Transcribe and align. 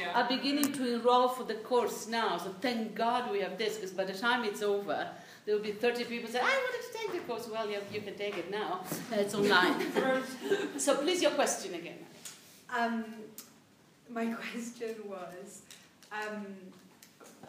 Yeah. 0.00 0.22
are 0.22 0.28
beginning 0.28 0.72
to 0.72 0.94
enroll 0.94 1.28
for 1.28 1.44
the 1.44 1.54
course 1.54 2.08
now. 2.08 2.38
So 2.38 2.54
thank 2.60 2.94
God 2.94 3.30
we 3.30 3.40
have 3.40 3.58
this, 3.58 3.76
because 3.76 3.90
by 3.90 4.04
the 4.04 4.14
time 4.14 4.44
it's 4.44 4.62
over, 4.62 5.08
there 5.44 5.54
will 5.54 5.62
be 5.62 5.72
30 5.72 6.04
people 6.04 6.30
say, 6.30 6.38
I 6.38 6.42
wanted 6.42 6.92
to 6.92 6.98
take 6.98 7.12
the 7.12 7.26
course. 7.26 7.48
Well, 7.50 7.68
you, 7.68 7.78
you 7.92 8.00
can 8.00 8.14
take 8.14 8.36
it 8.38 8.50
now. 8.50 8.84
It's 9.12 9.34
online. 9.34 9.74
so 10.78 10.96
please, 10.96 11.22
your 11.22 11.32
question 11.32 11.74
again. 11.74 11.98
Um, 12.76 13.04
my 14.08 14.26
question 14.52 14.94
was 15.06 15.62
um, 16.12 16.46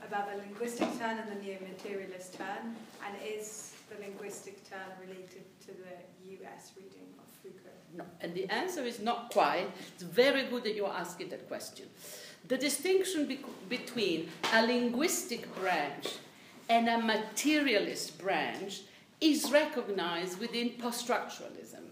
about 0.08 0.32
the 0.32 0.38
linguistic 0.38 0.88
turn 1.00 1.18
and 1.18 1.32
the 1.32 1.44
neo-materialist 1.44 2.36
turn, 2.36 2.76
and 3.06 3.16
is 3.24 3.74
the 3.90 4.04
linguistic 4.04 4.68
turn 4.70 4.80
related 5.00 5.44
to 5.62 5.68
the 5.68 6.46
US 6.46 6.72
reading 6.76 7.08
of 7.20 7.26
Foucault? 7.42 7.72
No. 7.98 8.06
And 8.22 8.34
the 8.34 8.50
answer 8.50 8.84
is 8.84 9.00
not 9.00 9.32
quite. 9.32 9.68
It's 9.94 10.04
very 10.04 10.46
good 10.46 10.64
that 10.64 10.76
you're 10.76 10.94
asking 10.94 11.30
that 11.30 11.48
question. 11.48 11.88
The 12.48 12.58
distinction 12.58 13.28
be- 13.28 13.46
between 13.70 14.30
a 14.54 14.66
linguistic 14.66 15.54
branch 15.56 16.08
and 16.70 16.88
a 16.90 16.98
materialist 16.98 18.18
branch 18.18 18.82
is 19.20 19.52
recognized 19.52 20.40
within 20.40 20.72
post 20.72 21.08
structuralism. 21.08 21.84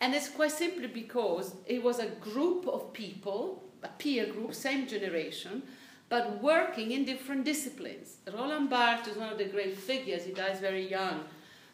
And 0.00 0.14
it's 0.14 0.28
quite 0.28 0.52
simply 0.52 0.86
because 0.86 1.54
it 1.66 1.82
was 1.82 1.98
a 1.98 2.06
group 2.06 2.66
of 2.66 2.92
people, 2.92 3.62
a 3.82 3.88
peer 3.88 4.26
group, 4.26 4.54
same 4.54 4.86
generation, 4.86 5.62
but 6.08 6.42
working 6.42 6.92
in 6.92 7.04
different 7.04 7.44
disciplines. 7.44 8.16
Roland 8.32 8.70
Barthes 8.70 9.08
is 9.08 9.16
one 9.16 9.30
of 9.30 9.38
the 9.38 9.44
great 9.44 9.76
figures, 9.76 10.24
he 10.24 10.32
dies 10.32 10.58
very 10.58 10.88
young, 10.88 11.24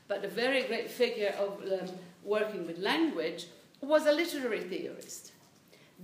but 0.09 0.25
a 0.25 0.29
very 0.29 0.63
great 0.65 0.91
figure 0.91 1.35
of 1.39 1.61
um, 1.73 1.95
working 2.25 2.67
with 2.67 2.79
language, 2.79 3.47
was 3.81 4.07
a 4.07 4.13
literary 4.13 4.63
theorist. 4.63 5.33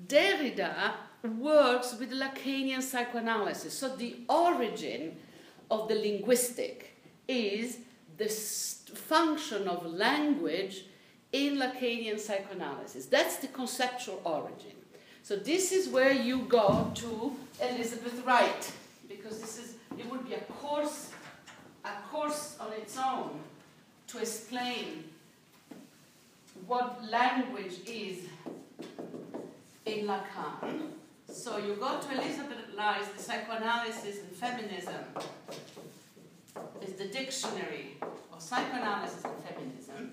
Derrida 0.07 0.93
works 1.29 1.95
with 1.99 2.11
Lacanian 2.13 2.83
psychoanalysis. 2.83 3.77
So 3.77 3.95
the 3.97 4.17
origin 4.29 5.17
of 5.71 5.89
the 5.89 5.95
linguistic 5.95 6.97
is 7.29 7.79
the 8.17 8.29
function 8.29 9.69
of 9.69 9.87
language 9.87 10.85
in 11.33 11.59
Lacanian 11.59 12.19
psychoanalysis. 12.19 13.07
That's 13.07 13.37
the 13.37 13.49
conceptual 13.49 14.21
origin. 14.25 14.73
So 15.23 15.37
this 15.37 15.71
is 15.73 15.89
where 15.89 16.13
you 16.13 16.41
go 16.43 16.91
to 16.95 17.37
Elizabeth 17.63 18.25
Wright, 18.27 18.73
because 19.09 19.41
this 19.41 19.59
is 19.59 19.75
it 19.99 20.11
would 20.11 20.27
be 20.27 20.35
a 20.35 20.41
course, 20.41 21.11
a 21.85 21.91
course 22.11 22.57
on 22.59 22.73
its 22.73 22.97
own 22.97 23.39
to 24.09 24.19
explain 24.19 25.05
what 26.67 27.05
language 27.11 27.75
is 27.87 28.19
in 29.87 30.07
Lacan. 30.07 30.91
So 31.33 31.59
you 31.59 31.75
go 31.75 32.01
to 32.01 32.13
Elizabeth 32.13 32.59
Wright's 32.77 33.09
The 33.09 33.23
Psychoanalysis 33.23 34.19
and 34.19 34.37
Feminism. 34.37 35.05
It's 36.83 36.95
the 36.95 37.07
dictionary 37.07 37.97
of 38.33 38.43
psychoanalysis 38.43 39.25
and 39.25 39.35
feminism. 39.45 40.11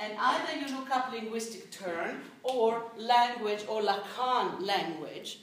And 0.00 0.14
either 0.18 0.58
you 0.58 0.74
look 0.74 0.90
up 0.90 1.12
linguistic 1.12 1.70
turn 1.70 2.22
or 2.42 2.82
language 2.96 3.64
or 3.68 3.82
Lacan 3.82 4.62
language, 4.66 5.40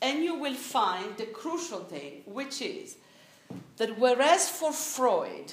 and 0.00 0.22
you 0.22 0.36
will 0.36 0.54
find 0.54 1.16
the 1.16 1.26
crucial 1.26 1.80
thing, 1.80 2.22
which 2.24 2.62
is 2.62 2.96
that 3.78 3.98
whereas 3.98 4.48
for 4.48 4.72
Freud, 4.72 5.52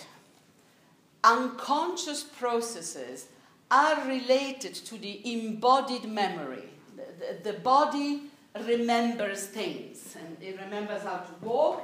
unconscious 1.23 2.23
processes 2.23 3.25
are 3.71 4.07
related 4.07 4.75
to 4.75 4.97
the 4.97 5.19
embodied 5.33 6.05
memory. 6.07 6.69
The, 6.95 7.43
the, 7.43 7.51
the, 7.51 7.59
body 7.59 8.21
remembers 8.65 9.45
things, 9.45 10.15
and 10.17 10.37
it 10.41 10.59
remembers 10.59 11.03
how 11.03 11.17
to 11.17 11.45
walk, 11.45 11.81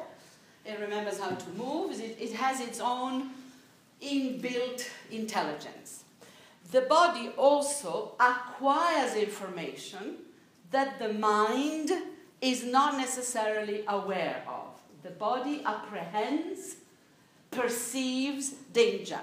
it 0.66 0.80
remembers 0.80 1.20
how 1.20 1.32
to 1.32 1.50
move, 1.52 2.00
it, 2.00 2.18
it 2.20 2.34
has 2.34 2.62
its 2.62 2.80
own 2.80 3.32
inbuilt 4.02 4.88
intelligence. 5.12 6.04
The 6.72 6.82
body 6.82 7.30
also 7.38 8.14
acquires 8.20 9.16
information 9.16 10.16
that 10.72 10.98
the 11.00 11.14
mind 11.14 11.92
is 12.42 12.64
not 12.64 12.98
necessarily 12.98 13.84
aware 13.88 14.44
of. 14.48 14.80
The 15.04 15.12
body 15.12 15.62
apprehends, 15.66 16.78
perceives 17.52 18.52
danger 18.74 19.20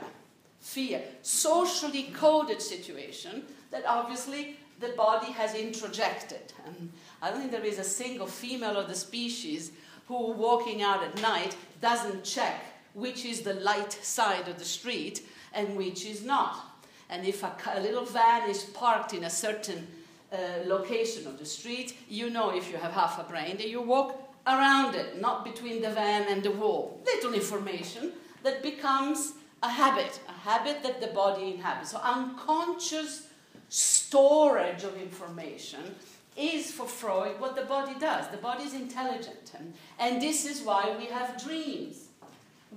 fear, 0.60 1.02
socially 1.22 2.10
coded 2.14 2.62
situation 2.62 3.42
that 3.70 3.84
obviously 3.86 4.56
the 4.78 4.90
body 4.90 5.32
has 5.32 5.54
introjected. 5.54 6.52
And 6.66 6.92
I 7.22 7.30
don't 7.30 7.40
think 7.40 7.52
there 7.52 7.64
is 7.64 7.78
a 7.78 7.84
single 7.84 8.26
female 8.26 8.76
of 8.76 8.88
the 8.88 8.94
species 8.94 9.72
who, 10.08 10.32
walking 10.32 10.82
out 10.82 11.02
at 11.02 11.20
night, 11.20 11.56
doesn't 11.80 12.24
check 12.24 12.64
which 12.94 13.24
is 13.24 13.42
the 13.42 13.54
light 13.54 13.92
side 13.92 14.48
of 14.48 14.58
the 14.58 14.64
street 14.64 15.26
and 15.52 15.76
which 15.76 16.04
is 16.04 16.24
not. 16.24 16.66
And 17.08 17.26
if 17.26 17.42
a, 17.42 17.54
a 17.74 17.80
little 17.80 18.04
van 18.04 18.48
is 18.48 18.64
parked 18.64 19.14
in 19.14 19.24
a 19.24 19.30
certain 19.30 19.86
uh, 20.32 20.36
location 20.66 21.26
of 21.26 21.38
the 21.38 21.44
street, 21.44 21.96
you 22.08 22.30
know 22.30 22.50
if 22.50 22.70
you 22.70 22.76
have 22.76 22.92
half 22.92 23.18
a 23.18 23.24
brain 23.24 23.56
that 23.56 23.68
you 23.68 23.80
walk 23.80 24.32
around 24.46 24.94
it, 24.94 25.20
not 25.20 25.44
between 25.44 25.82
the 25.82 25.90
van 25.90 26.26
and 26.28 26.42
the 26.42 26.50
wall. 26.50 27.00
Little 27.04 27.34
information 27.34 28.12
that 28.42 28.62
becomes 28.62 29.34
a 29.62 29.68
habit, 29.68 30.20
a 30.28 30.32
habit 30.32 30.82
that 30.82 31.00
the 31.00 31.08
body 31.08 31.52
inhabits. 31.54 31.90
So 31.90 31.98
unconscious 32.02 33.26
storage 33.68 34.82
of 34.84 35.00
information 35.00 35.94
is 36.36 36.70
for 36.70 36.86
Freud 36.86 37.40
what 37.40 37.56
the 37.56 37.62
body 37.64 37.98
does. 37.98 38.28
The 38.28 38.36
body 38.36 38.64
is 38.64 38.74
intelligent. 38.74 39.52
And, 39.98 40.20
this 40.22 40.46
is 40.46 40.62
why 40.62 40.94
we 40.98 41.06
have 41.06 41.42
dreams. 41.42 42.08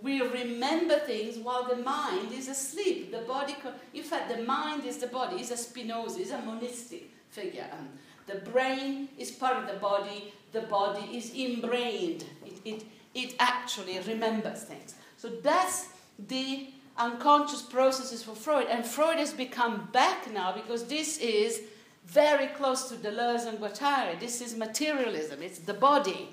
We 0.02 0.22
remember 0.22 0.98
things 1.00 1.38
while 1.38 1.64
the 1.64 1.76
mind 1.76 2.32
is 2.34 2.48
asleep. 2.48 3.12
The 3.12 3.20
body, 3.20 3.56
in 3.94 4.04
fact, 4.04 4.36
the 4.36 4.44
mind 4.44 4.86
is 4.86 4.98
the 4.98 5.08
body. 5.08 5.40
Is 5.40 5.52
a 5.52 5.58
Spinoza, 5.58 6.20
is 6.20 6.32
a 6.32 6.40
monistic 6.40 7.12
figure. 7.30 7.68
Um, 7.72 7.90
the 8.26 8.40
brain 8.52 9.10
is 9.18 9.32
part 9.32 9.58
of 9.58 9.68
the 9.68 9.80
body. 9.80 10.34
The 10.52 10.62
body 10.62 11.16
is 11.16 11.32
inbrained. 11.34 12.26
It, 12.46 12.60
it, 12.66 12.84
it 13.14 13.36
actually 13.40 14.00
remembers 14.00 14.64
things. 14.64 14.96
So 15.18 15.30
that's 15.42 15.90
the 16.28 16.70
unconscious 16.98 17.62
processes 17.62 18.24
for 18.24 18.36
Freud. 18.36 18.68
And 18.70 18.86
Freud 18.86 19.18
has 19.18 19.34
become 19.34 19.90
back 19.92 20.32
now 20.32 20.54
because 20.54 20.86
this 20.86 21.18
is 21.20 21.62
very 22.06 22.48
close 22.48 22.90
to 22.90 22.96
Deleuze 22.96 23.48
and 23.48 23.60
Guattari. 23.60 24.20
This 24.20 24.42
is 24.42 24.56
materialism, 24.56 25.42
it's 25.42 25.60
the 25.60 25.74
body. 25.74 26.30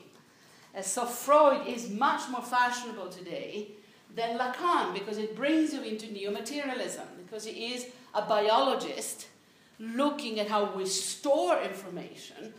So 0.82 1.04
Freud 1.04 1.66
is 1.66 1.90
much 1.90 2.28
more 2.30 2.42
fashionable 2.42 3.08
today 3.08 3.72
than 4.14 4.38
Lacan 4.38 4.94
because 4.94 5.18
it 5.18 5.34
brings 5.36 5.72
you 5.72 5.82
into 5.82 6.12
neo 6.12 6.30
materialism, 6.30 7.06
because 7.24 7.44
he 7.44 7.74
is 7.74 7.86
a 8.14 8.22
biologist 8.22 9.26
looking 9.78 10.38
at 10.40 10.48
how 10.48 10.72
we 10.74 10.86
store 10.86 11.60
information 11.62 12.52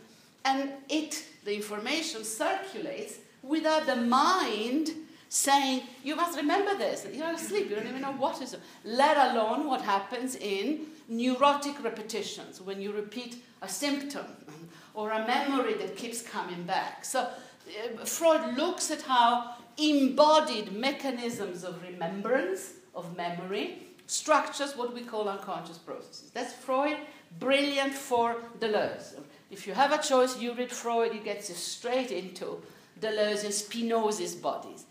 and 0.44 0.72
it, 0.88 1.24
the 1.44 1.54
information 1.54 2.24
circulates 2.24 3.18
without 3.42 3.86
the 3.86 3.96
mind 3.96 4.90
saying, 5.28 5.82
You 6.02 6.16
must 6.16 6.36
remember 6.36 6.76
this. 6.76 7.06
You're 7.12 7.32
asleep, 7.32 7.70
you 7.70 7.76
don't 7.76 7.86
even 7.86 8.02
know 8.02 8.12
what 8.12 8.42
is. 8.42 8.56
Let 8.84 9.16
alone 9.32 9.66
what 9.66 9.80
happens 9.82 10.36
in 10.36 10.86
neurotic 11.12 11.82
repetitions 11.84 12.60
when 12.60 12.80
you 12.80 12.92
repeat 12.92 13.36
a 13.60 13.68
symptom 13.68 14.26
or 14.94 15.10
a 15.10 15.26
memory 15.26 15.74
that 15.74 15.96
keeps 15.96 16.22
coming 16.22 16.64
back. 16.64 17.04
So 17.04 17.20
uh, 17.20 18.04
Freud 18.04 18.56
looks 18.56 18.90
at 18.90 19.02
how 19.02 19.54
embodied 19.78 20.72
mechanisms 20.72 21.64
of 21.64 21.82
remembrance, 21.82 22.72
of 22.94 23.16
memory, 23.16 23.86
structures 24.06 24.76
what 24.76 24.92
we 24.94 25.02
call 25.02 25.28
unconscious 25.28 25.78
processes. 25.78 26.30
That's 26.34 26.52
Freud, 26.52 26.98
brilliant 27.38 27.94
for 27.94 28.36
Deleuze. 28.58 29.18
If 29.50 29.66
you 29.66 29.74
have 29.74 29.92
a 29.92 30.02
choice, 30.02 30.38
you 30.38 30.54
read 30.54 30.70
Freud, 30.70 31.12
you 31.14 31.44
straight 31.54 32.10
into 32.10 32.62
Deleuze 33.00 33.44
and 33.44 33.52
Spinoza's 33.52 34.34
bodies. 34.34 34.84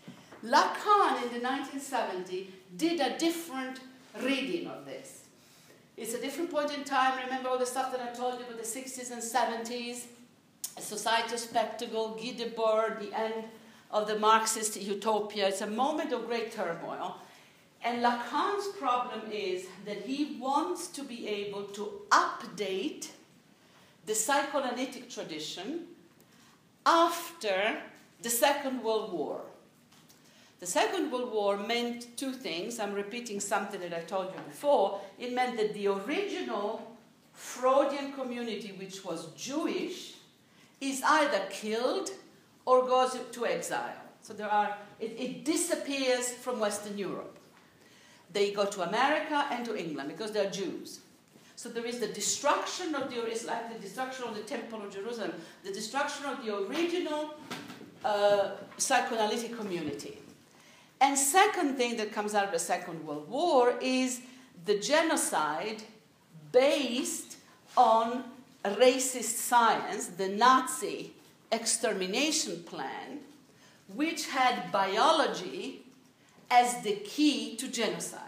Lacan 0.44 1.22
in 1.22 1.32
the 1.32 1.48
1970s 1.48 2.46
did 2.76 3.00
a 3.00 3.16
different 3.18 3.80
reading 4.20 4.66
of 4.66 4.84
this. 4.84 5.21
It's 6.02 6.14
a 6.14 6.20
different 6.20 6.50
point 6.50 6.76
in 6.76 6.82
time. 6.82 7.16
Remember 7.24 7.48
all 7.48 7.58
the 7.58 7.64
stuff 7.64 7.92
that 7.92 8.00
I 8.00 8.12
told 8.12 8.40
you 8.40 8.44
about 8.46 8.58
the 8.60 8.68
60s 8.68 9.12
and 9.12 9.22
70s? 9.22 10.06
A 10.76 10.80
society 10.80 11.34
of 11.34 11.38
spectacle, 11.38 12.18
Guy 12.20 12.34
Debord, 12.36 12.98
the 12.98 13.16
end 13.16 13.44
of 13.88 14.08
the 14.08 14.18
Marxist 14.18 14.74
utopia. 14.82 15.46
It's 15.46 15.60
a 15.60 15.68
moment 15.68 16.12
of 16.12 16.26
great 16.26 16.50
turmoil. 16.50 17.18
And 17.84 18.02
Lacan's 18.02 18.66
problem 18.78 19.30
is 19.30 19.66
that 19.84 19.98
he 19.98 20.38
wants 20.40 20.88
to 20.88 21.04
be 21.04 21.28
able 21.28 21.62
to 21.78 22.00
update 22.10 23.10
the 24.04 24.16
psychoanalytic 24.16 25.08
tradition 25.08 25.86
after 26.84 27.80
the 28.22 28.30
Second 28.30 28.82
World 28.82 29.12
War. 29.12 29.42
The 30.62 30.68
Second 30.68 31.10
World 31.10 31.32
War 31.32 31.56
meant 31.56 32.16
two 32.16 32.30
things. 32.30 32.78
I'm 32.78 32.92
repeating 32.92 33.40
something 33.40 33.80
that 33.80 33.92
I 33.92 34.02
told 34.02 34.26
you 34.26 34.40
before. 34.46 35.00
It 35.18 35.34
meant 35.34 35.56
that 35.56 35.74
the 35.74 35.88
original 35.88 36.96
Freudian 37.32 38.12
community, 38.12 38.72
which 38.78 39.04
was 39.04 39.32
Jewish, 39.36 40.14
is 40.80 41.02
either 41.04 41.40
killed 41.50 42.10
or 42.64 42.86
goes 42.86 43.18
to 43.32 43.44
exile. 43.44 43.96
So 44.22 44.34
there 44.34 44.48
are, 44.48 44.76
it, 45.00 45.16
it 45.18 45.44
disappears 45.44 46.30
from 46.30 46.60
Western 46.60 46.96
Europe. 46.96 47.36
They 48.32 48.52
go 48.52 48.64
to 48.64 48.82
America 48.82 49.48
and 49.50 49.64
to 49.64 49.76
England 49.76 50.10
because 50.10 50.30
they're 50.30 50.48
Jews. 50.48 51.00
So 51.56 51.70
there 51.70 51.86
is 51.86 51.98
the 51.98 52.06
destruction 52.06 52.94
of 52.94 53.10
the, 53.10 53.20
it's 53.26 53.44
like 53.44 53.72
the 53.72 53.80
destruction 53.80 54.28
of 54.28 54.36
the 54.36 54.42
Temple 54.42 54.80
of 54.82 54.94
Jerusalem, 54.94 55.32
the 55.64 55.72
destruction 55.72 56.26
of 56.26 56.44
the 56.44 56.56
original 56.56 57.34
uh, 58.04 58.50
psychoanalytic 58.78 59.58
community. 59.58 60.18
And 61.02 61.18
second 61.18 61.74
thing 61.74 61.96
that 61.96 62.12
comes 62.12 62.32
out 62.32 62.44
of 62.44 62.52
the 62.52 62.60
Second 62.60 63.04
World 63.04 63.28
War 63.28 63.74
is 63.80 64.20
the 64.64 64.78
genocide 64.78 65.82
based 66.52 67.38
on 67.76 68.22
racist 68.64 69.34
science, 69.48 70.06
the 70.06 70.28
Nazi 70.28 71.12
extermination 71.50 72.62
plan, 72.62 73.18
which 73.92 74.28
had 74.28 74.70
biology 74.70 75.82
as 76.48 76.80
the 76.82 76.94
key 76.94 77.56
to 77.56 77.66
genocide. 77.66 78.20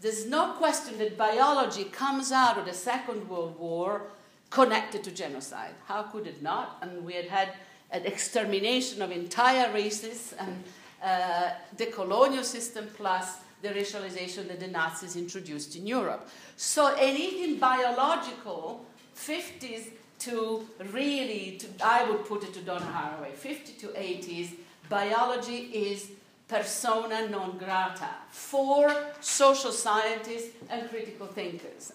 There's 0.00 0.26
no 0.26 0.52
question 0.52 0.96
that 0.98 1.18
biology 1.18 1.84
comes 1.84 2.30
out 2.30 2.56
of 2.56 2.66
the 2.66 2.72
Second 2.72 3.28
World 3.28 3.58
War 3.58 4.02
connected 4.50 5.02
to 5.04 5.10
genocide. 5.10 5.74
How 5.86 6.04
could 6.04 6.28
it 6.28 6.40
not? 6.40 6.78
And 6.82 7.04
we 7.04 7.14
had 7.14 7.26
had 7.26 7.48
an 7.90 8.06
extermination 8.06 9.02
of 9.02 9.10
entire 9.10 9.72
races 9.72 10.32
and 10.38 10.62
uh, 11.02 11.50
the 11.76 11.86
colonial 11.86 12.44
system 12.44 12.88
plus 12.96 13.38
the 13.62 13.68
racialization 13.68 14.48
that 14.48 14.60
the 14.60 14.68
Nazis 14.68 15.16
introduced 15.16 15.76
in 15.76 15.86
Europe. 15.86 16.28
So 16.56 16.94
anything 16.98 17.58
biological, 17.58 18.84
50s 19.16 19.90
to 20.20 20.66
really, 20.92 21.58
to, 21.58 21.66
I 21.84 22.08
would 22.10 22.24
put 22.26 22.44
it 22.44 22.54
to 22.54 22.60
Donna 22.60 22.86
Haraway, 22.86 23.32
50 23.32 23.72
to 23.80 23.86
80s, 23.88 24.54
biology 24.88 25.70
is 25.72 26.10
persona 26.48 27.28
non 27.28 27.56
grata 27.58 28.08
for 28.30 28.94
social 29.20 29.72
scientists 29.72 30.56
and 30.68 30.88
critical 30.90 31.26
thinkers. 31.26 31.92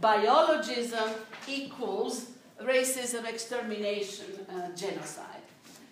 Biologism 0.00 1.12
equals 1.48 2.26
racism, 2.62 3.26
extermination, 3.26 4.26
uh, 4.48 4.74
genocide. 4.74 5.35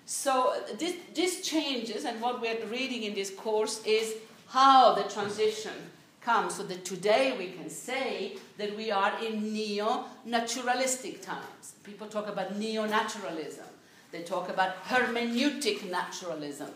So 0.07 0.55
this, 0.79 0.97
this 1.15 1.41
changes, 1.41 2.05
and 2.05 2.21
what 2.21 2.41
we're 2.41 2.65
reading 2.67 3.05
in 3.05 3.15
this 3.15 3.31
course 3.31 3.83
is 3.85 4.15
how 4.49 4.95
the 4.95 5.05
transition 5.05 5.73
comes 6.21 6.55
so 6.55 6.63
that 6.65 6.85
today 6.85 7.35
we 7.39 7.49
can 7.49 7.71
say 7.71 8.37
that 8.59 8.77
we 8.77 8.91
are 8.91 9.13
in 9.23 9.53
neo 9.53 10.05
naturalistic 10.25 11.23
times. 11.23 11.75
People 11.85 12.07
talk 12.07 12.29
about 12.29 12.57
neo 12.57 12.87
naturalism, 12.87 13.67
they 14.13 14.23
talk 14.23 14.49
about 14.49 14.83
hermeneutic 14.85 15.91
naturalism. 15.91 16.71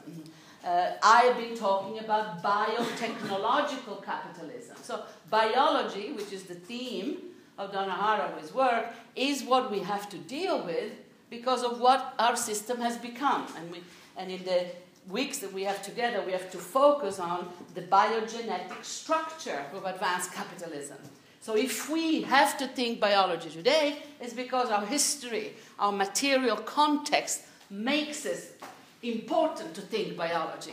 Uh, 0.64 0.92
I've 1.02 1.36
been 1.36 1.56
talking 1.56 2.00
about 2.00 2.42
biotechnological 2.42 4.04
capitalism. 4.04 4.76
So, 4.82 5.04
biology, 5.30 6.12
which 6.12 6.32
is 6.32 6.42
the 6.42 6.56
theme 6.56 7.19
of 7.56 7.72
Donna 7.72 7.92
Haraway's 7.92 8.52
work, 8.52 8.86
is 9.14 9.44
what 9.44 9.70
we 9.70 9.78
have 9.78 10.08
to 10.10 10.19
deal 10.19 10.64
with 10.64 10.92
because 11.30 11.62
of 11.62 11.80
what 11.80 12.14
our 12.19 12.36
system 12.36 12.80
has 12.80 12.96
become. 12.96 13.46
And, 13.56 13.70
we, 13.70 13.82
and 14.16 14.30
in 14.30 14.44
the 14.44 14.66
weeks 15.08 15.38
that 15.38 15.52
we 15.52 15.64
have 15.64 15.82
together, 15.82 16.22
we 16.25 16.32
have 16.32 16.50
to 16.50 16.58
focus 16.58 17.19
on 17.19 17.48
the 17.75 17.82
biogenetic 17.82 18.84
structure 18.84 19.64
of 19.72 19.84
advanced 19.84 20.32
capitalism. 20.32 20.98
So 21.40 21.56
if 21.56 21.88
we 21.88 22.22
have 22.22 22.58
to 22.58 22.66
think 22.66 23.00
biology 23.00 23.48
today, 23.48 24.02
it's 24.20 24.34
because 24.34 24.70
our 24.70 24.84
history, 24.84 25.54
our 25.78 25.92
material 25.92 26.56
context 26.56 27.42
makes 27.70 28.26
it 28.26 28.60
important 29.02 29.75
to 29.75 29.80
think 29.80 30.16
biology. 30.16 30.72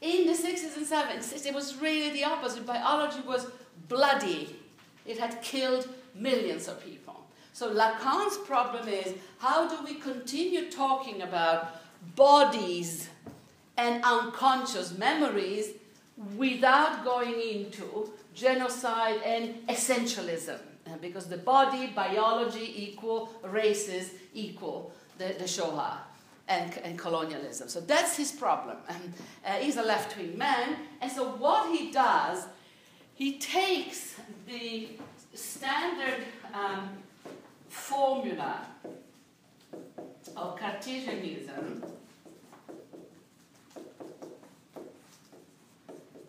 In 0.00 0.26
the 0.26 0.32
60s 0.32 0.76
and 0.76 0.86
70s, 0.86 1.44
it 1.44 1.52
was 1.52 1.76
really 1.78 2.10
the 2.10 2.24
opposite. 2.24 2.64
Biology 2.64 3.20
was 3.26 3.48
bloody. 3.88 4.56
It 5.04 5.18
had 5.18 5.42
killed 5.42 5.88
millions 6.14 6.68
of 6.68 6.82
people. 6.84 7.07
So 7.58 7.74
Lacan's 7.74 8.36
problem 8.36 8.86
is 8.86 9.14
how 9.38 9.68
do 9.68 9.84
we 9.84 9.94
continue 9.96 10.70
talking 10.70 11.22
about 11.22 11.74
bodies 12.14 13.08
and 13.76 14.00
unconscious 14.04 14.96
memories 14.96 15.70
without 16.36 17.04
going 17.04 17.40
into 17.40 18.12
genocide 18.32 19.20
and 19.24 19.66
essentialism. 19.66 20.60
Uh, 20.86 20.98
because 21.00 21.26
the 21.26 21.36
body, 21.36 21.88
biology 21.88 22.72
equal, 22.76 23.28
races 23.42 24.12
equal 24.34 24.92
the, 25.18 25.34
the 25.40 25.48
Shoah 25.48 25.98
and, 26.46 26.78
and 26.84 26.96
colonialism. 26.96 27.68
So 27.68 27.80
that's 27.80 28.16
his 28.16 28.30
problem. 28.30 28.76
Uh, 29.44 29.54
he's 29.54 29.78
a 29.78 29.82
left 29.82 30.16
wing 30.16 30.38
man. 30.38 30.76
And 31.00 31.10
so 31.10 31.30
what 31.30 31.76
he 31.76 31.90
does, 31.90 32.46
he 33.14 33.40
takes 33.40 34.14
the 34.46 34.90
standard 35.34 36.22
um, 36.54 36.90
formula 37.68 38.66
of 40.36 40.58
Cartesianism 40.58 41.84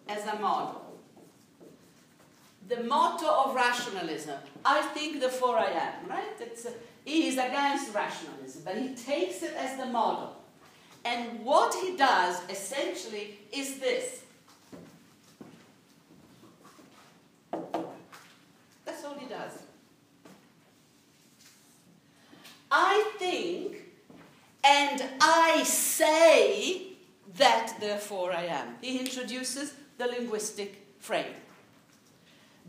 as 0.07 0.25
a 0.25 0.39
model. 0.39 0.85
The 2.67 2.83
motto 2.83 3.27
of 3.27 3.55
rationalism, 3.55 4.37
I 4.63 4.81
think 4.81 5.19
therefore 5.19 5.57
I 5.57 5.71
am, 5.71 6.07
right? 6.07 6.23
It's, 6.39 6.65
uh, 6.65 6.71
he 7.05 7.27
is 7.27 7.35
against 7.35 7.93
rationalism, 7.93 8.61
but 8.63 8.77
he 8.77 8.93
takes 8.93 9.41
it 9.41 9.53
as 9.55 9.77
the 9.77 9.85
model. 9.85 10.35
And 11.05 11.43
what 11.43 11.73
he 11.73 11.95
does 11.95 12.41
essentially 12.49 13.39
is 13.51 13.79
this. 13.79 14.23
That's 18.85 19.03
all 19.05 19.15
he 19.17 19.27
does. 19.27 19.58
I 22.71 23.11
think 23.17 23.89
and 24.63 25.03
I 25.21 25.63
say 25.63 26.93
that 27.37 27.75
therefore 27.79 28.31
I 28.31 28.45
am. 28.45 28.75
He 28.81 28.99
introduces 28.99 29.73
the 29.97 30.07
linguistic 30.07 30.85
frame. 30.99 31.33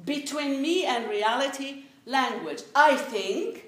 Between 0.05 0.63
me 0.63 0.87
and 0.87 1.09
reality, 1.11 1.85
language. 2.07 2.63
I 2.75 2.97
think, 2.97 3.65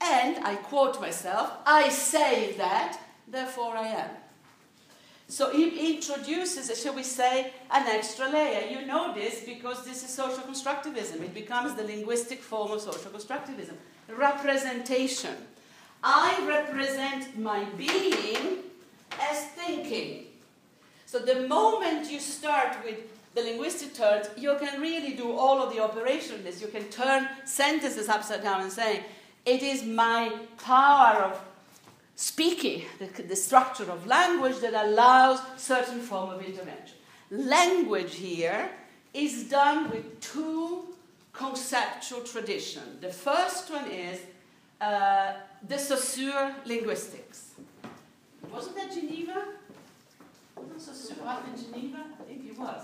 and 0.00 0.44
I 0.44 0.54
quote 0.56 1.00
myself, 1.00 1.52
I 1.66 1.88
say 1.88 2.52
that, 2.52 2.98
therefore 3.26 3.76
I 3.76 3.88
am. 3.88 4.10
So 5.30 5.50
he 5.50 5.94
introduces, 5.94 6.82
shall 6.82 6.94
we 6.94 7.02
say, 7.02 7.52
an 7.70 7.86
extra 7.86 8.30
layer. 8.30 8.70
You 8.70 8.86
know 8.86 9.12
this 9.12 9.44
because 9.44 9.84
this 9.84 10.02
is 10.02 10.08
social 10.08 10.42
constructivism. 10.42 11.20
It 11.20 11.34
becomes 11.34 11.74
the 11.74 11.84
linguistic 11.84 12.40
form 12.40 12.72
of 12.72 12.80
social 12.80 13.10
constructivism. 13.10 13.74
Representation. 14.08 15.36
I 16.02 16.44
represent 16.46 17.38
my 17.38 17.64
being 17.76 18.58
as 19.20 19.46
thinking. 19.56 20.26
So 21.06 21.18
the 21.18 21.48
moment 21.48 22.10
you 22.10 22.20
start 22.20 22.76
with 22.84 22.98
the 23.34 23.42
linguistic 23.42 23.94
terms, 23.94 24.28
you 24.36 24.56
can 24.60 24.80
really 24.80 25.14
do 25.14 25.32
all 25.32 25.62
of 25.62 25.74
the 25.74 25.82
operation 25.82 26.42
this. 26.44 26.60
You 26.60 26.68
can 26.68 26.84
turn 26.84 27.28
sentences 27.44 28.08
upside 28.08 28.42
down 28.42 28.60
and 28.60 28.72
say, 28.72 29.04
it 29.44 29.62
is 29.62 29.84
my 29.84 30.32
power 30.58 31.22
of 31.22 31.40
speaking, 32.16 32.82
the, 32.98 33.22
the 33.22 33.36
structure 33.36 33.90
of 33.90 34.06
language 34.06 34.58
that 34.58 34.74
allows 34.74 35.40
certain 35.56 36.00
form 36.00 36.30
of 36.30 36.44
intervention. 36.44 36.96
Language 37.30 38.16
here 38.16 38.70
is 39.14 39.44
done 39.44 39.90
with 39.90 40.20
two 40.20 40.84
conceptual 41.32 42.20
traditions. 42.22 43.00
The 43.00 43.10
first 43.10 43.70
one 43.70 43.90
is 43.90 44.20
uh, 44.80 45.34
the 45.66 45.78
Saussure 45.78 46.54
linguistics. 46.64 47.54
Wasn't 48.52 48.76
that 48.76 48.92
Geneva? 48.92 49.44
Wasn't 50.56 50.80
Saussure 50.80 51.26
up 51.26 51.44
in 51.48 51.62
Geneva? 51.62 52.04
I 52.20 52.24
think 52.24 52.44
he 52.44 52.52
was. 52.52 52.82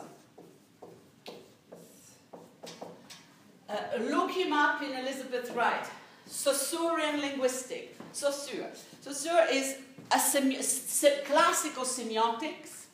Uh, 3.69 3.75
look 4.03 4.31
him 4.31 4.53
up 4.53 4.83
in 4.83 4.93
Elizabeth 4.93 5.51
Wright. 5.55 5.87
Saussurean 6.27 7.21
linguistic. 7.21 7.97
Saussure. 8.13 8.71
Saussure 9.01 9.47
is 9.51 9.77
a 10.13 10.19
semi- 10.19 10.63
se- 10.63 11.23
classical 11.27 11.85
semiotics. 11.85 12.87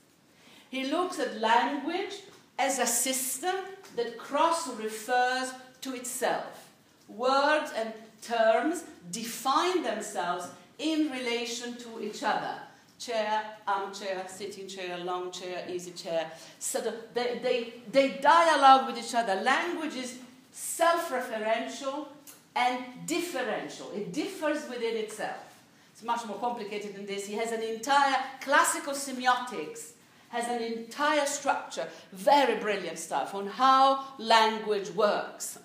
He 0.70 0.86
looks 0.86 1.18
at 1.18 1.40
language 1.40 2.22
as 2.58 2.78
a 2.78 2.86
system 2.86 3.54
that 3.96 4.18
cross 4.18 4.68
refers 4.76 5.52
to 5.80 5.94
itself. 5.94 6.68
Words 7.08 7.72
and 7.76 7.92
terms 8.22 8.84
define 9.10 9.82
themselves 9.82 10.48
in 10.78 11.10
relation 11.10 11.76
to 11.76 12.02
each 12.02 12.22
other 12.22 12.54
chair, 12.98 13.42
armchair, 13.66 14.24
sitting 14.28 14.68
chair, 14.68 14.98
long 14.98 15.32
chair, 15.32 15.64
easy 15.68 15.90
chair. 15.92 16.30
So 16.58 16.80
they, 17.14 17.40
they, 17.42 17.74
they 17.90 18.18
dialogue 18.20 18.86
with 18.88 19.02
each 19.02 19.14
other. 19.14 19.36
Language 19.36 19.96
is 19.96 20.18
self 20.52 21.10
referential 21.10 22.08
and 22.54 22.84
differential, 23.06 23.90
it 23.94 24.12
differs 24.12 24.68
within 24.68 24.96
itself. 24.96 25.62
it's 25.92 26.02
much 26.02 26.26
more 26.26 26.38
complicated 26.38 26.94
than 26.96 27.06
this. 27.06 27.26
He 27.26 27.34
has 27.34 27.52
an 27.52 27.62
entire 27.62 28.16
classical 28.40 28.92
semiotics, 28.92 29.92
has 30.30 30.48
an 30.48 30.60
entire 30.60 31.26
structure, 31.26 31.88
very 32.12 32.58
brilliant 32.58 32.98
stuff 32.98 33.34
on 33.34 33.46
how 33.46 34.04
language 34.18 34.90
works, 34.90 35.58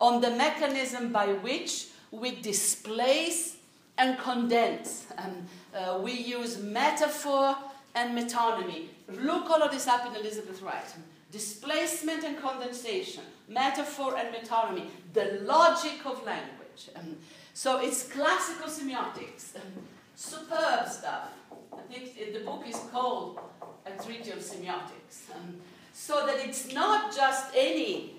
on 0.00 0.20
the 0.20 0.30
mechanism 0.30 1.12
by 1.12 1.26
which 1.26 1.88
we 2.10 2.36
displace 2.36 3.56
and 3.98 4.18
condense. 4.18 5.06
Um, 5.18 5.46
uh, 5.74 5.98
we 6.02 6.12
use 6.12 6.62
metaphor 6.62 7.56
and 7.94 8.16
metonymy. 8.16 8.86
Look 9.08 9.50
all 9.50 9.62
of 9.62 9.72
this 9.72 9.86
up 9.86 10.06
in 10.06 10.14
Elizabeth 10.16 10.62
Wright. 10.62 10.94
Displacement 11.30 12.24
and 12.24 12.40
condensation, 12.40 13.24
metaphor 13.48 14.16
and 14.16 14.34
metonymy, 14.34 14.86
the 15.12 15.40
logic 15.42 16.06
of 16.06 16.24
language. 16.24 16.88
Um, 16.96 17.16
so 17.52 17.80
it's 17.80 18.04
classical 18.04 18.68
semiotics, 18.68 19.56
um, 19.56 19.62
superb 20.14 20.88
stuff. 20.88 21.30
I 21.72 21.92
think 21.92 22.32
the 22.32 22.40
book 22.40 22.64
is 22.66 22.80
called 22.92 23.40
A 23.84 24.02
Treatise 24.02 24.32
of 24.32 24.38
Semiotics. 24.38 25.34
Um, 25.34 25.56
so 25.92 26.24
that 26.26 26.36
it's 26.46 26.72
not 26.72 27.14
just 27.14 27.46
any 27.56 28.17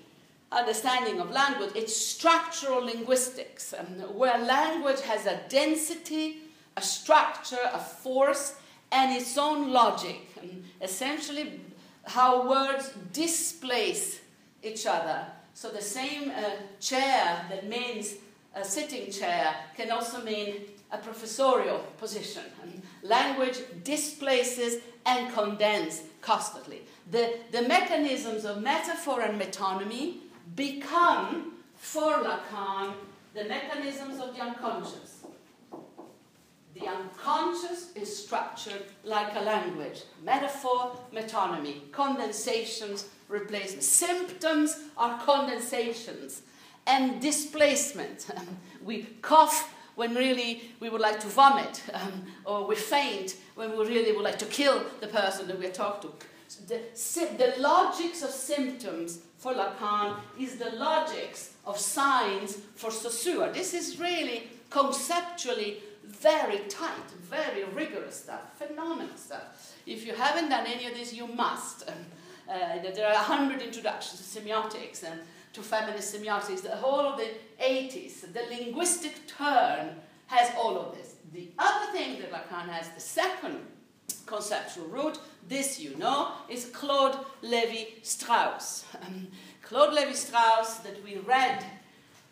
understanding 0.52 1.20
of 1.20 1.30
language, 1.30 1.70
it's 1.74 1.94
structural 1.94 2.84
linguistics, 2.84 3.72
where 4.12 4.38
language 4.38 5.00
has 5.02 5.26
a 5.26 5.40
density, 5.48 6.38
a 6.76 6.82
structure, 6.82 7.70
a 7.72 7.78
force, 7.78 8.56
and 8.90 9.16
its 9.16 9.38
own 9.38 9.70
logic. 9.70 10.16
Essentially, 10.82 11.60
how 12.04 12.48
words 12.48 12.90
displace 13.12 14.20
each 14.62 14.86
other. 14.86 15.26
So 15.54 15.70
the 15.70 15.82
same 15.82 16.30
uh, 16.30 16.42
chair 16.80 17.44
that 17.48 17.68
means 17.68 18.14
a 18.54 18.64
sitting 18.64 19.10
chair 19.12 19.54
can 19.76 19.90
also 19.90 20.22
mean 20.22 20.62
a 20.90 20.98
professorial 20.98 21.78
position. 21.98 22.42
Language 23.02 23.58
displaces 23.84 24.82
and 25.06 25.32
condenses 25.32 26.02
constantly. 26.20 26.82
The, 27.10 27.38
the 27.52 27.62
mechanisms 27.62 28.44
of 28.44 28.62
metaphor 28.62 29.20
and 29.22 29.40
metonymy 29.40 30.18
become, 30.54 31.52
for 31.76 32.12
Lacan, 32.12 32.94
the 33.34 33.44
mechanisms 33.44 34.20
of 34.20 34.34
the 34.34 34.42
unconscious. 34.42 35.24
The 36.74 36.86
unconscious 36.86 37.90
is 37.94 38.24
structured 38.24 38.84
like 39.04 39.34
a 39.34 39.40
language 39.40 40.02
metaphor, 40.24 40.96
metonymy, 41.12 41.90
condensations, 41.92 43.08
replacement. 43.28 43.82
Symptoms 43.82 44.78
are 44.96 45.20
condensations 45.20 46.42
and 46.86 47.20
displacement. 47.20 48.26
we 48.84 49.02
cough 49.20 49.74
when 49.96 50.14
really 50.14 50.62
we 50.80 50.88
would 50.88 51.00
like 51.00 51.20
to 51.20 51.26
vomit, 51.26 51.82
um, 51.92 52.24
or 52.44 52.66
we 52.66 52.76
faint 52.76 53.36
when 53.54 53.76
we 53.76 53.86
really 53.86 54.12
would 54.12 54.24
like 54.24 54.38
to 54.38 54.46
kill 54.46 54.82
the 55.00 55.06
person 55.08 55.46
that 55.48 55.58
we 55.58 55.66
are 55.66 55.72
talking 55.72 56.10
to. 56.10 56.26
The, 56.66 56.80
the 57.36 57.54
logics 57.58 58.22
of 58.22 58.30
symptoms 58.30 59.20
for 59.40 59.54
Lacan 59.54 60.16
is 60.38 60.56
the 60.56 60.70
logics 60.72 61.54
of 61.66 61.78
signs 61.78 62.58
for 62.76 62.90
Saussure. 62.90 63.50
This 63.52 63.72
is 63.72 63.98
really 63.98 64.48
conceptually 64.68 65.78
very 66.04 66.58
tight, 66.68 67.08
very 67.22 67.64
rigorous 67.64 68.16
stuff, 68.16 68.56
phenomenal 68.58 69.16
stuff. 69.16 69.74
If 69.86 70.06
you 70.06 70.14
haven't 70.14 70.50
done 70.50 70.66
any 70.66 70.86
of 70.86 70.94
this, 70.94 71.12
you 71.12 71.26
must. 71.26 71.90
Uh, 72.50 72.82
there 72.82 73.06
are 73.06 73.12
a 73.12 73.16
hundred 73.16 73.62
introductions 73.62 74.20
to 74.20 74.40
semiotics 74.40 75.04
and 75.04 75.20
to 75.52 75.62
feminist 75.62 76.12
semiotics, 76.12 76.62
the 76.62 76.74
whole 76.74 77.06
of 77.06 77.16
the 77.16 77.28
80s, 77.62 78.32
the 78.32 78.42
linguistic 78.50 79.14
turn 79.28 79.94
has 80.26 80.50
all 80.56 80.76
of 80.76 80.96
this. 80.96 81.14
The 81.32 81.48
other 81.60 81.92
thing 81.92 82.18
that 82.18 82.32
Lacan 82.32 82.68
has, 82.68 82.88
the 82.88 83.00
second 83.00 83.60
conceptual 84.26 84.86
root, 84.86 85.18
this 85.48 85.80
you 85.80 85.96
know, 85.96 86.32
is 86.48 86.66
Claude 86.66 87.18
Levi 87.42 88.00
Strauss. 88.02 88.84
Um, 89.02 89.28
Claude 89.62 89.94
Levi 89.94 90.12
Strauss, 90.12 90.78
that 90.78 91.02
we 91.04 91.16
read, 91.18 91.64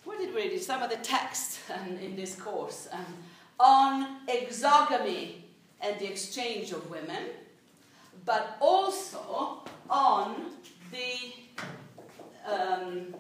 where 0.05 0.19
did 0.19 0.35
we 0.35 0.49
read 0.49 0.61
Some 0.61 0.83
of 0.83 0.91
the 0.91 0.97
text 0.97 1.61
um, 1.71 1.97
in 1.99 2.17
this 2.17 2.35
course 2.35 2.89
um, 2.93 3.15
on 3.61 4.27
exogamy 4.29 5.35
and 5.81 5.99
the 5.99 6.07
exchange 6.07 6.73
of 6.73 6.89
women, 6.91 7.25
but 8.25 8.57
also 8.61 9.63
on 9.91 10.53
the 10.91 11.33
um, 12.51 13.15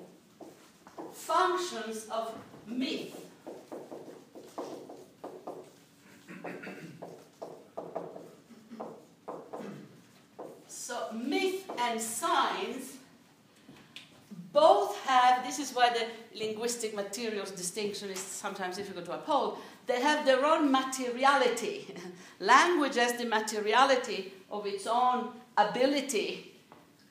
functions 1.12 2.07
of 2.11 2.35
myth. 2.67 3.27
So, 10.88 11.12
myth 11.12 11.71
and 11.76 12.00
science 12.00 12.97
both 14.54 14.99
have, 15.04 15.45
this 15.45 15.59
is 15.59 15.73
why 15.73 15.90
the 15.90 16.07
linguistic 16.35 16.95
materials 16.95 17.50
distinction 17.50 18.09
is 18.09 18.18
sometimes 18.18 18.78
difficult 18.78 19.04
to 19.04 19.12
uphold, 19.12 19.59
they 19.87 20.00
have 20.00 20.25
their 20.25 20.47
own 20.47 20.73
materiality. 20.73 21.95
Language 22.40 22.95
has 22.95 23.12
the 23.18 23.26
materiality 23.26 24.33
of 24.50 24.64
its 24.64 24.87
own 24.87 25.33
ability 25.59 26.54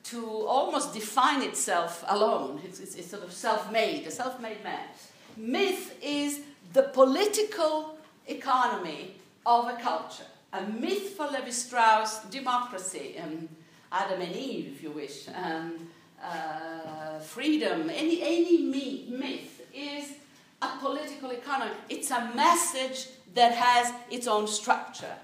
to 0.02 0.26
almost 0.26 0.92
define 0.92 1.42
itself 1.42 2.04
alone. 2.08 2.60
It's, 2.64 2.80
it's, 2.80 2.96
it's 2.96 3.08
sort 3.08 3.22
of 3.22 3.32
self 3.32 3.70
made, 3.70 4.08
a 4.08 4.10
self 4.10 4.40
made 4.40 4.64
man. 4.64 4.88
Myth 5.36 5.96
is 6.02 6.40
the 6.72 6.82
political 6.82 7.96
economy 8.26 9.14
of 9.46 9.68
a 9.68 9.76
culture. 9.76 10.26
A 10.52 10.62
myth 10.62 11.10
for 11.10 11.28
Levi 11.28 11.50
Strauss, 11.50 12.24
democracy, 12.24 13.14
um, 13.22 13.48
Adam 13.90 14.20
and 14.20 14.34
Eve, 14.34 14.72
if 14.74 14.82
you 14.82 14.90
wish, 14.90 15.28
um, 15.34 15.88
uh, 16.22 17.18
freedom, 17.20 17.90
any, 17.90 18.22
any 18.22 18.62
myth 18.62 19.66
is 19.74 20.12
a 20.60 20.68
political 20.80 21.30
economy. 21.30 21.72
It's 21.88 22.10
a 22.10 22.32
message 22.34 23.08
that 23.34 23.52
has 23.52 23.92
its 24.10 24.26
own 24.26 24.46
structure. 24.46 25.14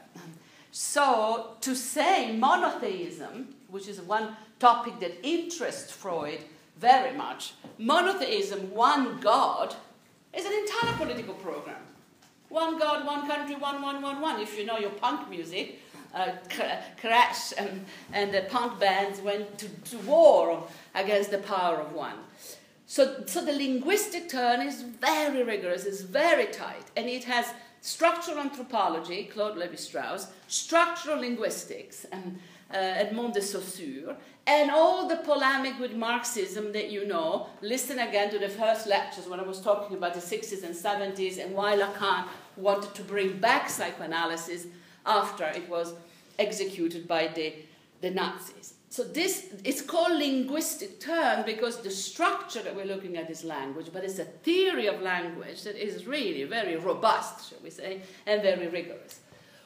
So 0.71 1.56
to 1.61 1.75
say 1.75 2.37
monotheism, 2.37 3.54
which 3.68 3.88
is 3.88 4.00
one 4.00 4.37
topic 4.59 4.99
that 5.00 5.25
interests 5.26 5.92
Freud 5.92 6.40
very 6.78 7.16
much. 7.16 7.54
Monotheism, 7.78 8.71
one 8.73 9.21
God, 9.21 9.75
is 10.33 10.44
an 10.44 10.52
entire 10.52 10.97
political 10.97 11.35
program. 11.35 11.83
One 12.49 12.78
God, 12.78 13.06
one 13.06 13.26
country, 13.26 13.56
one, 13.56 13.83
one, 13.83 14.02
one, 14.02 14.21
one. 14.21 14.40
If 14.40 14.56
you 14.59 14.64
know 14.64 14.78
your 14.78 14.90
punk 14.90 15.28
music, 15.28 15.80
uh, 16.14 16.33
Crass 17.00 17.52
and, 17.52 17.85
and 18.12 18.33
the 18.33 18.42
punk 18.42 18.78
bands 18.78 19.21
went 19.21 19.59
to, 19.59 19.68
to 19.90 19.99
war 19.99 20.66
against 20.94 21.30
the 21.30 21.38
power 21.38 21.76
of 21.76 21.92
one. 21.92 22.16
So, 22.87 23.25
so 23.26 23.44
the 23.44 23.52
linguistic 23.52 24.28
turn 24.28 24.61
is 24.61 24.83
very 24.83 25.42
rigorous, 25.42 25.85
it's 25.85 26.02
very 26.02 26.47
tight, 26.47 26.85
and 26.97 27.09
it 27.09 27.25
has 27.25 27.47
structural 27.80 28.38
anthropology, 28.38 29.25
Claude 29.25 29.56
Levi 29.56 29.76
Strauss, 29.76 30.28
structural 30.49 31.21
linguistics, 31.21 32.04
and 32.12 32.38
uh, 32.73 32.76
Edmond 32.76 33.35
de 33.35 33.42
Saussure, 33.42 34.16
and 34.47 34.71
all 34.71 35.09
the 35.09 35.16
polemic 35.16 35.78
with 35.78 35.94
Marxism 35.94 36.73
that 36.73 36.90
you 36.90 37.06
know. 37.06 37.47
Listen 37.62 37.99
again 37.99 38.30
to 38.30 38.38
the 38.38 38.49
first 38.49 38.87
lectures 38.87 39.26
when 39.26 39.40
I 39.40 39.42
was 39.42 39.61
talking 39.61 39.97
about 39.97 40.14
the 40.14 40.21
60s 40.21 40.64
and 40.64 40.75
70s 40.75 41.42
and 41.42 41.54
why 41.54 41.76
Lacan 41.76 42.26
wanted 42.56 42.94
to 42.94 43.02
bring 43.02 43.38
back 43.38 43.71
psychoanalysis 43.71 44.66
after 45.06 45.44
it 45.44 45.68
was 45.68 45.94
executed 46.38 47.06
by 47.06 47.28
the, 47.28 47.54
the 48.00 48.11
Nazis. 48.11 48.75
So 48.90 49.02
this 49.02 49.46
it's 49.64 49.82
called 49.82 50.18
linguistic 50.18 51.00
turn 51.00 51.44
because 51.44 51.78
the 51.78 51.90
structure 51.90 52.62
that 52.62 52.76
we're 52.76 52.84
looking 52.84 53.16
at 53.16 53.28
is 53.28 53.42
language, 53.42 53.88
but 53.92 54.04
it's 54.04 54.20
a 54.20 54.25
theory 54.25 54.87
of 54.87 55.02
language 55.02 55.64
that 55.64 55.75
is 55.75 56.06
really 56.06 56.44
very 56.44 56.76
robust, 56.76 57.50
shall 57.50 57.58
we 57.62 57.70
say, 57.70 58.02
and 58.25 58.40
very 58.40 58.68
rigorous. 58.68 59.18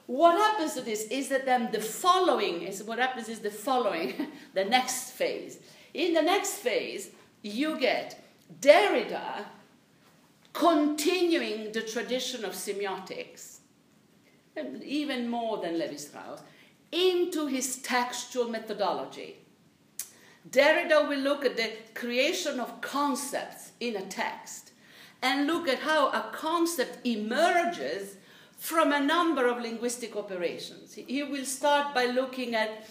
What 0.07 0.39
happens 0.39 0.73
to 0.75 0.81
this 0.81 1.03
is 1.09 1.29
that 1.29 1.45
then 1.45 1.71
the 1.71 1.81
following 1.81 2.63
is 2.63 2.83
what 2.83 2.99
happens 2.99 3.29
is 3.29 3.41
the 3.41 3.51
following, 3.51 4.15
the 4.55 4.65
next 4.65 5.11
phase. 5.11 5.59
In 5.93 6.15
the 6.15 6.23
next 6.23 6.55
phase, 6.55 7.11
you 7.43 7.79
get 7.79 8.25
Derrida 8.61 9.45
continuing 10.55 11.73
the 11.73 11.83
tradition 11.83 12.45
of 12.47 12.53
semiotics, 12.53 13.48
even 14.83 15.29
more 15.29 15.59
than 15.59 15.79
Levi 15.79 15.97
Strauss, 15.97 16.41
into 16.93 17.47
his 17.47 17.77
textual 17.77 18.49
methodology. 18.49 19.37
Derrida 20.51 21.09
will 21.09 21.19
look 21.19 21.45
at 21.45 21.57
the 21.57 21.73
creation 21.95 22.59
of 22.59 22.81
concepts 22.81 23.73
in 23.81 23.97
a 23.97 24.07
text 24.07 24.73
and 25.23 25.47
look 25.47 25.69
at 25.69 25.81
how 25.81 26.09
a 26.09 26.31
concept 26.33 27.07
emerges 27.07 28.17
from 28.57 28.93
a 28.93 29.01
number 29.01 29.47
of 29.47 29.61
linguistic 29.61 30.17
operations. 30.17 30.95
He 30.95 31.23
will 31.23 31.45
start 31.45 31.95
by 31.95 32.07
looking 32.07 32.55
at 32.55 32.87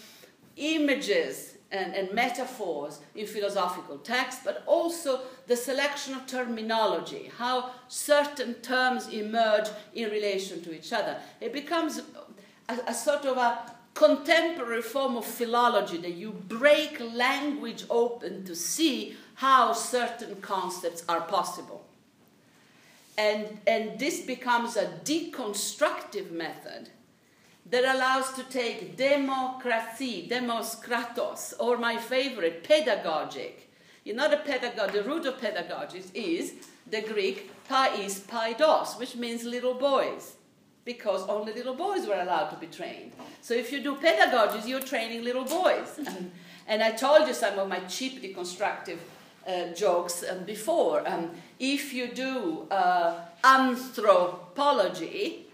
images 0.56 1.57
and, 1.70 1.94
and 1.94 2.12
metaphors 2.12 3.00
in 3.14 3.26
philosophical 3.26 3.98
texts, 3.98 4.42
but 4.44 4.62
also 4.66 5.20
the 5.46 5.56
selection 5.56 6.14
of 6.14 6.26
terminology, 6.26 7.30
how 7.36 7.70
certain 7.88 8.54
terms 8.54 9.08
emerge 9.08 9.68
in 9.94 10.10
relation 10.10 10.62
to 10.62 10.74
each 10.74 10.92
other. 10.92 11.18
It 11.40 11.52
becomes 11.52 12.00
a, 12.68 12.78
a 12.86 12.94
sort 12.94 13.26
of 13.26 13.36
a 13.36 13.74
contemporary 13.94 14.80
form 14.80 15.16
of 15.16 15.24
philology 15.24 15.98
that 15.98 16.14
you 16.14 16.30
break 16.30 17.00
language 17.00 17.84
open 17.90 18.44
to 18.44 18.54
see 18.54 19.16
how 19.34 19.72
certain 19.72 20.36
concepts 20.40 21.02
are 21.08 21.22
possible. 21.22 21.84
And, 23.18 23.58
and 23.66 23.98
this 23.98 24.20
becomes 24.20 24.76
a 24.76 24.86
deconstructive 25.04 26.30
method 26.30 26.90
that 27.70 27.84
allows 27.84 28.32
to 28.32 28.42
take 28.44 28.96
democracy, 28.96 30.26
demos 30.28 30.76
kratos, 30.76 31.52
or 31.58 31.76
my 31.76 31.96
favorite, 31.96 32.64
pedagogic. 32.64 33.68
You 34.04 34.14
know, 34.14 34.30
the 34.30 34.38
pedagog, 34.38 34.92
the 34.92 35.02
root 35.02 35.26
of 35.26 35.38
pedagogy 35.38 36.02
is 36.14 36.54
the 36.90 37.02
Greek 37.02 37.50
pais 37.68 38.20
paidos, 38.20 38.98
which 38.98 39.16
means 39.16 39.44
little 39.44 39.74
boys, 39.74 40.36
because 40.84 41.28
only 41.28 41.52
little 41.52 41.74
boys 41.74 42.06
were 42.06 42.18
allowed 42.18 42.48
to 42.48 42.56
be 42.56 42.68
trained. 42.68 43.12
So 43.42 43.52
if 43.52 43.70
you 43.70 43.82
do 43.82 43.96
pedagogies, 43.96 44.66
you're 44.66 44.80
training 44.80 45.24
little 45.24 45.44
boys. 45.44 45.98
and, 45.98 46.32
and 46.66 46.82
I 46.82 46.92
told 46.92 47.28
you 47.28 47.34
some 47.34 47.58
of 47.58 47.68
my 47.68 47.80
cheap 47.80 48.22
deconstructive 48.22 48.96
uh, 49.46 49.74
jokes 49.74 50.24
um, 50.28 50.44
before. 50.44 51.06
Um, 51.06 51.32
if 51.58 51.92
you 51.92 52.08
do 52.08 52.66
uh, 52.70 53.20
anthropology, 53.44 55.48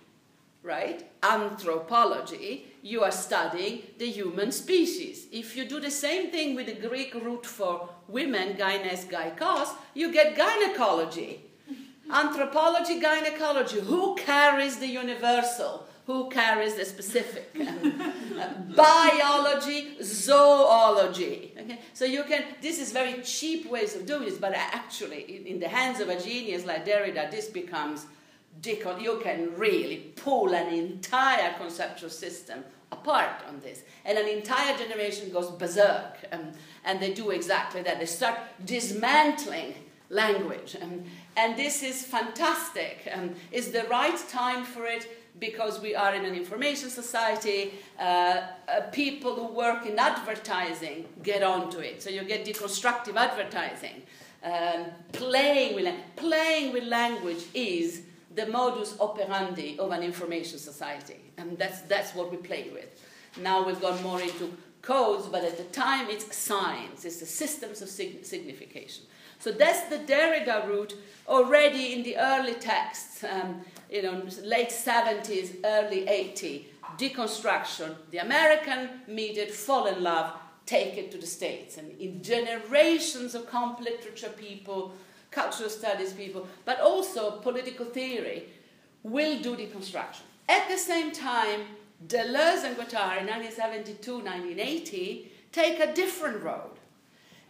right? 0.63 1.05
Anthropology, 1.25 2.67
you 2.83 3.03
are 3.03 3.11
studying 3.11 3.83
the 3.99 4.11
human 4.11 4.53
species. 4.53 5.27
If 5.33 5.57
you 5.57 5.67
do 5.67 5.81
the 5.81 5.91
same 5.91 6.31
thing 6.31 6.55
with 6.55 6.67
the 6.67 6.89
Greek 6.89 7.15
root 7.15 7.47
for 7.47 7.89
women, 8.09 8.57
gynes, 8.57 9.07
gynekos, 9.07 9.71
you 9.95 10.13
get 10.13 10.37
gynecology. 10.37 11.41
Anthropology, 12.13 13.01
gynecology. 13.01 13.81
Who 13.81 14.15
carries 14.17 14.77
the 14.77 14.87
universal? 14.87 15.87
Who 16.07 16.29
carries 16.29 16.75
the 16.75 16.85
specific? 16.85 17.55
biology, 18.77 19.97
zoology. 20.03 21.55
Okay? 21.59 21.81
So 21.95 22.05
you 22.05 22.25
can, 22.25 22.45
this 22.61 22.79
is 22.79 22.93
very 22.93 23.23
cheap 23.23 23.71
ways 23.71 23.97
of 23.97 24.05
doing 24.05 24.27
this, 24.27 24.37
but 24.37 24.53
actually, 24.55 25.23
in, 25.39 25.47
in 25.47 25.61
the 25.61 25.69
hands 25.69 26.01
of 26.01 26.11
a 26.11 26.21
genius 26.21 26.67
like 26.67 26.85
Derrida, 26.85 27.31
this 27.31 27.49
becomes 27.49 28.05
you 28.63 29.21
can 29.23 29.55
really 29.57 30.13
pull 30.17 30.55
an 30.55 30.73
entire 30.73 31.55
conceptual 31.55 32.11
system 32.11 32.65
apart 32.93 33.43
on 33.49 33.61
this. 33.61 33.83
And 34.05 34.19
an 34.19 34.29
entire 34.29 34.77
generation 34.77 35.31
goes 35.33 35.51
berserk, 35.51 36.17
um, 36.33 36.53
and 36.85 37.01
they 37.01 37.13
do 37.13 37.31
exactly 37.31 37.83
that. 37.83 37.99
They 37.99 38.07
start 38.07 38.39
dismantling 38.65 39.75
language. 40.11 40.77
Um, 40.81 41.05
and 41.37 41.57
this 41.57 41.83
is 41.83 42.05
fantastic. 42.05 43.09
Um, 43.13 43.35
it's 43.51 43.69
the 43.69 43.85
right 43.85 44.19
time 44.29 44.65
for 44.65 44.87
it 44.87 45.09
because 45.41 45.81
we 45.81 45.95
are 45.95 46.15
in 46.15 46.25
an 46.25 46.35
information 46.35 46.91
society. 46.91 47.75
Uh, 47.99 48.03
uh, 48.03 48.81
people 48.93 49.35
who 49.35 49.53
work 49.53 49.85
in 49.87 49.99
advertising 49.99 51.07
get 51.23 51.43
onto 51.43 51.79
it. 51.81 52.03
So 52.03 52.11
you 52.11 52.23
get 52.25 52.47
deconstructive 52.47 53.17
advertising. 53.17 54.03
Um, 54.45 54.87
playing, 55.13 55.75
with, 55.75 55.93
playing 56.17 56.73
with 56.73 56.85
language 56.85 57.45
is 57.55 58.03
the 58.35 58.47
modus 58.47 58.97
operandi 59.01 59.79
of 59.79 59.91
an 59.93 60.03
information 60.03 60.59
society. 60.59 61.21
And 61.37 61.59
that's, 61.59 61.81
that's 61.83 62.15
what 62.15 62.31
we 62.31 62.37
play 62.39 62.71
with. 62.73 63.01
Now 63.41 63.67
we've 63.67 63.81
gone 63.81 64.03
more 64.03 64.21
into 64.21 64.57
codes, 64.83 65.27
but 65.27 65.45
at 65.45 65.57
the 65.57 65.65
time 65.65 66.09
it's 66.09 66.35
signs, 66.37 67.05
it's 67.05 67.21
the 67.21 67.27
systems 67.27 67.83
of 67.83 67.89
sig- 67.89 68.25
signification. 68.25 69.05
So 69.39 69.51
that's 69.53 69.83
the 69.89 69.99
Derrida 69.99 70.67
route 70.69 70.95
already 71.29 71.93
in 71.93 72.03
the 72.03 72.17
early 72.17 72.55
texts, 72.55 73.25
um, 73.25 73.61
you 73.91 74.03
know, 74.03 74.23
late 74.43 74.71
70s, 74.71 75.57
early 75.65 76.07
80s, 76.07 76.65
deconstruction. 76.97 77.95
The 78.11 78.19
American 78.19 78.89
media 79.09 79.47
fall 79.47 79.87
in 79.87 80.03
love, 80.03 80.33
take 80.67 80.97
it 80.97 81.11
to 81.13 81.19
the 81.19 81.27
States. 81.27 81.77
And 81.77 81.91
in 82.01 82.23
generations 82.23 83.35
of 83.35 83.47
comp 83.51 83.81
literature 83.81 84.31
people 84.31 84.95
cultural 85.35 85.71
studies 85.71 86.13
people, 86.13 86.47
but 86.65 86.81
also 86.81 87.33
political 87.41 87.87
theory, 87.87 88.45
will 89.03 89.41
do 89.41 89.57
deconstruction. 89.57 90.23
At 90.49 90.69
the 90.69 90.79
same 90.79 91.13
time, 91.13 91.61
Deleuze 92.07 92.65
and 92.65 92.77
Guattari 92.77 93.21
in 93.21 93.27
1972 93.27 94.15
1980 94.17 95.33
take 95.53 95.81
a 95.81 95.93
different 95.95 96.43
road. 96.43 96.79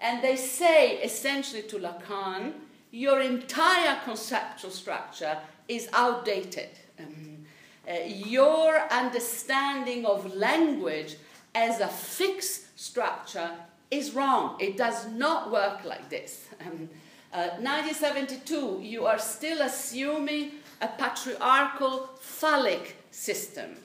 And 0.00 0.22
they 0.22 0.36
say 0.36 0.98
essentially 1.02 1.62
to 1.62 1.78
Lacan, 1.78 2.52
your 2.90 3.20
entire 3.20 3.98
conceptual 4.04 4.70
structure 4.70 5.38
is 5.68 5.88
outdated. 5.92 6.68
Um, 6.98 7.46
uh, 7.88 7.94
your 8.06 8.80
understanding 8.92 10.06
of 10.06 10.34
language 10.34 11.16
as 11.54 11.80
a 11.80 11.88
fixed 11.88 12.78
structure 12.78 13.50
is 13.90 14.12
wrong. 14.12 14.56
It 14.60 14.76
does 14.76 15.08
not 15.08 15.50
work 15.50 15.84
like 15.84 16.08
this. 16.08 16.48
Um, 16.64 16.88
1972, 17.34 18.56
uh, 18.56 18.78
you 18.78 19.06
are 19.06 19.18
still 19.18 19.62
assuming 19.62 20.52
a 20.80 20.88
patriarchal 20.88 22.10
phallic 22.20 22.96
system. 23.10 23.76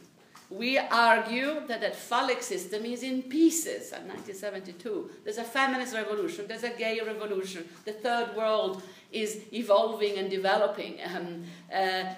We 0.51 0.79
argue 0.79 1.62
that 1.67 1.81
that 1.81 1.95
phallic 1.95 2.41
system 2.41 2.83
is 2.85 3.03
in 3.03 3.23
pieces 3.23 3.91
in 3.91 4.07
1972. 4.07 5.12
There's 5.23 5.38
a 5.38 5.43
feminist 5.43 5.93
revolution, 5.93 6.45
there's 6.47 6.63
a 6.63 6.71
gay 6.71 6.99
revolution, 7.05 7.67
the 7.85 7.93
third 7.93 8.35
world 8.35 8.81
is 9.12 9.41
evolving 9.53 10.17
and 10.17 10.29
developing. 10.29 10.99
Um, 11.09 11.43
uh, 11.73 12.13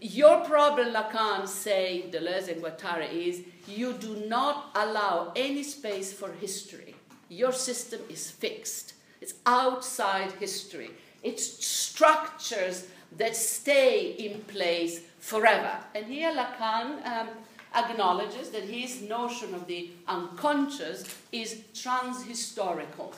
your 0.00 0.44
problem, 0.44 0.92
Lacan, 0.92 1.46
say 1.46 2.06
Deleuze 2.10 2.48
and 2.48 2.62
Guattari, 2.62 3.10
is 3.10 3.42
you 3.68 3.92
do 3.92 4.26
not 4.26 4.70
allow 4.74 5.32
any 5.36 5.62
space 5.62 6.12
for 6.12 6.32
history. 6.32 6.94
Your 7.28 7.52
system 7.52 8.00
is 8.08 8.30
fixed. 8.30 8.94
It's 9.20 9.34
outside 9.44 10.32
history. 10.32 10.90
It's 11.22 11.64
structures 11.64 12.86
that 13.16 13.36
stay 13.36 14.12
in 14.12 14.40
place 14.42 15.00
forever. 15.18 15.78
And 15.94 16.06
here 16.06 16.32
Lacan 16.32 17.06
um, 17.06 17.28
acknowledges 17.74 18.50
that 18.50 18.64
his 18.64 19.02
notion 19.02 19.54
of 19.54 19.66
the 19.66 19.90
unconscious 20.06 21.04
is 21.32 21.62
transhistorical, 21.74 23.14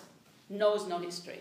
knows 0.49 0.87
no 0.87 0.99
history. 0.99 1.41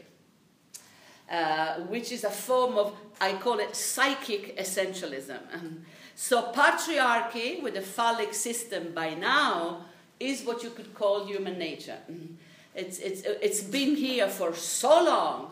Uh, 1.30 1.82
which 1.89 2.13
is 2.13 2.24
a 2.24 2.30
form 2.30 2.78
of, 2.78 2.93
I 3.20 3.34
call 3.34 3.60
it 3.60 3.76
psychic 3.76 4.58
essentialism. 4.58 5.39
So, 6.20 6.52
patriarchy 6.52 7.62
with 7.62 7.76
the 7.76 7.82
phallic 7.82 8.34
system 8.34 8.91
by 8.96 9.13
now 9.13 9.86
is 10.20 10.43
what 10.43 10.63
you 10.63 10.72
could 10.72 10.96
call 10.96 11.28
human 11.28 11.60
nature. 11.60 12.00
It's, 12.77 12.99
it's, 12.99 13.23
it's 13.23 13.63
been 13.63 13.95
here 13.95 14.27
for 14.27 14.53
so 14.53 15.03
long 15.03 15.51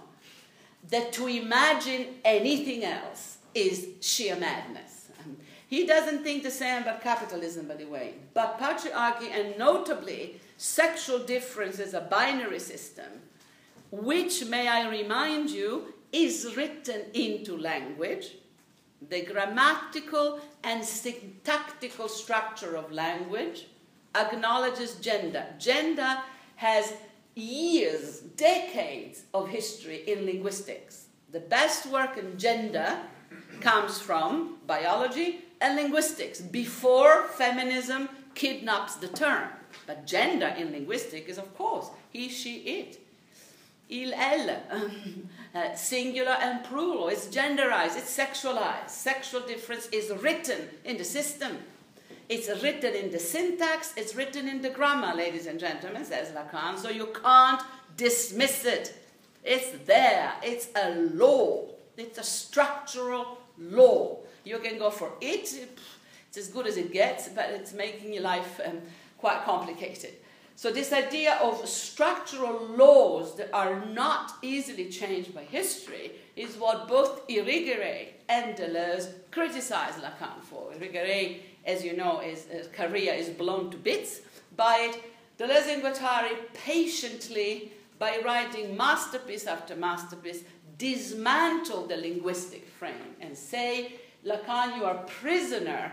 that 0.90 1.12
to 1.14 1.28
imagine 1.28 2.06
anything 2.24 2.84
else 2.84 3.40
is 3.56 3.88
sheer 4.00 4.36
madness. 4.36 5.10
Um, 5.20 5.38
he 5.68 5.88
doesn't 5.88 6.24
think 6.24 6.44
the 6.44 6.52
same 6.52 6.84
about 6.84 7.02
capitalism, 7.02 7.68
by 7.68 7.76
the 7.76 7.86
way. 7.86 8.14
But 8.36 8.60
patriarchy, 8.60 9.32
and 9.32 9.58
notably 9.58 10.40
sexual 10.58 11.20
difference 11.20 11.80
as 11.80 11.96
a 11.96 12.02
binary 12.02 12.60
system, 12.60 13.12
which, 13.92 14.46
may 14.46 14.68
I 14.68 14.88
remind 14.88 15.50
you, 15.50 15.94
is 16.12 16.56
written 16.56 17.02
into 17.16 17.58
language, 17.58 18.36
the 19.10 19.22
grammatical 19.24 20.40
and 20.64 20.86
syntactical 20.86 22.08
structure 22.08 22.76
of 22.78 22.92
language 22.92 23.68
acknowledges 24.14 24.96
gender. 24.96 25.46
Gender 25.60 26.18
has 26.58 26.94
years, 27.36 28.22
decades 28.38 29.24
of 29.34 29.50
history 29.50 30.04
in 30.08 30.26
linguistics. 30.26 31.06
The 31.32 31.42
best 31.42 31.86
work 31.88 32.18
in 32.18 32.38
gender 32.38 32.98
comes 33.60 34.00
from 34.00 34.58
biology 34.66 35.42
and 35.62 35.76
linguistics 35.76 36.42
before 36.42 37.28
feminism 37.28 38.10
kidnaps 38.34 38.96
the 38.96 39.08
term. 39.10 39.50
But 39.86 40.08
gender 40.08 40.48
in 40.58 40.72
linguistics 40.72 41.30
is, 41.30 41.38
of 41.38 41.56
course, 41.58 41.88
he, 42.12 42.30
she, 42.30 42.58
it. 42.58 43.00
Il, 43.90 44.14
elle, 44.14 44.64
uh, 45.56 45.76
singular 45.76 46.38
and 46.42 46.64
plural. 46.64 47.10
It's 47.10 47.28
genderized, 47.28 47.98
it's 47.98 48.18
sexualized. 48.18 48.90
Sexual 48.90 49.42
difference 49.42 49.88
is 49.88 50.12
written 50.24 50.70
in 50.84 50.98
the 50.98 51.04
system 51.04 51.58
it's 52.28 52.50
written 52.64 52.94
in 52.94 53.12
the 53.12 53.20
syntax, 53.20 53.94
it's 53.96 54.16
written 54.16 54.48
in 54.48 54.62
the 54.62 54.70
grammar, 54.70 55.14
ladies 55.16 55.46
and 55.46 55.60
gentlemen, 55.60 56.04
says 56.06 56.32
Lacan, 56.32 56.78
so 56.78 56.90
you 56.90 57.08
can't 57.24 57.62
dismiss 57.98 58.66
it. 58.66 58.96
It's 59.44 59.72
there, 59.86 60.34
it's 60.42 60.70
a 60.76 60.96
law, 60.96 61.66
it's 61.98 62.18
a 62.18 62.24
structural 62.24 63.38
law. 63.60 64.20
You 64.44 64.60
can 64.60 64.80
go 64.80 64.90
for 64.90 65.14
it, 65.22 65.54
it's 66.28 66.38
as 66.38 66.48
good 66.48 66.68
as 66.68 66.78
it 66.78 66.92
gets, 66.92 67.30
but 67.30 67.50
it's 67.52 67.74
making 67.74 68.14
your 68.14 68.24
life 68.24 68.60
um, 68.66 68.82
quite 69.18 69.44
complicated. 69.44 70.14
So, 70.58 70.72
this 70.72 70.94
idea 70.94 71.38
of 71.42 71.68
structural 71.68 72.66
laws 72.68 73.36
that 73.36 73.50
are 73.54 73.86
not 73.88 74.38
easily 74.42 74.90
changed 74.90 75.36
by 75.36 75.44
history 75.44 76.14
is 76.38 76.56
what 76.56 76.88
both 76.88 77.28
Irigaray 77.28 78.08
and 78.30 78.56
Deleuze 78.56 79.12
criticize 79.32 79.96
Lacan 79.96 80.42
for. 80.42 80.72
Irigaray, 80.72 81.40
as 81.66 81.84
you 81.84 81.96
know, 81.96 82.20
his, 82.20 82.46
his 82.46 82.68
career 82.68 83.14
is 83.14 83.30
blown 83.30 83.72
to 83.72 83.78
bits 83.78 84.22
by 84.56 84.92
it. 84.92 85.04
Deleuze 85.38 85.74
and 85.74 85.84
Guattari 85.84 86.36
patiently, 86.54 87.72
by 88.00 88.20
writing 88.24 88.76
masterpiece 88.76 89.48
after 89.48 89.76
masterpiece, 89.76 90.44
dismantle 90.78 91.88
the 91.88 91.98
linguistic 91.98 92.68
frame 92.68 93.16
and 93.22 93.38
say, 93.38 93.96
Lacan, 94.26 94.78
you 94.78 94.86
are 94.86 94.96
prisoner 95.06 95.92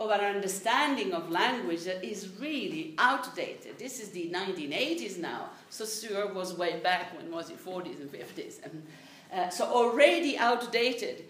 of 0.00 0.10
an 0.10 0.20
understanding 0.20 1.12
of 1.12 1.30
language 1.30 1.84
that 1.84 2.02
is 2.04 2.28
really 2.40 2.94
outdated. 2.98 3.78
This 3.78 4.00
is 4.00 4.10
the 4.10 4.30
1980s 4.30 5.18
now. 5.18 5.50
Saussure 5.70 6.32
was 6.32 6.54
way 6.54 6.80
back 6.80 7.16
when 7.16 7.30
was 7.30 7.50
it 7.50 7.64
40s 7.64 8.00
and 8.00 8.10
50s, 8.10 8.64
and 8.64 8.86
uh, 9.32 9.48
so 9.50 9.64
already 9.64 10.36
outdated 10.36 11.24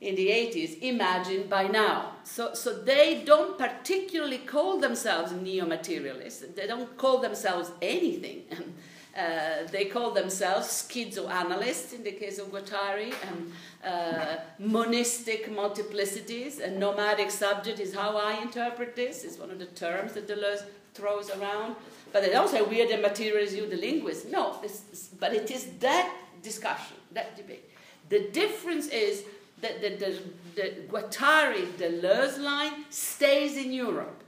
in 0.00 0.14
the 0.14 0.28
80s. 0.28 0.80
Imagine 0.80 1.48
by 1.48 1.66
now. 1.66 2.12
So 2.24 2.54
so 2.54 2.72
they 2.72 3.22
don't 3.24 3.58
particularly 3.58 4.38
call 4.38 4.78
themselves 4.78 5.32
neo-materialists. 5.32 6.44
They 6.54 6.66
don't 6.66 6.96
call 6.96 7.18
themselves 7.18 7.70
anything. 7.82 8.44
Uh, 9.16 9.66
they 9.72 9.86
call 9.86 10.12
themselves 10.12 10.68
schizoanalysts 10.68 11.92
in 11.92 12.04
the 12.04 12.12
case 12.12 12.38
of 12.38 12.52
Guattari, 12.52 13.12
and 13.26 13.52
uh, 13.84 14.36
monistic 14.60 15.50
multiplicities, 15.50 16.60
and 16.60 16.78
nomadic 16.78 17.28
subject 17.32 17.80
is 17.80 17.92
how 17.92 18.16
I 18.16 18.40
interpret 18.40 18.94
this. 18.94 19.24
It's 19.24 19.36
one 19.36 19.50
of 19.50 19.58
the 19.58 19.66
terms 19.66 20.12
that 20.12 20.28
Deleuze 20.28 20.62
throws 20.94 21.30
around. 21.30 21.74
But 22.12 22.22
they 22.22 22.30
don't 22.30 22.48
say 22.48 22.62
we 22.62 22.80
are 22.80 22.86
the 22.86 22.98
materialists, 22.98 23.56
you 23.56 23.68
the 23.68 23.76
linguists. 23.76 24.30
No, 24.30 24.56
this, 24.62 25.08
but 25.18 25.34
it 25.34 25.50
is 25.50 25.66
that 25.80 26.14
discussion, 26.42 26.96
that 27.10 27.36
debate. 27.36 27.68
The 28.10 28.28
difference 28.30 28.86
is 28.86 29.24
that 29.60 29.80
the, 29.80 29.90
the, 29.90 30.20
the 30.54 30.70
Guattari 30.88 31.66
Deleuze 31.72 32.38
line 32.38 32.84
stays 32.90 33.56
in 33.56 33.72
Europe, 33.72 34.22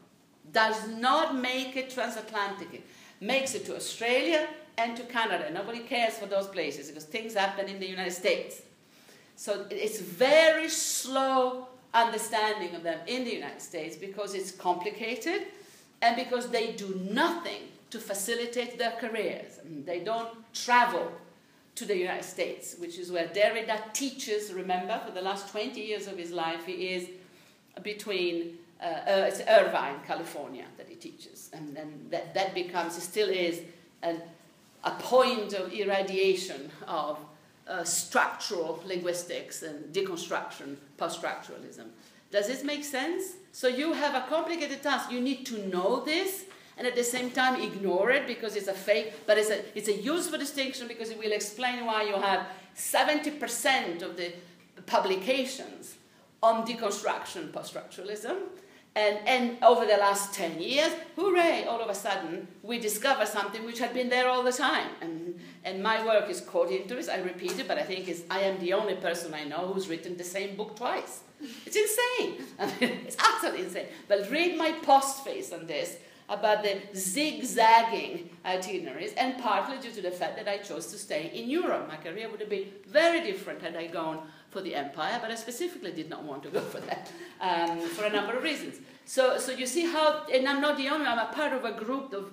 does 0.52 0.88
not 0.88 1.36
make 1.36 1.76
it 1.76 1.90
transatlantic, 1.90 2.86
makes 3.20 3.54
it 3.54 3.64
to 3.66 3.76
Australia, 3.76 4.48
and 4.78 4.96
to 4.96 5.02
Canada. 5.04 5.50
Nobody 5.52 5.80
cares 5.80 6.14
for 6.14 6.26
those 6.26 6.48
places 6.48 6.88
because 6.88 7.04
things 7.04 7.34
happen 7.34 7.68
in 7.68 7.78
the 7.78 7.86
United 7.86 8.12
States. 8.12 8.62
So 9.36 9.66
it's 9.70 10.00
very 10.00 10.68
slow 10.68 11.68
understanding 11.92 12.74
of 12.74 12.82
them 12.82 12.98
in 13.06 13.24
the 13.24 13.32
United 13.32 13.60
States 13.60 13.96
because 13.96 14.34
it's 14.34 14.52
complicated 14.52 15.42
and 16.02 16.16
because 16.16 16.48
they 16.48 16.72
do 16.72 17.00
nothing 17.10 17.62
to 17.90 17.98
facilitate 17.98 18.78
their 18.78 18.92
careers. 18.92 19.58
they 19.84 20.00
don't 20.00 20.30
travel 20.54 21.10
to 21.76 21.84
the 21.84 21.96
United 21.96 22.24
States, 22.24 22.76
which 22.78 22.98
is 22.98 23.10
where 23.10 23.28
Derrida 23.28 23.92
teaches, 23.92 24.52
remember, 24.52 25.00
for 25.04 25.12
the 25.12 25.22
last 25.22 25.50
20 25.50 25.80
years 25.80 26.06
of 26.06 26.18
his 26.18 26.30
life, 26.30 26.66
he 26.66 26.88
is 26.88 27.08
between, 27.82 28.58
uh, 28.82 28.84
uh, 28.84 29.24
it's 29.28 29.40
Irvine, 29.48 29.96
California, 30.06 30.66
that 30.76 30.88
he 30.88 30.96
teaches. 30.96 31.50
And, 31.52 31.74
then 31.74 32.06
that, 32.10 32.34
that 32.34 32.54
becomes, 32.54 33.00
still 33.02 33.28
is 33.28 33.62
an 34.02 34.20
a 34.84 34.90
point 34.92 35.52
of 35.52 35.72
irradiation 35.72 36.70
of 36.86 37.18
uh, 37.68 37.84
structural 37.84 38.82
linguistics 38.86 39.62
and 39.62 39.92
deconstruction, 39.94 40.76
post-structuralism. 40.96 41.86
Does 42.30 42.46
this 42.46 42.64
make 42.64 42.84
sense? 42.84 43.34
So 43.52 43.68
you 43.68 43.92
have 43.92 44.14
a 44.14 44.26
complicated 44.28 44.82
task. 44.82 45.10
You 45.10 45.20
need 45.20 45.44
to 45.46 45.66
know 45.68 46.00
this 46.04 46.44
and 46.80 46.86
at 46.86 46.96
the 46.96 47.04
same 47.04 47.30
time 47.30 47.60
ignore 47.60 48.10
it 48.10 48.26
because 48.26 48.56
it's 48.56 48.66
a 48.66 48.72
fake, 48.72 49.12
but 49.26 49.36
it's 49.36 49.50
a, 49.50 49.62
it's 49.76 49.88
a 49.88 49.92
useful 49.92 50.38
distinction 50.38 50.88
because 50.88 51.10
it 51.10 51.18
will 51.18 51.32
explain 51.32 51.84
why 51.84 52.04
you 52.04 52.14
have 52.14 52.46
70% 52.74 54.00
of 54.00 54.16
the 54.16 54.32
publications 54.86 55.96
on 56.42 56.66
deconstruction, 56.66 57.52
post-structuralism, 57.52 58.34
and, 58.96 59.18
and 59.26 59.62
over 59.62 59.84
the 59.84 59.98
last 59.98 60.32
10 60.32 60.58
years, 60.58 60.90
hooray, 61.16 61.66
all 61.68 61.82
of 61.82 61.90
a 61.90 61.94
sudden, 61.94 62.48
we 62.62 62.78
discover 62.78 63.26
something 63.26 63.66
which 63.66 63.78
had 63.78 63.92
been 63.92 64.08
there 64.08 64.30
all 64.30 64.42
the 64.42 64.50
time. 64.50 64.88
And, 65.02 65.38
and 65.64 65.82
my 65.82 66.02
work 66.02 66.30
is 66.30 66.40
caught 66.40 66.70
into 66.70 66.94
this. 66.94 67.10
I 67.10 67.18
repeat 67.18 67.58
it, 67.58 67.68
but 67.68 67.76
I 67.76 67.82
think 67.82 68.08
is 68.08 68.24
I 68.30 68.40
am 68.40 68.58
the 68.58 68.72
only 68.72 68.94
person 68.94 69.34
I 69.34 69.44
know 69.44 69.70
who's 69.74 69.86
written 69.86 70.16
the 70.16 70.24
same 70.24 70.56
book 70.56 70.76
twice. 70.76 71.20
It's 71.66 71.76
insane. 71.76 72.46
it's 72.80 73.16
utterly 73.20 73.64
insane. 73.64 73.86
But 74.08 74.30
read 74.30 74.56
my 74.56 74.72
postface 74.82 75.52
on 75.52 75.66
this 75.66 75.98
about 76.30 76.62
the 76.62 76.80
zigzagging 76.94 78.30
itineraries, 78.46 79.12
and 79.14 79.36
partly 79.42 79.76
due 79.78 79.90
to 79.90 80.00
the 80.00 80.10
fact 80.12 80.36
that 80.36 80.48
I 80.48 80.58
chose 80.58 80.86
to 80.92 80.96
stay 80.96 81.30
in 81.34 81.50
Europe. 81.50 81.88
My 81.88 81.96
career 81.96 82.30
would 82.30 82.40
have 82.40 82.48
been 82.48 82.68
very 82.86 83.20
different 83.20 83.60
had 83.60 83.76
I 83.76 83.88
gone 83.88 84.28
for 84.50 84.60
the 84.60 84.74
empire, 84.74 85.18
but 85.20 85.30
I 85.30 85.34
specifically 85.34 85.92
did 85.92 86.08
not 86.08 86.22
want 86.22 86.44
to 86.44 86.50
go 86.50 86.60
for 86.60 86.80
that 86.80 87.10
um, 87.40 87.80
for 87.80 88.04
a 88.04 88.10
number 88.10 88.36
of 88.36 88.42
reasons. 88.44 88.76
So, 89.04 89.38
so 89.38 89.50
you 89.50 89.66
see 89.66 89.86
how, 89.86 90.24
and 90.32 90.48
I'm 90.48 90.60
not 90.60 90.76
the 90.76 90.88
only 90.88 91.06
I'm 91.06 91.18
a 91.18 91.32
part 91.32 91.52
of 91.52 91.64
a 91.64 91.72
group 91.72 92.12
of 92.12 92.32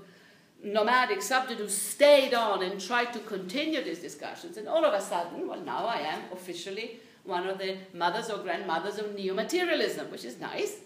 nomadic 0.64 1.22
subjects 1.24 1.62
who 1.62 1.68
stayed 1.70 2.34
on 2.36 2.64
and 2.64 2.80
tried 2.80 3.14
to 3.14 3.20
continue 3.20 3.84
these 3.84 4.00
discussions. 4.00 4.58
And 4.58 4.68
all 4.68 4.86
of 4.86 4.94
a 4.94 5.02
sudden, 5.02 5.48
well, 5.48 5.60
now 5.60 5.86
I 5.88 6.02
am 6.02 6.22
officially 6.32 7.00
one 7.24 7.48
of 7.48 7.58
the 7.58 7.78
mothers 7.94 8.30
or 8.30 8.38
grandmothers 8.38 9.00
of 9.00 9.16
neo 9.16 9.34
materialism, 9.34 10.10
which 10.12 10.24
is 10.24 10.40
nice. 10.40 10.78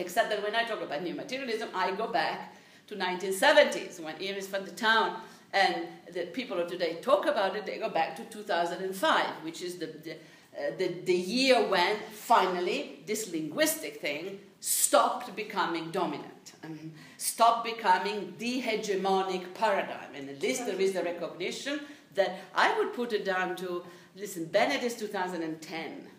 Except 0.00 0.30
that 0.30 0.42
when 0.42 0.54
I 0.54 0.64
talk 0.64 0.82
about 0.82 1.02
new 1.02 1.14
materialism, 1.14 1.68
I 1.74 1.92
go 1.92 2.08
back 2.08 2.54
to 2.88 2.96
1970s 2.96 4.00
when 4.00 4.16
Iris 4.16 4.48
van 4.48 4.64
der 4.64 4.72
Tuin 4.72 5.12
and 5.52 5.86
the 6.12 6.26
people 6.26 6.58
of 6.58 6.68
today 6.68 6.98
talk 7.02 7.26
about 7.26 7.54
it, 7.56 7.66
they 7.66 7.78
go 7.78 7.90
back 7.90 8.16
to 8.16 8.24
2005, 8.24 9.26
which 9.44 9.62
is 9.62 9.76
the, 9.76 9.86
the 9.86 10.16
uh, 10.58 10.76
the, 10.78 10.88
the 11.04 11.14
year 11.14 11.68
when 11.68 11.96
finally 12.12 13.02
this 13.06 13.30
linguistic 13.32 14.00
thing 14.00 14.40
stopped 14.58 15.34
becoming 15.36 15.92
dominant, 15.92 16.54
and 16.64 16.92
stopped 17.18 17.64
becoming 17.64 18.34
the 18.38 18.60
hegemonic 18.60 19.54
paradigm. 19.54 20.12
And 20.14 20.28
at 20.28 20.42
least 20.42 20.66
there 20.66 20.80
is 20.80 20.92
the 20.92 21.04
recognition 21.04 21.80
that 22.14 22.40
I 22.54 22.76
would 22.76 22.92
put 22.94 23.12
it 23.12 23.24
down 23.24 23.54
to 23.56 23.84
listen, 24.16 24.46
Bennett 24.46 24.82
is 24.82 24.96
2010. 24.96 26.09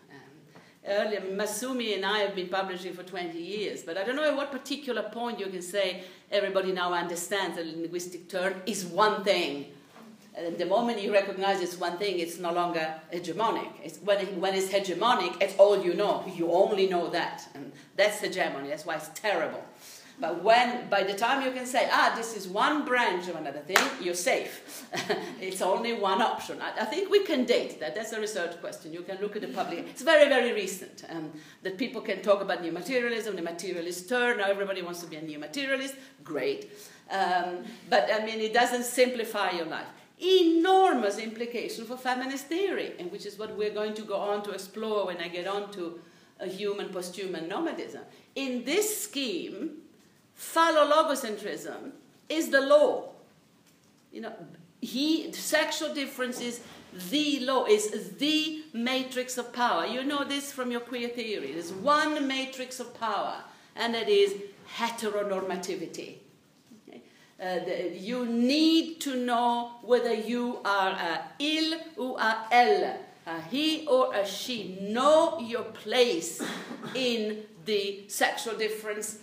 Earlier, 0.86 1.20
Massumi 1.20 1.94
and 1.94 2.04
I 2.04 2.18
have 2.18 2.34
been 2.34 2.48
publishing 2.48 2.92
for 2.92 3.04
20 3.04 3.38
years, 3.38 3.82
but 3.82 3.96
I 3.96 4.02
don't 4.02 4.16
know 4.16 4.24
at 4.24 4.36
what 4.36 4.50
particular 4.50 5.02
point 5.04 5.38
you 5.38 5.46
can 5.46 5.62
say 5.62 6.02
everybody 6.30 6.72
now 6.72 6.92
understands 6.92 7.56
a 7.56 7.62
linguistic 7.62 8.28
turn 8.28 8.60
is 8.66 8.84
one 8.84 9.22
thing 9.22 9.66
and 10.34 10.56
the 10.56 10.64
moment 10.64 11.02
you 11.02 11.12
recognize 11.12 11.60
it's 11.60 11.78
one 11.78 11.98
thing, 11.98 12.18
it's 12.18 12.38
no 12.38 12.52
longer 12.52 12.94
hegemonic. 13.12 13.68
It's, 13.84 13.98
when, 13.98 14.18
it, 14.18 14.34
when 14.36 14.54
it's 14.54 14.72
hegemonic, 14.72 15.40
it's 15.42 15.54
all 15.58 15.84
you 15.84 15.92
know. 15.92 16.24
You 16.34 16.50
only 16.50 16.88
know 16.88 17.10
that. 17.10 17.42
And 17.54 17.70
that's 17.96 18.20
hegemony. 18.20 18.70
That's 18.70 18.86
why 18.86 18.94
it's 18.94 19.08
terrible. 19.08 19.62
But 20.22 20.40
when, 20.44 20.88
by 20.88 21.02
the 21.02 21.14
time 21.14 21.44
you 21.44 21.50
can 21.50 21.66
say, 21.66 21.88
ah, 21.90 22.12
this 22.14 22.36
is 22.36 22.46
one 22.46 22.84
branch 22.84 23.26
of 23.26 23.34
another 23.34 23.58
thing, 23.58 23.76
you're 24.00 24.14
safe. 24.14 24.86
it's 25.40 25.60
only 25.60 25.94
one 25.94 26.22
option. 26.22 26.62
I, 26.62 26.82
I, 26.82 26.84
think 26.84 27.10
we 27.10 27.24
can 27.24 27.44
date 27.44 27.80
that. 27.80 27.96
That's 27.96 28.12
a 28.12 28.20
research 28.20 28.60
question. 28.60 28.92
You 28.92 29.02
can 29.02 29.20
look 29.20 29.34
at 29.34 29.42
the 29.42 29.48
public. 29.48 29.80
It's 29.80 30.02
very, 30.02 30.28
very 30.28 30.52
recent 30.52 31.02
um, 31.08 31.32
that 31.64 31.76
people 31.76 32.00
can 32.00 32.22
talk 32.22 32.40
about 32.40 32.62
new 32.62 32.70
materialism, 32.70 33.34
the 33.34 33.42
materialist 33.42 34.08
turn. 34.08 34.38
Now 34.38 34.48
everybody 34.48 34.80
wants 34.80 35.00
to 35.00 35.08
be 35.08 35.16
a 35.16 35.22
new 35.22 35.40
materialist. 35.40 35.96
Great. 36.22 36.70
Um, 37.10 37.64
but 37.90 38.08
I 38.12 38.24
mean, 38.24 38.38
it 38.38 38.54
doesn't 38.54 38.84
simplify 38.84 39.50
your 39.50 39.66
life 39.66 39.88
enormous 40.20 41.18
implication 41.18 41.84
for 41.84 41.96
feminist 41.96 42.46
theory, 42.46 42.92
and 43.00 43.10
which 43.10 43.26
is 43.26 43.36
what 43.40 43.56
we're 43.56 43.74
going 43.74 43.92
to 43.92 44.02
go 44.02 44.14
on 44.14 44.40
to 44.44 44.52
explore 44.52 45.06
when 45.06 45.16
I 45.16 45.26
get 45.26 45.48
on 45.48 45.72
to 45.72 45.98
human 46.46 46.90
posthuman 46.90 47.48
nomadism. 47.48 48.02
In 48.36 48.62
this 48.62 49.02
scheme, 49.02 49.82
phallogocentrism 50.38 51.92
is 52.28 52.50
the 52.50 52.60
law. 52.60 53.10
You 54.12 54.22
know, 54.22 54.32
he 54.80 55.32
sexual 55.32 55.94
difference 55.94 56.40
is 56.40 56.60
the 57.10 57.40
law, 57.40 57.64
is 57.64 58.10
the 58.18 58.62
matrix 58.72 59.38
of 59.38 59.52
power. 59.52 59.86
You 59.86 60.04
know 60.04 60.24
this 60.24 60.52
from 60.52 60.70
your 60.70 60.80
queer 60.80 61.08
theory. 61.08 61.52
There's 61.52 61.72
one 61.72 62.26
matrix 62.26 62.80
of 62.80 62.98
power, 62.98 63.36
and 63.76 63.94
that 63.94 64.08
is 64.08 64.34
heteronormativity. 64.76 66.16
Uh, 67.42 67.58
the, 67.64 67.90
you 67.96 68.24
need 68.24 69.00
to 69.00 69.16
know 69.16 69.72
whether 69.82 70.14
you 70.14 70.60
are 70.64 70.90
a 70.90 71.24
il 71.40 71.74
or 71.96 72.20
a 72.20 72.46
elle, 72.52 73.00
a 73.26 73.40
he 73.50 73.84
or 73.88 74.14
a 74.14 74.24
she. 74.24 74.78
Know 74.80 75.40
your 75.40 75.64
place 75.64 76.40
in 76.94 77.42
the 77.64 78.04
sexual 78.06 78.54
difference 78.54 79.18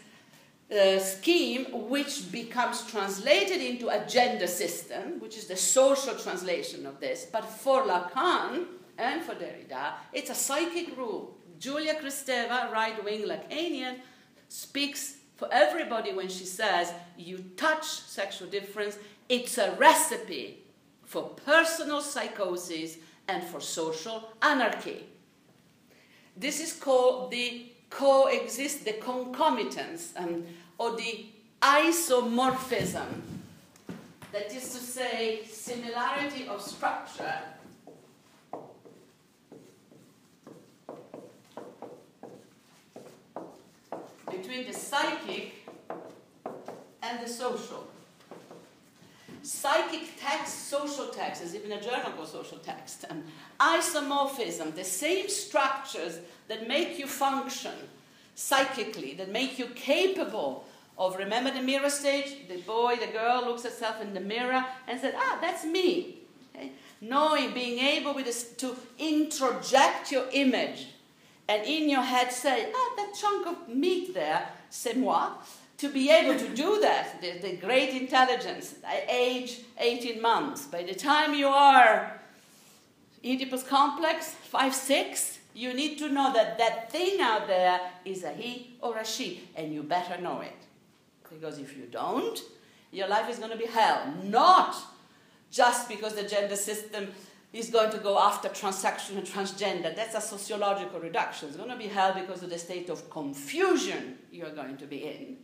uh, 0.71 0.99
scheme, 0.99 1.65
which 1.89 2.31
becomes 2.31 2.85
translated 2.85 3.61
into 3.61 3.89
a 3.89 4.05
gender 4.05 4.47
system, 4.47 5.19
which 5.19 5.37
is 5.37 5.47
the 5.47 5.55
social 5.55 6.15
translation 6.15 6.85
of 6.85 6.99
this. 6.99 7.25
But 7.31 7.45
for 7.45 7.83
Lacan 7.83 8.65
and 8.97 9.23
for 9.23 9.33
Derrida, 9.33 9.93
it's 10.13 10.29
a 10.29 10.35
psychic 10.35 10.95
rule. 10.97 11.35
Julia 11.59 11.95
Kristeva, 11.95 12.71
right 12.71 13.03
wing 13.03 13.23
Lacanian, 13.23 13.97
speaks 14.47 15.17
For 15.39 15.47
everybody, 15.53 16.11
when 16.11 16.27
she 16.27 16.43
says 16.43 16.91
you 17.17 17.37
touch 17.55 17.85
sexual 17.85 18.49
difference, 18.49 18.97
it's 19.29 19.57
a 19.57 19.71
recipe 19.79 20.65
for 21.05 21.29
personal 21.29 22.01
psychosis 22.01 22.97
and 23.25 23.41
for 23.41 23.61
social 23.61 24.33
anarchy. 24.41 25.03
This 26.35 26.59
is 26.59 26.73
called 26.73 27.31
the 27.31 27.68
coexist, 27.89 28.85
the 28.85 28.93
concomitance, 28.93 30.13
um, 30.15 30.45
or 30.77 30.95
the 30.95 31.25
isomorphism. 31.61 33.21
That 34.31 34.53
is 34.53 34.73
to 34.73 34.79
say, 34.79 35.41
similarity 35.45 36.47
of 36.47 36.61
structure 36.61 37.35
between 44.29 44.67
the 44.67 44.73
psychic 44.73 45.67
and 47.01 47.19
the 47.23 47.27
social. 47.27 47.87
Psychic 49.41 50.09
text, 50.19 50.69
social 50.69 51.07
text, 51.07 51.41
as 51.41 51.55
even 51.55 51.71
a 51.71 51.81
journal 51.81 52.11
called 52.11 52.27
social 52.27 52.57
text, 52.57 53.05
and 53.09 53.23
isomorphism, 53.59 54.75
the 54.75 54.83
same 54.83 55.29
structures 55.29 56.19
that 56.47 56.67
make 56.67 56.99
you 56.99 57.07
function 57.07 57.73
psychically, 58.35 59.13
that 59.15 59.29
make 59.29 59.59
you 59.59 59.67
capable 59.75 60.65
of 60.99 61.15
remember 61.15 61.51
the 61.51 61.61
mirror 61.61 61.89
stage? 61.89 62.47
The 62.49 62.57
boy, 62.57 62.97
the 62.97 63.07
girl 63.07 63.43
looks 63.45 63.63
at 63.63 63.71
herself 63.71 64.01
in 64.01 64.13
the 64.13 64.19
mirror 64.19 64.65
and 64.87 64.99
said, 64.99 65.15
ah, 65.17 65.37
that's 65.39 65.63
me. 65.63 66.17
Okay? 66.53 66.71
Knowing, 66.99 67.53
being 67.53 67.79
able 67.79 68.13
with 68.13 68.57
to 68.57 68.75
introject 68.99 70.11
your 70.11 70.25
image 70.33 70.87
and 71.47 71.65
in 71.65 71.89
your 71.89 72.01
head 72.01 72.31
say, 72.31 72.71
ah, 72.75 72.93
that 72.97 73.13
chunk 73.19 73.47
of 73.47 73.73
meat 73.73 74.13
there, 74.13 74.49
c'est 74.69 74.97
moi. 74.97 75.31
To 75.79 75.87
be 75.87 76.11
able 76.11 76.37
to 76.37 76.49
do 76.49 76.81
that, 76.81 77.21
the, 77.21 77.39
the 77.39 77.55
great 77.55 77.91
intelligence, 77.91 78.75
age 79.09 79.61
18 79.77 80.21
months, 80.21 80.65
by 80.65 80.83
the 80.83 80.93
time 80.93 81.33
you 81.33 81.47
are 81.47 82.19
Oedipus 83.23 83.63
complex, 83.63 84.31
5, 84.31 84.75
6, 84.75 85.39
you 85.55 85.73
need 85.73 85.97
to 85.99 86.09
know 86.09 86.33
that 86.33 86.57
that 86.57 86.91
thing 86.91 87.21
out 87.21 87.47
there 87.47 87.79
is 88.03 88.23
a 88.23 88.31
he 88.31 88.75
or 88.81 88.97
a 88.97 89.05
she, 89.05 89.47
and 89.55 89.73
you 89.73 89.83
better 89.83 90.19
know 90.21 90.41
it. 90.41 90.55
Because 91.23 91.59
if 91.59 91.77
you 91.77 91.85
don't, 91.89 92.39
your 92.91 93.07
life 93.07 93.29
is 93.29 93.39
going 93.39 93.51
to 93.51 93.57
be 93.57 93.65
hell. 93.65 94.13
Not 94.23 94.75
just 95.51 95.87
because 95.87 96.13
the 96.13 96.23
gender 96.23 96.55
system 96.55 97.07
is 97.53 97.69
going 97.69 97.91
to 97.91 97.97
go 97.97 98.19
after 98.19 98.49
transsexual 98.49 99.17
and 99.17 99.25
transgender. 99.25 99.95
That's 99.95 100.15
a 100.15 100.21
sociological 100.21 100.99
reduction. 100.99 101.47
It's 101.47 101.57
going 101.57 101.69
to 101.69 101.77
be 101.77 101.87
hell 101.87 102.13
because 102.13 102.43
of 102.43 102.49
the 102.49 102.59
state 102.59 102.89
of 102.89 103.09
confusion 103.09 104.17
you're 104.31 104.51
going 104.51 104.77
to 104.77 104.85
be 104.85 105.05
in. 105.05 105.37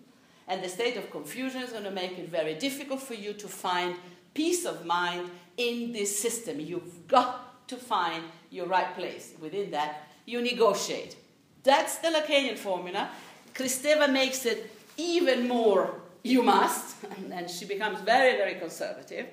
And 0.47 0.63
the 0.63 0.69
state 0.69 0.97
of 0.97 1.09
confusion 1.09 1.61
is 1.61 1.71
going 1.71 1.83
to 1.83 1.91
make 1.91 2.17
it 2.17 2.29
very 2.29 2.55
difficult 2.55 3.01
for 3.01 3.15
you 3.15 3.33
to 3.33 3.47
find 3.47 3.95
peace 4.33 4.65
of 4.65 4.85
mind 4.85 5.29
in 5.57 5.91
this 5.91 6.19
system. 6.19 6.59
You've 6.59 7.07
got 7.07 7.67
to 7.67 7.77
find 7.77 8.23
your 8.51 8.67
right 8.67 8.95
place. 8.95 9.33
Within 9.39 9.71
that, 9.71 10.09
you 10.25 10.41
negotiate. 10.41 11.15
That's 11.63 11.97
the 11.97 12.09
Lacanian 12.09 12.57
formula. 12.57 13.09
Kristeva 13.53 14.11
makes 14.11 14.45
it 14.45 14.71
even 14.97 15.47
more 15.47 16.01
you 16.23 16.43
must, 16.43 16.95
and 17.31 17.49
she 17.49 17.65
becomes 17.65 17.99
very, 18.01 18.37
very 18.37 18.55
conservative. 18.55 19.27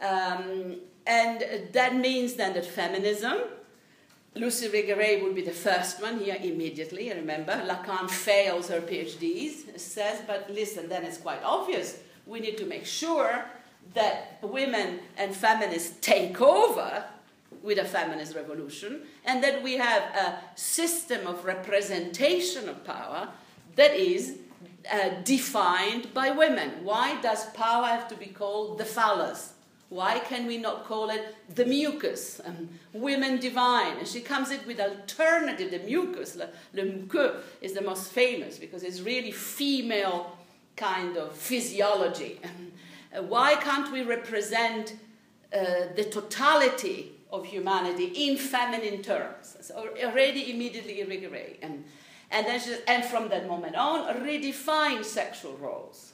Um, 0.00 0.76
and 1.06 1.44
that 1.72 1.94
means 1.94 2.34
then 2.34 2.54
that 2.54 2.66
feminism, 2.66 3.38
Luce 4.36 4.66
Irigaray 4.66 5.22
would 5.22 5.34
be 5.34 5.42
the 5.42 5.52
first 5.52 6.02
one 6.02 6.18
here 6.18 6.36
immediately. 6.40 7.12
Remember, 7.12 7.52
Lacan 7.52 8.10
fails 8.10 8.68
her 8.68 8.80
PhDs, 8.80 9.78
says, 9.78 10.22
but 10.26 10.50
listen, 10.50 10.88
then 10.88 11.04
it's 11.04 11.18
quite 11.18 11.42
obvious. 11.44 12.00
We 12.26 12.40
need 12.40 12.58
to 12.58 12.66
make 12.66 12.84
sure 12.84 13.44
that 13.94 14.38
women 14.42 15.00
and 15.16 15.36
feminists 15.36 15.96
take 16.00 16.40
over 16.40 17.04
with 17.62 17.78
a 17.78 17.84
feminist 17.84 18.34
revolution, 18.34 19.00
and 19.24 19.42
that 19.42 19.62
we 19.62 19.74
have 19.74 20.02
a 20.14 20.38
system 20.54 21.26
of 21.26 21.44
representation 21.46 22.68
of 22.68 22.84
power 22.84 23.28
that 23.76 23.94
is 23.94 24.36
uh, 24.92 25.10
defined 25.24 26.12
by 26.12 26.30
women. 26.30 26.70
Why 26.82 27.18
does 27.22 27.46
power 27.50 27.86
have 27.86 28.06
to 28.08 28.16
be 28.16 28.26
called 28.26 28.76
the 28.76 28.84
phallus? 28.84 29.53
Why 29.94 30.18
can 30.18 30.48
we 30.48 30.58
not 30.58 30.86
call 30.86 31.08
it 31.08 31.36
the 31.54 31.64
mucus, 31.64 32.40
um, 32.44 32.68
women 32.92 33.38
divine? 33.38 33.96
And 33.98 34.08
she 34.08 34.20
comes 34.20 34.50
in 34.50 34.58
with 34.66 34.80
alternative, 34.80 35.70
the 35.70 35.78
mucus, 35.78 36.34
le, 36.34 36.48
le 36.72 36.82
muqueux 36.82 37.36
is 37.60 37.74
the 37.74 37.80
most 37.80 38.10
famous 38.10 38.58
because 38.58 38.82
it's 38.82 39.00
really 39.02 39.30
female 39.30 40.36
kind 40.74 41.16
of 41.16 41.36
physiology. 41.36 42.40
Um, 42.42 43.28
why 43.28 43.54
can't 43.54 43.92
we 43.92 44.02
represent 44.02 44.96
uh, 45.52 45.94
the 45.94 46.06
totality 46.10 47.12
of 47.30 47.46
humanity 47.46 48.06
in 48.06 48.36
feminine 48.36 49.00
terms? 49.00 49.56
So 49.60 49.90
already 50.02 50.50
immediately 50.50 51.04
Irigaray. 51.04 51.58
And, 51.62 51.84
and, 52.32 52.44
then 52.44 52.58
she, 52.58 52.74
and 52.88 53.04
from 53.04 53.28
that 53.28 53.46
moment 53.46 53.76
on, 53.76 54.12
redefine 54.24 55.04
sexual 55.04 55.56
roles. 55.58 56.13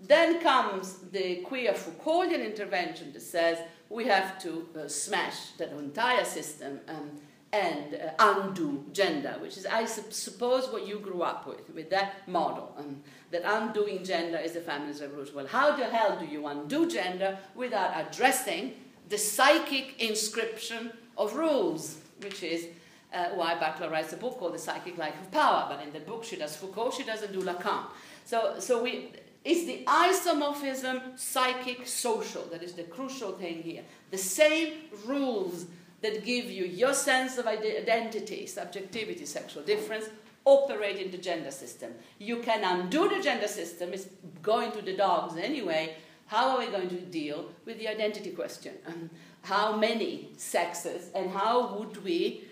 Then 0.00 0.40
comes 0.40 0.94
the 1.10 1.36
queer 1.36 1.72
Foucauldian 1.72 2.44
intervention 2.44 3.12
that 3.12 3.22
says 3.22 3.58
we 3.90 4.04
have 4.06 4.40
to 4.42 4.68
uh, 4.78 4.88
smash 4.88 5.52
that 5.58 5.72
entire 5.72 6.24
system 6.24 6.80
um, 6.88 7.10
and 7.52 7.94
uh, 7.94 8.10
undo 8.18 8.84
gender, 8.92 9.34
which 9.40 9.56
is, 9.56 9.66
I 9.66 9.86
su- 9.86 10.04
suppose, 10.10 10.68
what 10.68 10.86
you 10.86 10.98
grew 10.98 11.22
up 11.22 11.46
with, 11.46 11.68
with 11.74 11.88
that 11.90 12.28
model, 12.28 12.74
um, 12.78 13.02
that 13.30 13.42
undoing 13.44 14.04
gender 14.04 14.36
is 14.36 14.52
the 14.52 14.60
feminist 14.60 15.00
revolution. 15.00 15.34
Well, 15.34 15.46
how 15.46 15.74
the 15.74 15.84
hell 15.84 16.18
do 16.18 16.26
you 16.26 16.46
undo 16.46 16.88
gender 16.88 17.38
without 17.54 17.92
addressing 17.96 18.74
the 19.08 19.18
psychic 19.18 20.00
inscription 20.02 20.92
of 21.16 21.34
rules, 21.34 21.98
which 22.20 22.42
is 22.42 22.68
uh, 23.12 23.30
why 23.34 23.58
Butler 23.58 23.88
writes 23.90 24.12
a 24.12 24.16
book 24.16 24.38
called 24.38 24.54
The 24.54 24.58
Psychic 24.58 24.98
Life 24.98 25.18
of 25.20 25.30
Power. 25.30 25.66
But 25.68 25.82
in 25.82 25.92
the 25.92 26.00
book, 26.00 26.24
she 26.24 26.36
does 26.36 26.54
Foucault, 26.56 26.92
she 26.92 27.04
doesn't 27.04 27.32
do 27.32 27.40
Lacan. 27.40 27.84
So, 28.24 28.56
so 28.58 28.82
we, 28.82 29.12
it's 29.44 29.64
the 29.64 29.84
isomorphism, 29.86 31.18
psychic, 31.18 31.86
social, 31.86 32.44
that 32.46 32.62
is 32.62 32.72
the 32.72 32.82
crucial 32.82 33.32
thing 33.32 33.62
here. 33.62 33.82
The 34.10 34.18
same 34.18 34.74
rules 35.06 35.66
that 36.02 36.24
give 36.24 36.46
you 36.46 36.64
your 36.64 36.94
sense 36.94 37.38
of 37.38 37.46
identity, 37.46 38.46
subjectivity, 38.46 39.26
sexual 39.26 39.62
difference, 39.62 40.06
operate 40.44 40.96
in 40.96 41.10
the 41.10 41.18
gender 41.18 41.50
system. 41.50 41.92
You 42.18 42.38
can 42.38 42.64
undo 42.64 43.08
the 43.08 43.22
gender 43.22 43.48
system, 43.48 43.92
it's 43.92 44.06
going 44.42 44.72
to 44.72 44.82
the 44.82 44.96
dogs 44.96 45.36
anyway. 45.36 45.96
How 46.26 46.50
are 46.50 46.58
we 46.58 46.66
going 46.66 46.88
to 46.90 47.00
deal 47.00 47.50
with 47.64 47.78
the 47.78 47.88
identity 47.88 48.30
question? 48.30 48.74
How 49.42 49.76
many 49.76 50.30
sexes, 50.36 51.10
and 51.14 51.30
how 51.30 51.74
would 51.76 52.04
we 52.04 52.47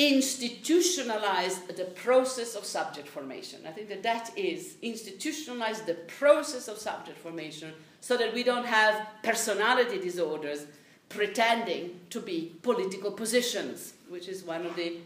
institutionalize 0.00 1.66
the 1.76 1.84
process 1.84 2.54
of 2.54 2.64
subject 2.64 3.06
formation. 3.06 3.60
I 3.66 3.70
think 3.72 3.88
that 3.88 4.02
that 4.02 4.36
is 4.36 4.76
institutionalize 4.82 5.84
the 5.84 5.94
process 5.94 6.68
of 6.68 6.78
subject 6.78 7.18
formation 7.18 7.72
so 8.00 8.16
that 8.16 8.32
we 8.32 8.42
don't 8.42 8.64
have 8.64 9.06
personality 9.22 10.00
disorders 10.00 10.64
pretending 11.10 12.00
to 12.08 12.20
be 12.20 12.56
political 12.62 13.10
positions, 13.10 13.94
which 14.08 14.26
is 14.28 14.42
one 14.42 14.64
of 14.64 14.74
the 14.76 14.98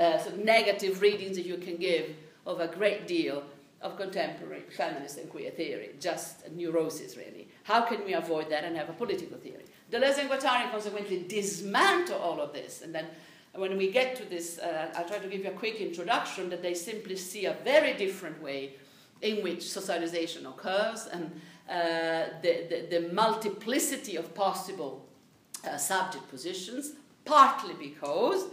uh, 0.00 0.18
sort 0.18 0.34
of 0.34 0.44
negative 0.44 1.00
readings 1.00 1.36
that 1.36 1.46
you 1.46 1.58
can 1.58 1.76
give 1.76 2.06
of 2.44 2.60
a 2.60 2.66
great 2.66 3.06
deal 3.06 3.44
of 3.82 3.96
contemporary 3.96 4.62
feminist 4.76 5.18
and 5.18 5.28
queer 5.28 5.50
theory, 5.50 5.90
just 6.00 6.50
neurosis, 6.52 7.16
really. 7.16 7.48
How 7.64 7.82
can 7.82 8.04
we 8.04 8.14
avoid 8.14 8.50
that 8.50 8.64
and 8.64 8.76
have 8.76 8.88
a 8.88 8.92
political 8.92 9.38
theory? 9.38 9.64
Deleuze 9.90 10.18
and 10.18 10.30
Guattari 10.30 10.70
consequently 10.70 11.24
dismantle 11.28 12.18
all 12.18 12.40
of 12.40 12.52
this 12.52 12.82
and 12.82 12.94
then 12.94 13.06
when 13.54 13.76
we 13.76 13.90
get 13.90 14.16
to 14.16 14.24
this, 14.24 14.58
uh, 14.58 14.92
I'll 14.96 15.06
try 15.06 15.18
to 15.18 15.28
give 15.28 15.44
you 15.44 15.50
a 15.50 15.54
quick 15.54 15.80
introduction 15.80 16.48
that 16.50 16.62
they 16.62 16.74
simply 16.74 17.16
see 17.16 17.44
a 17.44 17.56
very 17.64 17.92
different 17.94 18.42
way 18.42 18.74
in 19.20 19.42
which 19.42 19.62
socialization 19.70 20.46
occurs 20.46 21.06
and 21.06 21.40
uh, 21.68 22.24
the, 22.42 22.66
the, 22.68 22.98
the, 22.98 23.12
multiplicity 23.12 24.16
of 24.16 24.34
possible 24.34 25.06
uh, 25.64 25.76
subject 25.76 26.28
positions, 26.28 26.92
partly 27.24 27.74
because 27.74 28.46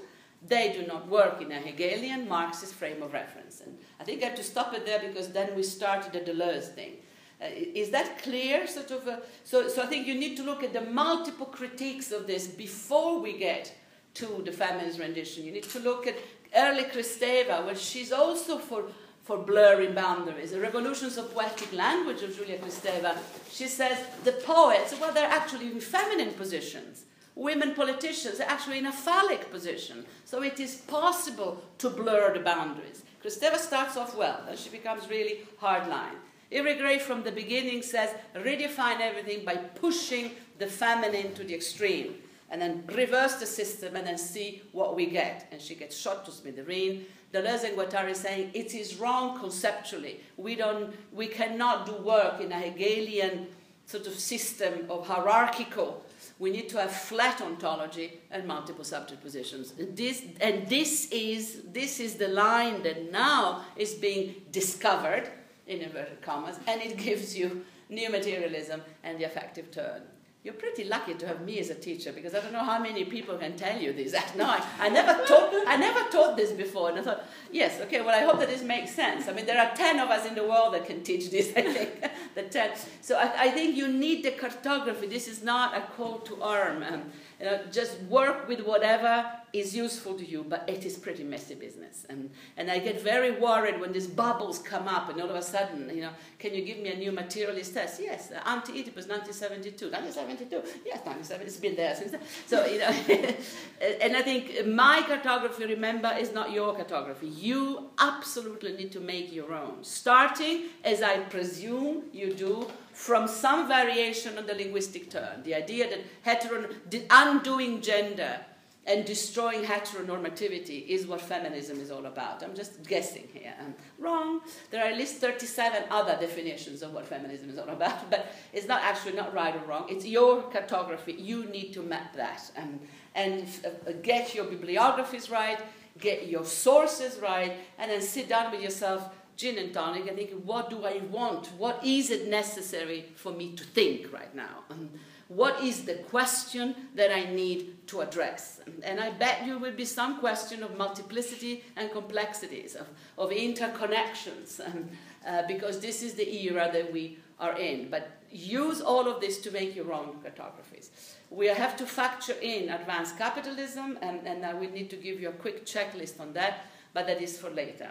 they 0.47 0.71
do 0.71 0.85
not 0.85 1.07
work 1.07 1.41
in 1.41 1.51
a 1.51 1.59
Hegelian 1.59 2.27
Marxist 2.27 2.75
frame 2.75 3.01
of 3.01 3.13
reference. 3.13 3.61
And 3.61 3.77
I 3.99 4.03
think 4.03 4.21
I 4.21 4.27
have 4.27 4.35
to 4.35 4.43
stop 4.43 4.73
it 4.73 4.85
there 4.85 4.99
because 4.99 5.29
then 5.29 5.55
we 5.55 5.63
started 5.63 6.13
the 6.13 6.19
Deleuze 6.19 6.67
thing. 6.73 6.97
Uh, 7.41 7.47
is 7.51 7.89
that 7.89 8.21
clear? 8.21 8.67
Sort 8.67 8.91
of. 8.91 9.07
A, 9.07 9.21
so, 9.43 9.67
so 9.67 9.81
I 9.81 9.87
think 9.87 10.07
you 10.07 10.15
need 10.15 10.37
to 10.37 10.43
look 10.43 10.63
at 10.63 10.73
the 10.73 10.81
multiple 10.81 11.45
critiques 11.45 12.11
of 12.11 12.27
this 12.27 12.47
before 12.47 13.19
we 13.19 13.37
get 13.37 13.73
to 14.15 14.41
the 14.45 14.51
feminist 14.51 14.99
rendition. 14.99 15.45
You 15.45 15.51
need 15.51 15.63
to 15.63 15.79
look 15.79 16.07
at 16.07 16.15
early 16.55 16.83
Kristeva, 16.83 17.65
where 17.65 17.75
she's 17.75 18.11
also 18.11 18.57
for, 18.57 18.85
for 19.23 19.37
blurring 19.37 19.93
boundaries. 19.93 20.51
The 20.51 20.59
Revolutions 20.59 21.17
of 21.17 21.33
Poetic 21.33 21.71
Language 21.73 22.21
of 22.23 22.35
Julia 22.35 22.57
Kristeva, 22.57 23.17
she 23.51 23.67
says 23.67 23.97
the 24.23 24.33
poets, 24.33 24.95
well, 24.99 25.13
they're 25.13 25.29
actually 25.29 25.67
in 25.67 25.79
feminine 25.79 26.33
positions. 26.33 27.05
women 27.39 27.73
politicians 27.73 28.39
are 28.41 28.49
actually 28.49 28.79
in 28.79 28.85
a 28.85 28.91
phallic 28.91 29.49
position. 29.49 30.05
So 30.25 30.43
it 30.43 30.59
is 30.59 30.75
possible 30.75 31.63
to 31.77 31.89
blur 31.89 32.33
the 32.33 32.41
boundaries. 32.41 33.03
Kristeva 33.23 33.57
starts 33.57 33.97
off 33.97 34.15
well, 34.15 34.43
then 34.45 34.57
she 34.57 34.69
becomes 34.69 35.09
really 35.09 35.39
hardline. 35.61 36.17
Irigaray 36.51 36.99
from 36.99 37.23
the 37.23 37.31
beginning 37.31 37.81
says 37.81 38.09
redefine 38.35 38.99
everything 38.99 39.45
by 39.45 39.55
pushing 39.55 40.31
the 40.57 40.67
feminine 40.67 41.33
to 41.35 41.43
the 41.43 41.55
extreme 41.55 42.15
and 42.51 42.61
then 42.61 42.83
reverse 42.95 43.35
the 43.35 43.45
system 43.45 43.95
and 43.95 44.05
then 44.07 44.17
see 44.17 44.61
what 44.71 44.95
we 44.95 45.05
get. 45.05 45.47
And 45.51 45.61
she 45.61 45.75
gets 45.75 45.97
shot 45.97 46.25
to 46.25 46.31
smithereen. 46.31 47.03
Deleuze 47.33 47.65
and 47.65 47.77
Guattari 47.77 48.15
saying 48.15 48.51
it 48.53 48.73
is 48.73 48.95
wrong 48.95 49.39
conceptually. 49.39 50.19
We, 50.37 50.55
don't, 50.55 50.93
we 51.13 51.27
cannot 51.27 51.85
do 51.85 51.93
work 51.93 52.41
in 52.41 52.51
a 52.51 52.59
Hegelian 52.59 53.47
sort 53.85 54.07
of 54.07 54.13
system 54.13 54.85
of 54.89 55.07
hierarchical. 55.07 56.03
We 56.39 56.51
need 56.51 56.69
to 56.69 56.79
have 56.79 56.91
flat 56.91 57.41
ontology 57.41 58.19
and 58.31 58.47
multiple 58.47 58.83
subject 58.83 59.21
positions. 59.21 59.73
And 59.77 59.95
this, 59.95 60.23
and 60.39 60.67
this, 60.67 61.09
is, 61.11 61.63
this 61.71 61.99
is 61.99 62.15
the 62.15 62.29
line 62.29 62.81
that 62.83 63.11
now 63.11 63.65
is 63.75 63.93
being 63.93 64.35
discovered, 64.51 65.29
in 65.67 65.81
inverted 65.81 66.21
commas, 66.21 66.57
and 66.67 66.81
it 66.81 66.97
gives 66.97 67.37
you 67.37 67.63
new 67.89 68.09
materialism 68.09 68.81
and 69.03 69.19
the 69.19 69.25
affective 69.25 69.71
turn. 69.71 70.01
You're 70.41 70.53
pretty 70.53 70.85
lucky 70.85 71.15
to 71.15 71.27
have 71.27 71.41
me 71.41 71.59
as 71.59 71.69
a 71.69 71.75
teacher 71.75 72.13
because 72.13 72.33
I 72.33 72.39
don't 72.39 72.53
know 72.53 72.63
how 72.63 72.79
many 72.79 73.03
people 73.03 73.37
can 73.37 73.57
tell 73.57 73.77
you 73.77 73.91
this. 73.91 74.15
No, 74.37 74.45
I, 74.45 74.63
I 74.79 74.87
never 74.87 75.25
taught 75.25 75.53
I 75.67 75.75
never 75.75 76.09
taught 76.09 76.37
this 76.37 76.53
before, 76.53 76.89
and 76.89 76.99
I 76.99 77.01
thought, 77.01 77.23
yes, 77.51 77.81
okay, 77.81 77.99
well, 77.99 78.15
I 78.15 78.23
hope 78.23 78.39
that 78.39 78.47
this 78.47 78.63
makes 78.63 78.91
sense. 78.91 79.27
I 79.27 79.33
mean, 79.33 79.45
there 79.45 79.59
are 79.59 79.75
ten 79.75 79.99
of 79.99 80.09
us 80.09 80.25
in 80.25 80.35
the 80.35 80.43
world 80.43 80.73
that 80.75 80.85
can 80.85 81.03
teach 81.03 81.29
this. 81.29 81.51
I 81.57 81.61
think 81.63 82.05
the 82.35 82.43
ten. 82.43 82.71
So 83.01 83.17
I, 83.17 83.47
I 83.47 83.49
think 83.51 83.75
you 83.75 83.89
need 83.89 84.23
the 84.23 84.31
cartography. 84.31 85.07
This 85.07 85.27
is 85.27 85.43
not 85.43 85.77
a 85.77 85.81
call 85.81 86.19
to 86.19 86.41
arm. 86.41 86.83
Um, 86.83 87.11
you 87.37 87.45
know, 87.45 87.59
just 87.69 88.01
work 88.03 88.47
with 88.47 88.61
whatever 88.61 89.29
is 89.53 89.75
useful 89.75 90.13
to 90.15 90.25
you, 90.25 90.45
but 90.47 90.67
it 90.67 90.85
is 90.85 90.97
pretty 90.97 91.23
messy 91.23 91.55
business. 91.55 92.05
And, 92.09 92.29
and 92.57 92.69
I 92.69 92.79
get 92.79 93.01
very 93.01 93.31
worried 93.31 93.79
when 93.79 93.91
these 93.91 94.07
bubbles 94.07 94.59
come 94.59 94.87
up 94.87 95.09
and 95.09 95.21
all 95.21 95.29
of 95.29 95.35
a 95.35 95.41
sudden, 95.41 95.89
you 95.93 96.01
know, 96.01 96.11
can 96.37 96.53
you 96.53 96.63
give 96.63 96.79
me 96.79 96.91
a 96.91 96.97
new 96.97 97.11
materialist 97.11 97.73
test? 97.73 98.01
Yes, 98.01 98.31
uh, 98.31 98.47
Anti-Oedipus, 98.47 99.07
1972. 99.07 99.91
1972, 99.91 100.55
yes, 100.85 100.99
1970, 101.05 101.45
it's 101.45 101.57
been 101.57 101.75
there 101.75 101.95
since 101.95 102.11
then. 102.11 102.21
So, 102.45 102.65
you 102.65 102.79
know, 102.79 102.87
and 104.01 104.15
I 104.15 104.21
think 104.21 104.65
my 104.67 105.03
cartography, 105.07 105.65
remember, 105.65 106.15
is 106.19 106.33
not 106.33 106.51
your 106.51 106.75
cartography. 106.75 107.27
You 107.27 107.89
absolutely 107.99 108.73
need 108.73 108.91
to 108.91 108.99
make 108.99 109.33
your 109.33 109.53
own, 109.53 109.83
starting, 109.83 110.65
as 110.83 111.01
I 111.01 111.19
presume 111.19 112.03
you 112.13 112.33
do, 112.33 112.67
from 112.93 113.27
some 113.27 113.67
variation 113.67 114.37
on 114.37 114.45
the 114.45 114.53
linguistic 114.53 115.09
turn. 115.09 115.41
The 115.43 115.55
idea 115.55 115.89
that 115.89 116.01
heteron, 116.25 116.75
undoing 117.09 117.81
gender 117.81 118.41
and 118.85 119.05
destroying 119.05 119.63
heteronormativity 119.63 120.87
is 120.87 121.05
what 121.05 121.21
feminism 121.21 121.79
is 121.79 121.91
all 121.91 122.05
about. 122.05 122.41
I'm 122.43 122.55
just 122.55 122.83
guessing 122.87 123.27
here. 123.33 123.53
I'm 123.61 123.75
wrong. 123.99 124.41
There 124.71 124.83
are 124.83 124.87
at 124.87 124.97
least 124.97 125.17
37 125.17 125.83
other 125.91 126.17
definitions 126.19 126.81
of 126.81 126.93
what 126.93 127.05
feminism 127.05 127.49
is 127.49 127.59
all 127.59 127.69
about, 127.69 128.09
but 128.09 128.33
it's 128.51 128.67
not 128.67 128.81
actually 128.81 129.13
not 129.13 129.33
right 129.33 129.55
or 129.55 129.65
wrong. 129.67 129.85
It's 129.89 130.05
your 130.05 130.43
cartography. 130.43 131.13
You 131.13 131.45
need 131.45 131.73
to 131.73 131.83
map 131.83 132.15
that 132.15 132.49
um, 132.57 132.79
and, 133.15 133.41
and 133.41 133.47
uh, 133.65 133.89
uh, 133.89 133.93
get 134.01 134.33
your 134.33 134.45
bibliographies 134.45 135.29
right, 135.29 135.59
get 135.99 136.27
your 136.27 136.45
sources 136.45 137.19
right, 137.19 137.53
and 137.77 137.91
then 137.91 138.01
sit 138.01 138.27
down 138.29 138.51
with 138.51 138.61
yourself 138.61 139.09
gin 139.39 139.57
and 139.57 139.73
tonic 139.73 140.05
and 140.05 140.17
think, 140.17 140.31
what 140.43 140.69
do 140.69 140.85
I 140.85 141.01
want? 141.09 141.47
What 141.57 141.85
is 141.85 142.09
it 142.09 142.27
necessary 142.27 143.05
for 143.15 143.31
me 143.31 143.53
to 143.55 143.63
think 143.63 144.11
right 144.11 144.35
now? 144.35 144.65
And 144.69 144.89
what 145.29 145.63
is 145.63 145.85
the 145.85 145.93
question 145.93 146.75
that 146.95 147.11
I 147.11 147.25
need 147.31 147.87
to 147.87 148.01
address? 148.01 148.59
And 148.83 148.99
I 148.99 149.11
bet 149.11 149.45
you 149.45 149.57
will 149.57 149.71
be 149.71 149.85
some 149.85 150.19
question 150.19 150.63
of 150.63 150.77
multiplicity 150.77 151.63
and 151.77 151.91
complexities, 151.91 152.75
of, 152.75 152.87
of 153.17 153.29
interconnections, 153.29 154.59
and, 154.59 154.89
uh, 155.27 155.43
because 155.47 155.79
this 155.79 156.03
is 156.03 156.15
the 156.15 156.27
era 156.43 156.69
that 156.73 156.91
we 156.91 157.19
are 157.39 157.57
in. 157.57 157.89
But 157.89 158.09
use 158.31 158.81
all 158.81 159.07
of 159.07 159.21
this 159.21 159.39
to 159.41 159.51
make 159.51 159.75
your 159.75 159.93
own 159.93 160.15
cartographies. 160.23 160.89
We 161.29 161.47
have 161.47 161.77
to 161.77 161.85
factor 161.85 162.33
in 162.41 162.69
advanced 162.69 163.17
capitalism, 163.17 163.97
and, 164.01 164.25
and 164.25 164.45
I 164.45 164.53
will 164.53 164.71
need 164.71 164.89
to 164.89 164.97
give 164.97 165.21
you 165.21 165.29
a 165.29 165.33
quick 165.33 165.65
checklist 165.65 166.19
on 166.19 166.33
that, 166.33 166.65
but 166.93 167.07
that 167.07 167.21
is 167.21 167.37
for 167.37 167.49
later 167.49 167.89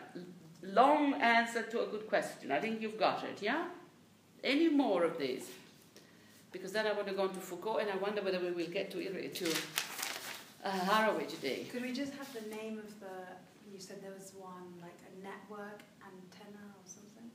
long 0.62 1.14
answer 1.14 1.62
to 1.62 1.82
a 1.82 1.86
good 1.86 2.08
question. 2.08 2.52
I 2.52 2.60
think 2.60 2.80
you've 2.80 2.98
got 2.98 3.24
it, 3.24 3.40
yeah? 3.40 3.66
Any 4.42 4.68
more 4.68 5.04
of 5.04 5.18
these? 5.18 5.48
Because 6.52 6.72
then 6.72 6.86
I 6.86 6.92
want 6.92 7.08
to 7.08 7.14
go 7.14 7.22
on 7.22 7.34
to 7.34 7.40
Foucault, 7.40 7.78
and 7.78 7.90
I 7.90 7.96
wonder 7.96 8.22
whether 8.22 8.40
we 8.40 8.50
will 8.50 8.72
get 8.72 8.90
to 8.92 8.98
to 9.00 9.46
uh, 10.64 10.70
Haraway 10.70 11.28
today. 11.28 11.66
Could 11.70 11.82
we 11.82 11.92
just 11.92 12.14
have 12.14 12.32
the 12.32 12.48
name 12.56 12.78
of 12.78 13.00
the? 13.00 13.14
You 13.72 13.78
said 13.78 14.02
there 14.02 14.14
was 14.18 14.32
one 14.34 14.66
like 14.80 14.98
a 15.08 15.22
network 15.22 15.80
antenna 16.02 16.64
or 16.78 16.86
something. 16.86 17.30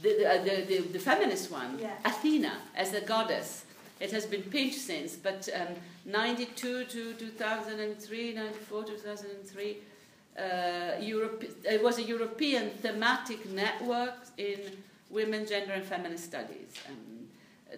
The, 0.00 0.08
the, 0.18 0.30
uh, 0.30 0.44
the, 0.44 0.64
the, 0.66 0.88
the, 0.92 0.98
feminist 0.98 1.50
one, 1.50 1.78
yeah. 1.78 1.94
Athena 2.04 2.58
as 2.76 2.94
a 2.94 3.00
goddess. 3.00 3.64
It 4.00 4.10
has 4.10 4.26
been 4.26 4.42
pinched 4.42 4.80
since, 4.80 5.14
but 5.14 5.48
um, 5.54 5.74
92 6.06 6.84
to 6.86 7.14
2003, 7.14 8.32
94 8.34 8.84
2003, 8.84 9.76
uh, 10.36 11.00
Europe, 11.00 11.44
it 11.64 11.82
was 11.82 11.98
a 11.98 12.02
European 12.02 12.70
thematic 12.70 13.48
network 13.50 14.14
in 14.38 14.58
women, 15.10 15.46
gender, 15.46 15.74
and 15.74 15.84
feminist 15.84 16.24
studies. 16.24 16.74
Um, 16.88 17.11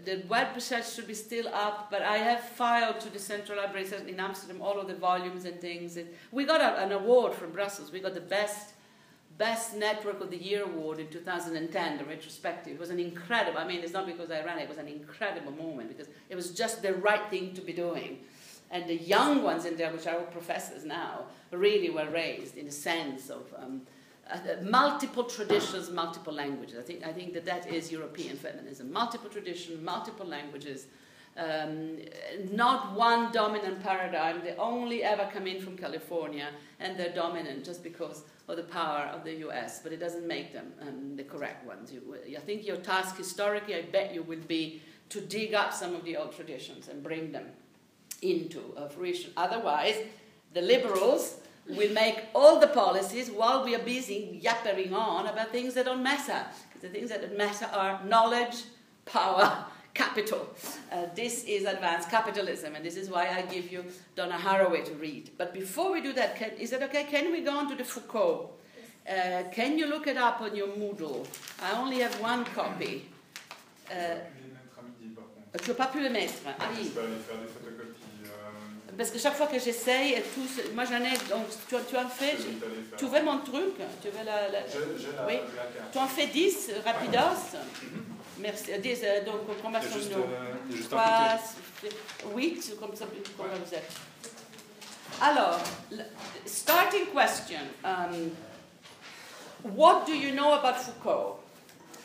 the 0.04 0.22
web 0.28 0.54
research 0.54 0.90
should 0.92 1.06
be 1.06 1.14
still 1.14 1.48
up, 1.48 1.90
but 1.90 2.02
I 2.02 2.18
have 2.18 2.40
filed 2.40 3.00
to 3.00 3.10
the 3.10 3.18
Central 3.18 3.58
Library 3.58 3.88
in 4.08 4.18
Amsterdam 4.18 4.60
all 4.60 4.80
of 4.80 4.88
the 4.88 4.94
volumes 4.94 5.44
and 5.44 5.60
things. 5.60 5.98
We 6.32 6.44
got 6.44 6.60
a, 6.60 6.82
an 6.82 6.92
award 6.92 7.34
from 7.34 7.52
Brussels. 7.52 7.92
We 7.92 8.00
got 8.00 8.14
the 8.14 8.20
best 8.20 8.74
Best 9.36 9.74
Network 9.76 10.20
of 10.20 10.30
the 10.30 10.36
Year 10.36 10.62
award 10.62 11.00
in 11.00 11.08
2010, 11.08 11.98
the 11.98 12.04
retrospective. 12.04 12.74
It 12.74 12.78
was 12.78 12.90
an 12.90 13.00
incredible, 13.00 13.58
I 13.58 13.66
mean, 13.66 13.80
it's 13.80 13.92
not 13.92 14.06
because 14.06 14.30
I 14.30 14.44
ran 14.44 14.58
it, 14.58 14.62
it 14.62 14.68
was 14.68 14.78
an 14.78 14.86
incredible 14.86 15.50
moment 15.50 15.88
because 15.88 16.06
it 16.28 16.36
was 16.36 16.52
just 16.52 16.82
the 16.82 16.94
right 16.94 17.28
thing 17.30 17.52
to 17.54 17.60
be 17.60 17.72
doing. 17.72 18.20
And 18.70 18.88
the 18.88 18.94
young 18.94 19.42
ones 19.42 19.64
in 19.64 19.76
there, 19.76 19.92
which 19.92 20.06
are 20.06 20.20
professors 20.20 20.84
now, 20.84 21.24
really 21.50 21.90
were 21.90 22.08
raised 22.10 22.56
in 22.56 22.66
the 22.66 22.72
sense 22.72 23.28
of 23.28 23.42
um, 23.58 23.82
uh, 24.30 24.38
multiple 24.62 25.24
traditions, 25.24 25.90
multiple 25.90 26.32
languages. 26.32 26.78
I 26.78 26.82
think, 26.82 27.06
I 27.06 27.12
think 27.12 27.34
that 27.34 27.44
that 27.44 27.70
is 27.72 27.92
European 27.92 28.36
feminism. 28.36 28.92
Multiple 28.92 29.28
traditions, 29.28 29.82
multiple 29.82 30.26
languages, 30.26 30.86
um, 31.36 31.98
not 32.52 32.94
one 32.94 33.32
dominant 33.32 33.82
paradigm. 33.82 34.42
They 34.42 34.54
only 34.56 35.02
ever 35.02 35.28
come 35.32 35.46
in 35.46 35.60
from 35.60 35.76
California, 35.76 36.48
and 36.80 36.98
they're 36.98 37.14
dominant 37.14 37.64
just 37.64 37.82
because 37.82 38.22
of 38.48 38.56
the 38.56 38.62
power 38.62 39.06
of 39.12 39.24
the 39.24 39.34
US, 39.48 39.80
but 39.80 39.92
it 39.92 39.98
doesn't 39.98 40.26
make 40.26 40.52
them 40.52 40.72
um, 40.80 41.16
the 41.16 41.24
correct 41.24 41.66
ones. 41.66 41.92
You, 41.92 42.16
I 42.36 42.40
think 42.40 42.66
your 42.66 42.76
task 42.76 43.16
historically, 43.16 43.74
I 43.74 43.82
bet 43.82 44.14
you, 44.14 44.22
will 44.22 44.46
be 44.46 44.80
to 45.10 45.20
dig 45.20 45.54
up 45.54 45.72
some 45.72 45.94
of 45.94 46.04
the 46.04 46.16
old 46.16 46.32
traditions 46.32 46.88
and 46.88 47.02
bring 47.02 47.32
them 47.32 47.46
into 48.22 48.74
fruition. 48.90 49.32
Otherwise, 49.36 49.96
the 50.54 50.62
liberals 50.62 51.40
will 51.68 51.92
make 51.92 52.24
all 52.34 52.60
the 52.60 52.66
policies 52.66 53.30
while 53.30 53.64
we 53.64 53.74
are 53.74 53.82
busy 53.82 54.38
yapping 54.42 54.92
on 54.92 55.26
about 55.26 55.50
things 55.50 55.74
that 55.74 55.86
don't 55.86 56.02
matter. 56.02 56.44
The 56.80 56.88
things 56.88 57.08
that 57.10 57.36
matter 57.36 57.66
are 57.72 58.04
knowledge, 58.04 58.64
power, 59.06 59.64
capital. 59.94 60.48
Uh, 60.92 61.06
this 61.14 61.44
is 61.44 61.64
advanced 61.64 62.10
capitalism, 62.10 62.74
and 62.74 62.84
this 62.84 62.96
is 62.96 63.08
why 63.08 63.28
I 63.28 63.42
give 63.42 63.72
you 63.72 63.84
Donna 64.16 64.36
Haraway 64.36 64.84
to 64.84 64.94
read. 64.94 65.30
But 65.38 65.54
before 65.54 65.92
we 65.92 66.00
do 66.02 66.12
that, 66.12 66.36
can, 66.36 66.50
is 66.58 66.72
it 66.72 66.82
okay? 66.82 67.04
Can 67.04 67.32
we 67.32 67.40
go 67.40 67.56
on 67.56 67.68
to 67.70 67.76
the 67.76 67.84
Foucault? 67.84 68.50
Uh, 69.08 69.44
can 69.52 69.78
you 69.78 69.86
look 69.86 70.06
it 70.06 70.16
up 70.16 70.40
on 70.40 70.56
your 70.56 70.68
Moodle? 70.68 71.26
I 71.62 71.78
only 71.78 72.00
have 72.00 72.18
one 72.20 72.44
copy. 72.44 73.08
Uh, 73.90 74.16
tu 75.58 75.68
veux 75.68 75.74
pas 75.74 75.86
plus 75.86 76.02
le 76.02 76.10
mettre 76.10 76.34
Ah 76.46 76.64
oui. 76.76 76.90
Parce 78.96 79.10
que 79.10 79.18
chaque 79.18 79.34
fois 79.34 79.46
que 79.46 79.58
j'essaye, 79.58 80.22
moi 80.74 80.84
j'en 80.84 81.02
ai, 81.02 81.16
donc 81.28 81.46
tu, 81.68 81.74
tu 81.88 81.96
en 81.96 82.08
fais, 82.08 82.36
tu 82.96 83.06
veux 83.06 83.22
mon 83.22 83.38
truc? 83.38 83.74
Tu 84.00 84.08
veux 84.08 84.24
la, 84.24 84.48
la, 84.48 84.60
je, 84.66 85.16
la 85.16 85.26
oui. 85.26 85.38
Tu 85.92 85.98
en 85.98 86.06
fais 86.06 86.26
10, 86.26 86.70
rapidos? 86.84 87.56
Mhm. 87.82 88.04
Merci. 88.38 88.78
10, 88.78 89.00
euh, 89.04 89.24
donc 89.24 89.40
combien 89.62 89.80
sont 89.80 89.98
nous 89.98 90.84
3, 90.90 91.38
8, 92.34 92.76
comme 92.78 92.94
ça, 92.94 93.06
comment 93.36 93.48
vous 93.64 93.74
êtes 93.74 93.90
Alors, 95.20 95.60
starting 96.44 97.06
question. 97.14 97.60
Um, 97.84 98.32
what 99.62 100.04
do 100.06 100.12
you 100.12 100.32
know 100.32 100.52
about 100.52 100.76
Foucault? 100.76 101.38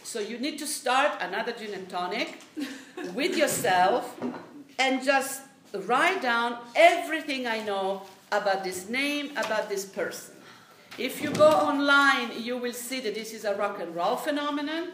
So 0.04 0.20
you 0.20 0.40
need 0.40 0.58
to 0.60 0.66
start 0.66 1.12
another 1.22 1.54
gin 1.54 1.74
and 1.74 1.88
tonic 1.90 2.40
with 3.14 3.36
yourself 3.38 4.16
and 4.80 5.04
just 5.04 5.42
write 5.86 6.22
down 6.22 6.58
everything 6.76 7.48
I 7.48 7.64
know 7.64 8.04
about 8.32 8.64
this 8.64 8.90
name, 8.90 9.32
about 9.32 9.70
this 9.70 9.86
person. 9.86 10.36
If 10.98 11.22
you 11.22 11.32
go 11.32 11.48
online, 11.48 12.42
you 12.42 12.58
will 12.58 12.74
see 12.74 13.00
that 13.02 13.16
this 13.16 13.34
is 13.34 13.46
a 13.46 13.56
rock 13.56 13.80
and 13.80 13.96
roll 13.96 14.16
phenomenon, 14.16 14.90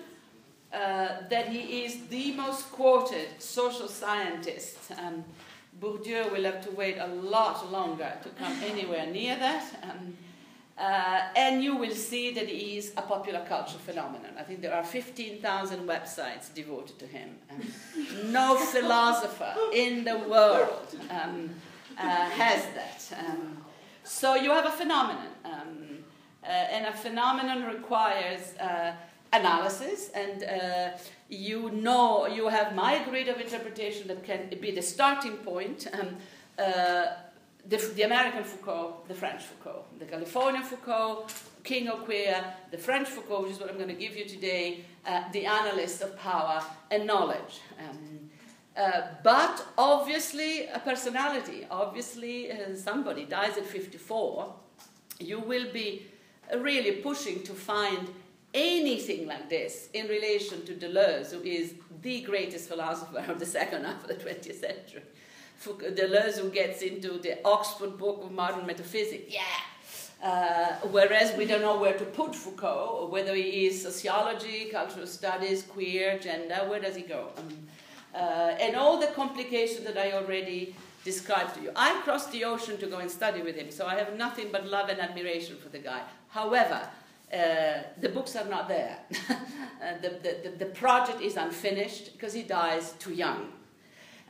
uh, 0.71 1.27
that 1.29 1.49
he 1.49 1.85
is 1.85 2.07
the 2.07 2.31
most 2.33 2.71
quoted 2.71 3.27
social 3.39 3.87
scientist. 3.87 4.77
Um, 5.03 5.23
Bourdieu 5.81 6.31
will 6.31 6.43
have 6.43 6.63
to 6.63 6.71
wait 6.71 6.97
a 6.97 7.07
lot 7.07 7.71
longer 7.71 8.11
to 8.23 8.29
come 8.29 8.53
anywhere 8.63 9.07
near 9.07 9.35
that. 9.37 9.63
Um, 9.83 10.15
uh, 10.77 11.21
and 11.37 11.63
you 11.63 11.77
will 11.77 11.95
see 11.95 12.31
that 12.33 12.47
he 12.49 12.77
is 12.77 12.91
a 12.97 13.01
popular 13.01 13.45
culture 13.47 13.77
phenomenon. 13.77 14.31
I 14.37 14.43
think 14.43 14.61
there 14.61 14.73
are 14.73 14.83
15,000 14.83 15.87
websites 15.87 16.53
devoted 16.53 16.99
to 16.99 17.07
him. 17.07 17.37
Um, 17.49 18.31
no 18.31 18.57
philosopher 18.73 19.55
in 19.73 20.03
the 20.03 20.17
world 20.17 20.97
um, 21.09 21.49
uh, 21.97 22.01
has 22.01 22.65
that. 22.75 23.19
Um, 23.19 23.57
so 24.03 24.35
you 24.35 24.51
have 24.51 24.65
a 24.65 24.71
phenomenon, 24.71 25.29
um, 25.45 26.03
uh, 26.43 26.47
and 26.47 26.85
a 26.85 26.93
phenomenon 26.93 27.63
requires 27.63 28.53
uh, 28.59 28.91
analysis, 29.33 30.11
and 30.13 30.43
uh, 30.43 30.97
you 31.29 31.71
know 31.71 32.27
you 32.27 32.47
have 32.49 32.75
my 32.75 33.01
grid 33.03 33.29
of 33.29 33.39
interpretation 33.39 34.07
that 34.09 34.23
can 34.23 34.49
be 34.61 34.71
the 34.71 34.81
starting 34.81 35.37
point. 35.37 35.87
Um, 35.93 36.17
uh, 36.59 37.05
the, 37.67 37.77
the, 37.95 38.03
American 38.03 38.43
Foucault, 38.43 39.03
the 39.07 39.13
French 39.13 39.43
Foucault, 39.43 39.85
the 39.99 40.05
Californian 40.05 40.63
Foucault, 40.63 41.27
King 41.63 41.87
of 41.87 42.05
Queer, 42.05 42.43
the 42.71 42.77
French 42.77 43.07
Foucault, 43.07 43.43
which 43.43 43.51
is 43.53 43.59
what 43.59 43.69
I'm 43.69 43.77
going 43.77 43.89
to 43.89 43.95
give 43.95 44.15
you 44.15 44.25
today, 44.25 44.85
uh, 45.05 45.23
the 45.31 45.45
analyst 45.45 46.01
of 46.01 46.17
power 46.17 46.63
and 46.91 47.07
knowledge. 47.07 47.61
Um, 47.79 48.29
uh, 48.77 49.01
but 49.23 49.65
obviously, 49.77 50.67
a 50.67 50.79
personality, 50.79 51.65
obviously, 51.71 52.51
uh, 52.51 52.75
somebody 52.75 53.25
dies 53.25 53.57
at 53.57 53.65
54, 53.65 54.53
you 55.19 55.39
will 55.39 55.71
be 55.71 56.07
really 56.57 56.91
pushing 56.97 57.41
to 57.43 57.53
find 57.53 58.09
anything 58.53 59.27
like 59.27 59.49
this 59.49 59.89
in 59.93 60.07
relation 60.07 60.65
to 60.65 60.73
Deleuze, 60.73 61.31
who 61.31 61.41
is 61.41 61.73
the 62.01 62.21
greatest 62.21 62.69
philosopher 62.69 63.23
of 63.27 63.39
the 63.39 63.45
second 63.45 63.85
half 63.85 64.01
of 64.03 64.07
the 64.07 64.15
20th 64.15 64.59
century. 64.59 65.03
Deleuze, 65.63 66.37
who 66.37 66.49
gets 66.49 66.81
into 66.81 67.17
the 67.19 67.37
Oxford 67.45 67.97
Book 67.97 68.23
of 68.23 68.31
Modern 68.31 68.65
Metaphysics, 68.65 69.33
yeah. 69.33 69.41
Uh, 70.23 70.75
whereas 70.89 71.35
we 71.37 71.45
don't 71.45 71.61
know 71.61 71.77
where 71.79 71.97
to 71.97 72.05
put 72.05 72.33
Foucault, 72.35 73.09
whether 73.11 73.35
he 73.35 73.67
is 73.67 73.81
sociology, 73.81 74.69
cultural 74.71 75.05
studies, 75.05 75.63
queer, 75.63 76.17
gender, 76.17 76.65
where 76.67 76.79
does 76.79 76.95
he 76.95 77.03
go? 77.03 77.29
Um, 77.37 77.49
uh, 78.15 78.55
and 78.59 78.75
all 78.75 78.97
the 78.97 79.07
complications 79.07 79.85
that 79.85 79.97
I 79.97 80.13
already 80.13 80.75
described 81.03 81.55
to 81.55 81.61
you. 81.61 81.71
I 81.75 82.01
crossed 82.03 82.31
the 82.31 82.43
ocean 82.45 82.77
to 82.77 82.87
go 82.87 82.97
and 82.97 83.11
study 83.11 83.41
with 83.41 83.55
him, 83.55 83.69
so 83.69 83.85
I 83.85 83.95
have 83.95 84.17
nothing 84.17 84.47
but 84.51 84.65
love 84.65 84.89
and 84.89 84.99
admiration 84.99 85.57
for 85.57 85.69
the 85.69 85.79
guy. 85.79 86.01
However, 86.29 86.89
uh, 87.31 87.83
the 88.01 88.09
books 88.09 88.35
are 88.35 88.45
not 88.45 88.67
there. 88.67 88.97
uh, 89.29 89.35
the, 90.01 90.09
the, 90.23 90.53
the, 90.57 90.65
project 90.67 91.21
is 91.21 91.37
unfinished 91.37 92.13
because 92.13 92.33
he 92.33 92.43
dies 92.43 92.93
too 92.93 93.13
young. 93.13 93.51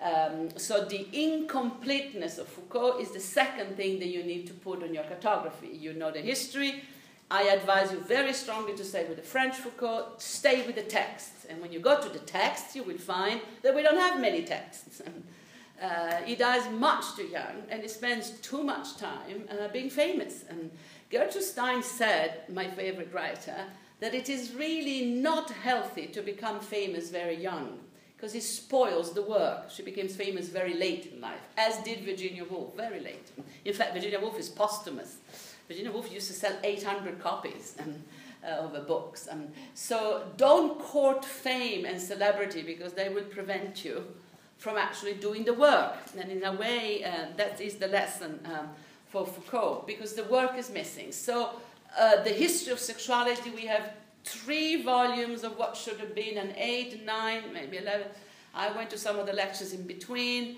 Um, 0.02 0.50
so 0.58 0.86
the 0.86 1.08
incompleteness 1.14 2.38
of 2.38 2.48
Foucault 2.48 3.00
is 3.00 3.12
the 3.12 3.20
second 3.20 3.78
thing 3.78 4.00
that 4.00 4.08
you 4.08 4.24
need 4.24 4.46
to 4.48 4.54
put 4.54 4.84
on 4.84 4.94
your 4.94 5.04
cartography. 5.04 5.70
You 5.70 5.94
know 5.94 6.12
the 6.12 6.20
history. 6.20 6.84
I 7.32 7.44
advise 7.44 7.92
you 7.92 8.00
very 8.00 8.34
strongly 8.34 8.76
to 8.76 8.84
stay 8.84 9.06
with 9.06 9.18
the 9.18 9.24
French 9.24 9.56
Foucault, 9.56 10.14
stay 10.20 10.66
with 10.66 10.76
the 10.76 10.84
texts. 10.84 11.46
And 11.50 11.62
when 11.62 11.72
you 11.72 11.80
go 11.80 12.00
to 12.00 12.10
the 12.10 12.20
texts, 12.20 12.76
you 12.76 12.84
will 12.84 12.98
find 12.98 13.42
that 13.64 13.74
we 13.74 13.82
don't 13.82 13.98
have 13.98 14.20
many 14.20 14.44
texts. 14.44 15.02
Uh, 15.82 16.22
he 16.24 16.36
dies 16.36 16.72
much 16.72 17.04
too 17.18 17.26
young 17.26 17.64
and 17.68 17.82
he 17.82 17.88
spends 17.90 18.30
too 18.40 18.64
much 18.64 18.96
time 18.96 19.46
uh, 19.52 19.68
being 19.74 19.90
famous. 19.90 20.46
And 20.50 20.72
Gertrude 21.10 21.44
Stein 21.44 21.84
said, 21.84 22.44
my 22.48 22.66
favorite 22.70 23.14
writer, 23.14 23.66
that 24.00 24.16
it 24.16 24.30
is 24.30 24.54
really 24.54 25.06
not 25.06 25.50
healthy 25.52 26.08
to 26.08 26.22
become 26.22 26.62
famous 26.62 27.10
very 27.10 27.36
young 27.36 27.78
because 28.26 28.36
it 28.36 28.42
spoils 28.42 29.14
the 29.14 29.22
work. 29.22 29.70
She 29.70 29.84
became 29.84 30.08
famous 30.08 30.50
very 30.50 30.74
late 30.74 31.12
in 31.14 31.22
life, 31.22 31.42
as 31.60 31.78
did 31.84 32.00
Virginia 32.00 32.44
Woolf, 32.44 32.76
very 32.76 33.00
late. 33.00 33.28
In 33.64 33.72
fact, 33.72 33.94
Virginia 33.94 34.20
Woolf 34.20 34.40
is 34.40 34.50
posthumous. 34.50 35.18
Virginia 35.68 35.92
Woolf 35.92 36.12
used 36.12 36.26
to 36.30 36.34
sell 36.34 36.58
800 36.64 37.20
copies 37.20 37.76
uh, 38.44 38.48
of 38.48 38.74
her 38.74 38.82
books. 38.82 39.28
Um, 39.30 39.50
so 39.76 40.24
don't 40.38 40.80
court 40.80 41.24
fame 41.24 41.86
and 41.86 42.02
celebrity 42.02 42.64
because 42.64 42.94
they 42.94 43.10
will 43.10 43.26
prevent 43.26 43.86
you 43.86 44.04
from 44.58 44.76
actually 44.76 45.14
doing 45.14 45.44
the 45.44 45.54
work. 45.54 45.94
And 46.18 46.32
in 46.32 46.44
a 46.44 46.54
way, 46.54 47.04
uh, 47.04 47.28
that 47.38 47.62
is 47.62 47.76
the 47.76 47.90
lesson 47.90 48.40
um, 48.46 48.70
for 49.10 49.28
Foucault 49.28 49.84
because 49.86 50.14
the 50.14 50.24
work 50.24 50.58
is 50.58 50.72
missing. 50.72 51.12
So, 51.12 51.52
uh, 51.96 52.24
the 52.24 52.32
history 52.32 52.74
of 52.74 52.80
sexuality, 52.80 53.52
we 53.52 53.68
have 53.68 53.94
three 54.26 54.82
volumes 54.82 55.44
of 55.44 55.58
what 55.58 55.78
should 55.78 56.00
have 56.00 56.16
been 56.16 56.38
an 56.38 56.54
eight, 56.58 57.06
nine, 57.06 57.44
maybe 57.54 57.78
11. 57.78 58.08
I 58.54 58.72
went 58.72 58.90
to 58.90 58.98
some 58.98 59.20
of 59.20 59.28
the 59.28 59.34
lectures 59.34 59.72
in 59.72 59.84
between. 59.84 60.58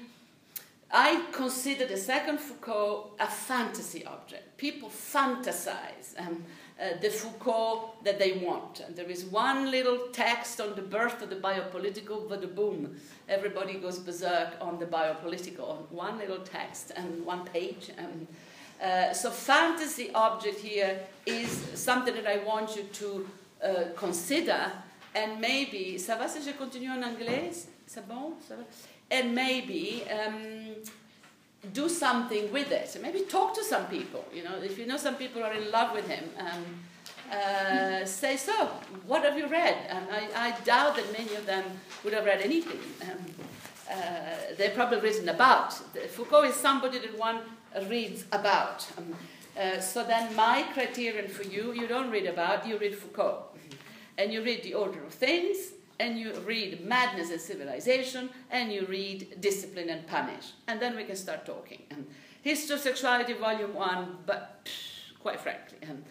I 0.89 1.25
consider 1.33 1.85
the 1.85 1.97
second 1.97 2.39
Foucault 2.39 3.11
a 3.19 3.27
fantasy 3.27 4.05
object. 4.05 4.57
People 4.57 4.89
fantasize 4.89 6.17
um, 6.17 6.45
uh, 6.79 6.97
the 7.01 7.09
Foucault 7.09 7.95
that 8.05 8.19
they 8.19 8.33
want. 8.33 8.79
And 8.79 8.95
there 8.95 9.09
is 9.09 9.25
one 9.25 9.69
little 9.69 10.07
text 10.13 10.61
on 10.61 10.75
the 10.75 10.81
birth 10.81 11.21
of 11.21 11.29
the 11.29 11.35
biopolitical, 11.35 12.29
but 12.29 12.39
the 12.39 12.47
boom, 12.47 12.95
everybody 13.27 13.73
goes 13.73 13.99
berserk 13.99 14.53
on 14.61 14.79
the 14.79 14.85
biopolitical. 14.85 15.89
One 15.91 16.17
little 16.17 16.39
text 16.39 16.93
and 16.95 17.25
one 17.25 17.43
page. 17.45 17.91
Um, 17.97 18.27
uh, 18.81 19.11
so 19.11 19.29
fantasy 19.29 20.11
object 20.13 20.59
here 20.59 20.99
is 21.25 21.49
something 21.73 22.13
that 22.13 22.27
I 22.27 22.37
want 22.45 22.77
you 22.77 22.83
to 22.83 23.27
uh, 23.63 23.93
consider 23.95 24.71
and 25.15 25.39
maybe 25.39 25.97
ça 25.97 26.15
va 26.15 26.27
si 26.27 26.41
je 26.41 26.51
continue 26.51 26.89
en 26.89 27.01
anglais? 27.03 27.51
C'est 27.85 28.07
bon 28.07 28.33
ça 28.47 28.55
va? 28.55 28.63
and 29.09 29.33
maybe 29.33 30.03
um, 30.11 30.75
do 31.73 31.87
something 31.87 32.51
with 32.51 32.71
it. 32.71 32.97
Maybe 33.01 33.21
talk 33.21 33.53
to 33.55 33.63
some 33.63 33.85
people 33.87 34.25
you 34.33 34.43
know? 34.43 34.61
If 34.61 34.77
you 34.77 34.85
know 34.85 34.97
some 34.97 35.15
people 35.15 35.43
are 35.43 35.53
in 35.53 35.71
love 35.71 35.93
with 35.93 36.07
him 36.07 36.25
um, 36.39 36.65
uh, 37.31 38.05
say 38.05 38.37
so. 38.37 38.67
What 39.05 39.23
have 39.23 39.37
you 39.37 39.47
read? 39.47 39.75
And 39.89 40.07
I, 40.09 40.47
I, 40.47 40.51
doubt 40.61 40.95
that 40.95 41.11
many 41.11 41.35
of 41.35 41.45
them 41.45 41.63
would 42.03 42.13
have 42.13 42.25
read 42.25 42.41
anything. 42.41 42.79
Um, 43.01 43.17
uh, 43.91 43.95
they've 44.57 44.73
probably 44.73 44.99
written 44.99 45.29
about. 45.29 45.73
Foucault 46.09 46.43
is 46.43 46.55
somebody 46.55 46.99
that 46.99 47.17
one 47.17 47.39
reads 47.89 48.25
about. 48.31 48.87
Uh, 49.57 49.79
so 49.79 50.03
then 50.03 50.35
my 50.35 50.63
criterion 50.73 51.27
for 51.27 51.43
you, 51.43 51.73
you 51.73 51.87
don't 51.87 52.11
read 52.11 52.27
about, 52.27 52.67
you 52.67 52.77
read 52.77 52.95
Foucault. 52.95 53.45
And 54.17 54.31
you 54.31 54.43
read 54.43 54.63
The 54.63 54.73
Order 54.73 55.03
of 55.03 55.13
Things, 55.13 55.57
and 55.99 56.19
you 56.19 56.33
read 56.45 56.85
Madness 56.85 57.31
and 57.31 57.41
Civilization, 57.41 58.29
and 58.51 58.71
you 58.71 58.85
read 58.85 59.41
Discipline 59.41 59.89
and 59.89 60.05
Punish. 60.07 60.53
And 60.67 60.79
then 60.79 60.95
we 60.95 61.03
can 61.03 61.15
start 61.15 61.45
talking. 61.45 61.83
Um, 61.91 62.05
History 62.41 62.75
of 62.75 62.81
Sexuality, 62.81 63.33
Volume 63.33 63.73
1, 63.73 64.17
but 64.25 64.63
pff, 64.65 65.19
quite 65.19 65.39
frankly, 65.39 65.79
um, 65.89 66.03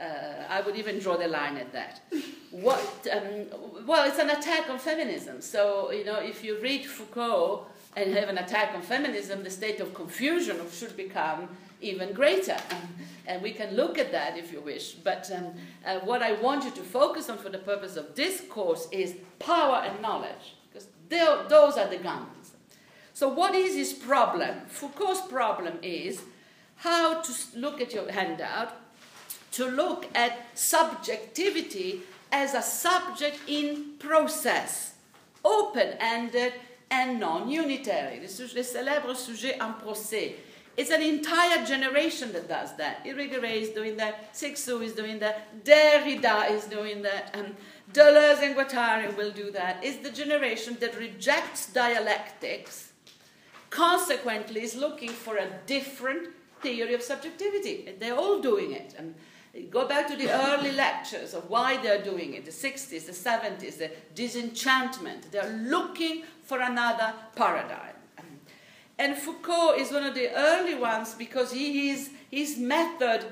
uh, 0.00 0.44
I 0.48 0.60
would 0.62 0.76
even 0.76 0.98
draw 0.98 1.16
the 1.16 1.28
line 1.28 1.56
at 1.56 1.72
that. 1.72 2.00
What, 2.50 3.06
um, 3.12 3.84
well, 3.84 4.08
it's 4.08 4.20
an 4.20 4.30
attack 4.30 4.70
on 4.70 4.78
feminism. 4.78 5.40
So, 5.40 5.90
you 5.90 6.04
know, 6.04 6.20
if 6.20 6.44
you 6.44 6.60
read 6.60 6.86
Foucault, 6.86 7.66
and 7.96 8.14
have 8.14 8.28
an 8.28 8.38
attack 8.38 8.74
on 8.74 8.82
feminism, 8.82 9.44
the 9.44 9.50
state 9.50 9.80
of 9.80 9.94
confusion 9.94 10.56
should 10.72 10.96
become 10.96 11.48
even 11.80 12.12
greater. 12.12 12.56
And 13.26 13.42
we 13.42 13.52
can 13.52 13.74
look 13.74 13.98
at 13.98 14.12
that 14.12 14.36
if 14.36 14.52
you 14.52 14.60
wish. 14.60 14.92
But 14.92 15.30
um, 15.34 15.54
uh, 15.86 16.00
what 16.00 16.22
I 16.22 16.32
want 16.32 16.64
you 16.64 16.70
to 16.72 16.82
focus 16.82 17.30
on 17.30 17.38
for 17.38 17.48
the 17.48 17.56
purpose 17.56 17.96
of 17.96 18.14
this 18.14 18.42
course 18.50 18.86
is 18.92 19.14
power 19.38 19.76
and 19.76 20.02
knowledge, 20.02 20.56
because 20.70 20.88
those 21.08 21.78
are 21.78 21.88
the 21.88 21.96
guns. 21.96 22.52
So, 23.14 23.28
what 23.28 23.54
is 23.54 23.74
his 23.74 23.94
problem? 23.94 24.66
Foucault's 24.66 25.22
problem 25.22 25.78
is 25.80 26.20
how 26.76 27.22
to 27.22 27.32
look 27.56 27.80
at 27.80 27.94
your 27.94 28.12
handout, 28.12 28.72
to 29.52 29.66
look 29.66 30.06
at 30.14 30.46
subjectivity 30.54 32.02
as 32.30 32.54
a 32.54 32.60
subject 32.60 33.38
in 33.46 33.94
process, 33.98 34.94
open 35.44 35.94
ended 36.00 36.52
and 36.90 37.20
non-unitary, 37.20 38.20
le, 38.20 38.26
le 38.26 38.62
célèbre 38.62 39.16
sujet 39.16 39.56
en 39.60 39.72
procès. 39.74 40.34
It's 40.76 40.90
an 40.90 41.02
entire 41.02 41.64
generation 41.64 42.32
that 42.32 42.48
does 42.48 42.76
that. 42.76 43.04
Irigaray 43.04 43.62
is 43.62 43.70
doing 43.70 43.96
that, 43.98 44.34
Cixous 44.34 44.82
is 44.82 44.92
doing 44.92 45.20
that, 45.20 45.64
Derrida 45.64 46.50
is 46.50 46.64
doing 46.64 47.02
that, 47.02 47.30
and 47.34 47.54
Deleuze 47.92 48.42
and 48.42 48.56
Guattari 48.56 49.16
will 49.16 49.30
do 49.30 49.50
that. 49.52 49.84
It's 49.84 50.02
the 50.02 50.10
generation 50.10 50.76
that 50.80 50.98
rejects 50.98 51.72
dialectics, 51.72 52.92
consequently 53.70 54.62
is 54.62 54.74
looking 54.74 55.10
for 55.10 55.36
a 55.36 55.48
different 55.66 56.28
theory 56.60 56.94
of 56.94 57.02
subjectivity. 57.02 57.94
They're 58.00 58.16
all 58.16 58.40
doing 58.40 58.72
it. 58.72 58.94
And 58.98 59.14
Go 59.70 59.86
back 59.86 60.08
to 60.08 60.16
the 60.16 60.30
early 60.30 60.72
lectures 60.72 61.32
of 61.32 61.48
why 61.48 61.76
they're 61.76 62.02
doing 62.02 62.34
it, 62.34 62.44
the 62.44 62.50
60s, 62.50 63.06
the 63.06 63.12
70s, 63.12 63.78
the 63.78 63.90
disenchantment. 64.14 65.30
They're 65.30 65.56
looking 65.64 66.24
for 66.42 66.60
another 66.60 67.14
paradigm. 67.36 67.93
And 68.98 69.16
Foucault 69.16 69.74
is 69.78 69.92
one 69.92 70.04
of 70.04 70.14
the 70.14 70.30
early 70.34 70.74
ones 70.74 71.14
because 71.14 71.52
he 71.52 71.90
is, 71.90 72.10
his 72.30 72.58
method 72.58 73.24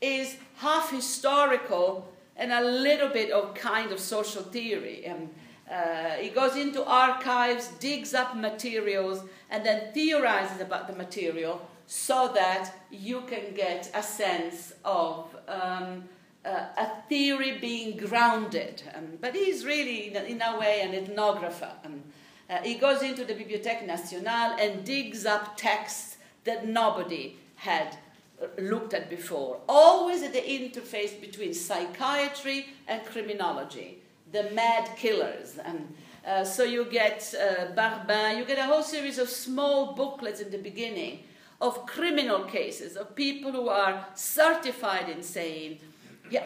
is 0.00 0.36
half 0.56 0.90
historical 0.90 2.12
and 2.36 2.52
a 2.52 2.60
little 2.60 3.08
bit 3.08 3.30
of 3.30 3.54
kind 3.54 3.92
of 3.92 3.98
social 3.98 4.42
theory. 4.42 5.08
Um, 5.08 5.30
Uh, 5.66 6.22
he 6.22 6.30
goes 6.30 6.54
into 6.54 6.80
archives, 6.84 7.64
digs 7.80 8.14
up 8.14 8.36
materials, 8.36 9.18
and 9.50 9.64
then 9.66 9.78
theorizes 9.92 10.60
about 10.60 10.86
the 10.86 10.94
material 10.94 11.58
so 11.86 12.30
that 12.34 12.70
you 12.90 13.22
can 13.26 13.52
get 13.52 13.90
a 13.92 14.02
sense 14.02 14.74
of 14.84 15.34
um, 15.48 16.04
uh, 16.44 16.84
a 16.84 16.86
theory 17.08 17.58
being 17.58 17.98
grounded. 17.98 18.82
Um, 18.94 19.18
but 19.20 19.34
he's 19.34 19.64
really, 19.64 19.98
in 20.08 20.16
a, 20.16 20.22
in 20.22 20.40
a 20.40 20.52
way, 20.56 20.82
an 20.86 20.92
ethnographer. 20.92 21.72
Um, 21.84 22.02
uh, 22.48 22.58
he 22.62 22.74
goes 22.74 23.02
into 23.02 23.24
the 23.24 23.34
Bibliothèque 23.34 23.86
Nationale 23.86 24.56
and 24.58 24.84
digs 24.84 25.26
up 25.26 25.56
texts 25.56 26.16
that 26.44 26.66
nobody 26.66 27.36
had 27.56 27.96
uh, 28.40 28.46
looked 28.60 28.94
at 28.94 29.10
before, 29.10 29.60
always 29.68 30.22
at 30.22 30.32
the 30.32 30.40
interface 30.40 31.20
between 31.20 31.52
psychiatry 31.52 32.66
and 32.86 33.04
criminology, 33.04 33.98
the 34.30 34.44
mad 34.50 34.88
killers. 34.96 35.58
And 35.64 35.94
uh, 36.26 36.44
so 36.44 36.62
you 36.62 36.84
get 36.84 37.34
uh, 37.34 37.72
Barbin, 37.74 38.38
you 38.38 38.44
get 38.44 38.58
a 38.58 38.64
whole 38.64 38.82
series 38.82 39.18
of 39.18 39.28
small 39.28 39.94
booklets 39.94 40.40
in 40.40 40.50
the 40.50 40.58
beginning 40.58 41.24
of 41.60 41.86
criminal 41.86 42.44
cases, 42.44 42.96
of 42.96 43.16
people 43.16 43.50
who 43.50 43.68
are 43.68 44.06
certified 44.14 45.08
insane, 45.08 45.78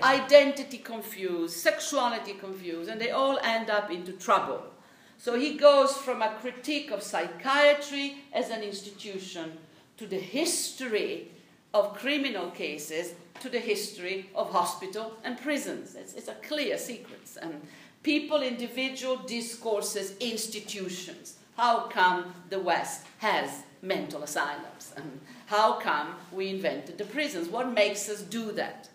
identity 0.03 0.79
confused, 0.79 1.57
sexuality 1.57 2.35
confused, 2.35 2.89
and 2.89 3.01
they 3.01 3.11
all 3.11 3.39
end 3.43 3.71
up 3.71 3.91
into 3.91 4.13
trouble. 4.13 4.63
So 5.21 5.39
he 5.39 5.59
goes 5.59 5.93
from 5.93 6.23
a 6.23 6.35
critique 6.41 6.91
of 6.91 7.03
psychiatry 7.03 8.25
as 8.33 8.49
an 8.49 8.63
institution 8.63 9.59
to 9.99 10.07
the 10.07 10.19
history 10.19 11.29
of 11.75 11.95
criminal 11.95 12.51
cases 12.53 13.13
to 13.41 13.51
the 13.51 13.59
history 13.59 14.31
of 14.35 14.51
hospital 14.51 15.13
and 15.23 15.39
prisons. 15.39 15.95
It's, 15.95 16.15
it's 16.15 16.29
a 16.29 16.35
clear 16.37 16.79
sequence. 16.79 17.37
And 17.37 17.61
people, 18.03 18.41
individual 18.41 19.17
discourses, 19.17 20.17
institutions. 20.21 21.37
How 21.55 21.81
come 21.89 22.35
the 22.49 22.61
West 22.61 23.07
has 23.19 23.63
mental 23.83 24.23
asylums? 24.23 24.95
And 24.97 25.21
how 25.47 25.75
come 25.75 26.15
we 26.33 26.49
invented 26.49 26.97
the 26.97 27.05
prisons? 27.05 27.49
What 27.49 27.75
makes 27.75 28.09
us 28.09 28.23
do 28.23 28.53
that? 28.53 28.89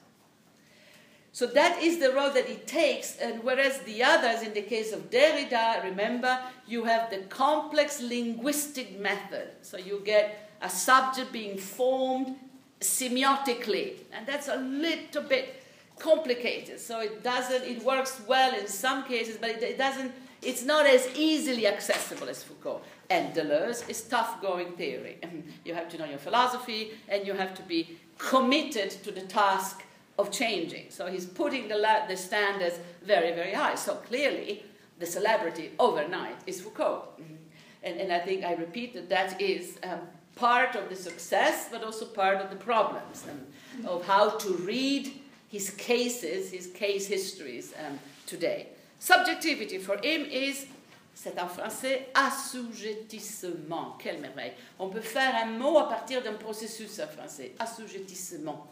So 1.36 1.46
that 1.48 1.84
is 1.84 2.00
the 2.00 2.14
road 2.14 2.34
that 2.36 2.50
it 2.50 2.66
takes, 2.66 3.18
and 3.18 3.44
whereas 3.44 3.80
the 3.80 4.02
others, 4.02 4.42
in 4.42 4.54
the 4.54 4.62
case 4.62 4.94
of 4.94 5.10
Derrida, 5.10 5.84
remember, 5.84 6.40
you 6.66 6.86
have 6.86 7.10
the 7.10 7.24
complex 7.28 8.02
linguistic 8.02 8.98
method. 9.02 9.50
So 9.62 9.76
you 9.76 10.02
get 10.06 10.50
a 10.62 10.70
subject 10.70 11.34
being 11.34 11.58
formed 11.58 12.38
semiotically, 12.80 13.96
and 14.14 14.26
that's 14.26 14.48
a 14.48 14.56
little 14.56 15.24
bit 15.24 15.62
complicated. 16.00 16.80
So 16.80 17.02
it 17.02 17.22
doesn't, 17.22 17.64
it 17.64 17.84
works 17.84 18.22
well 18.26 18.58
in 18.58 18.68
some 18.68 19.04
cases, 19.04 19.36
but 19.36 19.50
it, 19.50 19.62
it 19.62 19.78
doesn't, 19.78 20.14
it's 20.42 20.64
not 20.64 20.86
as 20.86 21.06
easily 21.18 21.68
accessible 21.68 22.30
as 22.30 22.44
Foucault. 22.44 22.82
And 23.10 23.36
Deleuze 23.36 23.90
is 23.90 24.04
tough 24.04 24.42
going 24.42 24.72
theory. 24.78 25.18
you 25.66 25.74
have 25.74 25.90
to 25.90 25.98
know 25.98 26.06
your 26.06 26.18
philosophy, 26.18 26.92
and 27.10 27.28
you 27.28 27.34
have 27.34 27.54
to 27.56 27.64
be 27.64 27.98
committed 28.18 28.90
to 28.90 29.12
the 29.12 29.24
task 29.24 29.85
of 30.18 30.32
changing. 30.32 30.90
So 30.90 31.08
he's 31.08 31.26
putting 31.26 31.68
the, 31.68 31.78
la- 31.78 32.08
the 32.08 32.16
standards 32.16 32.80
very, 33.04 33.34
very 33.34 33.54
high. 33.54 33.76
So 33.76 33.96
clearly, 33.96 34.64
the 35.00 35.06
celebrity 35.06 35.72
overnight 35.78 36.38
is 36.48 36.62
Foucault. 36.62 37.10
Mm-hmm. 37.20 37.36
And, 37.84 38.00
and 38.00 38.14
I 38.14 38.20
think 38.20 38.44
I 38.44 38.54
repeat 38.54 38.94
that 38.94 39.10
that 39.10 39.42
is 39.42 39.78
um, 39.84 40.00
part 40.36 40.76
of 40.76 40.90
the 40.90 40.96
success, 40.96 41.68
but 41.72 41.84
also 41.84 42.06
part 42.06 42.42
of 42.42 42.50
the 42.50 42.56
problems 42.56 43.26
um, 43.30 43.88
of 43.88 44.06
how 44.06 44.30
to 44.30 44.50
read 44.54 45.12
his 45.50 45.70
cases, 45.70 46.52
his 46.52 46.68
case 46.68 47.08
histories 47.08 47.74
um, 47.86 48.00
today. 48.26 48.68
Subjectivity 49.00 49.78
for 49.78 49.98
him 49.98 50.26
is, 50.26 50.66
c'est 51.14 51.38
en 51.38 51.48
français, 51.48 52.08
assujettissement. 52.14 53.98
Quelle 54.00 54.20
merveille. 54.20 54.54
On 54.80 54.90
peut 54.90 55.02
faire 55.02 55.36
un 55.36 55.58
mot 55.58 55.78
à 55.78 55.88
partir 55.88 56.22
d'un 56.24 56.34
processus 56.34 57.00
en 57.00 57.08
français. 57.08 57.52
Assujettissement. 57.60 58.68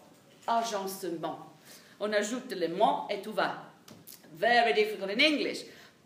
Agencement. 0.48 1.38
On 2.00 2.12
ajoute 2.12 2.52
le 2.52 2.68
mot 2.70 3.08
et 3.10 3.22
tout 3.22 3.34
va. 3.34 3.56
Very 4.36 4.74
difficult 4.74 5.10
in 5.10 5.20
English. 5.20 5.64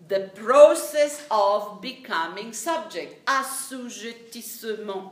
The 0.07 0.29
process 0.35 1.25
of 1.31 1.81
becoming 1.81 2.53
subject. 2.53 3.25
Assujettissement. 3.25 5.11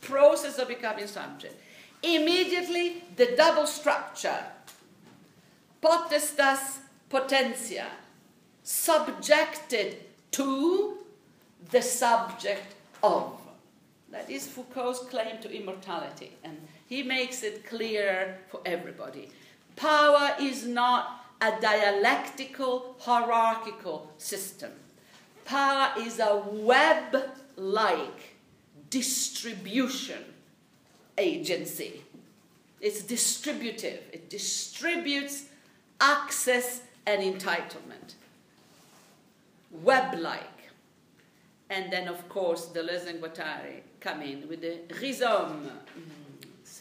Process 0.00 0.58
of 0.58 0.68
becoming 0.68 1.06
subject. 1.06 1.54
Immediately, 2.02 3.04
the 3.16 3.34
double 3.36 3.66
structure 3.66 4.44
potestas 5.82 6.78
potentia, 7.08 7.86
subjected 8.62 9.96
to 10.30 10.98
the 11.70 11.82
subject 11.82 12.74
of. 13.02 13.38
That 14.10 14.30
is 14.30 14.46
Foucault's 14.46 15.00
claim 15.00 15.40
to 15.42 15.50
immortality, 15.50 16.32
and 16.44 16.56
he 16.92 17.02
makes 17.02 17.42
it 17.42 17.64
clear 17.64 18.36
for 18.50 18.60
everybody. 18.66 19.30
Power 19.76 20.36
is 20.38 20.66
not 20.66 21.24
a 21.40 21.58
dialectical, 21.58 22.96
hierarchical 22.98 24.12
system. 24.18 24.72
Power 25.46 25.94
is 25.98 26.20
a 26.20 26.42
web 26.50 27.16
like 27.56 28.36
distribution 28.90 30.22
agency. 31.16 32.02
It's 32.78 33.02
distributive, 33.02 34.02
it 34.12 34.28
distributes 34.28 35.46
access 35.98 36.82
and 37.06 37.22
entitlement. 37.22 38.16
Web 39.70 40.18
like. 40.18 40.58
And 41.70 41.90
then, 41.90 42.06
of 42.06 42.28
course, 42.28 42.66
Deleuze 42.66 43.06
and 43.06 43.22
Guattari 43.22 43.80
come 43.98 44.20
in 44.20 44.46
with 44.46 44.60
the 44.60 44.80
rhizome. 45.00 45.70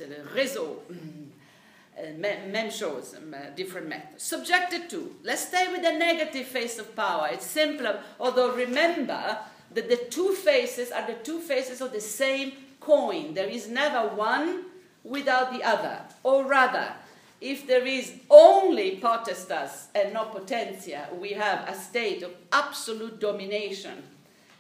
C'est 0.01 0.07
le 0.07 0.23
réseau. 0.33 0.83
Mm, 0.89 2.21
même 2.51 2.71
chose, 2.71 3.15
different 3.55 3.87
methods. 3.87 4.23
Subjected 4.23 4.89
to. 4.89 5.15
Let's 5.23 5.47
stay 5.47 5.67
with 5.71 5.83
the 5.83 5.93
negative 5.93 6.47
face 6.47 6.79
of 6.79 6.95
power. 6.95 7.29
It's 7.31 7.45
simpler, 7.45 7.99
although 8.19 8.55
remember 8.55 9.37
that 9.75 9.89
the 9.89 9.99
two 10.09 10.33
faces 10.33 10.91
are 10.91 11.05
the 11.05 11.19
two 11.23 11.39
faces 11.39 11.81
of 11.81 11.91
the 11.91 12.01
same 12.01 12.53
coin. 12.79 13.35
There 13.35 13.47
is 13.47 13.69
never 13.69 14.15
one 14.15 14.63
without 15.03 15.53
the 15.53 15.63
other. 15.63 15.99
Or 16.23 16.45
rather, 16.45 16.93
if 17.39 17.67
there 17.67 17.85
is 17.85 18.13
only 18.31 18.97
potestas 18.99 19.87
and 19.93 20.13
no 20.13 20.25
potentia, 20.25 21.09
we 21.19 21.33
have 21.33 21.69
a 21.69 21.75
state 21.75 22.23
of 22.23 22.31
absolute 22.51 23.19
domination 23.19 24.01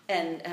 and 0.07 0.41
uh, 0.45 0.51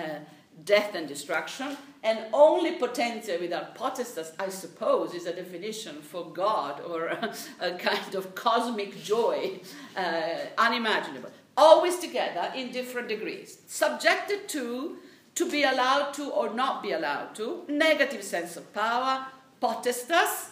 death 0.64 0.94
and 0.94 1.08
destruction. 1.08 1.76
And 2.02 2.20
only 2.32 2.76
potentia 2.76 3.38
without 3.40 3.74
potestas, 3.76 4.32
I 4.38 4.48
suppose, 4.50 5.14
is 5.14 5.26
a 5.26 5.32
definition 5.34 6.00
for 6.00 6.30
God 6.32 6.80
or 6.80 7.06
a, 7.08 7.34
a 7.60 7.72
kind 7.72 8.14
of 8.14 8.34
cosmic 8.34 9.02
joy, 9.02 9.60
uh, 9.96 10.36
unimaginable. 10.56 11.30
Always 11.56 11.98
together 11.98 12.52
in 12.54 12.70
different 12.70 13.08
degrees, 13.08 13.58
subjected 13.66 14.48
to, 14.50 14.98
to 15.34 15.50
be 15.50 15.64
allowed 15.64 16.12
to 16.14 16.30
or 16.30 16.54
not 16.54 16.82
be 16.84 16.92
allowed 16.92 17.34
to, 17.34 17.64
negative 17.68 18.22
sense 18.22 18.56
of 18.56 18.72
power, 18.72 19.26
potestas, 19.60 20.50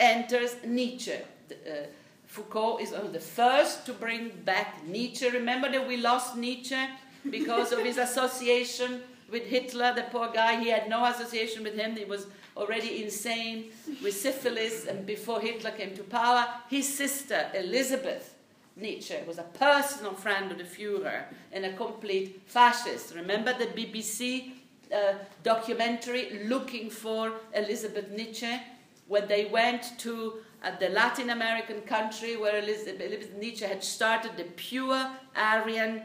enters 0.00 0.56
Nietzsche. 0.66 1.14
Uh, 1.50 1.86
Foucault 2.26 2.78
is 2.78 2.90
the 2.90 3.20
first 3.20 3.86
to 3.86 3.92
bring 3.92 4.30
back 4.44 4.84
Nietzsche. 4.86 5.28
Remember 5.28 5.70
that 5.70 5.86
we 5.86 5.98
lost 5.98 6.36
Nietzsche 6.36 6.82
because 7.30 7.72
of 7.72 7.80
his 7.80 7.98
association 7.98 9.02
with 9.32 9.46
Hitler, 9.46 9.94
the 9.94 10.02
poor 10.02 10.30
guy. 10.32 10.60
He 10.60 10.68
had 10.68 10.88
no 10.88 11.04
association 11.06 11.64
with 11.64 11.74
him. 11.74 11.96
He 11.96 12.04
was 12.04 12.26
already 12.56 13.02
insane 13.02 13.70
with 14.02 14.14
syphilis, 14.14 14.86
and 14.86 15.06
before 15.06 15.40
Hitler 15.40 15.72
came 15.72 15.96
to 15.96 16.02
power, 16.02 16.46
his 16.68 16.86
sister, 16.86 17.50
Elizabeth 17.54 18.34
Nietzsche, 18.76 19.16
was 19.26 19.38
a 19.38 19.42
personal 19.42 20.12
friend 20.12 20.52
of 20.52 20.58
the 20.58 20.64
Fuhrer 20.64 21.24
and 21.50 21.64
a 21.64 21.72
complete 21.72 22.42
fascist. 22.46 23.14
Remember 23.14 23.54
the 23.54 23.66
BBC 23.66 24.52
uh, 24.94 25.14
documentary 25.42 26.44
looking 26.44 26.90
for 26.90 27.32
Elizabeth 27.54 28.10
Nietzsche? 28.10 28.60
when 29.08 29.28
they 29.28 29.44
went 29.44 29.98
to 29.98 30.38
uh, 30.64 30.70
the 30.78 30.88
Latin 30.88 31.28
American 31.28 31.82
country 31.82 32.36
where 32.36 32.56
Elizabeth 32.58 33.30
Nietzsche 33.38 33.64
had 33.64 33.84
started 33.84 34.30
the 34.38 34.44
pure 34.56 35.10
Aryan 35.36 36.02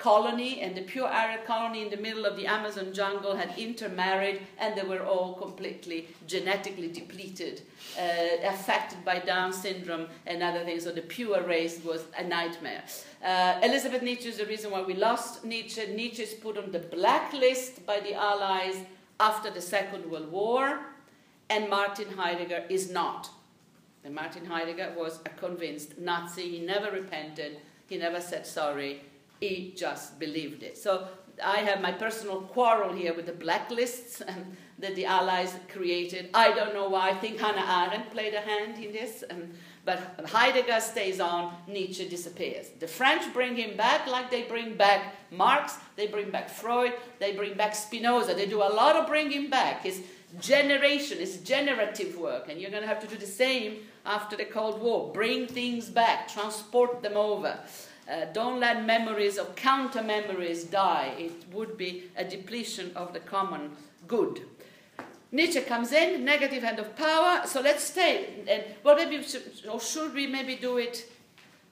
colony, 0.00 0.60
and 0.62 0.74
the 0.74 0.82
pure 0.82 1.06
Arab 1.06 1.44
colony 1.44 1.82
in 1.82 1.90
the 1.90 1.96
middle 1.96 2.24
of 2.24 2.36
the 2.36 2.46
Amazon 2.46 2.92
jungle 2.92 3.36
had 3.36 3.56
intermarried, 3.56 4.40
and 4.58 4.76
they 4.76 4.82
were 4.82 5.04
all 5.04 5.34
completely 5.34 6.08
genetically 6.26 6.88
depleted, 6.88 7.62
uh, 7.96 8.48
affected 8.48 9.04
by 9.04 9.20
Down 9.20 9.52
syndrome 9.52 10.06
and 10.26 10.42
other 10.42 10.64
things. 10.64 10.84
So 10.84 10.90
the 10.90 11.02
pure 11.02 11.42
race 11.42 11.84
was 11.84 12.02
a 12.18 12.24
nightmare. 12.24 12.82
Uh, 13.24 13.60
Elizabeth 13.62 14.02
Nietzsche 14.02 14.28
is 14.28 14.38
the 14.38 14.46
reason 14.46 14.72
why 14.72 14.82
we 14.82 14.94
lost 14.94 15.44
Nietzsche. 15.44 15.86
Nietzsche 15.94 16.22
is 16.22 16.34
put 16.34 16.58
on 16.58 16.72
the 16.72 16.80
blacklist 16.80 17.86
by 17.86 18.00
the 18.00 18.14
Allies 18.14 18.76
after 19.20 19.50
the 19.50 19.60
Second 19.60 20.10
World 20.10 20.32
War 20.32 20.80
and 21.50 21.68
Martin 21.68 22.08
Heidegger 22.16 22.64
is 22.70 22.90
not. 22.90 23.28
And 24.04 24.14
Martin 24.14 24.46
Heidegger 24.46 24.94
was 24.96 25.20
a 25.26 25.28
convinced 25.30 25.98
Nazi. 25.98 26.48
He 26.48 26.60
never 26.60 26.90
repented. 26.90 27.58
He 27.86 27.98
never 27.98 28.20
said 28.20 28.46
sorry. 28.46 29.02
He 29.40 29.74
just 29.76 30.18
believed 30.18 30.62
it. 30.62 30.76
So 30.76 31.08
I 31.42 31.58
have 31.58 31.80
my 31.80 31.92
personal 31.92 32.42
quarrel 32.42 32.92
here 32.92 33.14
with 33.14 33.26
the 33.26 33.32
blacklists 33.32 34.22
um, 34.28 34.56
that 34.78 34.94
the 34.96 35.06
Allies 35.06 35.54
created. 35.68 36.30
I 36.34 36.52
don't 36.52 36.74
know 36.74 36.88
why. 36.88 37.10
I 37.10 37.14
think 37.14 37.38
Hannah 37.38 37.88
Arendt 37.88 38.10
played 38.10 38.34
a 38.34 38.40
hand 38.40 38.82
in 38.82 38.92
this. 38.92 39.24
Um, 39.30 39.50
but 39.84 39.98
Heidegger 40.26 40.80
stays 40.80 41.20
on, 41.20 41.54
Nietzsche 41.66 42.08
disappears. 42.08 42.68
The 42.78 42.86
French 42.86 43.32
bring 43.32 43.56
him 43.56 43.76
back 43.76 44.06
like 44.06 44.30
they 44.30 44.42
bring 44.42 44.76
back 44.76 45.14
Marx, 45.30 45.78
they 45.96 46.06
bring 46.06 46.30
back 46.30 46.50
Freud, 46.50 46.92
they 47.18 47.32
bring 47.32 47.54
back 47.54 47.74
Spinoza. 47.74 48.34
They 48.34 48.46
do 48.46 48.58
a 48.58 48.68
lot 48.68 48.96
of 48.96 49.06
bringing 49.06 49.48
back. 49.48 49.82
His 49.82 50.02
generation 50.38 51.18
his 51.18 51.38
generative 51.38 52.16
work, 52.16 52.48
and 52.48 52.60
you're 52.60 52.70
going 52.70 52.82
to 52.82 52.88
have 52.88 53.00
to 53.00 53.06
do 53.06 53.16
the 53.16 53.26
same 53.26 53.78
after 54.06 54.36
the 54.36 54.44
Cold 54.44 54.80
War. 54.80 55.12
Bring 55.12 55.46
things 55.46 55.88
back, 55.88 56.28
transport 56.28 57.02
them 57.02 57.16
over. 57.16 57.58
Uh, 58.10 58.24
don't 58.32 58.58
let 58.58 58.84
memories 58.84 59.38
or 59.38 59.46
counter 59.54 60.02
memories 60.02 60.64
die. 60.64 61.14
It 61.16 61.44
would 61.52 61.76
be 61.76 62.10
a 62.16 62.24
depletion 62.24 62.90
of 62.96 63.12
the 63.12 63.20
common 63.20 63.76
good. 64.08 64.40
Nietzsche 65.30 65.60
comes 65.60 65.92
in, 65.92 66.24
negative 66.24 66.64
hand 66.64 66.80
of 66.80 66.96
power. 66.96 67.46
So 67.46 67.60
let's 67.60 67.84
stay. 67.84 68.42
And 68.48 68.64
well, 68.82 68.96
maybe 68.96 69.18
we 69.18 69.22
should, 69.22 69.52
or 69.70 69.80
should 69.80 70.12
we 70.12 70.26
maybe 70.26 70.56
do 70.56 70.78
it, 70.78 71.08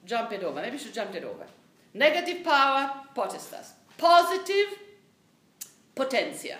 jump 0.05 0.31
it 0.31 0.43
over? 0.43 0.61
Maybe 0.61 0.77
we 0.77 0.77
should 0.77 0.93
jump 0.93 1.13
it 1.13 1.25
over. 1.25 1.45
Negative 1.93 2.41
power, 2.43 2.93
potestas. 3.13 3.71
Positive, 3.97 4.77
potentia. 5.93 6.57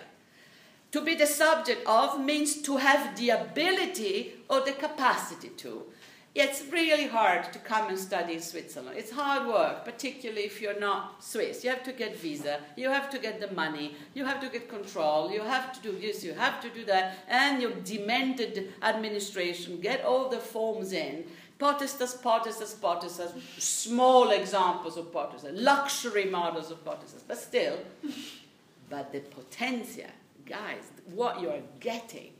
To 0.92 1.00
be 1.00 1.14
the 1.14 1.26
subject 1.26 1.86
of 1.86 2.20
means 2.20 2.60
to 2.62 2.76
have 2.76 3.16
the 3.16 3.30
ability 3.30 4.34
or 4.50 4.60
the 4.60 4.72
capacity 4.72 5.48
to. 5.48 5.84
It's 6.32 6.62
really 6.70 7.08
hard 7.08 7.52
to 7.52 7.58
come 7.58 7.88
and 7.88 7.98
study 7.98 8.34
in 8.34 8.40
Switzerland. 8.40 8.96
It's 8.96 9.10
hard 9.10 9.48
work, 9.48 9.84
particularly 9.84 10.42
if 10.42 10.62
you're 10.62 10.78
not 10.78 11.24
Swiss. 11.24 11.64
You 11.64 11.70
have 11.70 11.82
to 11.82 11.92
get 11.92 12.16
visa, 12.16 12.60
you 12.76 12.88
have 12.88 13.10
to 13.10 13.18
get 13.18 13.40
the 13.40 13.52
money, 13.52 13.96
you 14.14 14.24
have 14.24 14.40
to 14.42 14.48
get 14.48 14.68
control, 14.68 15.32
you 15.32 15.40
have 15.40 15.72
to 15.72 15.80
do 15.82 15.98
this, 15.98 16.22
you 16.22 16.32
have 16.34 16.60
to 16.60 16.68
do 16.70 16.84
that, 16.84 17.18
and 17.28 17.60
your 17.60 17.72
demanded 17.82 18.72
administration, 18.80 19.80
get 19.80 20.04
all 20.04 20.28
the 20.28 20.38
forms 20.38 20.92
in. 20.92 21.24
Potestas, 21.58 22.16
potestas, 22.22 22.76
potestas, 22.76 23.32
small 23.58 24.30
examples 24.30 24.96
of 24.96 25.06
potestas, 25.12 25.50
luxury 25.52 26.26
models 26.26 26.70
of 26.70 26.82
potestas, 26.84 27.22
but 27.26 27.38
still, 27.38 27.76
but 28.88 29.12
the 29.12 29.18
potentia, 29.18 30.10
guys, 30.46 30.84
what 31.12 31.40
you're 31.42 31.62
getting 31.80 32.30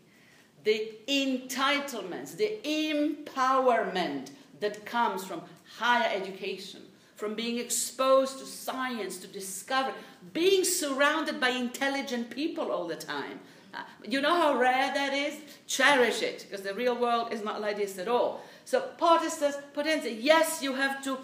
the 0.64 0.92
entitlements, 1.08 2.36
the 2.36 2.58
empowerment 2.64 4.30
that 4.60 4.84
comes 4.84 5.24
from 5.24 5.42
higher 5.78 6.08
education, 6.14 6.82
from 7.16 7.34
being 7.34 7.58
exposed 7.58 8.38
to 8.38 8.44
science, 8.44 9.18
to 9.18 9.26
discover, 9.26 9.92
being 10.32 10.64
surrounded 10.64 11.40
by 11.40 11.50
intelligent 11.50 12.30
people 12.30 12.70
all 12.70 12.86
the 12.86 12.96
time. 12.96 13.40
Uh, 13.72 13.82
you 14.06 14.20
know 14.20 14.34
how 14.34 14.58
rare 14.58 14.92
that 14.92 15.14
is? 15.14 15.36
Cherish 15.66 16.22
it, 16.22 16.46
because 16.48 16.64
the 16.64 16.74
real 16.74 16.96
world 16.96 17.32
is 17.32 17.44
not 17.44 17.60
like 17.60 17.76
this 17.76 17.98
at 17.98 18.08
all. 18.08 18.42
So, 18.64 18.90
potestas, 18.98 19.54
potentia, 19.72 20.12
yes, 20.12 20.62
you 20.62 20.74
have 20.74 21.02
to 21.04 21.18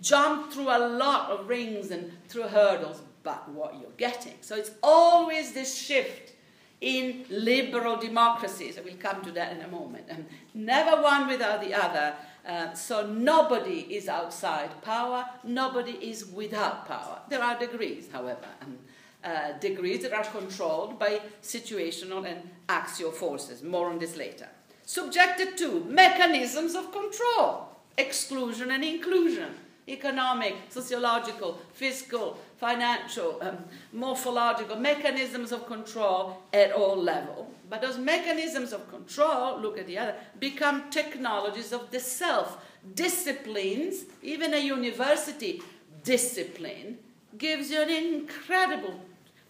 jump 0.00 0.52
through 0.52 0.68
a 0.68 0.78
lot 0.88 1.30
of 1.30 1.48
rings 1.48 1.90
and 1.90 2.10
through 2.28 2.44
hurdles, 2.44 3.00
but 3.22 3.48
what 3.50 3.78
you're 3.80 3.90
getting. 3.96 4.34
So, 4.40 4.56
it's 4.56 4.72
always 4.82 5.52
this 5.52 5.74
shift 5.74 6.32
in 6.80 7.24
liberal 7.28 7.96
democracies. 7.96 8.78
We'll 8.84 8.96
come 8.96 9.22
to 9.22 9.32
that 9.32 9.52
in 9.56 9.62
a 9.62 9.68
moment. 9.68 10.06
Never 10.54 11.02
one 11.02 11.28
without 11.28 11.60
the 11.60 11.74
other. 11.74 12.14
Uh, 12.46 12.72
so 12.72 13.06
nobody 13.06 13.80
is 13.94 14.08
outside 14.08 14.70
power, 14.82 15.26
nobody 15.44 15.92
is 15.92 16.24
without 16.26 16.86
power. 16.86 17.20
There 17.28 17.42
are 17.42 17.58
degrees, 17.58 18.08
however, 18.10 18.46
um, 18.62 18.78
uh, 19.22 19.52
degrees 19.58 20.02
that 20.02 20.12
are 20.12 20.24
controlled 20.24 20.98
by 20.98 21.20
situational 21.42 22.26
and 22.26 22.48
axial 22.68 23.10
forces. 23.10 23.62
More 23.62 23.90
on 23.90 23.98
this 23.98 24.16
later. 24.16 24.48
Subjected 24.86 25.58
to 25.58 25.84
mechanisms 25.84 26.74
of 26.74 26.90
control, 26.92 27.76
exclusion 27.98 28.70
and 28.70 28.82
inclusion 28.82 29.54
economic, 29.88 30.54
sociological, 30.68 31.58
fiscal, 31.72 32.38
financial, 32.58 33.38
um, 33.40 33.58
morphological 33.92 34.76
mechanisms 34.76 35.52
of 35.52 35.66
control 35.66 36.42
at 36.52 36.72
all 36.72 36.96
levels. 36.96 37.46
But 37.70 37.82
those 37.82 37.98
mechanisms 37.98 38.72
of 38.72 38.88
control, 38.90 39.60
look 39.60 39.78
at 39.78 39.86
the 39.86 39.98
other, 39.98 40.14
become 40.40 40.90
technologies 40.90 41.72
of 41.72 41.90
the 41.90 42.00
self. 42.00 42.58
Disciplines, 42.94 44.04
even 44.22 44.54
a 44.54 44.58
university 44.58 45.62
discipline, 46.02 46.98
gives 47.36 47.70
you 47.70 47.82
an 47.82 47.90
incredible 47.90 49.00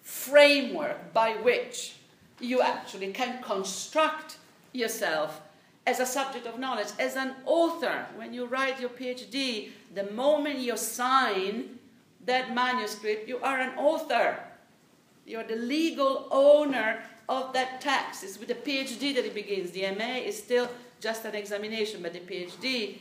framework 0.02 1.12
by 1.12 1.32
which 1.32 1.94
you 2.40 2.60
actually 2.60 3.12
can 3.12 3.42
construct 3.42 4.38
yourself 4.72 5.40
as 5.86 6.00
a 6.00 6.06
subject 6.06 6.46
of 6.46 6.58
knowledge, 6.58 6.88
as 6.98 7.16
an 7.16 7.34
author. 7.46 8.06
When 8.16 8.34
you 8.34 8.44
write 8.46 8.80
your 8.80 8.90
PhD, 8.90 9.70
the 9.94 10.10
moment 10.10 10.58
you 10.58 10.76
sign 10.76 11.77
that 12.28 12.54
manuscript, 12.54 13.28
you 13.28 13.38
are 13.38 13.58
an 13.58 13.76
author. 13.76 14.38
You're 15.26 15.44
the 15.44 15.56
legal 15.56 16.28
owner 16.30 17.02
of 17.28 17.52
that 17.52 17.80
text. 17.80 18.24
It's 18.24 18.38
with 18.38 18.48
the 18.48 18.54
PhD 18.54 19.14
that 19.14 19.26
it 19.26 19.34
begins. 19.34 19.72
The 19.72 19.90
MA 19.92 20.18
is 20.24 20.38
still 20.38 20.68
just 21.00 21.24
an 21.24 21.34
examination, 21.34 22.02
but 22.02 22.12
the 22.12 22.20
PhD, 22.20 22.98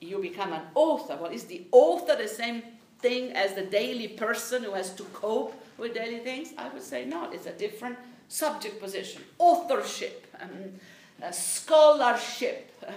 you 0.00 0.18
become 0.18 0.52
an 0.52 0.62
author. 0.74 1.18
Well, 1.20 1.32
is 1.32 1.44
the 1.44 1.66
author 1.72 2.16
the 2.16 2.28
same 2.28 2.62
thing 3.00 3.32
as 3.32 3.54
the 3.54 3.62
daily 3.62 4.08
person 4.08 4.62
who 4.62 4.72
has 4.72 4.94
to 4.94 5.02
cope 5.04 5.54
with 5.76 5.94
daily 5.94 6.20
things? 6.20 6.50
I 6.56 6.68
would 6.68 6.82
say 6.82 7.04
not. 7.04 7.34
It's 7.34 7.46
a 7.46 7.52
different 7.52 7.98
subject 8.28 8.80
position. 8.80 9.22
Authorship. 9.38 10.26
Um, 10.40 10.80
uh, 11.22 11.30
scholarship, 11.30 12.72
um, 12.86 12.94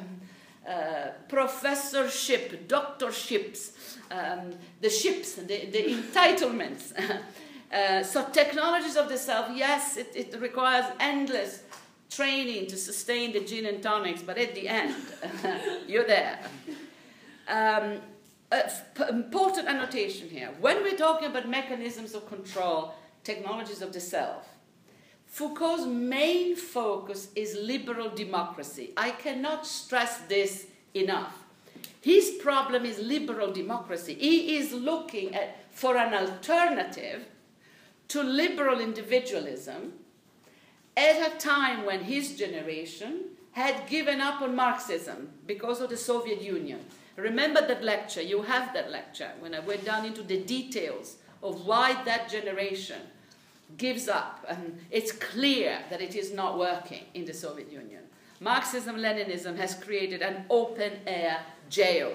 uh, 0.68 1.07
professorship, 1.28 2.68
doctorships, 2.68 3.72
um, 4.12 4.53
the 4.82 4.89
ships, 4.89 5.34
the, 5.34 5.66
the 5.66 5.84
entitlements. 5.95 6.93
uh, 7.74 8.03
so, 8.03 8.26
technologies 8.26 8.95
of 8.95 9.10
the 9.10 9.18
self, 9.18 9.49
yes, 9.55 9.97
it, 9.97 10.12
it, 10.16 10.39
requires 10.39 10.86
endless 10.99 11.64
training 12.10 12.68
to 12.68 12.78
sustain 12.78 13.32
the 13.32 13.39
gin 13.39 13.66
and 13.66 13.82
tonics, 13.82 14.22
but 14.22 14.38
at 14.38 14.53
the 14.53 14.68
end, 14.68 14.95
you're 15.88 16.05
there. 16.05 16.39
Um, 17.47 18.01
important 19.10 19.68
annotation 19.68 20.30
here. 20.30 20.49
When 20.60 20.84
we're 20.84 20.97
talking 20.97 21.30
about 21.30 21.47
mechanisms 21.47 22.14
of 22.16 22.28
control, 22.28 22.93
technologies 23.24 23.82
of 23.82 23.93
the 23.93 23.99
self, 23.99 24.47
Foucault's 25.30 25.86
main 25.86 26.56
focus 26.56 27.30
is 27.36 27.56
liberal 27.56 28.10
democracy. 28.10 28.92
I 28.98 29.12
cannot 29.12 29.66
stress 29.66 30.18
this 30.22 30.66
enough. 30.94 31.44
His 32.02 32.32
problem 32.42 32.84
is 32.84 32.98
liberal 33.00 33.54
democracy. 33.54 34.16
He 34.16 34.58
is 34.58 34.74
looking 34.74 35.36
at, 35.36 35.56
for 35.72 35.98
an 35.98 36.14
alternative 36.14 37.26
to 38.10 38.24
liberal 38.24 38.80
individualism 38.80 39.94
at 40.98 41.32
a 41.32 41.38
time 41.38 41.86
when 41.86 42.04
his 42.04 42.36
generation 42.36 43.26
had 43.52 43.88
given 43.88 44.20
up 44.20 44.42
on 44.42 44.56
Marxism 44.56 45.30
because 45.46 45.80
of 45.80 45.90
the 45.90 45.98
Soviet 45.98 46.42
Union. 46.42 46.80
Remember 47.16 47.66
that 47.66 47.84
lecture, 47.84 48.22
you 48.22 48.42
have 48.42 48.74
that 48.74 48.92
lecture, 48.92 49.32
when 49.40 49.54
I 49.54 49.60
went 49.60 49.86
down 49.86 50.06
into 50.06 50.24
the 50.24 50.42
details 50.42 51.18
of 51.44 51.66
why 51.66 52.02
that 52.04 52.30
generation 52.30 53.02
gives 53.78 54.08
up, 54.08 54.46
and 54.48 54.80
it's 54.92 55.12
clear 55.12 55.80
that 55.90 56.02
it 56.02 56.16
is 56.16 56.34
not 56.34 56.58
working 56.58 57.06
in 57.14 57.26
the 57.26 57.34
Soviet 57.34 57.72
Union. 57.72 58.04
Marxism 58.40 58.96
Leninism 58.98 59.58
has 59.58 59.76
created 59.76 60.22
an 60.22 60.46
open 60.50 60.94
air 61.06 61.40
jail. 61.70 62.14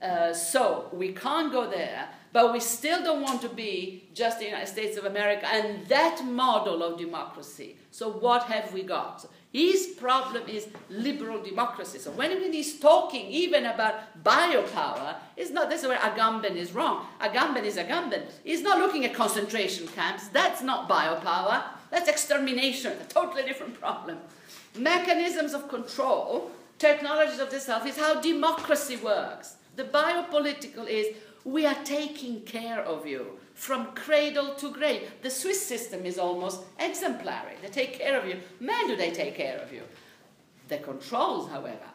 Uh, 0.00 0.32
so 0.32 0.88
we 0.92 1.12
can't 1.12 1.50
go 1.50 1.68
there, 1.68 2.08
but 2.32 2.52
we 2.52 2.60
still 2.60 3.02
don't 3.02 3.22
want 3.22 3.40
to 3.42 3.48
be 3.48 4.04
just 4.14 4.38
the 4.38 4.44
United 4.44 4.68
States 4.68 4.96
of 4.96 5.04
America 5.04 5.46
and 5.46 5.86
that 5.88 6.24
model 6.24 6.82
of 6.82 6.98
democracy. 6.98 7.76
So 7.90 8.08
what 8.10 8.44
have 8.44 8.72
we 8.72 8.82
got? 8.84 9.26
His 9.52 9.86
problem 9.98 10.46
is 10.46 10.68
liberal 10.90 11.42
democracy. 11.42 11.98
So 11.98 12.10
when 12.10 12.52
he's 12.52 12.78
talking 12.78 13.26
even 13.28 13.64
about 13.64 14.22
biopower, 14.22 15.16
it's 15.36 15.50
not 15.50 15.70
this 15.70 15.82
is 15.82 15.88
where 15.88 15.98
Agamben 15.98 16.54
is 16.54 16.72
wrong. 16.72 17.06
Agamben 17.20 17.64
is 17.64 17.76
Agamben. 17.76 18.24
He's 18.44 18.60
not 18.60 18.78
looking 18.78 19.06
at 19.06 19.14
concentration 19.14 19.88
camps. 19.88 20.28
That's 20.28 20.60
not 20.62 20.88
biopower. 20.88 21.64
That's 21.90 22.08
extermination. 22.08 22.92
A 23.00 23.04
totally 23.06 23.42
different 23.44 23.80
problem. 23.80 24.18
Mechanisms 24.76 25.54
of 25.54 25.68
control, 25.68 26.50
technologies 26.78 27.38
of 27.38 27.50
the 27.50 27.58
self, 27.58 27.86
is 27.86 27.96
how 27.96 28.20
democracy 28.20 28.96
works. 28.96 29.56
The 29.76 29.84
biopolitical 29.84 30.86
is 30.86 31.16
we 31.44 31.64
are 31.64 31.76
taking 31.84 32.42
care 32.42 32.80
of 32.80 33.06
you 33.06 33.38
from 33.58 33.86
cradle 33.96 34.54
to 34.54 34.70
grave. 34.70 35.10
The 35.20 35.30
Swiss 35.30 35.60
system 35.66 36.06
is 36.06 36.16
almost 36.16 36.62
exemplary. 36.78 37.56
They 37.60 37.68
take 37.68 37.98
care 37.98 38.16
of 38.16 38.24
you. 38.24 38.36
Man, 38.60 38.86
do 38.86 38.94
they 38.94 39.10
take 39.10 39.34
care 39.34 39.58
of 39.58 39.72
you. 39.72 39.82
The 40.68 40.78
controls, 40.78 41.50
however, 41.50 41.88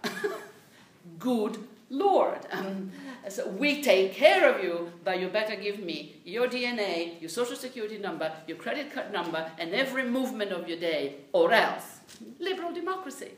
good 1.20 1.58
Lord. 1.90 2.40
Um, 2.52 2.92
so 3.30 3.48
we 3.48 3.82
take 3.82 4.14
care 4.14 4.54
of 4.54 4.62
you, 4.62 4.92
but 5.06 5.22
you 5.22 5.30
better 5.30 5.56
give 5.56 5.80
me 5.80 6.22
your 6.26 6.48
DNA, 6.50 7.22
your 7.22 7.30
social 7.30 7.56
security 7.56 7.98
number, 7.98 8.30
your 8.46 8.58
credit 8.58 8.94
card 8.94 9.14
number, 9.14 9.50
and 9.58 9.74
every 9.74 10.04
movement 10.04 10.52
of 10.52 10.68
your 10.68 10.80
day, 10.80 11.16
or 11.32 11.54
else. 11.54 12.02
Liberal 12.40 12.74
democracy. 12.74 13.32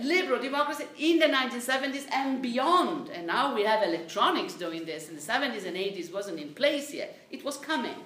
Liberal 0.00 0.40
democracy 0.40 0.84
in 0.98 1.18
the 1.18 1.26
1970s 1.26 2.06
and 2.12 2.42
beyond. 2.42 3.08
And 3.08 3.26
now 3.26 3.54
we 3.54 3.64
have 3.64 3.82
electronics 3.82 4.54
doing 4.54 4.84
this. 4.84 5.08
In 5.08 5.14
the 5.14 5.20
70s 5.20 5.66
and 5.66 5.76
80s 5.76 6.12
wasn't 6.12 6.40
in 6.40 6.54
place 6.54 6.92
yet. 6.92 7.18
It 7.30 7.44
was 7.44 7.56
coming. 7.56 7.96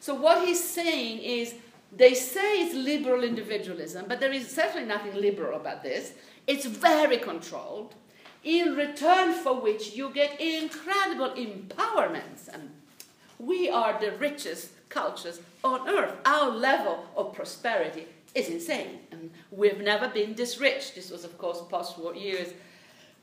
So 0.00 0.14
what 0.14 0.46
he's 0.46 0.62
saying 0.62 1.18
is 1.18 1.54
they 1.94 2.14
say 2.14 2.62
it's 2.62 2.74
liberal 2.74 3.24
individualism, 3.24 4.06
but 4.08 4.20
there 4.20 4.32
is 4.32 4.48
certainly 4.48 4.86
nothing 4.86 5.14
liberal 5.14 5.58
about 5.58 5.82
this. 5.82 6.12
It's 6.46 6.66
very 6.66 7.18
controlled, 7.18 7.94
in 8.44 8.74
return 8.74 9.32
for 9.32 9.60
which 9.60 9.94
you 9.94 10.10
get 10.10 10.40
incredible 10.40 11.30
empowerments. 11.30 12.48
And 12.52 12.70
we 13.38 13.68
are 13.68 13.98
the 14.00 14.12
richest 14.12 14.70
cultures 14.88 15.40
on 15.62 15.88
earth. 15.88 16.14
Our 16.24 16.50
level 16.50 17.04
of 17.16 17.34
prosperity 17.34 18.06
is 18.38 18.48
insane. 18.48 19.00
And 19.10 19.30
we've 19.50 19.80
never 19.80 20.08
been 20.08 20.34
this 20.34 20.58
rich. 20.58 20.94
This 20.94 21.10
was, 21.10 21.24
of 21.24 21.36
course, 21.38 21.60
post 21.68 21.98
war 21.98 22.14
years 22.14 22.52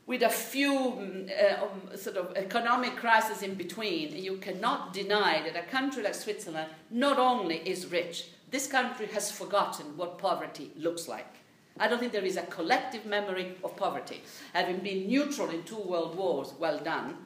with 0.06 0.22
a 0.22 0.28
few 0.28 0.72
mm, 0.72 1.30
uh, 1.30 1.64
um, 1.64 1.96
sort 1.96 2.16
of 2.16 2.36
economic 2.36 2.96
crises 2.96 3.42
in 3.42 3.54
between. 3.54 4.16
You 4.16 4.36
cannot 4.36 4.92
deny 4.92 5.42
that 5.42 5.56
a 5.56 5.66
country 5.68 6.02
like 6.02 6.14
Switzerland 6.14 6.70
not 6.90 7.18
only 7.18 7.56
is 7.56 7.90
rich, 7.90 8.28
this 8.50 8.68
country 8.68 9.06
has 9.06 9.30
forgotten 9.30 9.96
what 9.96 10.18
poverty 10.18 10.70
looks 10.76 11.08
like. 11.08 11.34
I 11.78 11.88
don't 11.88 11.98
think 11.98 12.12
there 12.12 12.24
is 12.24 12.36
a 12.36 12.42
collective 12.42 13.04
memory 13.04 13.54
of 13.62 13.76
poverty. 13.76 14.22
Having 14.54 14.78
been 14.78 15.08
neutral 15.08 15.50
in 15.50 15.62
two 15.64 15.76
world 15.76 16.16
wars, 16.16 16.54
well 16.58 16.78
done, 16.78 17.16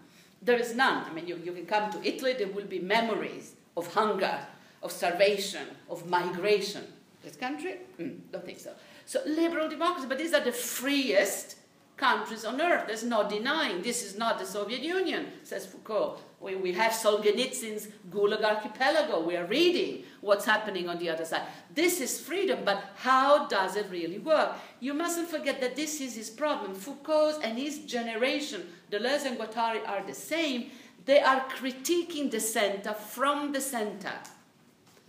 there 0.43 0.59
is 0.59 0.75
none. 0.75 1.05
I 1.05 1.13
mean, 1.13 1.29
you, 1.29 1.37
you 1.45 1.53
can 1.53 1.67
come 1.67 1.93
to 1.93 2.09
Italy, 2.09 2.33
there 2.33 2.49
will 2.49 2.65
be 2.65 2.81
memories 2.81 3.53
of 3.77 3.93
hunger, 3.95 4.41
of 4.83 4.91
starvation, 4.91 5.67
of 5.89 6.09
migration. 6.09 6.85
This 7.23 7.37
country? 7.37 7.79
Mm, 7.99 8.19
don't 8.33 8.45
think 8.45 8.59
so. 8.59 8.73
So, 9.05 9.21
liberal 9.27 9.69
democracy, 9.69 10.07
but 10.09 10.19
these 10.19 10.33
are 10.33 10.43
the 10.43 10.53
freest 10.53 11.57
countries 12.01 12.47
on 12.47 12.61
earth. 12.61 12.85
There's 12.87 13.05
no 13.05 13.29
denying. 13.29 13.83
This 13.83 14.03
is 14.03 14.17
not 14.17 14.39
the 14.39 14.47
Soviet 14.47 14.81
Union, 14.81 15.27
says 15.45 15.67
Foucault. 15.67 16.19
We, 16.41 16.57
we 16.57 16.73
have 16.73 16.93
Solzhenitsyn's 16.93 17.89
Gulag 18.09 18.43
Archipelago. 18.43 19.21
We 19.21 19.37
are 19.37 19.45
reading 19.45 20.05
what's 20.23 20.47
happening 20.47 20.89
on 20.89 20.99
the 20.99 21.11
other 21.11 21.27
side. 21.27 21.43
This 21.75 22.01
is 22.01 22.19
freedom, 22.19 22.61
but 22.65 22.83
how 22.97 23.47
does 23.47 23.77
it 23.77 23.87
really 23.91 24.19
work? 24.19 24.53
You 24.81 24.95
mustn't 24.95 25.29
forget 25.29 25.61
that 25.61 25.77
this 25.77 26.01
is 26.01 26.15
his 26.15 26.31
problem. 26.31 26.75
Foucault's 26.75 27.39
and 27.45 27.59
his 27.59 27.81
generation, 27.81 28.67
Deleuze 28.91 29.27
and 29.27 29.39
Guattari, 29.39 29.87
are 29.87 30.03
the 30.03 30.15
same. 30.15 30.71
They 31.05 31.21
are 31.21 31.41
critiquing 31.51 32.31
the 32.31 32.41
center 32.41 32.95
from 32.95 33.53
the 33.53 33.61
center. 33.61 34.13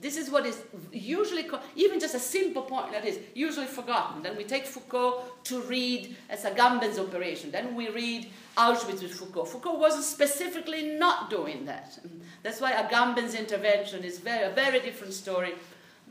This 0.01 0.17
is 0.17 0.31
what 0.31 0.47
is 0.47 0.63
usually, 0.91 1.47
even 1.75 1.99
just 1.99 2.15
a 2.15 2.19
simple 2.19 2.63
point 2.63 2.91
that 2.91 3.05
is 3.05 3.19
usually 3.35 3.67
forgotten. 3.67 4.23
Then 4.23 4.35
we 4.35 4.43
take 4.43 4.65
Foucault 4.65 5.21
to 5.43 5.61
read 5.61 6.15
as 6.27 6.43
a 6.43 6.49
Agamben's 6.49 6.97
operation. 6.97 7.51
Then 7.51 7.75
we 7.75 7.89
read 7.89 8.27
Auschwitz 8.57 9.03
with 9.03 9.13
Foucault. 9.13 9.45
Foucault 9.45 9.77
wasn't 9.77 10.03
specifically 10.03 10.97
not 10.97 11.29
doing 11.29 11.65
that. 11.65 11.99
That's 12.41 12.59
why 12.59 12.71
Agamben's 12.71 13.35
intervention 13.35 14.03
is 14.03 14.17
very, 14.17 14.43
a 14.43 14.49
very 14.49 14.79
different 14.79 15.13
story. 15.13 15.53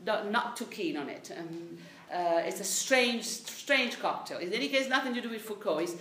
Not, 0.05 0.55
too 0.55 0.65
keen 0.65 0.95
on 0.95 1.09
it. 1.09 1.29
Um, 1.37 1.77
uh, 2.11 2.41
it's 2.45 2.61
a 2.61 2.63
strange, 2.63 3.25
strange 3.25 3.99
cocktail. 3.99 4.37
In 4.39 4.53
any 4.53 4.69
case, 4.69 4.87
nothing 4.87 5.13
to 5.15 5.21
do 5.21 5.29
with 5.29 5.41
Foucault. 5.41 5.79
It's, 5.79 5.95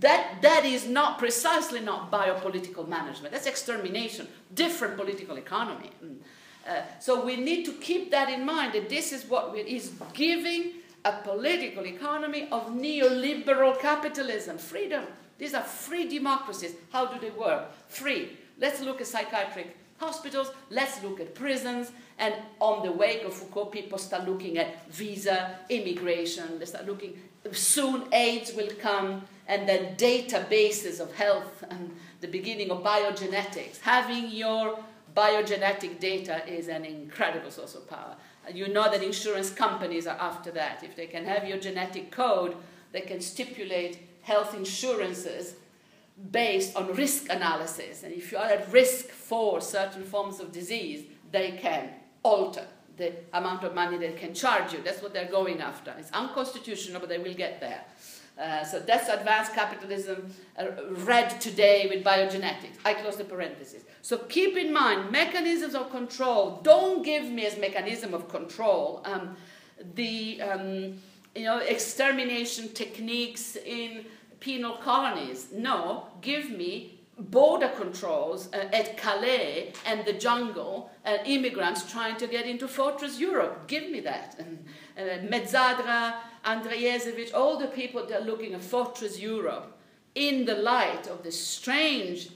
that, 0.00 0.40
that 0.40 0.64
is 0.64 0.88
not 0.88 1.18
precisely 1.18 1.80
not 1.80 2.10
biopolitical 2.10 2.88
management. 2.88 3.32
That's 3.32 3.46
extermination, 3.46 4.28
different 4.54 4.96
political 4.96 5.36
economy. 5.36 5.90
Uh, 6.66 6.82
so 6.98 7.24
we 7.24 7.36
need 7.36 7.64
to 7.64 7.72
keep 7.72 8.10
that 8.10 8.30
in 8.30 8.44
mind 8.44 8.72
that 8.72 8.88
this 8.88 9.12
is 9.12 9.24
what 9.26 9.56
is 9.56 9.92
giving 10.12 10.72
a 11.04 11.12
political 11.12 11.84
economy 11.86 12.48
of 12.50 12.68
neoliberal 12.68 13.78
capitalism, 13.78 14.56
freedom. 14.56 15.04
These 15.38 15.54
are 15.54 15.62
free 15.62 16.08
democracies. 16.08 16.74
How 16.90 17.06
do 17.06 17.20
they 17.20 17.30
work? 17.30 17.70
Free. 17.88 18.38
Let's 18.58 18.80
look 18.80 19.00
at 19.00 19.06
psychiatric 19.06 19.76
hospitals, 19.98 20.50
let's 20.70 21.02
look 21.02 21.20
at 21.20 21.34
prisons, 21.34 21.92
and 22.18 22.34
on 22.60 22.84
the 22.84 22.92
wake 22.92 23.22
of 23.24 23.34
Foucault, 23.34 23.66
people 23.66 23.98
start 23.98 24.28
looking 24.28 24.58
at 24.58 24.90
visa, 24.90 25.58
immigration, 25.68 26.58
they 26.58 26.64
start 26.64 26.86
looking, 26.86 27.18
soon 27.52 28.04
AIDS 28.12 28.52
will 28.54 28.70
come, 28.80 29.22
and 29.46 29.68
then 29.68 29.96
databases 29.96 31.00
of 31.00 31.14
health 31.14 31.64
and 31.70 31.90
the 32.20 32.26
beginning 32.26 32.70
of 32.70 32.82
biogenetics. 32.82 33.80
Having 33.80 34.30
your 34.30 34.78
biogenetic 35.16 36.00
data 36.00 36.42
is 36.46 36.68
an 36.68 36.84
incredible 36.84 37.50
source 37.50 37.74
of 37.74 37.88
power. 37.88 38.16
You 38.52 38.68
know 38.68 38.90
that 38.90 39.02
insurance 39.02 39.50
companies 39.50 40.06
are 40.06 40.18
after 40.18 40.50
that. 40.52 40.82
If 40.82 40.96
they 40.96 41.06
can 41.06 41.24
have 41.24 41.48
your 41.48 41.58
genetic 41.58 42.10
code, 42.10 42.56
they 42.92 43.00
can 43.00 43.20
stipulate 43.20 43.98
health 44.22 44.54
insurances 44.54 45.54
based 46.30 46.76
on 46.76 46.94
risk 46.94 47.30
analysis. 47.30 48.02
And 48.02 48.12
if 48.12 48.30
you 48.30 48.38
are 48.38 48.46
at 48.46 48.70
risk 48.72 49.06
for 49.06 49.60
certain 49.60 50.04
forms 50.04 50.40
of 50.40 50.52
disease, 50.52 51.04
they 51.32 51.52
can 51.52 51.90
alter 52.22 52.66
the 52.96 53.12
amount 53.32 53.64
of 53.64 53.74
money 53.74 53.98
they 53.98 54.12
can 54.12 54.34
charge 54.34 54.72
you. 54.72 54.80
That's 54.82 55.02
what 55.02 55.12
they're 55.12 55.30
going 55.30 55.60
after. 55.60 55.92
It's 55.98 56.12
unconstitutional, 56.12 57.00
but 57.00 57.08
they 57.08 57.18
will 57.18 57.34
get 57.34 57.60
there. 57.60 57.84
Uh, 58.36 58.64
so 58.64 58.80
that's 58.80 59.08
advanced 59.08 59.54
capitalism 59.54 60.26
uh, 60.58 60.66
read 60.90 61.40
today 61.40 61.86
with 61.88 62.04
biogenetics. 62.04 62.76
I 62.84 62.94
close 62.94 63.16
the 63.16 63.24
parenthesis. 63.24 63.84
So 64.02 64.18
keep 64.18 64.56
in 64.56 64.72
mind, 64.72 65.12
mechanisms 65.12 65.74
of 65.74 65.90
control, 65.90 66.60
don't 66.62 67.04
give 67.04 67.24
me 67.24 67.46
as 67.46 67.56
mechanism 67.56 68.12
of 68.12 68.28
control 68.28 69.02
um, 69.04 69.36
the 69.94 70.42
um, 70.42 71.00
you 71.34 71.44
know, 71.44 71.58
extermination 71.58 72.68
techniques 72.70 73.56
in 73.56 74.04
penal 74.40 74.76
colonies. 74.76 75.48
No, 75.52 76.08
give 76.20 76.50
me 76.50 76.98
border 77.18 77.68
controls 77.68 78.48
uh, 78.52 78.68
at 78.72 78.96
Calais 78.96 79.72
and 79.86 80.04
the 80.04 80.12
jungle 80.12 80.90
and 81.04 81.24
immigrants 81.26 81.90
trying 81.90 82.16
to 82.16 82.26
get 82.26 82.46
into 82.46 82.66
fortress 82.66 83.20
Europe. 83.20 83.68
Give 83.68 83.90
me 83.90 84.00
that. 84.00 84.40
Uh, 84.40 85.02
Mezzadra, 85.22 86.14
Andrijasevic, 86.44 87.34
all 87.34 87.58
the 87.58 87.68
people 87.68 88.06
that 88.06 88.22
are 88.22 88.24
looking 88.24 88.54
at 88.54 88.62
fortress 88.62 89.18
Europe 89.18 89.76
in 90.14 90.44
the 90.44 90.54
light 90.54 91.06
of 91.08 91.22
this 91.22 91.38
strange 91.38 92.28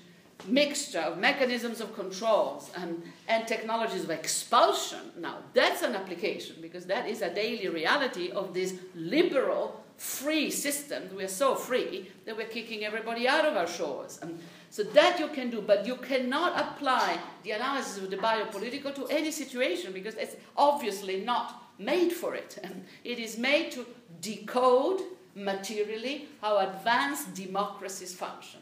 mixture 0.47 1.01
of 1.01 1.19
mechanisms 1.19 1.81
of 1.81 1.95
controls 1.95 2.71
and, 2.77 3.03
and 3.29 3.47
technologies 3.47 4.05
of 4.05 4.11
expulsion. 4.11 5.01
Now, 5.19 5.39
that's 5.53 5.83
an 5.83 5.95
application 5.95 6.57
because 6.61 6.87
that 6.87 7.09
is 7.09 7.23
a 7.23 7.35
daily 7.35 7.69
reality 7.69 8.31
of 8.31 8.55
this 8.55 8.75
liberal, 8.95 9.83
free 9.97 10.51
system. 10.51 11.11
We 11.17 11.25
are 11.25 11.29
so 11.29 11.55
free 11.55 12.11
that 12.25 12.37
we're 12.37 12.47
kicking 12.47 12.85
everybody 12.85 13.27
out 13.27 13.45
of 13.45 13.57
our 13.57 13.67
shores. 13.67 14.19
And 14.23 14.39
so 14.71 14.85
that 14.85 15.19
you 15.19 15.29
can 15.29 15.51
do, 15.51 15.61
but 15.61 15.87
you 15.87 15.97
cannot 15.97 16.59
apply 16.61 17.19
the 17.43 17.53
analysis 17.53 17.99
of 17.99 18.11
the 18.11 18.17
biopolitical 18.17 18.95
to 18.95 19.07
any 19.09 19.33
situation 19.33 19.93
because 19.93 20.15
it's 20.15 20.37
obviously 20.57 21.21
not 21.21 21.65
made 21.79 22.13
for 22.13 22.35
it. 22.35 22.59
And 22.63 22.85
it 23.05 23.19
is 23.19 23.39
made 23.39 23.73
to 23.73 23.87
decode 24.21 25.01
materially 25.35 26.27
how 26.41 26.59
advanced 26.59 27.35
democracies 27.35 28.15
function 28.15 28.61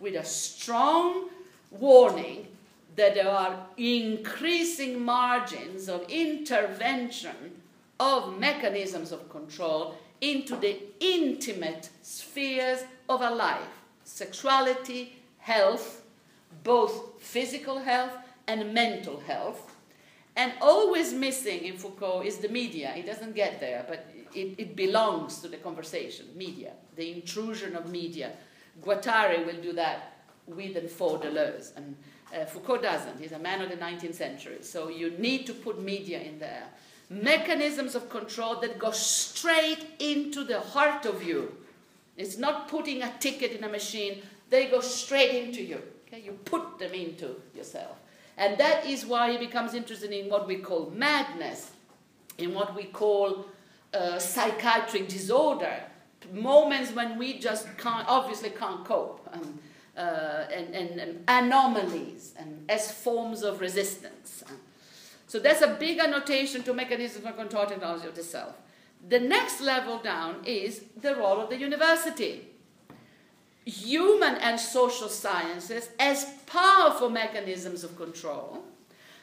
with 0.00 0.14
a 0.14 0.24
strong 0.24 1.28
warning 1.70 2.46
that 2.96 3.14
there 3.14 3.28
are 3.28 3.56
increasing 3.76 5.04
margins 5.04 5.88
of 5.88 6.04
intervention 6.08 7.60
of 7.98 8.38
mechanisms 8.38 9.12
of 9.12 9.28
control 9.28 9.96
into 10.20 10.56
the 10.56 10.78
intimate 11.00 11.90
spheres 12.02 12.84
of 13.08 13.20
a 13.20 13.30
life 13.30 13.82
sexuality, 14.04 15.16
health, 15.38 16.02
both 16.62 17.20
physical 17.20 17.78
health 17.78 18.12
and 18.46 18.72
mental 18.74 19.18
health. 19.20 19.74
And 20.36 20.52
always 20.60 21.12
missing 21.12 21.64
in 21.64 21.78
Foucault 21.78 22.22
is 22.22 22.38
the 22.38 22.48
media. 22.48 22.92
It 22.96 23.06
doesn't 23.06 23.34
get 23.34 23.60
there, 23.60 23.84
but 23.88 24.06
it, 24.34 24.54
it 24.58 24.76
belongs 24.76 25.40
to 25.40 25.48
the 25.48 25.56
conversation 25.56 26.26
media, 26.34 26.72
the 26.96 27.12
intrusion 27.12 27.76
of 27.76 27.90
media 27.90 28.32
Guattari 28.82 29.44
will 29.46 29.60
do 29.60 29.72
that 29.74 30.24
with 30.46 30.76
and 30.76 30.90
for 30.90 31.18
Deleuze. 31.18 31.76
And 31.76 31.96
uh, 32.34 32.44
Foucault 32.44 32.82
doesn't. 32.82 33.20
He's 33.20 33.32
a 33.32 33.38
man 33.38 33.62
of 33.62 33.70
the 33.70 33.76
19th 33.76 34.14
century. 34.14 34.58
So 34.62 34.88
you 34.88 35.10
need 35.18 35.46
to 35.46 35.54
put 35.54 35.80
media 35.80 36.20
in 36.20 36.38
there. 36.38 36.64
Mechanisms 37.10 37.94
of 37.94 38.08
control 38.10 38.60
that 38.60 38.78
go 38.78 38.90
straight 38.90 39.86
into 39.98 40.44
the 40.44 40.60
heart 40.60 41.06
of 41.06 41.22
you. 41.22 41.54
It's 42.16 42.38
not 42.38 42.68
putting 42.68 43.02
a 43.02 43.12
ticket 43.18 43.52
in 43.52 43.64
a 43.64 43.68
machine, 43.68 44.22
they 44.50 44.66
go 44.66 44.80
straight 44.80 45.44
into 45.44 45.62
you. 45.62 45.82
Okay? 46.06 46.22
You 46.24 46.32
put 46.44 46.78
them 46.78 46.92
into 46.92 47.36
yourself. 47.54 47.96
And 48.36 48.58
that 48.58 48.86
is 48.86 49.06
why 49.06 49.32
he 49.32 49.38
becomes 49.38 49.74
interested 49.74 50.10
in 50.10 50.28
what 50.28 50.46
we 50.46 50.56
call 50.56 50.90
madness, 50.90 51.70
in 52.38 52.52
what 52.54 52.74
we 52.74 52.84
call 52.84 53.46
uh, 53.94 54.18
psychiatric 54.18 55.08
disorder 55.08 55.84
moments 56.32 56.92
when 56.92 57.18
we 57.18 57.38
just 57.38 57.66
can't, 57.78 58.06
obviously 58.08 58.50
can't 58.50 58.84
cope, 58.84 59.28
um, 59.32 59.58
uh, 59.96 60.46
and, 60.52 60.74
and, 60.74 61.00
and, 61.00 61.24
anomalies, 61.28 62.34
and 62.38 62.64
as 62.68 62.90
forms 62.90 63.42
of 63.42 63.60
resistance. 63.60 64.42
So 65.26 65.38
that's 65.38 65.62
a 65.62 65.68
big 65.68 65.98
annotation 65.98 66.62
to 66.64 66.74
mechanisms 66.74 67.24
of 67.24 67.36
control 67.36 67.66
technology 67.66 68.06
of 68.06 68.14
the 68.14 68.22
self. 68.22 68.54
The 69.08 69.20
next 69.20 69.60
level 69.60 69.98
down 69.98 70.44
is 70.44 70.84
the 71.00 71.14
role 71.14 71.40
of 71.40 71.50
the 71.50 71.58
university. 71.58 72.48
Human 73.64 74.34
and 74.36 74.58
social 74.58 75.08
sciences 75.08 75.90
as 75.98 76.26
powerful 76.46 77.10
mechanisms 77.10 77.84
of 77.84 77.96
control, 77.96 78.64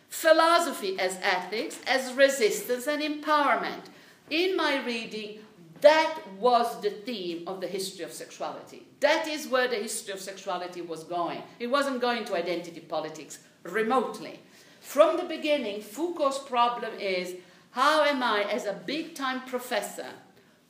philosophy 0.10 1.00
as 1.00 1.18
ethics, 1.22 1.80
as 1.88 2.14
resistance 2.14 2.88
and 2.88 3.02
empowerment. 3.02 3.86
In 4.32 4.56
my 4.56 4.84
reading, 4.86 5.40
that 5.82 6.20
was 6.40 6.80
the 6.80 6.90
theme 6.90 7.46
of 7.48 7.60
the 7.60 7.68
history 7.68 8.06
of 8.06 8.14
sexuality. 8.14 8.88
That 9.02 9.28
is 9.28 9.50
where 9.50 9.68
the 9.68 9.76
history 9.76 10.14
of 10.14 10.22
sexuality 10.22 10.82
was 10.82 11.04
going. 11.04 11.44
It 11.60 11.68
wasn't 11.68 12.00
going 12.00 12.24
to 12.26 12.36
identity 12.36 12.80
politics 12.80 13.40
remotely. 13.64 14.40
From 14.80 15.18
the 15.18 15.26
beginning, 15.26 15.82
Foucault's 15.82 16.40
problem 16.40 16.94
is 16.98 17.36
how 17.72 18.04
am 18.04 18.24
I, 18.24 18.44
as 18.44 18.66
a 18.66 18.82
big 18.86 19.16
time 19.16 19.42
professor, 19.42 20.08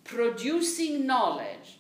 producing 0.05 1.05
knowledge 1.05 1.79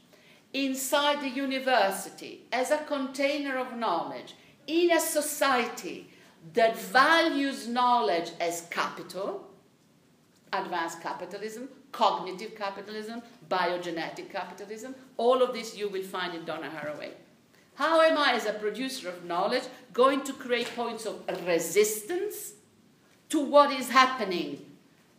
inside 0.53 1.21
the 1.21 1.29
university 1.29 2.43
as 2.51 2.69
a 2.69 2.77
container 2.77 3.57
of 3.57 3.75
knowledge 3.75 4.35
in 4.67 4.91
a 4.91 4.99
society 4.99 6.09
that 6.53 6.77
values 6.77 7.67
knowledge 7.67 8.31
as 8.39 8.67
capital, 8.69 9.50
advanced 10.53 11.01
capitalism, 11.01 11.69
cognitive 11.91 12.55
capitalism, 12.55 13.21
biogenetic 13.49 14.29
capitalism. 14.29 14.95
All 15.17 15.41
of 15.41 15.53
this 15.53 15.77
you 15.77 15.89
will 15.89 16.03
find 16.03 16.35
in 16.35 16.45
Donna 16.45 16.69
Haraway. 16.69 17.11
How 17.75 18.01
am 18.01 18.17
I, 18.17 18.33
as 18.33 18.45
a 18.45 18.53
producer 18.53 19.09
of 19.09 19.23
knowledge, 19.23 19.63
going 19.93 20.23
to 20.23 20.33
create 20.33 20.69
points 20.75 21.05
of 21.05 21.23
resistance 21.47 22.53
to 23.29 23.39
what 23.39 23.71
is 23.71 23.89
happening 23.89 24.65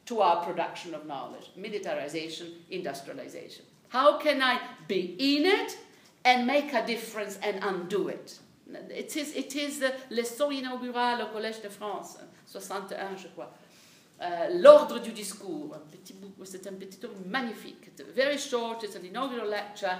to 0.07 0.21
our 0.21 0.45
production 0.45 0.95
of 0.95 1.07
knowledge? 1.07 1.51
Militarization, 1.57 2.53
industrialization. 2.71 3.65
How 3.89 4.19
can 4.19 4.43
I 4.43 4.61
be 4.87 5.17
in 5.19 5.47
it 5.47 5.79
and 6.25 6.47
make 6.47 6.73
a 6.73 6.87
difference 6.87 7.39
and 7.43 7.59
undo 7.63 8.09
it? 8.09 8.39
It 8.91 9.17
is, 9.17 9.35
it 9.35 9.55
is 9.57 9.81
the 9.81 9.93
leçon 10.11 10.51
inaugurale 10.53 11.23
au 11.23 11.27
Collège 11.27 11.61
de 11.63 11.69
France, 11.69 12.19
61, 12.47 13.17
je 13.17 13.29
crois. 13.29 13.49
Uh, 14.23 14.61
L'ordre 14.61 15.01
du 15.01 15.11
discours, 15.11 15.77
c'est 16.45 16.65
un 16.69 16.75
petit 16.75 16.99
tour 16.99 17.11
magnifique. 17.27 17.91
Very 18.15 18.39
short, 18.39 18.85
it's 18.85 18.95
an 18.95 19.05
inaugural 19.05 19.49
lecture. 19.49 19.99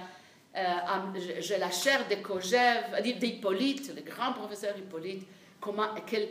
Uh, 0.55 1.19
J'ai 1.39 1.57
la 1.57 1.69
chair 1.69 2.07
de 2.07 2.15
Kojève, 2.15 3.01
d'Hippolyte, 3.19 3.93
le 3.93 4.01
grand 4.01 4.31
professeur 4.31 4.77
Hippolyte. 4.77 5.27
Comment, 5.59 5.89
quel, 6.05 6.29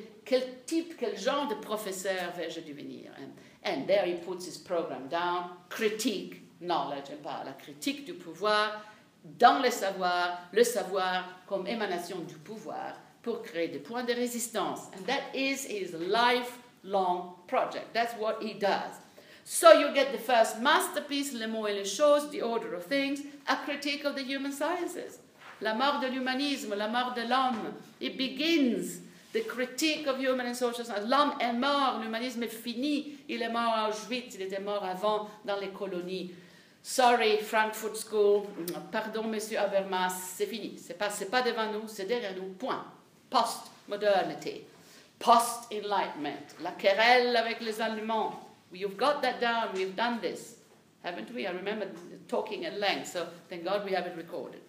type, 0.64 0.96
quel 0.96 1.18
genre 1.18 1.48
de 1.48 1.54
professeur 1.56 2.32
vais-je 2.34 2.60
devenir? 2.60 3.10
And, 3.18 3.32
and 3.64 3.86
there 3.86 4.06
he 4.06 4.14
puts 4.14 4.46
his 4.46 4.56
program 4.56 5.08
down, 5.08 5.50
critique, 5.68 6.42
knowledge 6.60 7.10
and 7.10 7.22
power, 7.22 7.44
la 7.44 7.52
critique 7.52 8.06
du 8.06 8.14
pouvoir 8.14 8.82
dans 9.38 9.62
le 9.62 9.70
savoir, 9.70 10.48
le 10.52 10.64
savoir 10.64 11.24
comme 11.46 11.66
émanation 11.66 12.20
du 12.20 12.36
pouvoir 12.36 12.94
pour 13.22 13.42
créer 13.42 13.68
des 13.68 13.78
points 13.80 14.04
de 14.04 14.14
résistance. 14.14 14.88
And 14.96 15.04
that 15.06 15.34
is 15.34 15.66
his 15.66 15.92
life 15.92 16.58
long 16.84 17.34
project. 17.52 17.92
That's 17.92 18.14
what 18.14 18.42
he 18.42 18.54
does. 18.54 18.94
So 19.44 19.68
you 19.80 19.92
get 19.92 20.12
the 20.12 20.18
first 20.18 20.60
masterpiece, 20.60 21.34
Le 21.34 21.46
mots 21.46 21.66
et 21.66 21.74
les 21.74 21.84
choses, 21.84 22.30
The 22.30 22.40
Order 22.40 22.74
of 22.74 22.84
Things, 22.86 23.20
a 23.46 23.56
critique 23.66 24.04
of 24.04 24.14
the 24.14 24.22
human 24.22 24.52
sciences. 24.52 25.18
La 25.60 25.74
mort 25.74 26.00
de 26.00 26.08
l'humanisme, 26.08 26.74
la 26.76 26.88
mort 26.88 27.14
de 27.14 27.22
l'homme. 27.22 27.74
It 28.00 28.16
begins 28.16 29.00
the 29.32 29.42
critique 29.42 30.06
of 30.06 30.18
human 30.18 30.46
and 30.46 30.56
social 30.56 30.84
science. 30.84 31.06
L'homme 31.06 31.34
est 31.40 31.52
mort, 31.52 32.00
l'humanisme 32.00 32.42
est 32.42 32.52
fini. 32.52 33.18
Il 33.28 33.42
est 33.42 33.52
mort 33.52 33.74
à 33.74 33.88
Auschwitz, 33.88 34.34
il 34.36 34.42
était 34.42 34.60
mort 34.60 34.84
avant 34.84 35.28
dans 35.44 35.60
les 35.60 35.68
colonies. 35.68 36.32
Sorry, 36.82 37.38
Frankfurt 37.38 37.96
School, 37.96 38.44
pardon, 38.90 39.24
monsieur 39.24 39.58
Habermas, 39.58 40.14
c'est 40.36 40.46
fini. 40.46 40.74
C'est 40.78 40.98
pas, 40.98 41.10
pas 41.30 41.42
devant 41.42 41.70
nous, 41.72 41.86
c'est 41.86 42.06
derrière 42.06 42.34
nous, 42.34 42.54
point. 42.54 42.84
Post-modernité 43.30 44.66
post-enlightenment, 45.22 46.60
la 46.60 46.72
querelle 46.72 47.36
avec 47.36 47.60
les 47.60 47.80
Allemands. 47.80 48.34
You've 48.72 48.96
got 48.96 49.22
that 49.22 49.40
down, 49.40 49.68
we've 49.72 49.94
done 49.94 50.20
this, 50.20 50.56
haven't 51.04 51.32
we? 51.32 51.46
I 51.46 51.52
remember 51.52 51.86
talking 52.26 52.64
at 52.64 52.80
length, 52.80 53.12
so 53.12 53.28
thank 53.48 53.64
God 53.64 53.84
we 53.84 53.92
have 53.92 54.06
it 54.06 54.16
recorded. 54.16 54.60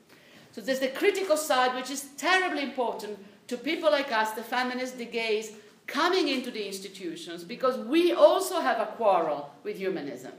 So 0.52 0.62
there's 0.62 0.80
the 0.80 0.90
critical 0.90 1.38
side, 1.38 1.74
which 1.74 1.90
is 1.90 2.10
terribly 2.18 2.62
important 2.62 3.18
to 3.48 3.58
people 3.58 3.90
like 3.90 4.12
us, 4.12 4.32
the 4.32 4.44
feminists, 4.44 4.96
the 4.96 5.06
gays, 5.06 5.54
coming 5.88 6.28
into 6.28 6.52
the 6.52 6.66
institutions, 6.68 7.44
because 7.44 7.78
we 7.78 8.14
also 8.14 8.60
have 8.60 8.80
a 8.80 8.92
quarrel 8.96 9.50
with 9.64 9.78
humanism. 9.78 10.34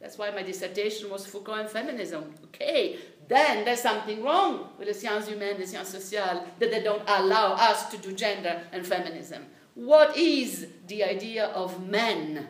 That's 0.00 0.16
why 0.16 0.30
my 0.30 0.42
dissertation 0.42 1.10
was 1.10 1.26
Foucault 1.26 1.54
and 1.54 1.68
feminism. 1.68 2.34
Okay, 2.44 2.98
then 3.26 3.64
there's 3.64 3.80
something 3.80 4.22
wrong 4.22 4.68
with 4.78 4.86
the 4.86 4.94
sciences 4.94 5.30
humaines, 5.30 5.58
the 5.58 5.66
sciences 5.66 6.04
sociales, 6.04 6.42
that 6.60 6.70
they 6.70 6.82
don't 6.82 7.02
allow 7.08 7.54
us 7.54 7.90
to 7.90 7.98
do 7.98 8.12
gender 8.12 8.62
and 8.72 8.86
feminism. 8.86 9.44
What 9.76 10.16
is 10.16 10.68
the 10.88 11.04
idea 11.04 11.48
of 11.48 11.86
man, 11.86 12.48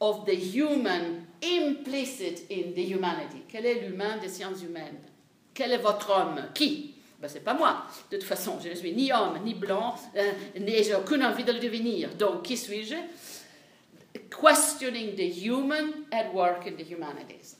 of 0.00 0.24
the 0.26 0.34
human 0.34 1.26
implicit 1.42 2.48
in 2.50 2.72
the 2.74 2.84
humanity 2.84 3.42
Quel 3.48 3.66
est 3.66 3.82
l'humain 3.82 4.18
des 4.18 4.28
sciences 4.28 4.62
humaines 4.62 5.00
Quel 5.52 5.72
est 5.72 5.82
votre 5.82 6.10
homme 6.10 6.40
Qui 6.54 6.94
ben, 7.20 7.28
C'est 7.28 7.40
pas 7.40 7.54
moi. 7.54 7.84
De 8.10 8.16
toute 8.16 8.26
façon, 8.26 8.60
je 8.62 8.68
ne 8.68 8.74
suis 8.74 8.92
ni 8.92 9.12
homme, 9.12 9.40
ni 9.44 9.54
blanc, 9.54 9.96
euh, 10.16 10.32
et 10.54 10.82
j'ai 10.84 10.94
aucune 10.94 11.24
envie 11.24 11.44
de 11.44 11.52
le 11.52 11.58
devenir. 11.58 12.14
Donc, 12.14 12.44
qui 12.44 12.56
suis-je 12.56 12.94
Questioning 14.30 15.16
the 15.16 15.28
human 15.44 16.04
at 16.12 16.32
work 16.32 16.66
in 16.66 16.76
the 16.76 16.88
humanities. 16.88 17.56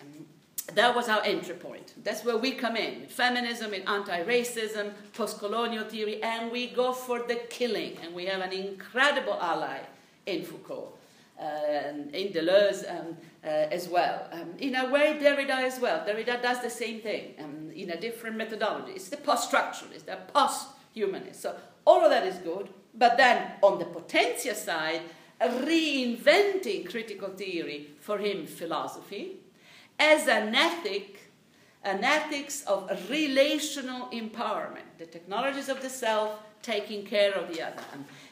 That 0.74 0.94
was 0.94 1.08
our 1.08 1.22
entry 1.24 1.54
point. 1.54 1.94
That's 2.02 2.24
where 2.24 2.36
we 2.36 2.52
come 2.52 2.76
in 2.76 3.06
feminism, 3.06 3.74
in 3.74 3.82
anti 3.88 4.24
racism, 4.24 4.92
post 5.12 5.38
colonial 5.38 5.84
theory, 5.84 6.22
and 6.22 6.50
we 6.50 6.68
go 6.68 6.92
for 6.92 7.20
the 7.20 7.36
killing. 7.50 7.96
And 8.02 8.14
we 8.14 8.26
have 8.26 8.40
an 8.40 8.52
incredible 8.52 9.38
ally 9.40 9.80
in 10.26 10.44
Foucault. 10.44 10.92
Uh, 11.40 11.92
in 12.12 12.28
Deleuze 12.28 12.88
um, 12.88 13.16
uh, 13.42 13.48
as 13.48 13.88
well. 13.88 14.28
Um, 14.30 14.54
in 14.58 14.76
a 14.76 14.88
way, 14.90 15.18
Derrida 15.20 15.64
as 15.64 15.80
well. 15.80 16.06
Derrida 16.06 16.40
does 16.40 16.60
the 16.62 16.70
same 16.70 17.00
thing 17.00 17.34
um, 17.40 17.70
in 17.74 17.90
a 17.90 18.00
different 18.00 18.36
methodology. 18.36 18.92
It's 18.92 19.08
the 19.08 19.16
post 19.16 19.50
structuralist, 19.50 20.04
the 20.04 20.18
post 20.32 20.68
humanist. 20.92 21.42
So, 21.42 21.56
all 21.84 22.04
of 22.04 22.10
that 22.10 22.24
is 22.26 22.36
good. 22.36 22.68
But 22.94 23.16
then, 23.16 23.52
on 23.60 23.80
the 23.80 23.86
potentia 23.86 24.54
side, 24.54 25.00
reinventing 25.40 26.88
critical 26.88 27.30
theory, 27.30 27.88
for 27.98 28.18
him, 28.18 28.46
philosophy, 28.46 29.38
as 30.02 30.26
an 30.26 30.54
ethic, 30.54 31.30
an 31.84 32.02
ethics 32.02 32.64
of 32.64 32.90
relational 33.08 34.08
empowerment, 34.08 34.88
the 34.98 35.06
technologies 35.06 35.68
of 35.68 35.80
the 35.80 35.88
self 35.88 36.30
taking 36.62 37.04
care 37.04 37.32
of 37.32 37.52
the 37.52 37.62
other. 37.62 37.82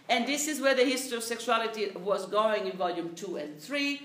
And 0.09 0.27
this 0.27 0.49
is 0.49 0.61
where 0.61 0.75
the 0.75 0.85
history 0.85 1.17
of 1.17 1.23
sexuality 1.23 1.91
was 1.91 2.27
going 2.27 2.67
in 2.67 2.77
volume 2.77 3.15
two 3.15 3.37
and 3.37 3.61
three 3.61 4.03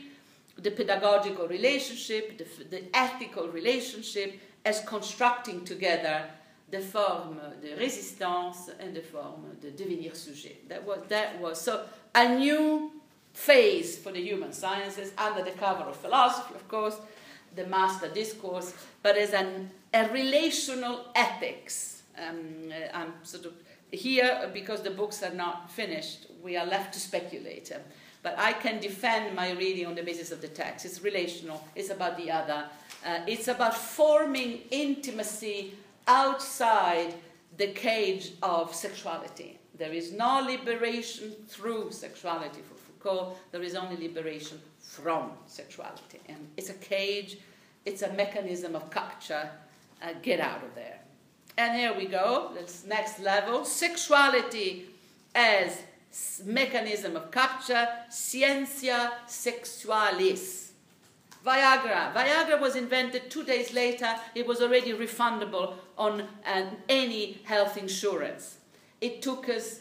the 0.57 0.71
pedagogical 0.71 1.47
relationship, 1.49 2.37
the, 2.37 2.47
the 2.69 2.83
ethical 2.93 3.49
relationship, 3.49 4.39
as 4.63 4.79
constructing 4.85 5.65
together 5.65 6.23
the 6.71 6.79
form 6.79 7.39
uh, 7.39 7.49
de 7.61 7.75
résistance 7.75 8.69
and 8.79 8.95
the 8.95 9.01
form 9.01 9.43
uh, 9.45 9.61
de 9.61 9.71
devenir 9.71 10.15
sujet. 10.15 10.67
That 10.69 10.85
was, 10.85 10.99
that 11.09 11.39
was 11.41 11.59
so 11.59 11.83
a 12.15 12.39
new 12.39 12.91
phase 13.33 13.97
for 13.97 14.13
the 14.13 14.21
human 14.21 14.53
sciences 14.53 15.11
under 15.17 15.43
the 15.43 15.51
cover 15.51 15.83
of 15.83 15.97
philosophy, 15.97 16.55
of 16.55 16.65
course, 16.69 16.95
the 17.55 17.65
master 17.67 18.07
discourse, 18.09 18.73
but 19.03 19.17
as 19.17 19.33
an, 19.33 19.71
a 19.93 20.09
relational 20.09 21.05
ethics. 21.15 22.03
Um, 22.17 22.71
uh, 22.71 22.97
I'm 22.97 23.13
sort 23.23 23.45
of 23.45 23.53
here 23.91 24.49
because 24.53 24.81
the 24.81 24.91
books 24.91 25.23
are 25.23 25.33
not 25.33 25.71
finished, 25.71 26.27
we 26.43 26.57
are 26.57 26.65
left 26.65 26.93
to 26.93 26.99
speculate. 26.99 27.71
Um, 27.73 27.81
but 28.23 28.39
I 28.39 28.53
can 28.53 28.79
defend 28.79 29.35
my 29.35 29.51
reading 29.51 29.85
on 29.85 29.93
the 29.93 30.01
basis 30.01 30.31
of 30.31 30.41
the 30.41 30.47
text. 30.47 30.83
It's 30.83 31.03
relational, 31.03 31.63
it's 31.75 31.91
about 31.91 32.17
the 32.17 32.31
other, 32.31 32.65
uh, 33.05 33.19
it's 33.27 33.47
about 33.47 33.77
forming 33.77 34.61
intimacy 34.71 35.75
outside 36.07 37.13
the 37.57 37.67
cage 37.67 38.33
of 38.41 38.73
sexuality. 38.73 39.59
There 39.77 39.93
is 39.93 40.11
no 40.11 40.39
liberation 40.39 41.35
through 41.47 41.91
sexuality 41.91 42.61
for 42.61 42.75
Foucault, 42.75 43.35
there 43.51 43.61
is 43.61 43.75
only 43.75 43.95
liberation 43.95 44.59
from 44.95 45.31
sexuality. 45.47 46.19
And 46.27 46.47
it's 46.57 46.69
a 46.69 46.73
cage, 46.73 47.37
it's 47.85 48.01
a 48.01 48.11
mechanism 48.13 48.75
of 48.75 48.89
capture. 48.89 49.49
Uh, 50.01 50.09
get 50.21 50.39
out 50.39 50.63
of 50.63 50.75
there. 50.75 50.99
And 51.57 51.77
here 51.77 51.93
we 51.97 52.05
go, 52.05 52.51
this 52.53 52.83
next 52.85 53.19
level 53.19 53.63
sexuality 53.63 54.87
as 55.33 55.81
mechanism 56.45 57.15
of 57.15 57.31
capture, 57.31 57.87
scientia 58.09 59.11
sexualis. 59.27 60.71
Viagra. 61.45 62.13
Viagra 62.13 62.59
was 62.59 62.75
invented 62.75 63.29
two 63.29 63.43
days 63.43 63.73
later. 63.73 64.15
It 64.33 64.47
was 64.47 64.61
already 64.61 64.93
refundable 64.93 65.75
on 65.97 66.21
uh, 66.45 66.65
any 66.89 67.39
health 67.43 67.77
insurance. 67.77 68.57
It 68.99 69.21
took 69.21 69.47
us 69.47 69.79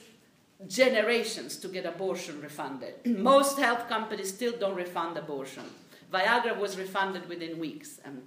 generations 0.67 1.57
to 1.59 1.69
get 1.69 1.87
abortion 1.87 2.41
refunded. 2.41 2.95
Most 3.07 3.59
health 3.59 3.89
companies 3.89 4.29
still 4.29 4.53
don't 4.59 4.75
refund 4.75 5.17
abortion. 5.17 5.65
Viagra 6.13 6.59
was 6.59 6.79
refunded 6.79 7.29
within 7.29 7.59
weeks. 7.59 8.01
Um, 8.05 8.23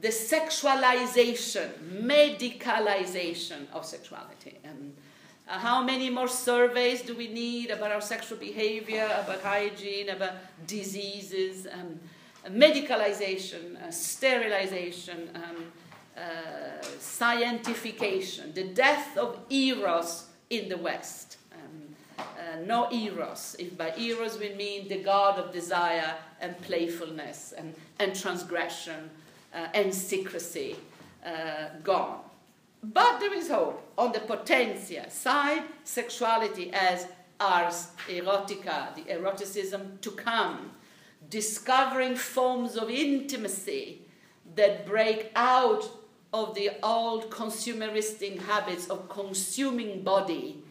the 0.00 0.08
sexualization, 0.08 1.70
medicalization 2.02 3.70
of 3.72 3.84
sexuality. 3.84 4.58
Um, 4.64 4.92
uh, 5.46 5.58
how 5.58 5.82
many 5.82 6.10
more 6.10 6.28
surveys 6.28 7.02
do 7.02 7.14
we 7.14 7.28
need 7.28 7.70
about 7.70 7.92
our 7.92 8.00
sexual 8.00 8.38
behavior, 8.38 9.04
about 9.22 9.40
hygiene, 9.42 10.08
about 10.08 10.32
diseases, 10.66 11.66
um, 11.70 12.00
medicalization, 12.48 13.82
uh, 13.82 13.90
sterilization, 13.90 15.30
um, 15.34 15.72
uh, 16.16 16.82
scientification, 16.98 18.54
the 18.54 18.64
death 18.64 19.16
of 19.16 19.38
eros 19.50 20.26
in 20.50 20.68
the 20.68 20.76
West. 20.76 21.33
Uh, 22.18 22.60
no 22.66 22.90
eros. 22.92 23.56
If 23.58 23.76
by 23.76 23.94
eros 23.96 24.38
we 24.38 24.54
mean 24.54 24.88
the 24.88 25.02
god 25.02 25.38
of 25.38 25.52
desire 25.52 26.14
and 26.40 26.60
playfulness 26.62 27.52
and, 27.56 27.74
and 27.98 28.14
transgression 28.14 29.10
uh, 29.52 29.68
and 29.74 29.94
secrecy, 29.94 30.76
uh, 31.24 31.68
gone. 31.82 32.20
But 32.82 33.18
there 33.20 33.34
is 33.34 33.48
hope. 33.48 33.80
On 33.96 34.12
the 34.12 34.20
potentia 34.20 35.10
side, 35.10 35.62
sexuality 35.84 36.70
as 36.72 37.06
ars 37.40 37.88
erotica, 38.08 38.94
the 38.94 39.10
eroticism 39.10 39.98
to 40.02 40.10
come, 40.10 40.72
discovering 41.30 42.14
forms 42.14 42.76
of 42.76 42.90
intimacy 42.90 44.02
that 44.54 44.86
break 44.86 45.30
out 45.34 45.88
of 46.32 46.54
the 46.54 46.70
old 46.82 47.30
consumeristic 47.30 48.40
habits 48.40 48.88
of 48.88 49.08
consuming 49.08 50.02
body 50.02 50.62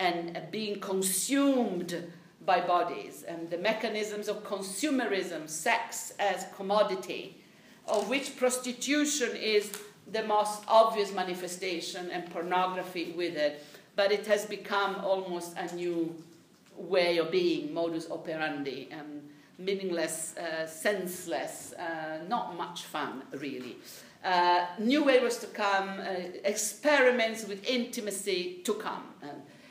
and 0.00 0.40
being 0.50 0.80
consumed 0.80 1.94
by 2.46 2.60
bodies, 2.60 3.22
and 3.28 3.50
the 3.50 3.58
mechanisms 3.58 4.26
of 4.26 4.42
consumerism, 4.42 5.46
sex 5.46 6.14
as 6.18 6.46
commodity, 6.56 7.36
of 7.86 8.08
which 8.08 8.36
prostitution 8.36 9.36
is 9.36 9.70
the 10.10 10.22
most 10.24 10.62
obvious 10.66 11.12
manifestation 11.12 12.10
and 12.10 12.28
pornography 12.30 13.12
with 13.16 13.36
it, 13.36 13.62
but 13.94 14.10
it 14.10 14.26
has 14.26 14.46
become 14.46 14.96
almost 15.04 15.54
a 15.58 15.74
new 15.76 16.14
way 16.76 17.18
of 17.18 17.30
being, 17.30 17.72
modus 17.74 18.10
operandi, 18.10 18.88
um, 18.92 19.20
meaningless, 19.58 20.34
uh, 20.38 20.66
senseless, 20.66 21.74
uh, 21.74 22.20
not 22.26 22.56
much 22.56 22.84
fun, 22.84 23.22
really. 23.32 23.76
Uh, 24.24 24.66
new 24.78 25.04
ways 25.04 25.36
to 25.36 25.46
come, 25.48 26.00
uh, 26.00 26.04
experiments 26.44 27.46
with 27.46 27.62
intimacy 27.68 28.60
to 28.64 28.74
come. 28.74 29.04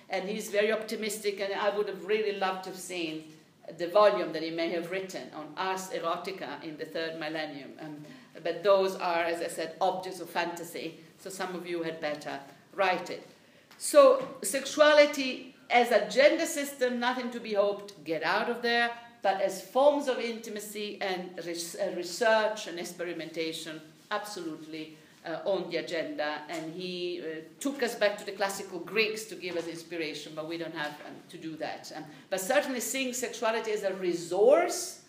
And 0.09 0.27
he's 0.27 0.49
very 0.49 0.71
optimistic, 0.71 1.39
and 1.39 1.53
I 1.53 1.75
would 1.75 1.87
have 1.87 2.05
really 2.05 2.37
loved 2.37 2.63
to 2.65 2.71
have 2.71 2.79
seen 2.79 3.25
the 3.77 3.87
volume 3.87 4.33
that 4.33 4.41
he 4.41 4.49
may 4.49 4.69
have 4.69 4.89
written 4.89 5.29
on 5.35 5.53
ars 5.55 5.89
erotica 5.89 6.63
in 6.63 6.77
the 6.77 6.85
third 6.85 7.19
millennium. 7.19 7.71
Um, 7.79 7.97
but 8.43 8.63
those 8.63 8.95
are, 8.95 9.23
as 9.23 9.41
I 9.41 9.47
said, 9.47 9.75
objects 9.79 10.19
of 10.19 10.29
fantasy, 10.29 10.99
so 11.19 11.29
some 11.29 11.55
of 11.55 11.67
you 11.67 11.83
had 11.83 12.01
better 12.01 12.39
write 12.73 13.09
it. 13.09 13.27
So, 13.77 14.27
sexuality 14.41 15.55
as 15.69 15.91
a 15.91 16.09
gender 16.09 16.45
system, 16.45 16.99
nothing 16.99 17.29
to 17.31 17.39
be 17.39 17.53
hoped, 17.53 18.03
get 18.03 18.23
out 18.23 18.49
of 18.49 18.61
there, 18.61 18.91
but 19.21 19.41
as 19.41 19.61
forms 19.61 20.07
of 20.07 20.17
intimacy 20.19 20.97
and 21.01 21.29
res- 21.45 21.75
uh, 21.75 21.93
research 21.95 22.67
and 22.67 22.79
experimentation, 22.79 23.81
absolutely 24.11 24.97
uh, 25.25 25.39
on 25.45 25.69
the 25.69 25.77
agenda. 25.77 26.41
And 26.49 26.73
he 26.73 27.21
uh, 27.21 27.41
took 27.59 27.83
us 27.83 27.95
back 27.95 28.17
to 28.17 28.25
the 28.25 28.31
classical 28.31 28.79
Greeks 28.79 29.25
to 29.25 29.35
give 29.35 29.57
us 29.57 29.67
inspiration, 29.67 30.33
but 30.35 30.47
we 30.47 30.57
don't 30.57 30.75
have 30.75 30.93
um, 31.05 31.15
to 31.29 31.37
do 31.37 31.55
that. 31.57 31.91
Um, 31.95 32.03
but 32.29 32.39
certainly 32.39 32.79
seeing 32.79 33.13
sexuality 33.13 33.71
as 33.71 33.83
a 33.83 33.93
resource 33.95 35.01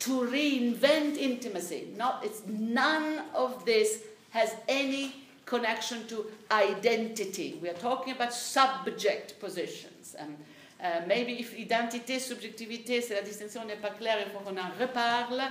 to 0.00 0.20
reinvent 0.22 1.16
intimacy. 1.16 1.88
Not, 1.96 2.24
it's, 2.24 2.42
none 2.46 3.22
of 3.34 3.64
this 3.64 4.02
has 4.30 4.54
any 4.68 5.14
connection 5.46 6.06
to 6.08 6.26
identity. 6.50 7.58
We 7.62 7.68
are 7.68 7.74
talking 7.74 8.12
about 8.12 8.34
subject 8.34 9.40
positions. 9.40 10.16
Um, 10.18 10.36
uh, 10.82 11.00
maybe 11.06 11.40
if 11.40 11.56
identité, 11.56 12.18
subjectivité, 12.18 13.00
c'est 13.00 13.14
la 13.14 13.22
distinction 13.22 13.64
n'est 13.64 13.80
pas 13.80 13.90
claire, 13.90 14.18
il 14.20 14.30
faut 14.32 14.40
qu'on 14.40 14.58
en 14.58 14.70
reparle. 14.78 15.42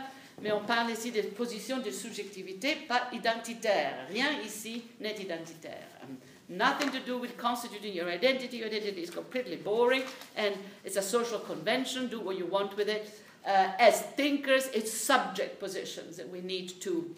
Mais 0.41 0.51
on 0.51 0.65
parle 0.65 0.91
ici 0.91 1.11
des 1.11 1.23
positions 1.23 1.79
de 1.79 1.91
subjectivité, 1.91 2.75
pas 2.87 3.09
identitaire. 3.13 4.07
Rien 4.09 4.41
ici 4.45 4.83
n'est 4.99 5.19
identitaire. 5.19 5.87
Nothing 6.49 6.91
to 6.91 6.99
do 6.99 7.17
with 7.17 7.37
constituting 7.37 7.95
your 7.95 8.07
identity. 8.07 8.57
Your 8.57 8.67
identity 8.67 9.01
is 9.01 9.09
completely 9.09 9.55
boring, 9.55 10.03
and 10.35 10.53
it's 10.83 10.97
a 10.97 11.01
social 11.01 11.39
convention. 11.39 12.07
Do 12.07 12.19
what 12.19 12.37
you 12.37 12.45
want 12.45 12.75
with 12.75 12.89
it 12.89 13.09
uh, 13.45 13.71
as 13.79 14.01
thinkers, 14.01 14.67
it's 14.73 14.91
subject 14.91 15.59
positions 15.59 16.17
that 16.17 16.29
we 16.29 16.41
need 16.41 16.81
to 16.81 17.15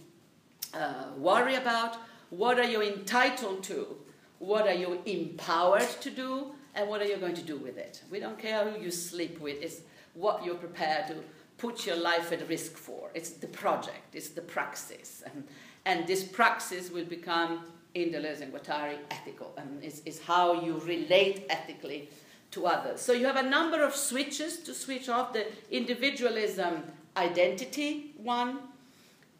uh, 0.73 1.05
worry 1.17 1.55
about. 1.55 1.97
What 2.29 2.59
are 2.59 2.69
you 2.69 2.81
entitled 2.81 3.63
to? 3.63 3.95
What 4.39 4.67
are 4.67 4.73
you 4.73 5.01
empowered 5.05 5.87
to 6.01 6.09
do? 6.09 6.51
And 6.75 6.89
what 6.89 7.01
are 7.01 7.05
you 7.05 7.17
going 7.17 7.35
to 7.35 7.41
do 7.41 7.57
with 7.57 7.77
it? 7.77 8.03
We 8.11 8.19
don't 8.19 8.37
care 8.37 8.69
who 8.69 8.79
you 8.83 8.91
sleep 8.91 9.39
with, 9.39 9.61
it's 9.63 9.81
what 10.13 10.43
you're 10.43 10.55
prepared 10.55 11.07
to 11.07 11.15
put 11.57 11.85
your 11.85 11.95
life 11.95 12.31
at 12.31 12.47
risk 12.47 12.77
for. 12.77 13.09
It's 13.13 13.31
the 13.31 13.47
project, 13.47 14.13
it's 14.13 14.29
the 14.29 14.41
praxis. 14.41 15.23
And, 15.85 16.05
this 16.05 16.23
praxis 16.23 16.91
will 16.91 17.05
become, 17.05 17.63
in 17.93 18.09
Deleuze 18.09 18.41
and 18.41 18.53
Guattari, 18.53 18.97
ethical. 19.09 19.53
And 19.57 19.81
it's, 19.81 20.01
it's 20.05 20.19
how 20.19 20.61
you 20.61 20.79
relate 20.79 21.45
ethically 21.49 22.09
to 22.51 22.65
others. 22.65 22.99
So 22.99 23.13
you 23.13 23.25
have 23.25 23.37
a 23.37 23.49
number 23.49 23.81
of 23.83 23.95
switches 23.95 24.59
to 24.59 24.73
switch 24.73 25.07
off 25.07 25.31
the 25.31 25.45
individualism 25.71 26.83
identity 27.15 28.13
one. 28.17 28.59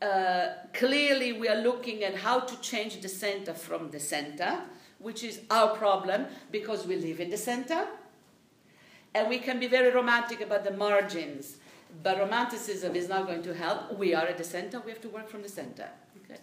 Uh, 0.02 0.50
clearly, 0.74 1.34
we 1.34 1.48
are 1.48 1.62
looking 1.62 2.04
at 2.04 2.16
how 2.16 2.40
to 2.40 2.62
change 2.62 3.02
the 3.02 3.10
center 3.10 3.54
from 3.54 3.92
the 3.92 4.00
center, 4.00 4.60
which 5.00 5.24
is 5.24 5.42
our 5.50 5.76
problem 5.76 6.26
because 6.52 6.86
we 6.86 6.96
live 6.96 7.20
in 7.20 7.30
the 7.30 7.38
center. 7.38 7.88
And 9.14 9.30
we 9.30 9.40
can 9.40 9.60
be 9.60 9.68
very 9.68 9.92
romantic 9.92 10.42
about 10.42 10.64
the 10.64 10.72
margins, 10.72 11.58
but 12.04 12.20
romanticism 12.20 12.96
is 12.96 13.08
not 13.08 13.28
going 13.28 13.44
to 13.44 13.54
help. 13.54 13.98
We 13.98 14.14
are 14.14 14.26
at 14.26 14.38
the 14.38 14.44
center, 14.44 14.80
we 14.80 14.92
have 14.92 15.02
to 15.02 15.10
work 15.10 15.30
from 15.30 15.42
the 15.42 15.50
center. 15.50 15.88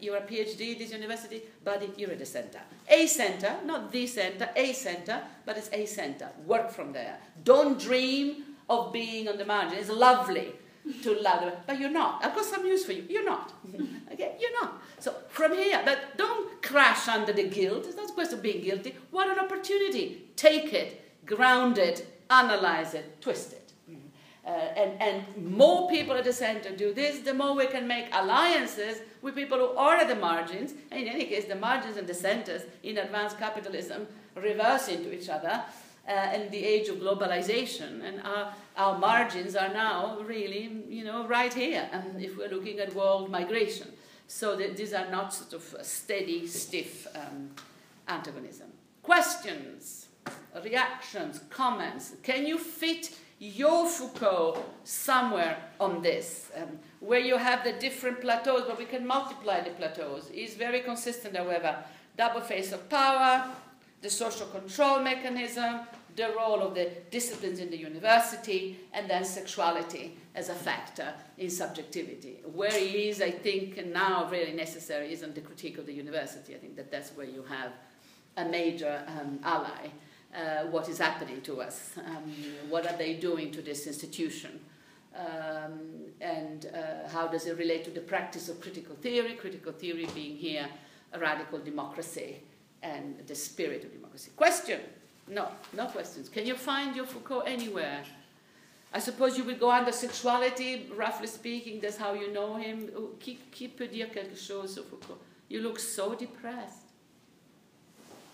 You're 0.01 0.17
a 0.17 0.23
PhD 0.23 0.73
at 0.73 0.79
this 0.79 0.93
university, 0.93 1.43
buddy, 1.63 1.91
you're 1.97 2.11
at 2.11 2.19
the 2.19 2.27
center. 2.27 2.61
A 2.89 3.07
center, 3.07 3.57
not 3.65 3.93
the 3.93 4.07
center, 4.07 4.49
a 4.57 4.73
center, 4.73 5.23
but 5.45 5.59
it's 5.59 5.69
a 5.73 5.85
center. 5.87 6.31
Work 6.47 6.71
from 6.71 6.93
there. 6.93 7.19
Don't 7.45 7.79
dream 7.79 8.45
of 8.69 8.93
being 8.93 9.29
on 9.29 9.37
the 9.37 9.45
margin. 9.45 9.79
It's 9.79 9.91
lovely 9.91 10.53
to 11.03 11.15
love, 11.21 11.53
but 11.67 11.79
you're 11.79 11.91
not. 11.91 12.25
I've 12.25 12.35
got 12.35 12.45
some 12.45 12.63
news 12.63 12.85
for 12.85 12.93
you. 12.93 13.05
You're 13.09 13.25
not. 13.25 13.53
okay, 14.13 14.37
you're 14.41 14.63
not. 14.63 14.83
So 14.99 15.15
from 15.29 15.55
here, 15.55 15.81
but 15.85 16.17
don't 16.17 16.63
crash 16.63 17.09
under 17.09 17.33
the 17.33 17.49
guilt. 17.49 17.87
It's 17.87 17.97
not 17.97 18.09
supposed 18.09 18.31
to 18.31 18.37
be 18.37 18.55
guilty. 18.61 18.95
What 19.11 19.29
an 19.29 19.39
opportunity. 19.39 20.29
Take 20.37 20.73
it, 20.73 21.27
ground 21.27 21.79
it, 21.79 22.07
analyze 22.31 22.95
it, 22.95 23.21
twist 23.21 23.53
it. 23.53 23.64
Uh, 24.47 24.51
and, 24.51 25.01
and 25.01 25.55
more 25.57 25.89
people 25.89 26.15
at 26.15 26.25
the 26.25 26.33
center 26.33 26.71
do 26.71 26.93
this, 26.93 27.21
the 27.21 27.33
more 27.33 27.55
we 27.55 27.67
can 27.67 27.89
make 27.89 28.07
alliances 28.13 28.99
with 29.23 29.35
people 29.35 29.57
who 29.57 29.69
are 29.77 29.97
at 29.97 30.09
the 30.09 30.15
margins. 30.15 30.75
And 30.91 31.01
in 31.01 31.09
any 31.09 31.25
case, 31.25 31.47
the 31.47 31.55
margins 31.55 31.97
and 31.97 32.07
the 32.07 32.15
centers 32.15 32.63
in 32.83 32.99
advanced 32.99 33.39
capitalism 33.39 34.07
reverse 34.35 34.89
into 34.89 35.15
each 35.15 35.31
other 35.31 35.63
uh, 36.07 36.31
in 36.35 36.51
the 36.51 36.63
age 36.63 36.89
of 36.89 36.97
globalization. 36.97 38.05
And 38.05 38.21
our, 38.23 38.53
our 38.77 38.99
margins 38.99 39.57
are 39.57 39.73
now 39.73 40.19
really, 40.21 40.83
you 40.89 41.05
know, 41.05 41.27
right 41.27 41.53
here. 41.53 41.89
And 41.91 42.23
if 42.23 42.37
we're 42.37 42.51
looking 42.51 42.81
at 42.81 42.95
world 42.95 43.31
migration. 43.31 43.89
So 44.27 44.57
these 44.57 44.93
are 44.93 45.11
not 45.11 45.33
sort 45.33 45.55
of 45.55 45.87
steady, 45.87 46.47
stiff 46.47 47.07
um, 47.15 47.51
antagonism. 48.09 48.69
Questions, 49.03 50.09
reactions, 50.63 51.41
comments. 51.51 52.13
Can 52.23 52.47
you 52.47 52.59
fit 52.59 53.19
your 53.39 53.89
Foucault 53.89 54.65
somewhere 54.85 55.59
on 55.81 56.03
this, 56.03 56.51
um, 56.57 56.79
where 57.01 57.21
you 57.21 57.37
have 57.37 57.65
the 57.65 57.73
different 57.73 58.21
plateaus, 58.21 58.65
but 58.67 58.79
we 58.79 58.85
can 58.85 59.07
multiply 59.07 59.61
the 59.61 59.71
plateaus. 59.71 60.31
Is 60.31 60.55
very 60.55 60.81
consistent, 60.81 61.37
however. 61.37 61.77
Double 62.17 62.41
face 62.41 62.73
of 62.73 62.89
power, 62.89 63.45
the 64.03 64.11
social 64.11 64.47
control 64.47 65.01
mechanism, 65.01 65.81
the 66.15 66.33
role 66.37 66.63
of 66.63 66.75
the 66.75 66.91
disciplines 67.11 67.59
in 67.59 67.71
the 67.71 67.77
university, 67.77 68.79
and 68.93 69.11
then 69.11 69.25
sexuality 69.25 70.17
as 70.37 70.49
a 70.49 70.55
factor 70.55 71.13
in 71.39 71.51
subjectivity. 71.51 72.39
Where 72.45 72.71
he 72.71 73.09
is, 73.09 73.21
I 73.21 73.33
think, 73.33 73.85
now 73.87 74.29
really 74.31 74.53
necessary 74.53 75.13
is 75.13 75.25
on 75.25 75.35
the 75.35 75.41
critique 75.41 75.79
of 75.79 75.87
the 75.87 75.93
university. 75.93 76.55
I 76.55 76.59
think 76.59 76.77
that 76.77 76.91
that's 76.91 77.11
where 77.11 77.27
you 77.27 77.43
have 77.49 77.73
a 78.37 78.45
major 78.45 79.03
um, 79.09 79.41
ally 79.43 79.91
uh, 80.35 80.67
what 80.67 80.89
is 80.89 80.99
happening 80.99 81.41
to 81.43 81.61
us. 81.61 81.93
Um, 82.05 82.33
what 82.69 82.87
are 82.87 82.97
they 82.97 83.15
doing 83.15 83.51
to 83.53 83.63
this 83.63 83.87
institution? 83.87 84.61
Um, 85.17 86.11
and 86.21 86.67
uh, 86.67 87.09
how 87.09 87.29
does 87.29 87.47
it 87.47 87.57
relate 87.57 87.85
to 87.85 87.91
the 87.91 88.01
practice 88.01 88.49
of 88.49 88.61
critical 88.61 88.97
theory? 88.97 89.35
Critical 89.35 89.73
theory 89.73 90.09
being 90.15 90.37
here 90.37 90.69
a 91.13 91.19
radical 91.19 91.59
democracy 91.61 92.43
and 92.83 93.23
the 93.27 93.35
spirit 93.35 93.85
of 93.85 93.93
democracy. 93.93 94.33
Question? 94.37 94.81
No, 95.29 95.49
no 95.73 95.87
questions. 95.87 96.29
Can 96.29 96.45
you 96.47 96.55
find 96.55 96.95
your 96.95 97.07
Foucault 97.07 97.41
anywhere? 97.41 98.03
I 98.93 98.99
suppose 98.99 99.39
you 99.39 99.45
will 99.45 99.57
go 99.57 99.71
under 99.71 99.91
sexuality, 99.93 100.91
roughly 100.95 101.27
speaking, 101.27 101.81
that's 101.81 101.97
how 101.97 102.13
you 102.13 102.33
know 102.33 102.55
him. 102.55 102.91
Qui, 103.21 103.69
peut 103.69 103.89
dire 103.89 104.09
quelque 104.13 104.37
chose 104.37 104.79
Foucault? 104.79 105.19
You 105.49 105.61
look 105.61 105.79
so 105.79 106.15
depressed. 106.15 106.91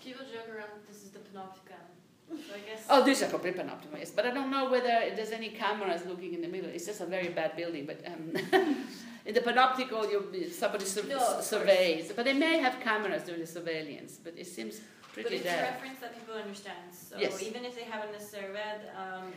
People 0.03 0.25
joke 0.25 0.49
around 0.55 0.69
this 0.87 1.03
is 1.03 1.11
the 1.11 1.19
panopticon. 1.19 1.70
So 2.31 2.55
I 2.55 2.59
guess. 2.69 2.85
Oh, 2.89 3.03
this 3.03 3.21
is 3.21 3.27
a 3.27 3.31
complete 3.31 3.57
panopticon, 3.57 3.99
yes. 3.99 4.11
But 4.11 4.25
I 4.25 4.31
don't 4.31 4.49
know 4.51 4.69
whether 4.69 4.95
there's 5.15 5.31
any 5.31 5.49
cameras 5.49 6.01
looking 6.05 6.33
in 6.33 6.41
the 6.41 6.47
middle. 6.47 6.69
It's 6.69 6.85
just 6.85 7.01
a 7.01 7.05
very 7.05 7.29
bad 7.29 7.55
building. 7.55 7.85
But 7.85 7.99
um, 8.07 8.31
in 9.25 9.33
the 9.33 9.41
panoptical, 9.41 10.09
you, 10.11 10.49
somebody 10.49 10.85
sur- 10.85 11.03
No, 11.07 11.39
surveys. 11.41 12.11
But 12.15 12.25
they 12.25 12.33
may 12.33 12.57
have 12.59 12.79
cameras 12.79 13.23
doing 13.23 13.39
the 13.41 13.47
surveillance. 13.47 14.17
But 14.23 14.33
it 14.37 14.47
seems 14.47 14.79
pretty 15.13 15.29
but 15.29 15.33
it's 15.33 15.43
dead. 15.43 15.59
a 15.67 15.71
reference 15.73 15.99
that 15.99 16.13
people 16.17 16.35
understand. 16.35 16.87
So 16.93 17.17
Yes. 17.19 17.41
even 17.43 17.65
if 17.65 17.75
they 17.75 17.83
haven't 17.83 18.11
necessarily 18.13 18.53
read. 18.53 18.81
Um, 18.97 19.31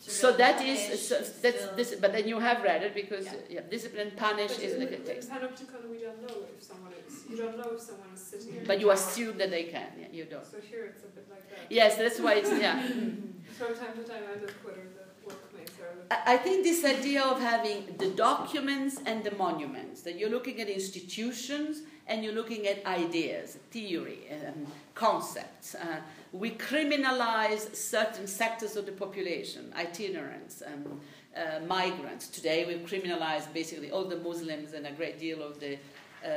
So 0.00 0.30
Surveillance 0.30 0.38
that 0.38 0.56
Punish, 0.58 0.90
is 0.90 1.08
so 1.08 1.14
that's 1.42 1.62
this, 1.76 1.94
but 2.00 2.12
then 2.12 2.26
you 2.28 2.38
have 2.38 2.62
read 2.62 2.82
it 2.82 2.94
because 2.94 3.26
Yeah. 3.26 3.32
yeah, 3.50 3.60
discipline 3.68 4.12
punish 4.16 4.52
But 4.54 4.62
is 4.64 4.72
in, 4.74 4.80
like 4.80 4.90
a 4.92 4.96
in 4.96 5.02
text. 5.02 5.28
panopticon, 5.30 5.90
we 5.90 5.98
don't 5.98 6.20
know 6.22 6.36
if 6.56 6.62
someone 6.62 6.92
is. 7.06 7.14
You 7.28 7.36
don't 7.36 7.58
know 7.58 7.70
if 7.74 7.80
someone 7.80 8.08
is 8.14 8.20
sitting. 8.20 8.56
in 8.58 8.64
But 8.64 8.78
you 8.80 8.86
tower. 8.86 8.94
assume 8.94 9.36
that 9.38 9.50
they 9.50 9.64
can. 9.64 9.88
Yeah, 10.00 10.06
you 10.12 10.24
don't. 10.24 10.46
So 10.46 10.58
here 10.70 10.84
it's 10.90 11.02
a 11.04 11.08
bit 11.08 11.26
like 11.28 11.44
that. 11.50 11.66
Yes, 11.68 11.96
that's 11.96 12.20
why 12.20 12.34
it's 12.34 12.50
yeah. 12.50 12.80
From 13.58 13.74
time 13.74 13.94
to 13.98 14.04
time, 14.12 14.22
I 14.32 14.40
look 14.40 14.54
whether 14.64 14.84
the 14.98 15.04
workmates 15.26 15.72
are. 15.82 15.92
Looking. 15.96 16.12
I 16.12 16.34
I 16.34 16.36
think 16.44 16.62
this 16.62 16.84
idea 16.84 17.22
of 17.32 17.40
having 17.40 17.78
the 18.02 18.10
documents 18.10 18.94
and 19.04 19.24
the 19.24 19.32
monuments, 19.44 20.02
that 20.02 20.14
you're 20.18 20.30
looking 20.38 20.60
at 20.60 20.68
institutions 20.68 21.82
and 22.06 22.22
you're 22.24 22.38
looking 22.40 22.62
at 22.72 22.78
ideas, 22.86 23.58
theory, 23.72 24.20
um, 24.32 24.66
concepts. 24.94 25.74
Uh, 25.74 26.00
we 26.32 26.50
criminalize 26.50 27.74
certain 27.74 28.26
sectors 28.26 28.76
of 28.76 28.86
the 28.86 28.92
population, 28.92 29.72
itinerants, 29.76 30.62
um, 30.66 31.00
uh, 31.36 31.60
migrants. 31.66 32.28
Today 32.28 32.64
we've 32.66 32.86
criminalized 32.86 33.52
basically 33.52 33.90
all 33.90 34.04
the 34.04 34.16
Muslims 34.16 34.72
and 34.72 34.86
a 34.86 34.92
great 34.92 35.18
deal 35.18 35.42
of 35.42 35.58
the 35.60 35.78
uh, 36.24 36.28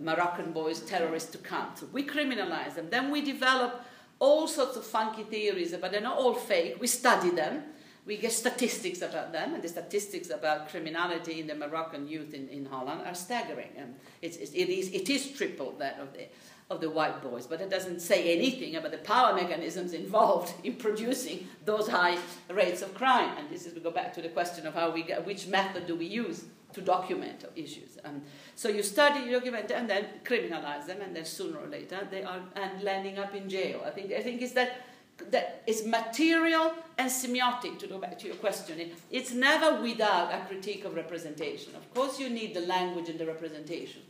Moroccan 0.00 0.52
boys, 0.52 0.80
terrorists 0.80 1.30
to 1.32 1.38
come. 1.38 1.68
So 1.74 1.86
we 1.92 2.04
criminalize 2.04 2.74
them. 2.74 2.88
Then 2.90 3.10
we 3.10 3.22
develop 3.22 3.82
all 4.18 4.46
sorts 4.46 4.76
of 4.76 4.84
funky 4.84 5.24
theories, 5.24 5.74
but 5.80 5.90
they're 5.90 6.00
not 6.00 6.18
all 6.18 6.34
fake. 6.34 6.76
We 6.80 6.86
study 6.86 7.30
them. 7.30 7.64
We 8.04 8.16
get 8.16 8.32
statistics 8.32 9.00
about 9.00 9.32
them, 9.32 9.54
and 9.54 9.62
the 9.62 9.68
statistics 9.68 10.30
about 10.30 10.68
criminality 10.68 11.38
in 11.38 11.46
the 11.46 11.54
Moroccan 11.54 12.08
youth 12.08 12.34
in, 12.34 12.48
in 12.48 12.66
Holland 12.66 13.02
are 13.06 13.14
staggering. 13.14 13.70
And 13.76 13.94
it's, 14.20 14.36
it's, 14.36 14.50
it, 14.52 14.68
is, 14.68 14.90
it 14.90 15.08
is 15.08 15.30
triple 15.30 15.72
that 15.78 16.00
of 16.00 16.12
the, 16.12 16.26
of 16.72 16.80
the 16.80 16.90
white 16.90 17.22
boys, 17.22 17.46
but 17.46 17.60
it 17.60 17.70
doesn't 17.70 18.00
say 18.00 18.34
anything 18.36 18.76
about 18.76 18.90
the 18.90 18.98
power 18.98 19.34
mechanisms 19.34 19.92
involved 19.92 20.54
in 20.64 20.74
producing 20.74 21.46
those 21.64 21.86
high 21.88 22.18
rates 22.50 22.82
of 22.82 22.94
crime. 22.94 23.36
And 23.38 23.48
this 23.50 23.66
is, 23.66 23.74
we 23.74 23.80
go 23.80 23.90
back 23.90 24.12
to 24.14 24.22
the 24.22 24.30
question 24.30 24.66
of 24.66 24.74
how 24.74 24.90
we 24.90 25.02
get, 25.02 25.24
which 25.26 25.46
method 25.46 25.86
do 25.86 25.94
we 25.94 26.06
use 26.06 26.44
to 26.72 26.80
document 26.80 27.44
issues. 27.54 27.98
Um, 28.04 28.22
so 28.54 28.68
you 28.68 28.82
study, 28.82 29.20
you 29.20 29.32
document, 29.32 29.70
and 29.70 29.88
then 29.88 30.06
criminalize 30.24 30.86
them, 30.86 31.02
and 31.02 31.14
then 31.14 31.24
sooner 31.24 31.58
or 31.58 31.66
later 31.66 32.08
they 32.10 32.22
are 32.22 32.40
and 32.56 32.82
landing 32.82 33.18
up 33.18 33.34
in 33.34 33.48
jail. 33.48 33.82
I 33.84 33.90
think 33.90 34.10
I 34.12 34.22
think 34.22 34.40
it's 34.40 34.52
that 34.52 34.86
that 35.30 35.62
it's 35.66 35.84
material 35.84 36.72
and 36.96 37.10
semiotic. 37.10 37.78
To 37.80 37.86
go 37.86 37.98
back 37.98 38.18
to 38.20 38.26
your 38.26 38.36
question, 38.36 38.80
it, 38.80 38.94
it's 39.10 39.32
never 39.32 39.82
without 39.82 40.32
a 40.32 40.46
critique 40.46 40.84
of 40.86 40.94
representation. 40.94 41.74
Of 41.74 41.92
course, 41.94 42.18
you 42.18 42.30
need 42.30 42.54
the 42.54 42.62
language 42.62 43.10
and 43.10 43.18
the 43.18 43.26
representation, 43.26 44.02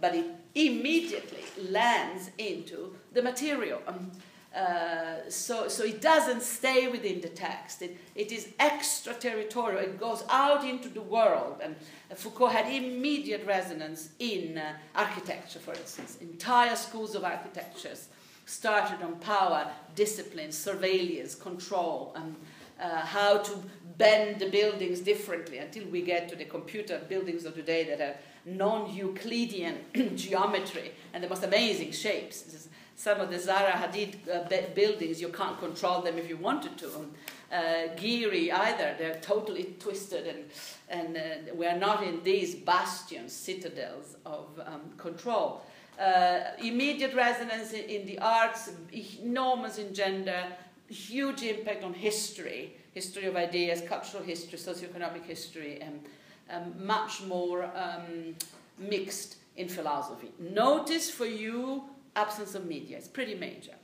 but 0.00 0.14
it 0.14 0.26
immediately 0.54 1.44
lands 1.70 2.30
into 2.38 2.94
the 3.12 3.22
material. 3.22 3.80
Um, 3.86 4.10
uh, 4.54 5.18
so, 5.28 5.68
so 5.68 5.84
it 5.84 6.00
doesn't 6.00 6.42
stay 6.42 6.88
within 6.88 7.20
the 7.20 7.28
text. 7.28 7.82
It, 7.82 7.96
it 8.16 8.32
is 8.32 8.48
extraterritorial. 8.58 9.78
It 9.78 10.00
goes 10.00 10.24
out 10.28 10.64
into 10.64 10.88
the 10.88 11.02
world. 11.02 11.60
And 11.62 11.76
Foucault 12.14 12.48
had 12.48 12.66
immediate 12.66 13.46
resonance 13.46 14.08
in 14.18 14.58
uh, 14.58 14.72
architecture, 14.96 15.60
for 15.60 15.74
instance. 15.74 16.18
Entire 16.20 16.74
schools 16.74 17.14
of 17.14 17.22
architectures 17.22 18.08
started 18.44 19.04
on 19.04 19.14
power, 19.20 19.70
discipline, 19.94 20.50
surveillance, 20.50 21.36
control, 21.36 22.12
and 22.16 22.34
uh, 22.82 23.06
how 23.06 23.38
to 23.38 23.52
bend 23.98 24.40
the 24.40 24.48
buildings 24.48 24.98
differently 24.98 25.58
until 25.58 25.86
we 25.88 26.02
get 26.02 26.28
to 26.28 26.34
the 26.34 26.44
computer 26.44 27.00
buildings 27.08 27.44
of 27.44 27.54
today 27.54 27.84
that 27.84 28.20
have 28.50 28.58
non-Euclidean 28.58 29.76
geometry 30.16 30.92
and 31.12 31.22
the 31.22 31.28
most 31.28 31.44
amazing 31.44 31.92
shapes. 31.92 32.68
Some 32.96 33.20
of 33.20 33.30
the 33.30 33.36
Zaha 33.36 33.72
Hadid 33.72 34.28
uh, 34.28 34.74
buildings, 34.74 35.20
you 35.20 35.28
can't 35.28 35.58
control 35.58 36.02
them 36.02 36.18
if 36.18 36.28
you 36.28 36.36
wanted 36.36 36.76
to. 36.78 36.86
Um, 36.86 37.10
uh, 37.50 37.96
Gehry 37.96 38.52
either, 38.52 38.94
they're 38.98 39.18
totally 39.22 39.74
twisted, 39.80 40.26
and, 40.26 40.44
and 40.88 41.16
uh, 41.16 41.54
we're 41.54 41.76
not 41.76 42.04
in 42.04 42.22
these 42.22 42.54
bastions, 42.54 43.32
citadels 43.32 44.16
of 44.26 44.46
um, 44.66 44.82
control. 44.98 45.62
Uh, 45.98 46.40
immediate 46.62 47.14
resonance 47.14 47.72
in, 47.72 47.84
in 47.86 48.06
the 48.06 48.18
arts, 48.20 48.70
enormous 48.92 49.78
in 49.78 49.92
gender, 49.94 50.44
huge 50.88 51.42
impact 51.42 51.82
on 51.82 51.94
history, 51.94 52.76
history 52.92 53.24
of 53.24 53.34
ideas, 53.34 53.82
cultural 53.88 54.22
history, 54.22 54.58
socioeconomic 54.58 55.24
history, 55.24 55.80
and 55.80 56.04
um, 56.52 56.74
much 56.86 57.22
more 57.22 57.64
um, 57.74 58.34
mixed 58.78 59.36
in 59.56 59.68
philosophy. 59.68 60.32
Notice 60.38 61.10
for 61.10 61.26
you 61.26 61.84
absence 62.16 62.54
of 62.54 62.66
media. 62.66 62.96
It's 62.96 63.08
pretty 63.08 63.34
major. 63.34 63.74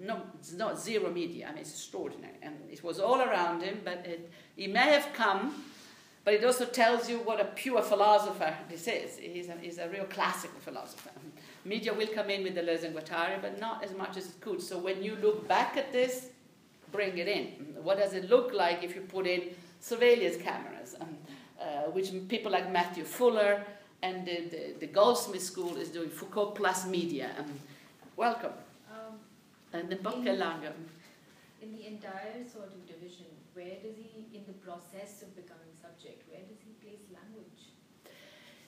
No, 0.00 0.22
it's 0.38 0.52
not 0.52 0.78
zero 0.78 1.10
media. 1.10 1.46
I 1.46 1.50
mean, 1.50 1.60
it's 1.60 1.70
extraordinary. 1.70 2.34
And 2.42 2.54
it 2.70 2.84
was 2.84 3.00
all 3.00 3.20
around 3.20 3.62
him, 3.62 3.80
but 3.84 4.06
it, 4.06 4.30
he 4.54 4.68
may 4.68 4.92
have 4.92 5.08
come, 5.12 5.64
but 6.24 6.34
it 6.34 6.44
also 6.44 6.66
tells 6.66 7.10
you 7.10 7.18
what 7.18 7.40
a 7.40 7.46
pure 7.46 7.82
philosopher 7.82 8.54
this 8.70 8.86
is. 8.86 9.18
He's 9.18 9.48
a, 9.48 9.56
he's 9.60 9.78
a 9.78 9.88
real 9.88 10.04
classical 10.04 10.60
philosopher. 10.60 11.10
Media 11.64 11.92
will 11.92 12.06
come 12.06 12.30
in 12.30 12.44
with 12.44 12.54
the 12.54 12.60
and 12.60 12.96
Guattari, 12.96 13.42
but 13.42 13.58
not 13.58 13.82
as 13.82 13.92
much 13.94 14.16
as 14.16 14.26
it 14.26 14.40
could. 14.40 14.62
So 14.62 14.78
when 14.78 15.02
you 15.02 15.16
look 15.16 15.48
back 15.48 15.76
at 15.76 15.92
this, 15.92 16.28
bring 16.92 17.18
it 17.18 17.28
in. 17.28 17.46
What 17.82 17.98
does 17.98 18.14
it 18.14 18.30
look 18.30 18.52
like 18.54 18.84
if 18.84 18.94
you 18.94 19.02
put 19.02 19.26
in 19.26 19.42
surveillance 19.80 20.36
cameras, 20.36 20.94
um, 21.00 21.16
uh, 21.60 21.90
which 21.90 22.12
people 22.28 22.52
like 22.52 22.70
Matthew 22.70 23.04
Fuller 23.04 23.64
and 24.02 24.26
the, 24.26 24.48
the, 24.50 24.74
the, 24.80 24.86
Goldsmith 24.86 25.42
School 25.42 25.76
is 25.76 25.88
doing 25.88 26.08
Foucault 26.08 26.52
plus 26.52 26.86
media. 26.86 27.30
Um, 27.38 27.52
welcome. 28.16 28.52
Um, 28.90 29.18
and 29.72 29.88
the 29.90 29.96
in, 29.96 31.72
the 31.72 31.86
entire 31.86 32.46
sort 32.50 32.66
of 32.66 32.86
division, 32.86 33.26
where 33.54 33.76
does 33.82 33.96
he, 33.96 34.36
in 34.36 34.44
the 34.46 34.52
process 34.52 35.22
of 35.22 35.34
becoming 35.34 35.74
subject, 35.82 36.22
where 36.30 36.40
does 36.40 36.58
he 36.64 36.70
place 36.80 37.02
language? 37.12 37.58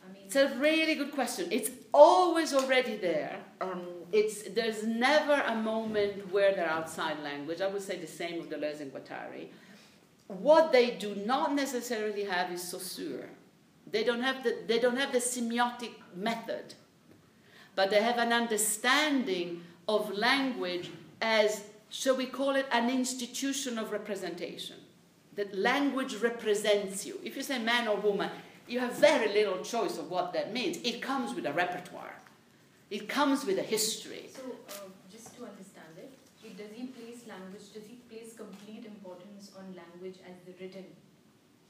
I 0.05 0.13
mean, 0.13 0.23
it's 0.27 0.37
a 0.37 0.49
really 0.59 0.97
good 0.97 1.13
question. 1.13 1.49
It's 1.53 1.71
always 1.93 2.53
already 2.53 2.97
there. 2.97 3.39
Um, 3.61 3.83
it's 4.13 4.43
there's 4.51 4.83
never 4.83 5.35
a 5.47 5.55
moment 5.55 6.33
where 6.33 6.55
they're 6.55 6.69
outside 6.69 7.23
language. 7.23 7.61
I 7.61 7.69
would 7.69 7.83
say 7.83 7.99
the 7.99 8.07
same 8.07 8.39
with 8.41 8.51
Deleuze 8.51 8.81
and 8.81 8.93
Guattari. 8.93 9.49
What 10.39 10.71
they 10.71 10.93
do 10.93 11.17
not 11.27 11.55
necessarily 11.55 12.23
have 12.23 12.53
is 12.53 12.63
Saussure. 12.63 13.29
They 13.91 14.05
don't 14.05 14.23
have 14.23 14.45
the, 14.45 14.59
they 14.69 14.79
don't 14.79 14.97
have 14.97 15.11
the 15.11 15.19
semiotic 15.19 15.91
method, 16.15 16.75
but 17.75 17.91
they 17.91 18.01
have 18.01 18.19
an 18.19 18.33
understanding 18.33 19.65
of 19.89 20.17
language 20.17 20.91
as, 21.21 21.65
shall 21.89 22.17
we 22.17 22.27
call 22.27 22.55
it, 22.55 22.67
an 22.71 22.89
institution 22.89 23.77
of 23.77 23.91
representation. 23.91 24.77
That 25.35 25.53
language 25.53 26.15
represents 26.17 27.05
you. 27.05 27.19
If 27.25 27.35
you 27.35 27.43
say 27.43 27.59
man 27.59 27.89
or 27.89 27.97
woman, 27.97 28.31
you 28.69 28.79
have 28.79 28.93
very 28.93 29.33
little 29.33 29.65
choice 29.65 29.99
of 29.99 30.13
what 30.13 30.33
that 30.35 30.53
means. 30.53 30.77
It 30.85 31.03
comes 31.03 31.35
with 31.35 31.45
a 31.47 31.53
repertoire. 31.53 32.15
It 32.89 33.09
comes 33.09 33.45
with 33.45 33.59
a 33.59 33.63
history. 33.63 34.31
So, 34.33 34.43
uh, 34.69 34.89
just 35.11 35.37
to 35.39 35.45
understand 35.45 35.95
it, 35.99 36.13
does 36.49 36.73
he 36.75 36.87
place 36.87 37.29
language, 37.29 37.73
does 37.75 37.85
he 37.87 37.97
place 38.09 38.35
complete 38.35 38.87
importance 38.87 39.53
on 39.59 39.75
language 39.77 40.19
as 40.25 40.37
the 40.47 40.53
written, 40.59 40.87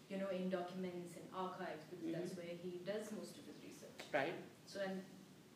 you 0.08 0.18
know, 0.18 0.28
in 0.30 0.48
documents 0.48 1.14
and 1.14 1.24
archives, 1.34 1.82
because 1.90 2.06
mm-hmm. 2.06 2.20
that's 2.20 2.36
where 2.36 2.46
he 2.62 2.80
does 2.86 3.10
most 3.18 3.36
of 3.38 3.44
his 3.50 3.58
research. 3.66 4.00
Right. 4.14 4.34
So, 4.66 4.78
and, 4.86 5.02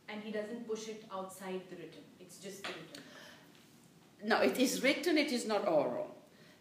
and 0.08 0.22
he 0.22 0.32
doesn't 0.32 0.66
push 0.66 0.88
it 0.88 1.04
outside 1.12 1.60
the 1.70 1.76
written, 1.76 2.02
it's 2.18 2.38
just 2.38 2.64
the 2.64 2.70
written. 2.70 3.02
No, 4.24 4.40
it 4.40 4.58
is 4.58 4.82
written, 4.82 5.16
it 5.18 5.30
is 5.32 5.46
not 5.46 5.68
oral. 5.68 6.10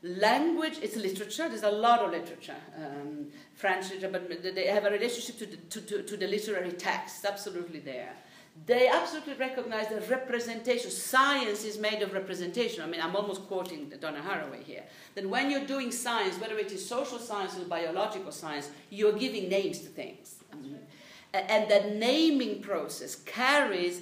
Language, 0.03 0.80
it's 0.81 0.97
literature, 0.97 1.47
there's 1.47 1.63
a 1.63 1.71
lot 1.71 2.01
of 2.01 2.11
literature, 2.11 2.57
um, 2.77 3.27
French 3.55 3.89
literature, 3.89 4.09
but 4.11 4.55
they 4.55 4.67
have 4.67 4.84
a 4.85 4.91
relationship 4.91 5.39
to 5.39 5.45
the, 5.45 5.57
to, 5.57 5.81
to, 5.81 6.03
to 6.03 6.17
the 6.17 6.27
literary 6.27 6.73
text, 6.73 7.23
absolutely 7.25 7.80
there. 7.80 8.13
They 8.65 8.88
absolutely 8.88 9.34
recognize 9.34 9.88
that 9.89 10.09
representation, 10.09 10.89
science 10.91 11.65
is 11.65 11.77
made 11.80 12.01
of 12.01 12.13
representation. 12.13 12.84
I 12.84 12.88
mean, 12.88 13.01
I'm 13.01 13.15
almost 13.15 13.47
quoting 13.47 13.91
Donna 13.99 14.21
Haraway 14.21 14.63
here. 14.63 14.84
That 15.15 15.27
when 15.27 15.49
you're 15.49 15.65
doing 15.65 15.91
science, 15.91 16.39
whether 16.39 16.57
it 16.57 16.71
is 16.71 16.88
social 16.88 17.17
science 17.17 17.57
or 17.57 17.65
biological 17.65 18.31
science, 18.31 18.69
you're 18.89 19.13
giving 19.13 19.49
names 19.49 19.80
to 19.80 19.88
things. 19.88 20.35
And 21.34 21.69
that 21.69 21.95
naming 21.95 22.61
process 22.61 23.15
carries 23.15 24.01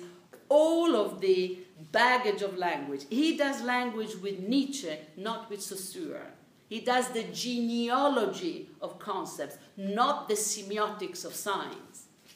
all 0.49 0.95
of 0.97 1.21
the 1.21 1.59
baggage 1.91 2.41
of 2.41 2.57
language. 2.57 3.05
He 3.09 3.37
does 3.37 3.63
language 3.63 4.15
with 4.17 4.39
Nietzsche, 4.39 4.97
not 5.15 5.49
with 5.49 5.61
Saussure. 5.61 6.27
He 6.67 6.81
does 6.81 7.09
the 7.09 7.23
genealogy 7.23 8.69
of 8.81 8.99
concepts, 8.99 9.57
not 9.77 10.27
the 10.27 10.35
semiotics 10.35 11.25
of 11.25 11.33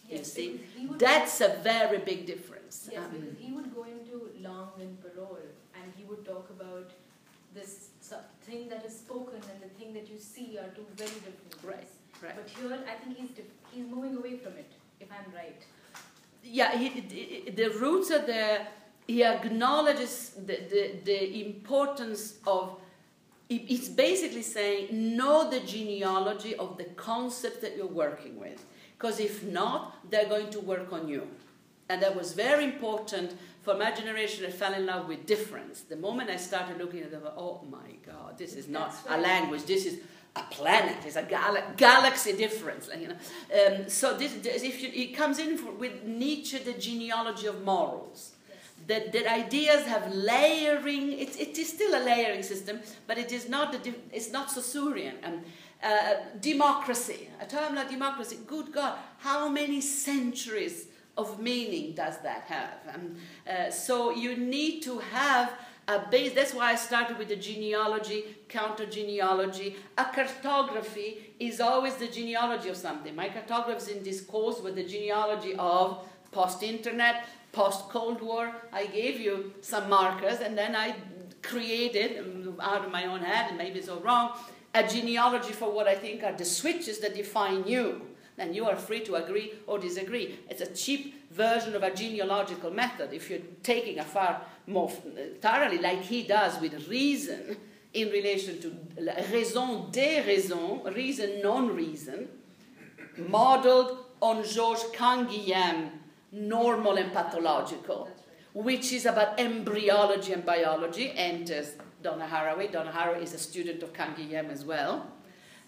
science. 0.09 0.11
You 0.11 0.17
Yes, 0.17 0.33
see, 0.33 0.59
he 0.77 0.87
that's 0.97 1.41
a 1.41 1.57
very 1.63 1.97
big 1.99 2.25
difference. 2.25 2.89
Yes, 2.91 3.03
Um, 3.05 3.11
because 3.11 3.37
he 3.39 3.51
would 3.53 3.73
go 3.75 3.83
into 3.83 4.29
langue 4.41 4.79
and 4.79 5.01
parole 5.01 5.39
and 5.81 5.93
he 5.97 6.03
would 6.03 6.25
talk 6.25 6.49
about 6.49 6.91
this 7.53 7.89
thing 8.45 8.67
that 8.69 8.85
is 8.85 8.95
spoken 8.99 9.35
and 9.51 9.61
the 9.61 9.69
thing 9.79 9.93
that 9.93 10.09
you 10.09 10.19
see 10.19 10.57
are 10.57 10.69
two 10.75 10.85
very 10.95 11.09
different 11.25 11.51
things. 11.53 11.63
Right, 11.63 11.87
right. 12.21 12.35
But 12.35 12.49
here, 12.49 12.79
I 12.87 12.95
think 13.03 13.17
he's 13.17 13.29
diff- 13.31 13.57
he's 13.71 13.87
moving 13.87 14.15
away 14.17 14.37
from 14.37 14.53
it, 14.53 14.71
if 14.99 15.07
I'm 15.11 15.31
right. 15.33 15.61
yeah, 16.43 16.77
he, 16.77 16.87
the- 17.01 17.51
the 17.51 17.69
roots 17.79 18.11
are 18.11 18.25
there. 18.25 18.67
He 19.07 19.23
acknowledges 19.23 20.31
the, 20.49 20.57
the, 20.71 20.81
the 21.03 21.45
importance 21.45 22.35
of. 22.45 22.77
he- 23.49 23.59
He's 23.71 23.89
basically 23.89 24.41
saying 24.43 24.87
know 25.17 25.49
the 25.49 25.59
genealogy 25.61 26.55
of 26.55 26.77
the 26.77 26.85
concept 27.09 27.61
that 27.61 27.75
you're 27.77 27.95
working 28.05 28.39
with, 28.39 28.59
because 28.97 29.19
if 29.19 29.43
not, 29.43 30.09
they're 30.09 30.29
going 30.29 30.49
to 30.51 30.59
work 30.59 30.93
on 30.93 31.07
you. 31.07 31.27
And 31.89 32.01
that 32.01 32.15
was 32.15 32.33
very 32.33 32.63
important 32.63 33.37
for 33.61 33.75
my 33.75 33.91
generation 33.91 34.43
that 34.43 34.53
fell 34.53 34.73
in 34.73 34.85
love 34.85 35.07
with 35.07 35.25
difference. 35.25 35.81
The 35.81 35.95
moment 35.95 36.29
I 36.29 36.37
started 36.37 36.77
looking 36.77 37.01
at 37.01 37.11
them, 37.11 37.23
oh 37.37 37.61
my 37.69 37.91
God, 38.05 38.37
this 38.37 38.53
is 38.55 38.67
not 38.67 38.93
a 39.07 39.17
language. 39.17 39.65
This 39.65 39.85
is 39.85 39.99
a 40.35 40.43
planet. 40.49 40.97
It's 41.05 41.15
a 41.15 41.23
gal- 41.23 41.63
galaxy 41.77 42.33
difference. 42.33 42.89
You 42.99 43.09
know. 43.09 43.15
Um, 43.77 43.89
so 43.89 44.17
this, 44.17 44.33
this 44.33 44.63
if 44.63 44.81
you, 44.81 44.89
it 44.93 45.15
comes 45.15 45.39
in 45.39 45.57
for, 45.57 45.71
with 45.71 46.03
Nietzsche, 46.03 46.57
the 46.57 46.73
genealogy 46.73 47.47
of 47.47 47.63
morals. 47.63 48.31
Yes. 48.49 48.57
That, 48.87 49.13
that 49.13 49.31
ideas 49.31 49.85
have 49.85 50.13
layering. 50.13 51.13
It, 51.13 51.39
it 51.39 51.57
is 51.57 51.69
still 51.69 51.93
a 51.95 52.03
layering 52.03 52.43
system, 52.43 52.79
but 53.07 53.17
it 53.17 53.31
is 53.31 53.47
not. 53.47 53.71
The, 53.71 53.93
it's 54.11 54.31
not 54.31 54.49
Saussurean. 54.49 55.15
And 55.23 55.43
uh, 55.85 56.15
democracy, 56.41 57.29
a 57.39 57.45
term 57.45 57.75
like 57.75 57.89
democracy. 57.89 58.39
Good 58.47 58.71
God, 58.71 58.97
how 59.19 59.47
many 59.49 59.81
centuries 59.81 60.87
of 61.15 61.39
meaning 61.39 61.93
does 61.93 62.17
that 62.23 62.41
have? 62.47 62.95
Um, 62.95 63.15
uh, 63.47 63.69
so 63.69 64.09
you 64.09 64.35
need 64.35 64.81
to 64.81 64.97
have 64.97 65.53
a 65.87 65.99
base. 66.09 66.33
That's 66.33 66.55
why 66.55 66.71
I 66.71 66.75
started 66.75 67.19
with 67.19 67.27
the 67.27 67.35
genealogy, 67.35 68.23
counter 68.49 68.87
genealogy. 68.87 69.75
A 69.97 70.05
cartography 70.05 71.35
is 71.39 71.61
always 71.61 71.95
the 71.95 72.07
genealogy 72.07 72.69
of 72.69 72.77
something. 72.77 73.15
My 73.15 73.29
cartographers 73.29 73.87
in 73.87 74.03
this 74.03 74.21
course 74.21 74.59
were 74.61 74.71
the 74.71 74.83
genealogy 74.83 75.53
of 75.59 76.03
post 76.31 76.63
internet, 76.63 77.27
post 77.51 77.89
Cold 77.89 78.21
War. 78.21 78.51
I 78.73 78.87
gave 78.87 79.19
you 79.19 79.53
some 79.61 79.87
markers 79.87 80.39
and 80.39 80.57
then 80.57 80.75
I 80.75 80.95
created, 81.43 82.19
um, 82.19 82.59
out 82.59 82.83
of 82.85 82.91
my 82.91 83.05
own 83.05 83.19
head, 83.19 83.49
and 83.49 83.57
maybe 83.57 83.77
it's 83.79 83.87
all 83.87 83.99
wrong, 83.99 84.31
a 84.75 84.87
genealogy 84.87 85.53
for 85.53 85.71
what 85.71 85.87
I 85.87 85.95
think 85.95 86.23
are 86.23 86.33
the 86.33 86.45
switches 86.45 86.99
that 86.99 87.15
define 87.15 87.65
you. 87.65 88.01
Then 88.35 88.53
you 88.53 88.65
are 88.65 88.75
free 88.75 88.99
to 89.05 89.15
agree 89.15 89.53
or 89.65 89.79
disagree. 89.79 90.37
It's 90.49 90.61
a 90.61 90.67
cheap 90.67 91.31
version 91.31 91.73
of 91.75 91.83
a 91.83 91.95
genealogical 91.95 92.69
method. 92.71 93.13
If 93.13 93.29
you're 93.29 93.39
taking 93.63 93.99
a 93.99 94.03
far 94.03 94.41
more 94.67 94.89
thoroughly, 95.41 95.77
like 95.77 96.01
he 96.01 96.23
does 96.23 96.59
with 96.59 96.89
reason 96.89 97.55
in 97.93 98.09
relation 98.09 98.59
to 98.61 98.75
raison 99.31 99.89
déraison, 99.91 100.93
reason 100.93 101.41
non 101.41 101.73
reason, 101.73 102.27
modeled 103.29 104.05
on 104.21 104.43
Georges 104.43 104.83
Canguilhem, 104.93 105.91
normal 106.33 106.97
and 106.97 107.13
pathological, 107.13 108.05
right. 108.05 108.65
which 108.65 108.91
is 108.91 109.05
about 109.05 109.39
embryology 109.39 110.33
and 110.33 110.45
biology, 110.45 111.13
enters 111.15 111.75
Donna 112.05 112.27
Haraway. 112.31 112.71
Donna 112.71 112.91
Haraway 112.91 113.23
is 113.23 113.33
a 113.33 113.39
student 113.49 113.81
of 113.81 113.91
Canguilhem 113.91 114.51
as 114.51 114.63
well. 114.63 115.11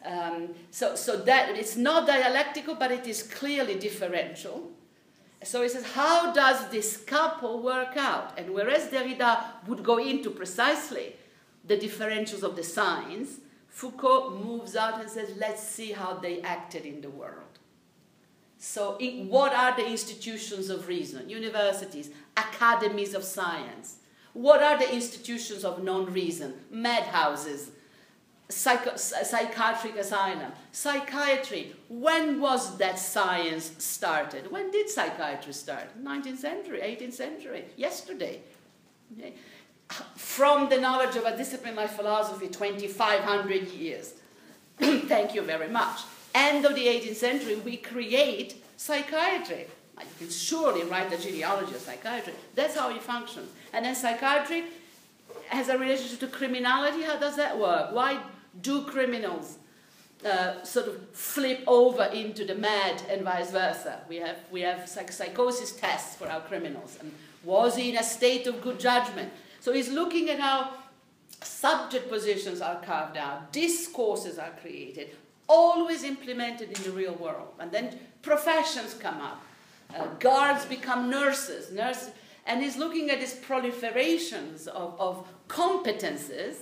Um, 0.06 0.50
so, 0.70 0.96
so 0.96 1.18
that 1.30 1.58
it's 1.58 1.76
not 1.76 2.06
dialectical, 2.06 2.76
but 2.76 2.92
it 2.92 3.08
is 3.08 3.24
clearly 3.24 3.76
differential. 3.88 4.72
So 5.44 5.64
he 5.64 5.70
says, 5.70 5.86
how 6.02 6.32
does 6.34 6.70
this 6.70 6.98
couple 6.98 7.62
work 7.64 7.98
out? 7.98 8.38
And 8.38 8.54
whereas 8.54 8.88
Derrida 8.88 9.32
would 9.68 9.84
go 9.84 9.98
into 9.98 10.30
precisely 10.30 11.16
the 11.66 11.78
differentials 11.78 12.44
of 12.44 12.56
the 12.56 12.64
signs, 12.64 13.40
Foucault 13.68 14.40
moves 14.44 14.76
out 14.76 15.02
and 15.02 15.10
says, 15.10 15.30
let's 15.38 15.62
see 15.62 15.92
how 15.92 16.14
they 16.14 16.42
acted 16.42 16.86
in 16.86 17.02
the 17.02 17.10
world. 17.10 17.54
So, 18.60 18.98
in, 18.98 19.30
what 19.30 19.54
are 19.54 19.76
the 19.76 19.88
institutions 19.88 20.70
of 20.70 20.88
reason? 20.88 21.30
Universities, 21.30 22.10
academies 22.36 23.14
of 23.14 23.24
science. 23.24 23.98
What 24.34 24.62
are 24.62 24.78
the 24.78 24.94
institutions 24.94 25.66
of 25.66 25.84
non 25.84 26.06
reason? 26.14 26.54
Madhouses, 26.70 27.72
psycho- 28.49 28.95
psychiatric 28.95 29.95
asylum, 29.95 30.52
psychiatry. 30.72 31.74
When 31.90 32.40
was 32.40 32.78
that 32.78 32.99
science 32.99 33.72
started? 33.78 34.52
When 34.52 34.72
did 34.72 34.90
psychiatry 34.90 35.54
start? 35.54 36.04
19th 36.04 36.38
century, 36.38 36.80
18th 36.82 37.14
century, 37.14 37.66
yesterday. 37.76 38.41
Okay. 39.18 39.34
From 40.16 40.70
the 40.70 40.80
knowledge 40.80 41.16
of 41.16 41.24
a 41.24 41.36
discipline 41.36 41.76
like 41.76 41.91
philosophy, 41.91 42.48
2,500 42.48 43.70
years. 43.70 44.14
Thank 44.78 45.34
you 45.34 45.41
very 45.41 45.70
much. 45.70 46.02
End 46.36 46.66
of 46.66 46.76
the 46.76 46.86
18th 46.86 47.16
century, 47.16 47.56
we 47.56 47.78
create 47.78 48.64
psychiatry. 48.76 49.68
You 50.02 50.26
can 50.26 50.30
surely 50.30 50.84
write 50.84 51.10
the 51.10 51.18
genealogy 51.18 51.74
of 51.74 51.82
psychiatry. 51.82 52.34
That's 52.56 52.76
how 52.76 52.90
it 52.95 53.02
functions. 53.02 53.49
And 53.74 53.86
then 53.86 53.95
psychiatry 53.95 54.65
has 55.49 55.69
a 55.69 55.78
relationship 55.78 56.19
to 56.19 56.28
criminality. 56.28 57.03
How 57.03 57.18
does 57.18 57.36
that 57.38 57.57
work? 57.57 57.94
Why 57.94 58.19
do 58.61 58.84
criminals 58.84 59.57
uh, 60.26 60.64
sort 60.64 60.88
of 60.88 61.10
flip 61.11 61.64
over 61.68 62.03
into 62.06 62.45
the 62.45 62.56
mad 62.56 63.02
and 63.10 63.22
vice 63.24 63.52
versa? 63.52 64.02
We 64.10 64.18
have, 64.18 64.38
we 64.52 64.61
have 64.61 64.88
psych- 64.88 65.11
psychosis 65.11 65.72
tests 65.74 66.15
for 66.15 66.28
our 66.28 66.41
criminals. 66.41 66.98
And 66.99 67.11
was 67.44 67.76
he 67.76 67.91
in 67.91 67.98
a 67.98 68.03
state 68.03 68.48
of 68.48 68.61
good 68.61 68.80
judgment? 68.80 69.32
So 69.60 69.74
he's 69.74 69.90
looking 69.90 70.30
at 70.30 70.40
how 70.40 70.74
subject 71.41 72.10
positions 72.10 72.61
are 72.61 72.82
carved 72.82 73.18
out, 73.18 73.52
discourses 73.52 74.38
are 74.38 74.52
created, 74.61 75.15
always 75.48 76.03
implemented 76.03 76.78
in 76.78 76.84
the 76.84 76.91
real 76.91 77.14
world. 77.14 77.53
And 77.60 77.72
then 77.72 77.99
professions 78.22 78.94
come 78.94 79.22
up. 79.22 79.44
Uh, 79.96 80.06
guards 80.20 80.66
become 80.66 81.10
nurses, 81.10 81.72
nurses, 81.72 82.12
and 82.46 82.62
he's 82.62 82.78
looking 82.78 83.10
at 83.10 83.20
these 83.20 83.36
proliferations 83.36 84.68
of, 84.68 85.00
of 85.00 85.28
competences, 85.48 86.58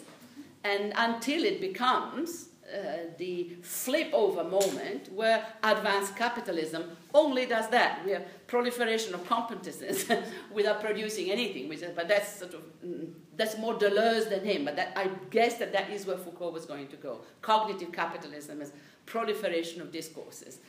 and 0.64 0.94
until 0.96 1.44
it 1.44 1.62
becomes 1.62 2.50
uh, 2.74 3.12
the 3.20 3.56
flip 3.62 4.10
over 4.12 4.44
moment 4.44 5.12
where 5.14 5.46
advanced 5.64 6.16
capitalism 6.16 6.98
only 7.14 7.46
does 7.46 7.70
that. 7.70 8.04
We 8.04 8.12
have 8.12 8.26
proliferation 8.48 9.14
of 9.14 9.24
competences 9.28 10.24
without 10.52 10.82
producing 10.82 11.30
anything, 11.30 11.70
which 11.70 11.84
is, 11.84 11.92
but 11.96 12.08
that's 12.08 12.40
sort 12.40 12.56
of 12.56 12.62
mm, 12.84 13.12
that's 13.36 13.58
more 13.60 13.76
Deleuze 13.76 14.30
than 14.30 14.44
him. 14.44 14.66
But 14.66 14.78
that, 14.78 14.94
I 14.96 15.10
guess 15.30 15.60
that 15.60 15.74
that 15.74 15.92
is 15.92 16.08
where 16.08 16.18
Foucault 16.18 16.52
was 16.52 16.66
going 16.66 16.88
to 16.88 16.96
go. 16.96 17.20
Cognitive 17.44 17.92
capitalism 17.92 18.62
is 18.62 18.72
proliferation 19.06 19.82
of 19.82 19.92
discourses 19.92 20.60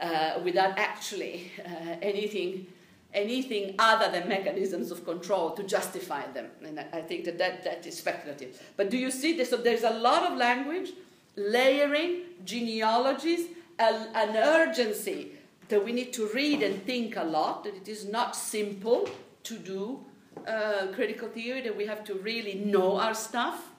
uh, 0.00 0.40
without 0.44 0.78
actually 0.78 1.50
uh, 1.64 1.96
anything 2.02 2.66
anything 3.14 3.74
other 3.78 4.10
than 4.12 4.28
mechanisms 4.28 4.90
of 4.90 5.04
control 5.04 5.50
to 5.52 5.62
justify 5.62 6.26
them. 6.32 6.46
And 6.62 6.78
I, 6.92 7.00
think 7.00 7.24
that, 7.24 7.38
that 7.38 7.64
that 7.64 7.86
is 7.86 7.96
speculative. 7.96 8.62
But 8.76 8.90
do 8.90 8.98
you 8.98 9.10
see 9.10 9.36
this? 9.36 9.50
So 9.50 9.56
there's 9.56 9.84
a 9.84 9.98
lot 9.98 10.30
of 10.30 10.36
language, 10.36 10.90
layering, 11.36 12.24
genealogies, 12.44 13.48
a- 13.78 14.08
an 14.14 14.36
urgency 14.36 15.32
that 15.68 15.84
we 15.84 15.92
need 15.92 16.12
to 16.14 16.28
read 16.28 16.62
and 16.62 16.84
think 16.84 17.16
a 17.16 17.24
lot, 17.24 17.64
that 17.64 17.74
it 17.74 17.88
is 17.88 18.06
not 18.06 18.36
simple 18.36 19.08
to 19.44 19.54
do 19.56 20.00
uh, 20.46 20.88
critical 20.94 21.28
theory, 21.28 21.60
that 21.62 21.76
we 21.76 21.86
have 21.86 22.04
to 22.04 22.14
really 22.14 22.54
know 22.54 22.98
our 22.98 23.14
stuff. 23.14 23.70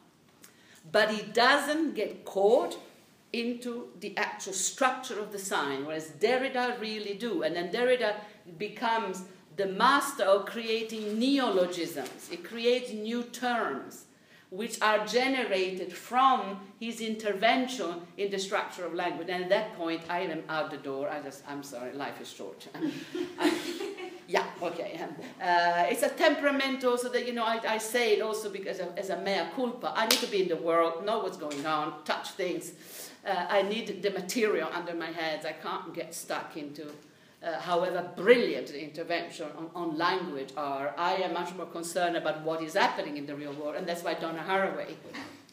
But 0.91 1.11
it 1.11 1.33
doesn't 1.33 1.93
get 1.93 2.25
caught 2.25 2.77
into 3.33 3.89
the 3.99 4.17
actual 4.17 4.53
structure 4.53 5.19
of 5.19 5.31
the 5.31 5.39
sign, 5.39 5.85
whereas 5.85 6.11
Derrida 6.19 6.79
really 6.79 7.13
do. 7.13 7.43
And 7.43 7.55
then 7.55 7.71
Derrida 7.71 8.15
becomes 8.57 9.23
the 9.55 9.67
master 9.67 10.23
of 10.23 10.45
creating 10.45 11.19
neologisms. 11.19 12.29
It 12.31 12.43
creates 12.43 12.91
new 12.91 13.23
terms 13.23 14.05
which 14.51 14.81
are 14.81 15.05
generated 15.05 15.93
from 15.93 16.59
his 16.79 17.01
intervention 17.01 18.01
in 18.17 18.31
the 18.31 18.39
structure 18.39 18.83
of 18.83 18.95
language. 18.95 19.29
And 19.29 19.43
at 19.43 19.49
that 19.49 19.75
point, 19.75 20.01
I 20.09 20.21
am 20.21 20.43
out 20.49 20.71
the 20.71 20.77
door. 20.77 21.07
I 21.07 21.21
just, 21.21 21.43
I'm 21.47 21.61
sorry, 21.61 21.93
life 21.93 22.19
is 22.19 22.31
short. 22.31 22.67
yeah, 24.27 24.45
okay. 24.61 24.99
Uh, 25.39 25.85
it's 25.89 26.01
a 26.01 26.09
temperament 26.09 26.83
also 26.83 27.09
that, 27.09 27.27
you 27.27 27.33
know, 27.33 27.43
I, 27.43 27.59
I 27.67 27.77
say 27.77 28.13
it 28.13 28.21
also 28.21 28.49
because 28.49 28.79
of, 28.79 28.97
as 28.97 29.11
a 29.11 29.21
mea 29.21 29.43
culpa. 29.55 29.93
I 29.95 30.07
need 30.07 30.19
to 30.19 30.27
be 30.27 30.41
in 30.41 30.47
the 30.47 30.55
world, 30.55 31.05
know 31.05 31.19
what's 31.19 31.37
going 31.37 31.65
on, 31.67 32.03
touch 32.03 32.29
things. 32.31 32.71
Uh, 33.25 33.45
I 33.49 33.61
need 33.63 34.01
the 34.01 34.11
material 34.11 34.69
under 34.73 34.93
my 34.93 35.07
head. 35.07 35.45
I 35.45 35.53
can't 35.53 35.93
get 35.93 36.15
stuck 36.15 36.55
into 36.55 36.91
uh, 37.43 37.59
however 37.59 38.09
brilliant 38.15 38.67
the 38.67 38.81
intervention 38.83 39.47
on, 39.57 39.69
on, 39.75 39.97
language 39.97 40.49
are, 40.57 40.93
I 40.97 41.15
am 41.15 41.33
much 41.33 41.53
more 41.55 41.65
concerned 41.65 42.17
about 42.17 42.41
what 42.41 42.61
is 42.61 42.73
happening 42.73 43.17
in 43.17 43.25
the 43.25 43.35
real 43.35 43.53
world, 43.53 43.75
and 43.75 43.87
that's 43.87 44.03
why 44.03 44.13
Donna 44.15 44.43
Haraway 44.45 44.95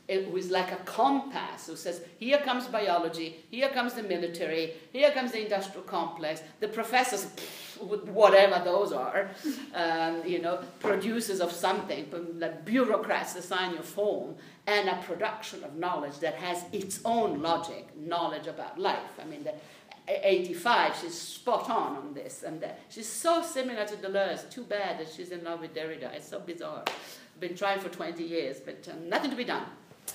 it 0.08 0.30
was 0.30 0.50
like 0.50 0.70
a 0.70 0.76
compass 0.76 1.66
who 1.66 1.74
says, 1.74 2.00
here 2.18 2.38
comes 2.38 2.68
biology, 2.68 3.44
here 3.50 3.68
comes 3.70 3.94
the 3.94 4.02
military, 4.02 4.74
here 4.92 5.10
comes 5.10 5.32
the 5.32 5.42
industrial 5.42 5.82
complex, 5.82 6.42
the 6.60 6.68
professors, 6.68 7.26
whatever 7.78 8.62
those 8.64 8.92
are, 8.92 9.30
um, 9.74 10.22
you 10.24 10.40
know, 10.40 10.62
producers 10.78 11.40
of 11.40 11.50
something, 11.50 12.06
like 12.38 12.64
bureaucrats 12.64 13.34
assign 13.34 13.74
your 13.74 13.82
form, 13.82 14.36
and 14.68 14.88
a 14.88 14.96
production 15.02 15.64
of 15.64 15.74
knowledge 15.76 16.18
that 16.20 16.34
has 16.34 16.64
its 16.72 17.00
own 17.04 17.42
logic, 17.42 17.88
knowledge 17.96 18.46
about 18.46 18.78
life. 18.78 19.18
I 19.20 19.24
mean, 19.24 19.42
the, 19.42 19.54
85, 20.08 20.96
she's 21.00 21.14
spot 21.18 21.68
on 21.68 21.96
on 21.96 22.14
this. 22.14 22.44
And 22.44 22.62
uh, 22.62 22.68
she's 22.88 23.08
so 23.08 23.42
similar 23.42 23.84
to 23.86 23.96
Deleuze. 23.96 24.48
Too 24.48 24.62
bad 24.62 25.00
that 25.00 25.08
she's 25.12 25.30
in 25.30 25.42
love 25.42 25.60
with 25.60 25.74
Derrida. 25.74 26.14
It's 26.14 26.28
so 26.28 26.38
bizarre. 26.38 26.84
I've 26.86 27.40
been 27.40 27.56
trying 27.56 27.80
for 27.80 27.88
20 27.88 28.22
years, 28.22 28.60
but 28.60 28.88
um, 28.88 29.08
nothing 29.08 29.30
to 29.30 29.36
be 29.36 29.42
done. 29.42 29.64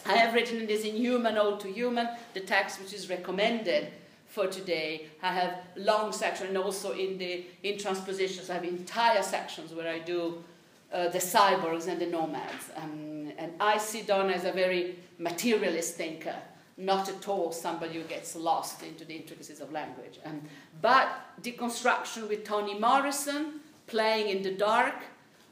I 0.05 0.13
have 0.13 0.33
written 0.33 0.65
this 0.67 0.83
in 0.83 0.95
Human, 0.95 1.37
Ode 1.37 1.59
to 1.61 1.71
Human, 1.71 2.07
the 2.33 2.39
text 2.39 2.81
which 2.81 2.93
is 2.93 3.09
recommended 3.09 3.87
for 4.27 4.47
today. 4.47 5.07
I 5.21 5.33
have 5.33 5.59
long 5.75 6.11
sections, 6.11 6.49
and 6.49 6.57
also 6.57 6.93
in 6.93 7.17
the 7.17 7.45
in 7.63 7.77
transpositions, 7.77 8.49
I 8.49 8.55
have 8.55 8.63
entire 8.63 9.21
sections 9.21 9.73
where 9.73 9.91
I 9.91 9.99
do 9.99 10.43
uh, 10.91 11.09
the 11.09 11.19
cyborgs 11.19 11.87
and 11.87 11.99
the 11.99 12.07
nomads. 12.07 12.69
Um, 12.75 13.31
and 13.37 13.53
I 13.59 13.77
see 13.77 14.01
Donna 14.01 14.33
as 14.33 14.45
a 14.45 14.51
very 14.51 14.95
materialist 15.19 15.95
thinker 15.95 16.35
not 16.77 17.09
at 17.09 17.27
all 17.27 17.51
somebody 17.51 17.93
who 17.93 18.03
gets 18.03 18.35
lost 18.35 18.83
into 18.83 19.05
the 19.05 19.15
intricacies 19.15 19.59
of 19.59 19.71
language. 19.71 20.19
Um, 20.25 20.41
but 20.81 21.09
deconstruction 21.41 22.27
with 22.27 22.43
Toni 22.43 22.77
Morrison, 22.79 23.59
playing 23.87 24.35
in 24.35 24.43
the 24.43 24.51
dark, 24.51 24.95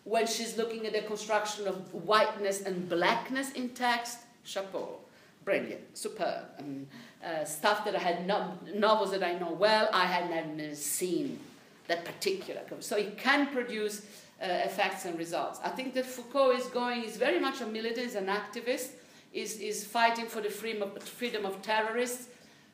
when 0.05 0.25
she's 0.25 0.57
looking 0.57 0.87
at 0.87 0.93
the 0.93 1.01
construction 1.01 1.67
of 1.67 1.93
whiteness 1.93 2.61
and 2.61 2.89
blackness 2.89 3.51
in 3.51 3.69
text, 3.69 4.19
chapeau, 4.49 4.99
brilliant, 5.45 5.97
superb. 5.97 6.45
Um, 6.59 6.87
uh, 7.23 7.43
stuff 7.45 7.85
that 7.85 7.95
I 7.95 7.99
had, 7.99 8.27
no, 8.27 8.57
novels 8.73 9.11
that 9.11 9.23
I 9.23 9.33
know 9.33 9.51
well, 9.51 9.89
I 9.93 10.05
had 10.05 10.29
never 10.29 10.75
seen 10.75 11.39
that 11.87 12.05
particular. 12.05 12.61
So 12.79 12.97
it 12.97 13.17
can 13.17 13.47
produce 13.47 14.05
uh, 14.41 14.45
effects 14.45 15.05
and 15.05 15.17
results. 15.17 15.59
I 15.63 15.69
think 15.69 15.93
that 15.95 16.05
Foucault 16.05 16.51
is 16.51 16.65
going, 16.67 17.03
is 17.03 17.17
very 17.17 17.39
much 17.39 17.61
a 17.61 17.65
militant, 17.65 18.07
is 18.07 18.15
an 18.15 18.27
activist, 18.27 18.91
is, 19.33 19.59
is 19.59 19.83
fighting 19.83 20.27
for 20.27 20.41
the 20.41 20.49
freedom 20.49 20.83
of, 20.83 21.03
freedom 21.03 21.45
of 21.45 21.61
terrorists. 21.61 22.27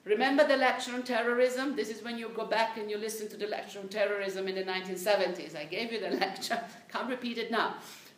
Remember 0.04 0.48
the 0.48 0.58
lecture 0.58 0.94
on 0.94 1.02
terrorism? 1.02 1.76
This 1.76 1.90
is 1.90 2.04
when 2.04 2.20
you 2.20 2.30
go 2.30 2.46
back 2.46 2.78
and 2.78 2.92
you 2.92 2.98
listen 2.98 3.28
to 3.30 3.38
the 3.38 3.48
lecture 3.48 3.80
on 3.80 3.88
terrorism 3.88 4.48
in 4.48 4.56
the 4.56 4.64
1970s. 4.64 5.56
I 5.56 5.66
gave 5.66 5.92
you 5.92 6.00
the 6.00 6.12
lecture, 6.26 6.62
can't 6.92 7.10
repeat 7.10 7.40
it 7.40 7.50
now. 7.50 7.76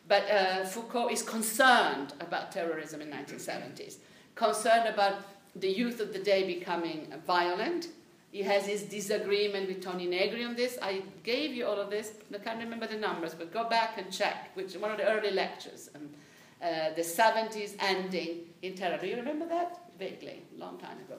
But 0.08 0.30
uh, 0.30 0.64
Foucault 0.64 1.10
is 1.10 1.22
concerned 1.22 2.14
about 2.20 2.50
terrorism 2.50 3.02
in 3.02 3.08
1970s, 3.08 3.96
concerned 4.34 4.88
about 4.88 5.16
the 5.54 5.68
youth 5.68 6.00
of 6.00 6.12
the 6.12 6.18
day 6.18 6.46
becoming 6.46 7.12
violent. 7.26 7.88
He 8.32 8.42
has 8.42 8.66
his 8.66 8.82
disagreement 8.82 9.68
with 9.68 9.82
Toni 9.82 10.06
Negri 10.06 10.44
on 10.44 10.56
this. 10.56 10.78
I 10.80 11.02
gave 11.24 11.52
you 11.52 11.66
all 11.66 11.78
of 11.78 11.90
this. 11.90 12.12
I 12.34 12.38
can't 12.38 12.58
remember 12.58 12.86
the 12.86 12.96
numbers, 12.96 13.34
but 13.34 13.52
go 13.52 13.68
back 13.68 13.98
and 13.98 14.10
check, 14.10 14.50
which 14.54 14.74
one 14.76 14.90
of 14.90 14.96
the 14.96 15.08
early 15.08 15.30
lectures. 15.30 15.90
Um, 15.94 16.08
uh, 16.60 16.90
the 16.96 17.02
70s 17.02 17.76
ending 17.78 18.40
in 18.62 18.74
terror. 18.74 18.98
Do 18.98 19.06
you 19.06 19.16
remember 19.16 19.46
that? 19.46 19.80
Vaguely, 19.98 20.42
a 20.56 20.60
long 20.60 20.78
time 20.78 20.98
ago. 20.98 21.16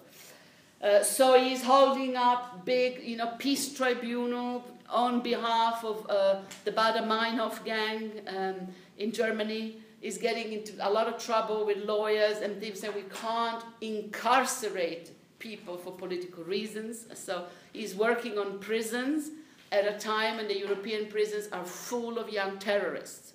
Uh, 0.82 1.03
so 1.03 1.41
he's 1.41 1.64
holding 1.64 2.16
up 2.16 2.66
big, 2.66 3.02
you 3.03 3.18
know, 3.18 3.34
peace 3.38 3.74
tribunal 3.74 4.64
on 4.90 5.22
behalf 5.22 5.84
of 5.84 6.10
uh, 6.10 6.41
the 6.66 6.72
Baader 6.72 7.06
Meinhof 7.06 7.64
gang 7.64 8.22
um, 8.28 8.68
in 8.98 9.11
Germany. 9.11 9.82
is 10.02 10.18
getting 10.18 10.53
into 10.53 10.72
a 10.80 10.90
lot 10.98 11.07
of 11.11 11.16
trouble 11.22 11.66
with 11.70 11.80
lawyers 11.94 12.38
and 12.44 12.61
they 12.61 12.74
say 12.74 12.88
we 12.90 13.03
can't 13.24 13.64
incarcerate 13.82 15.11
people 15.40 15.76
for 15.78 15.91
political 15.91 16.44
reasons. 16.45 17.06
So 17.26 17.34
he's 17.74 17.95
working 17.95 18.38
on 18.38 18.60
prisons 18.60 19.32
at 19.74 19.84
a 19.94 19.98
time 19.98 20.38
when 20.38 20.48
the 20.48 20.57
European 20.57 21.07
prisons 21.07 21.49
are 21.52 21.66
full 21.66 22.18
of 22.18 22.30
young 22.30 22.53
terrorists 22.60 23.34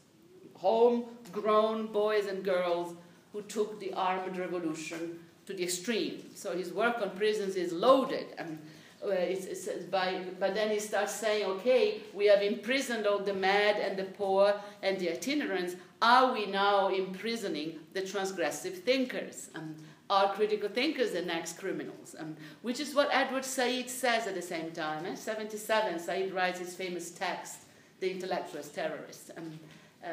homegrown 0.64 1.88
boys 1.88 2.24
and 2.24 2.42
girls 2.42 2.94
who 3.32 3.42
took 3.42 3.78
the 3.80 3.92
armed 3.92 4.38
revolution 4.38 5.18
to 5.44 5.52
the 5.52 5.62
extreme. 5.62 6.24
So 6.34 6.56
his 6.56 6.72
work 6.72 7.02
on 7.02 7.10
prisons 7.10 7.54
is 7.56 7.70
loaded. 7.70 8.28
And 8.38 8.58
uh, 9.06 9.10
it's, 9.10 9.66
it's 9.66 9.84
by, 9.84 10.20
but 10.38 10.54
then 10.54 10.70
he 10.70 10.78
starts 10.78 11.12
saying, 11.12 11.44
okay, 11.44 12.00
we 12.12 12.26
have 12.26 12.42
imprisoned 12.42 13.06
all 13.06 13.18
the 13.18 13.34
mad 13.34 13.76
and 13.76 13.98
the 13.98 14.04
poor 14.04 14.54
and 14.82 14.98
the 14.98 15.10
itinerants. 15.10 15.76
Are 16.00 16.32
we 16.32 16.46
now 16.46 16.88
imprisoning 16.88 17.78
the 17.92 18.02
transgressive 18.02 18.82
thinkers? 18.82 19.50
And 19.54 19.76
are 20.10 20.32
critical 20.34 20.68
thinkers 20.68 21.12
the 21.12 21.22
next 21.22 21.58
criminals? 21.58 22.14
Um, 22.18 22.36
which 22.62 22.80
is 22.80 22.94
what 22.94 23.08
Edward 23.12 23.44
Said 23.44 23.88
says 23.88 24.26
at 24.26 24.34
the 24.34 24.42
same 24.42 24.70
time. 24.72 25.06
Eh? 25.06 25.14
77, 25.14 25.98
Said 25.98 26.32
writes 26.32 26.58
his 26.58 26.74
famous 26.74 27.10
text, 27.10 27.62
The 28.00 28.10
Intellectuals 28.10 28.68
Terrorists. 28.68 29.30
Um, 29.36 29.58
uh, 30.04 30.08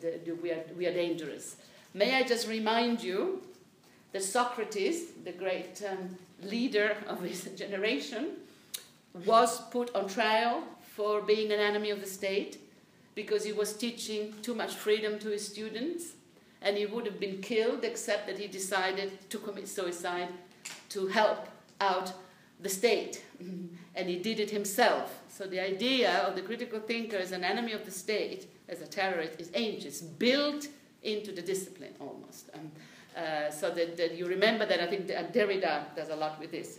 the, 0.00 0.20
the, 0.24 0.32
we, 0.36 0.52
are, 0.52 0.64
we 0.76 0.86
are 0.86 0.92
dangerous. 0.92 1.56
May 1.94 2.14
I 2.14 2.22
just 2.22 2.48
remind 2.48 3.02
you 3.02 3.42
that 4.12 4.22
Socrates, 4.22 5.12
the 5.24 5.32
great 5.32 5.82
um, 5.88 6.16
leader 6.42 6.96
of 7.06 7.20
his 7.20 7.44
generation, 7.56 8.30
was 9.26 9.60
put 9.70 9.94
on 9.94 10.08
trial 10.08 10.64
for 10.80 11.20
being 11.20 11.52
an 11.52 11.60
enemy 11.60 11.90
of 11.90 12.00
the 12.00 12.06
state 12.06 12.58
because 13.14 13.44
he 13.44 13.52
was 13.52 13.74
teaching 13.74 14.34
too 14.42 14.54
much 14.54 14.74
freedom 14.74 15.18
to 15.18 15.28
his 15.28 15.46
students 15.46 16.12
and 16.62 16.76
he 16.76 16.86
would 16.86 17.04
have 17.04 17.20
been 17.20 17.40
killed 17.42 17.84
except 17.84 18.26
that 18.26 18.38
he 18.38 18.46
decided 18.46 19.10
to 19.28 19.38
commit 19.38 19.68
suicide 19.68 20.28
to 20.88 21.06
help 21.08 21.46
out 21.80 22.12
the 22.60 22.68
state 22.68 23.22
and 23.94 24.08
he 24.08 24.16
did 24.16 24.40
it 24.40 24.50
himself 24.50 25.22
so 25.32 25.46
the 25.46 25.60
idea 25.60 26.18
of 26.18 26.36
the 26.36 26.42
critical 26.42 26.78
thinker 26.78 27.16
as 27.16 27.32
an 27.32 27.42
enemy 27.42 27.72
of 27.72 27.86
the 27.86 27.90
state 27.90 28.48
as 28.68 28.82
a 28.82 28.86
terrorist 28.86 29.40
is 29.40 29.50
ancient. 29.54 30.18
Built 30.18 30.68
into 31.02 31.32
the 31.32 31.40
discipline 31.40 31.94
almost. 31.98 32.50
Um, 32.54 32.70
uh, 33.16 33.50
so 33.50 33.70
that, 33.70 33.96
that, 33.96 34.16
you 34.16 34.26
remember 34.26 34.66
that 34.66 34.80
I 34.80 34.86
think 34.86 35.08
Derrida 35.08 35.94
does 35.94 36.08
a 36.08 36.16
lot 36.16 36.38
with 36.40 36.50
this 36.50 36.78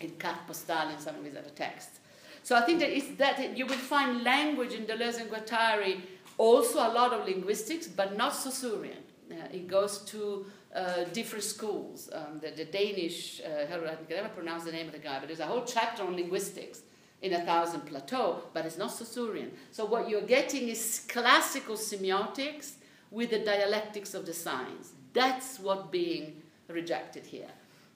in, 0.00 0.10
Carte 0.18 0.46
Postale 0.48 0.90
and 0.90 1.00
some 1.00 1.16
of 1.16 1.24
his 1.24 1.36
other 1.36 1.50
texts. 1.50 2.00
So 2.42 2.56
I 2.56 2.62
think 2.62 2.80
that 2.80 2.90
it's 2.90 3.16
that 3.18 3.56
you 3.56 3.66
will 3.66 3.76
find 3.76 4.24
language 4.24 4.72
in 4.72 4.84
Deleuze 4.84 5.20
and 5.20 5.30
Guattari 5.30 6.00
also 6.38 6.78
a 6.80 6.90
lot 6.92 7.12
of 7.12 7.24
linguistics, 7.26 7.86
but 7.86 8.16
not 8.16 8.32
Saussurian. 8.32 9.02
Uh, 9.30 9.36
it 9.52 9.68
goes 9.68 9.98
to 9.98 10.44
uh, 10.74 11.04
different 11.12 11.44
schools. 11.44 12.10
Um, 12.12 12.40
the, 12.40 12.50
the, 12.50 12.64
Danish, 12.64 13.40
uh, 13.40 13.64
I 13.64 13.94
can 13.94 14.16
never 14.16 14.28
pronounce 14.28 14.64
the 14.64 14.72
name 14.72 14.86
of 14.86 14.92
the 14.92 14.98
guy, 14.98 15.18
but 15.20 15.28
there's 15.28 15.40
a 15.40 15.46
whole 15.46 15.64
chapter 15.64 16.02
on 16.02 16.16
linguistics 16.16 16.80
in 17.22 17.34
a 17.34 17.44
thousand 17.44 17.82
plateau, 17.82 18.42
but 18.52 18.66
it's 18.66 18.78
not 18.78 18.90
Saussurian. 18.90 19.50
So 19.70 19.84
what 19.84 20.08
you're 20.08 20.22
getting 20.22 20.68
is 20.68 21.06
classical 21.08 21.76
semiotics 21.76 22.72
with 23.10 23.30
the 23.30 23.38
dialectics 23.38 24.14
of 24.14 24.26
the 24.26 24.34
signs. 24.34 24.92
That's 25.12 25.58
what 25.58 25.90
being 25.90 26.42
rejected 26.68 27.26
here. 27.26 27.50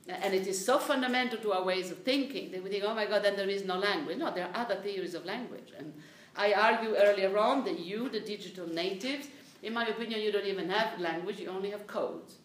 And 0.08 0.34
it 0.34 0.46
is 0.46 0.64
so 0.64 0.78
fundamental 0.78 1.38
to 1.38 1.52
our 1.52 1.64
ways 1.64 1.90
of 1.90 1.98
thinking 1.98 2.52
that 2.52 2.62
we 2.62 2.70
think, 2.70 2.84
oh 2.84 2.94
my 2.94 3.06
God, 3.06 3.24
then 3.24 3.36
there 3.36 3.48
is 3.48 3.64
no 3.64 3.76
language. 3.76 4.18
No, 4.18 4.32
there 4.32 4.46
are 4.46 4.56
other 4.62 4.76
theories 4.76 5.14
of 5.14 5.24
language. 5.24 5.72
And 5.76 5.92
I 6.36 6.52
argue 6.52 6.94
earlier 6.94 7.36
on 7.38 7.64
that 7.64 7.80
you, 7.80 8.08
the 8.08 8.20
digital 8.20 8.68
natives, 8.68 9.28
in 9.62 9.72
my 9.72 9.86
opinion, 9.86 10.20
you 10.20 10.30
don't 10.30 10.46
even 10.46 10.68
have 10.68 11.00
language, 11.00 11.40
you 11.40 11.48
only 11.48 11.70
have 11.70 11.86
codes. 11.86 12.36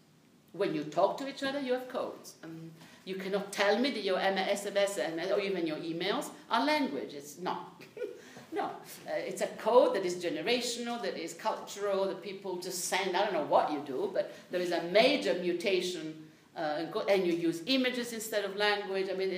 When 0.53 0.73
you 0.73 0.84
talk 0.84 1.18
to 1.18 1.30
each 1.30 1.43
other, 1.43 1.60
you 1.60 1.73
have 1.73 1.88
codes. 1.88 2.35
Um, 2.43 2.72
you 3.06 3.15
cannot 3.15 3.52
tell 3.52 3.77
me 3.77 3.91
that 3.91 4.03
your 4.03 4.18
SMS 4.18 4.98
or 5.31 5.39
even 5.39 5.68
your 5.68 5.77
emails 5.77 6.30
are 6.49 6.65
language. 6.65 7.14
It's 7.14 7.39
not. 7.39 7.81
no. 8.52 8.65
Uh, 8.65 9.14
it's 9.15 9.41
a 9.41 9.48
code 9.48 9.95
that 9.95 10.06
is 10.06 10.15
generational, 10.23 11.02
that 11.02 11.18
is 11.18 11.34
cultural, 11.34 12.07
that 12.07 12.22
people 12.22 12.57
just 12.57 12.86
send. 12.86 13.15
I 13.15 13.23
don't 13.23 13.34
know 13.34 13.45
what 13.45 13.72
you 13.72 13.82
do, 13.86 14.11
but 14.14 14.34
there 14.52 14.61
is 14.61 14.72
a 14.72 14.84
major 14.84 15.34
mutation. 15.36 16.28
Uh, 16.53 16.86
and 17.07 17.26
you 17.26 17.32
use 17.32 17.64
images 17.65 18.11
instead 18.11 18.44
of 18.44 18.57
language. 18.57 19.07
I 19.10 19.15
mean, 19.15 19.32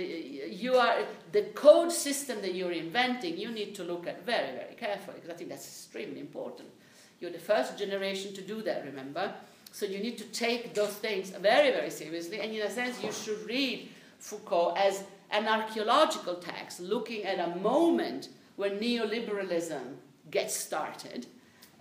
you 0.49 0.73
are 0.76 1.06
the 1.31 1.44
code 1.53 1.91
system 1.91 2.41
that 2.41 2.56
you're 2.56 2.72
inventing. 2.72 3.38
You 3.38 3.52
need 3.52 3.76
to 3.76 3.84
look 3.84 4.07
at 4.07 4.26
very, 4.26 4.52
very 4.56 4.73
carefully 4.73 5.18
because 5.18 5.30
I 5.30 5.34
think 5.35 5.52
that's 5.52 5.68
extremely 5.68 6.19
important. 6.19 6.69
You're 7.19 7.31
the 7.31 7.38
first 7.38 7.77
generation 7.77 8.34
to 8.34 8.41
do 8.41 8.64
that. 8.64 8.84
Remember, 8.84 9.31
So 9.73 9.88
you 9.88 9.98
need 9.98 10.19
to 10.19 10.26
take 10.26 10.76
those 10.76 10.94
things 10.94 11.31
very, 11.31 11.72
very 11.72 11.90
seriously. 11.90 12.40
And 12.40 12.53
in 12.53 12.61
a 12.61 12.69
sense, 12.69 13.03
you 13.03 13.11
should 13.11 13.44
read 13.48 13.90
Foucault 14.19 14.76
as 14.77 15.03
an 15.31 15.48
archaeological 15.48 16.35
text 16.35 16.80
looking 16.80 17.23
at 17.23 17.40
a 17.40 17.56
moment 17.57 18.30
when 18.55 18.80
neoliberalism 18.80 19.95
gets 20.31 20.55
started. 20.55 21.27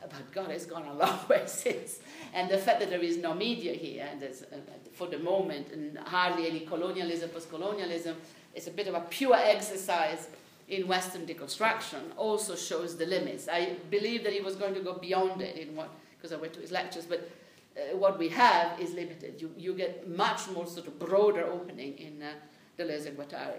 But 0.01 0.33
God 0.33 0.51
has 0.51 0.67
gone 0.67 0.85
a 0.85 0.95
long 1.05 1.19
way 1.29 1.45
since. 1.47 2.01
And 2.35 2.51
the 2.51 2.59
fact 2.59 2.81
that 2.81 2.91
there 2.91 3.03
is 3.03 3.19
no 3.19 3.35
media 3.35 3.73
here, 3.73 4.09
and 4.11 4.21
there's, 4.21 4.43
uh, 4.43 4.57
for 4.93 5.07
the 5.07 5.19
moment, 5.19 5.69
and 5.73 5.99
hardly 5.99 6.49
any 6.49 6.61
colonialism, 6.61 7.31
post 7.31 7.51
colonialism, 7.51 8.17
it's 8.55 8.67
a 8.67 8.71
bit 8.71 8.89
of 8.89 8.95
a 8.95 9.01
pure 9.01 9.37
exercise 9.37 10.29
in 10.69 10.87
Western 10.87 11.27
deconstruction, 11.27 12.01
also 12.17 12.57
shows 12.57 12.97
the 12.97 13.07
limits. 13.07 13.49
I 13.49 13.77
believe 13.91 14.25
that 14.25 14.33
he 14.33 14.41
was 14.41 14.57
going 14.57 14.75
to 14.75 14.81
go 14.81 14.95
beyond 14.95 15.43
it 15.43 15.57
in 15.57 15.77
what, 15.77 15.91
because 16.17 16.33
I 16.33 16.37
went 16.37 16.55
to 16.55 16.61
his 16.61 16.73
lectures, 16.73 17.05
but 17.05 17.31
uh, 17.77 17.97
what 17.97 18.19
we 18.19 18.29
have 18.29 18.79
is 18.81 18.93
limited. 18.95 19.41
You, 19.41 19.51
you 19.57 19.75
get 19.75 20.09
much 20.09 20.49
more 20.49 20.67
sort 20.67 20.87
of 20.87 20.99
broader 20.99 21.45
opening 21.45 21.99
in 21.99 22.23
uh, 22.23 22.33
Deleuze 22.79 23.07
and 23.07 23.17
Guattari. 23.17 23.59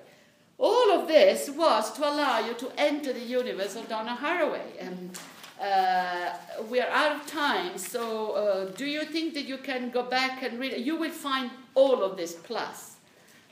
All 0.57 0.91
of 0.91 1.07
this 1.07 1.49
was 1.49 1.91
to 1.93 2.01
allow 2.01 2.39
you 2.39 2.53
to 2.55 2.71
enter 2.77 3.11
the 3.13 3.19
universe 3.19 3.75
of 3.75 3.89
Donna 3.89 4.17
Haraway. 4.21 4.80
And 4.80 5.17
uh, 5.61 6.34
we 6.69 6.80
are 6.80 6.89
out 6.89 7.15
of 7.15 7.27
time, 7.27 7.77
so 7.77 8.31
uh, 8.31 8.65
do 8.71 8.85
you 8.85 9.05
think 9.05 9.34
that 9.34 9.45
you 9.45 9.57
can 9.57 9.89
go 9.89 10.03
back 10.03 10.43
and 10.43 10.59
read? 10.59 10.77
You 10.77 10.97
will 10.97 11.11
find 11.11 11.49
all 11.73 12.03
of 12.03 12.17
this 12.17 12.34
plus 12.34 12.95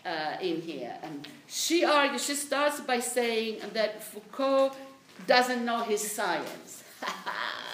uh, 0.06 0.38
in 0.42 0.62
here. 0.62 0.96
And 1.04 1.28
she 1.48 1.84
argues, 1.86 2.26
she 2.26 2.36
starts 2.36 2.82
by 2.82 3.00
saying 3.00 3.62
that 3.74 4.04
Foucault 4.04 4.74
doesn't 5.28 5.64
know 5.66 5.84
his 5.84 6.12
science. 6.12 6.84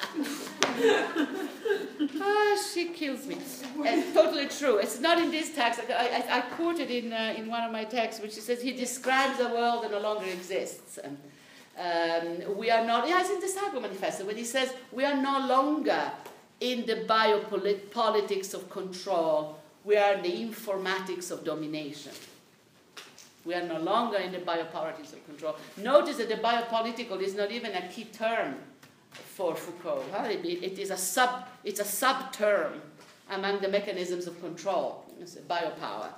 ah, 2.22 2.58
she 2.74 2.90
kills 2.90 3.26
me. 3.26 3.38
And 3.86 4.14
totally 4.14 4.48
true. 4.48 4.78
It's 4.78 5.00
not 5.00 5.18
in 5.20 5.32
this 5.32 5.54
text. 5.54 5.82
I, 5.90 6.24
I, 6.30 6.38
I 6.38 6.42
quoted 6.42 6.90
in, 6.92 7.14
uh, 7.14 7.34
in 7.38 7.48
one 7.48 7.64
of 7.64 7.72
my 7.72 7.84
texts, 7.84 8.22
which 8.22 8.34
says 8.34 8.62
he 8.62 8.74
describes 8.74 9.40
a 9.40 9.50
world 9.50 9.84
that 9.84 9.92
no 9.92 10.00
longer 10.00 10.26
exists. 10.26 11.00
Um, 11.04 12.58
we 12.58 12.72
are 12.72 12.86
not, 12.86 13.08
yeah, 13.08 13.22
it's 13.22 13.30
in 13.30 13.40
the 13.40 13.48
Cyborg 13.48 13.84
Manifesto, 13.84 14.26
when 14.26 14.36
he 14.36 14.44
says 14.44 14.74
we 14.92 15.06
are 15.06 15.16
no 15.16 15.46
longer 15.48 16.12
in 16.60 16.86
the 16.88 17.06
biopolitics 17.08 18.54
of 18.56 18.68
control, 18.70 19.60
we 19.86 19.96
are 19.96 20.16
in 20.16 20.24
the 20.24 20.32
informatics 20.32 21.30
of 21.30 21.46
domination. 21.46 22.12
We 23.46 23.54
are 23.54 23.64
no 23.64 23.80
longer 23.80 24.18
in 24.18 24.32
the 24.32 24.40
biopolitics 24.40 25.14
of 25.14 25.26
control. 25.26 25.56
Notice 25.78 26.18
that 26.18 26.30
the 26.30 26.36
biopolitical 26.36 27.22
is 27.22 27.36
not 27.36 27.52
even 27.52 27.74
a 27.74 27.88
key 27.88 28.06
term 28.06 28.56
for 29.18 29.56
Foucault. 29.56 30.04
It 30.14 30.80
is 30.80 30.92
a 30.92 30.98
sub, 30.98 31.48
it's 31.64 31.80
a 31.80 31.86
sub-term 31.86 32.82
among 33.30 33.60
the 33.62 33.68
mechanisms 33.68 34.28
of 34.28 34.40
control, 34.42 35.06
biopower. 35.48 36.10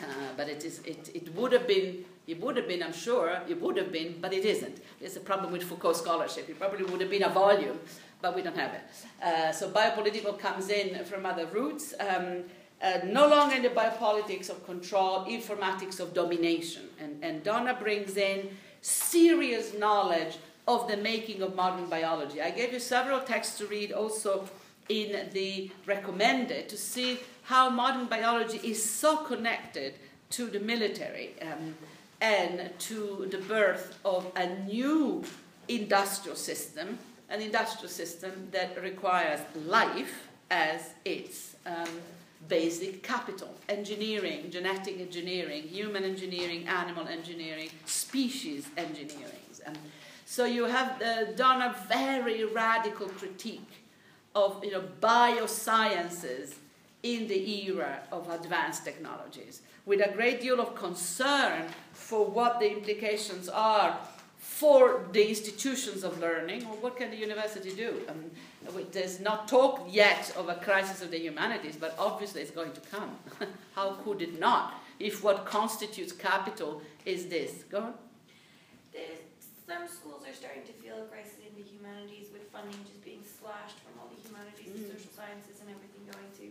Uh, 0.00 0.06
but 0.36 0.48
it, 0.48 0.64
is, 0.64 0.80
it, 0.80 1.10
it 1.14 1.34
would 1.34 1.52
have 1.52 1.66
been, 1.68 2.04
it 2.26 2.40
would 2.40 2.56
have 2.56 2.66
been, 2.66 2.82
I'm 2.82 2.92
sure, 2.92 3.40
it 3.48 3.60
would 3.60 3.76
have 3.76 3.92
been, 3.92 4.16
but 4.20 4.32
it 4.32 4.44
isn't. 4.44 4.80
There's 5.00 5.16
a 5.16 5.20
problem 5.20 5.52
with 5.52 5.62
Foucault 5.62 5.94
scholarship. 5.94 6.48
It 6.48 6.58
probably 6.58 6.84
would 6.84 7.00
have 7.00 7.10
been 7.10 7.22
a 7.22 7.28
volume, 7.28 7.78
but 8.20 8.34
we 8.34 8.42
don't 8.42 8.56
have 8.56 8.74
it. 8.74 8.82
Uh, 9.22 9.52
so 9.52 9.70
biopolitical 9.70 10.36
comes 10.38 10.68
in 10.68 11.04
from 11.04 11.24
other 11.24 11.46
roots. 11.46 11.94
Um, 12.00 12.44
uh, 12.82 12.98
no 13.04 13.28
longer 13.28 13.54
in 13.54 13.62
the 13.62 13.68
biopolitics 13.68 14.50
of 14.50 14.64
control, 14.66 15.24
informatics 15.26 16.00
of 16.00 16.12
domination. 16.12 16.82
And, 17.00 17.22
and 17.22 17.42
Donna 17.42 17.74
brings 17.80 18.16
in 18.16 18.50
serious 18.82 19.72
knowledge 19.74 20.36
of 20.66 20.88
the 20.88 20.96
making 20.96 21.42
of 21.42 21.54
modern 21.54 21.86
biology. 21.86 22.40
I 22.40 22.50
gave 22.50 22.72
you 22.72 22.80
several 22.80 23.20
texts 23.20 23.58
to 23.58 23.66
read 23.66 23.92
also 23.92 24.48
in 24.88 25.28
the 25.32 25.70
recommended 25.86 26.68
to 26.68 26.76
see 26.76 27.18
how 27.42 27.68
modern 27.70 28.06
biology 28.06 28.58
is 28.64 28.82
so 28.82 29.18
connected 29.18 29.94
to 30.30 30.46
the 30.46 30.60
military 30.60 31.34
um, 31.42 31.74
and 32.20 32.70
to 32.78 33.28
the 33.30 33.38
birth 33.38 33.98
of 34.04 34.30
a 34.36 34.46
new 34.64 35.22
industrial 35.68 36.36
system, 36.36 36.98
an 37.28 37.40
industrial 37.40 37.88
system 37.88 38.48
that 38.50 38.80
requires 38.82 39.40
life 39.66 40.28
as 40.50 40.90
its 41.04 41.56
um, 41.66 41.88
basic 42.48 43.02
capital 43.02 43.54
engineering, 43.68 44.50
genetic 44.50 45.00
engineering, 45.00 45.62
human 45.62 46.04
engineering, 46.04 46.66
animal 46.68 47.06
engineering, 47.08 47.70
species 47.86 48.68
engineering. 48.76 49.44
Um, 49.66 49.74
so 50.34 50.44
you 50.44 50.64
have 50.64 51.00
uh, 51.00 51.30
done 51.36 51.62
a 51.62 51.76
very 51.86 52.44
radical 52.44 53.06
critique 53.06 53.84
of 54.34 54.64
you 54.64 54.72
know, 54.72 54.82
biosciences 55.00 56.54
in 57.04 57.28
the 57.28 57.68
era 57.68 58.00
of 58.10 58.28
advanced 58.28 58.84
technologies, 58.84 59.62
with 59.86 60.00
a 60.00 60.10
great 60.10 60.40
deal 60.40 60.58
of 60.58 60.74
concern 60.74 61.66
for 61.92 62.26
what 62.26 62.58
the 62.58 62.68
implications 62.68 63.48
are 63.48 63.96
for 64.36 65.06
the 65.12 65.28
institutions 65.28 66.02
of 66.02 66.18
learning, 66.18 66.64
or 66.64 66.74
what 66.78 66.96
can 66.96 67.10
the 67.12 67.16
university 67.16 67.72
do? 67.72 68.00
Um, 68.08 68.24
there's 68.90 69.20
not 69.20 69.46
talk 69.46 69.86
yet 69.88 70.34
of 70.36 70.48
a 70.48 70.56
crisis 70.56 71.00
of 71.00 71.12
the 71.12 71.18
humanities, 71.20 71.76
but 71.76 71.94
obviously 71.96 72.42
it's 72.42 72.50
going 72.50 72.72
to 72.72 72.80
come. 72.80 73.16
How 73.76 73.92
could 74.02 74.20
it 74.20 74.40
not? 74.40 74.74
If 74.98 75.22
what 75.22 75.46
constitutes 75.46 76.10
capital 76.10 76.82
is 77.04 77.26
this. 77.26 77.62
Go 77.70 77.78
on. 77.78 77.94
Some 79.66 79.88
schools 79.88 80.22
are 80.28 80.34
starting 80.34 80.62
to 80.64 80.72
feel 80.72 81.02
a 81.02 81.06
crisis 81.06 81.40
in 81.40 81.54
the 81.56 81.64
humanities 81.64 82.28
with 82.32 82.44
funding 82.52 82.76
just 82.84 83.02
being 83.02 83.22
slashed 83.24 83.80
from 83.80 83.96
all 83.98 84.10
the 84.12 84.20
humanities 84.20 84.68
mm. 84.68 84.76
and 84.76 84.92
social 84.92 85.12
sciences 85.16 85.56
and 85.60 85.72
everything 85.72 86.04
going 86.04 86.30
to. 86.38 86.46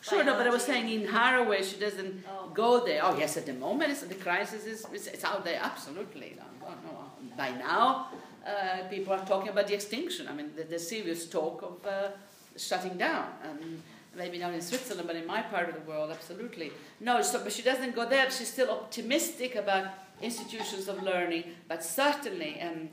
Sure, 0.00 0.24
no, 0.24 0.34
but 0.34 0.46
I 0.46 0.50
was 0.50 0.64
saying 0.64 0.88
in 0.88 1.06
Haraway 1.06 1.62
she 1.62 1.78
doesn't 1.78 2.24
oh. 2.28 2.50
go 2.52 2.84
there. 2.84 3.00
Oh, 3.04 3.16
yes, 3.16 3.36
at 3.36 3.46
the 3.46 3.52
moment 3.52 3.92
it's, 3.92 4.02
the 4.02 4.14
crisis 4.14 4.64
is 4.64 4.86
it's, 4.92 5.24
out 5.24 5.44
there, 5.44 5.60
absolutely. 5.62 6.36
No, 6.36 6.68
no, 6.68 7.04
by 7.36 7.50
now, 7.50 8.08
uh, 8.44 8.88
people 8.90 9.12
are 9.12 9.24
talking 9.24 9.50
about 9.50 9.68
the 9.68 9.74
extinction. 9.74 10.26
I 10.26 10.32
mean, 10.32 10.50
the 10.68 10.78
serious 10.78 11.26
talk 11.26 11.62
of 11.62 11.86
uh, 11.86 12.08
shutting 12.56 12.96
down. 12.98 13.26
And 13.44 13.82
maybe 14.16 14.38
not 14.38 14.52
in 14.52 14.60
Switzerland, 14.60 15.06
but 15.06 15.16
in 15.16 15.26
my 15.26 15.42
part 15.42 15.68
of 15.68 15.74
the 15.74 15.80
world, 15.82 16.10
absolutely. 16.10 16.72
No, 17.00 17.22
so, 17.22 17.42
but 17.42 17.52
she 17.52 17.62
doesn't 17.62 17.94
go 17.94 18.08
there. 18.08 18.28
She's 18.30 18.52
still 18.52 18.70
optimistic 18.70 19.54
about 19.54 19.86
institutions 20.22 20.88
of 20.88 21.02
learning, 21.02 21.44
but 21.68 21.84
certainly 21.84 22.60
um, 22.60 22.88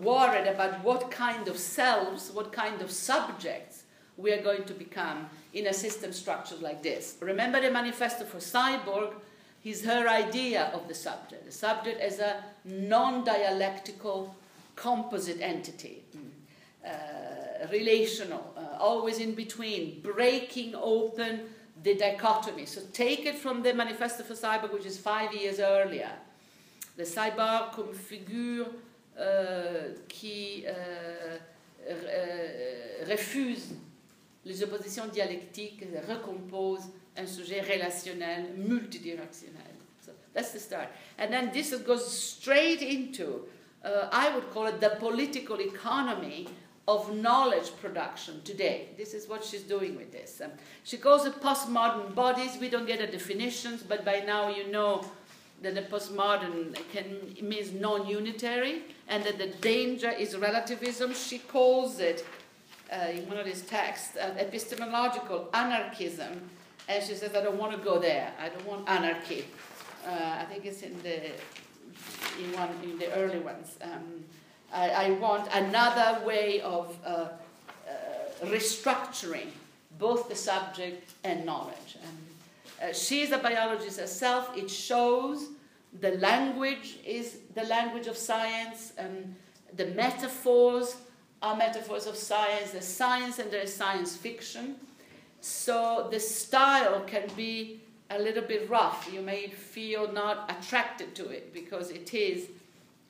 worried 0.00 0.46
about 0.46 0.82
what 0.82 1.10
kind 1.10 1.48
of 1.48 1.58
selves, 1.58 2.30
what 2.32 2.52
kind 2.52 2.80
of 2.82 2.90
subjects 2.90 3.84
we 4.16 4.32
are 4.32 4.42
going 4.42 4.64
to 4.64 4.74
become 4.74 5.28
in 5.54 5.68
a 5.68 5.72
system 5.72 6.12
structured 6.12 6.60
like 6.60 6.82
this. 6.82 7.16
Remember 7.20 7.60
the 7.60 7.70
manifesto 7.70 8.24
for 8.24 8.38
Cyborg 8.38 9.12
is 9.64 9.84
her 9.84 10.08
idea 10.08 10.70
of 10.74 10.88
the 10.88 10.94
subject. 10.94 11.46
The 11.46 11.52
subject 11.52 12.00
as 12.00 12.18
a 12.18 12.44
non 12.64 13.24
dialectical 13.24 14.34
composite 14.76 15.40
entity, 15.40 16.02
uh, 16.84 17.66
relational, 17.70 18.54
uh, 18.56 18.76
always 18.78 19.18
in 19.18 19.34
between, 19.34 20.00
breaking 20.00 20.74
open 20.74 21.40
the 21.82 21.94
dichotomy. 21.94 22.66
So 22.66 22.80
take 22.92 23.26
it 23.26 23.36
from 23.36 23.62
the 23.62 23.74
Manifesto 23.74 24.22
for 24.24 24.34
Cyborg, 24.34 24.72
which 24.72 24.86
is 24.86 24.98
five 24.98 25.32
years 25.34 25.60
earlier. 25.60 26.10
Le 26.98 27.04
cyborg 27.04 27.74
comme 27.74 27.94
figure 27.94 28.66
euh, 29.18 29.94
qui 30.08 30.64
euh, 30.66 31.38
euh, 31.88 33.04
refuse 33.08 33.74
les 34.44 34.62
oppositions 34.62 35.06
dialectiques, 35.06 35.84
recompose 36.08 36.82
un 37.16 37.26
sujet 37.26 37.60
relationnel, 37.60 38.54
multidirectionnel. 38.56 39.74
So 40.04 40.12
that's 40.34 40.52
the 40.52 40.58
start. 40.58 40.88
And 41.18 41.30
then 41.30 41.50
this 41.52 41.74
goes 41.86 42.06
straight 42.06 42.82
into 42.82 43.46
uh, 43.84 44.08
I 44.10 44.34
would 44.34 44.50
call 44.52 44.66
it 44.66 44.80
the 44.80 44.96
political 44.98 45.60
economy 45.60 46.48
of 46.88 47.14
knowledge 47.14 47.70
production 47.80 48.40
today. 48.44 48.88
This 48.96 49.14
is 49.14 49.28
what 49.28 49.44
she's 49.44 49.62
doing 49.62 49.96
with 49.96 50.10
this. 50.10 50.40
Um, 50.42 50.50
she 50.84 50.96
calls 50.96 51.26
it 51.26 51.40
postmodern 51.40 52.14
bodies. 52.14 52.56
We 52.60 52.70
don't 52.70 52.86
get 52.86 52.98
the 52.98 53.06
definitions, 53.06 53.82
but 53.82 54.04
by 54.04 54.20
now 54.26 54.48
you 54.48 54.70
know 54.72 55.04
that 55.62 55.74
the 55.74 55.82
postmodern 55.82 56.76
can, 56.92 57.36
means 57.42 57.72
non-unitary 57.72 58.82
and 59.08 59.24
that 59.24 59.38
the 59.38 59.48
danger 59.60 60.10
is 60.10 60.36
relativism. 60.36 61.14
She 61.14 61.38
calls 61.38 61.98
it, 61.98 62.26
uh, 62.92 63.08
in 63.12 63.28
one 63.28 63.38
of 63.38 63.44
these 63.44 63.62
texts, 63.62 64.16
uh, 64.16 64.34
epistemological 64.38 65.48
anarchism. 65.52 66.48
And 66.88 67.02
she 67.02 67.14
says, 67.14 67.34
I 67.34 67.42
don't 67.42 67.58
want 67.58 67.72
to 67.72 67.78
go 67.78 67.98
there. 67.98 68.32
I 68.40 68.48
don't 68.48 68.66
want 68.66 68.88
anarchy. 68.88 69.44
Uh, 70.06 70.38
I 70.40 70.44
think 70.44 70.64
it's 70.64 70.82
in 70.82 71.00
the 71.02 71.32
in 72.38 72.52
one 72.52 72.70
in 72.82 72.98
the 72.98 73.12
early 73.14 73.40
ones. 73.40 73.76
Um, 73.82 74.24
I, 74.72 74.90
I, 74.90 75.10
want 75.12 75.48
another 75.52 76.24
way 76.24 76.60
of 76.60 76.96
uh, 77.04 77.08
uh, 77.08 77.28
restructuring 78.44 79.48
both 79.98 80.28
the 80.28 80.36
subject 80.36 81.10
and 81.24 81.44
knowledge. 81.44 81.96
And 82.02 82.18
uh, 82.82 82.88
is 82.88 83.32
a 83.32 83.38
biologist 83.38 83.98
herself. 84.00 84.56
It 84.56 84.70
shows 84.70 85.48
the 86.00 86.12
language 86.12 86.98
is 87.04 87.38
the 87.54 87.64
language 87.64 88.06
of 88.06 88.16
science. 88.16 88.92
and 88.98 89.34
the 89.76 89.86
metaphors 89.86 90.96
are 91.42 91.56
metaphors 91.56 92.06
of 92.06 92.16
science. 92.16 92.72
There's 92.72 92.84
science 92.86 93.38
and 93.38 93.50
there's 93.50 93.74
science 93.74 94.16
fiction. 94.16 94.76
So 95.40 96.08
the 96.10 96.18
style 96.18 97.02
can 97.06 97.28
be 97.36 97.80
a 98.10 98.18
little 98.18 98.42
bit 98.42 98.68
rough. 98.68 99.08
You 99.12 99.20
may 99.20 99.48
feel 99.48 100.10
not 100.12 100.50
attracted 100.50 101.14
to 101.16 101.28
it 101.28 101.52
because 101.52 101.90
it 101.90 102.12
is 102.14 102.48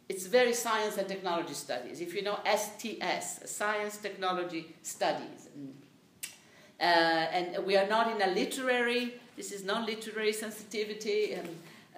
it's 0.09 0.27
very 0.27 0.55
science 0.55 0.97
and 0.97 1.07
technology 1.07 1.53
studies. 1.53 2.01
If 2.01 2.15
you 2.15 2.23
know 2.23 2.39
STS, 2.47 3.51
Science 3.51 3.99
Technology 3.99 4.75
Studies. 4.83 5.49
Uh, 6.81 6.85
and 6.85 7.67
we 7.67 7.77
are 7.77 7.87
not 7.89 8.11
in 8.15 8.23
a 8.23 8.33
literary, 8.33 9.21
this 9.39 9.53
is 9.53 9.65
non 9.65 9.87
literary 9.87 10.33
sensitivity, 10.33 11.33
and, 11.35 11.49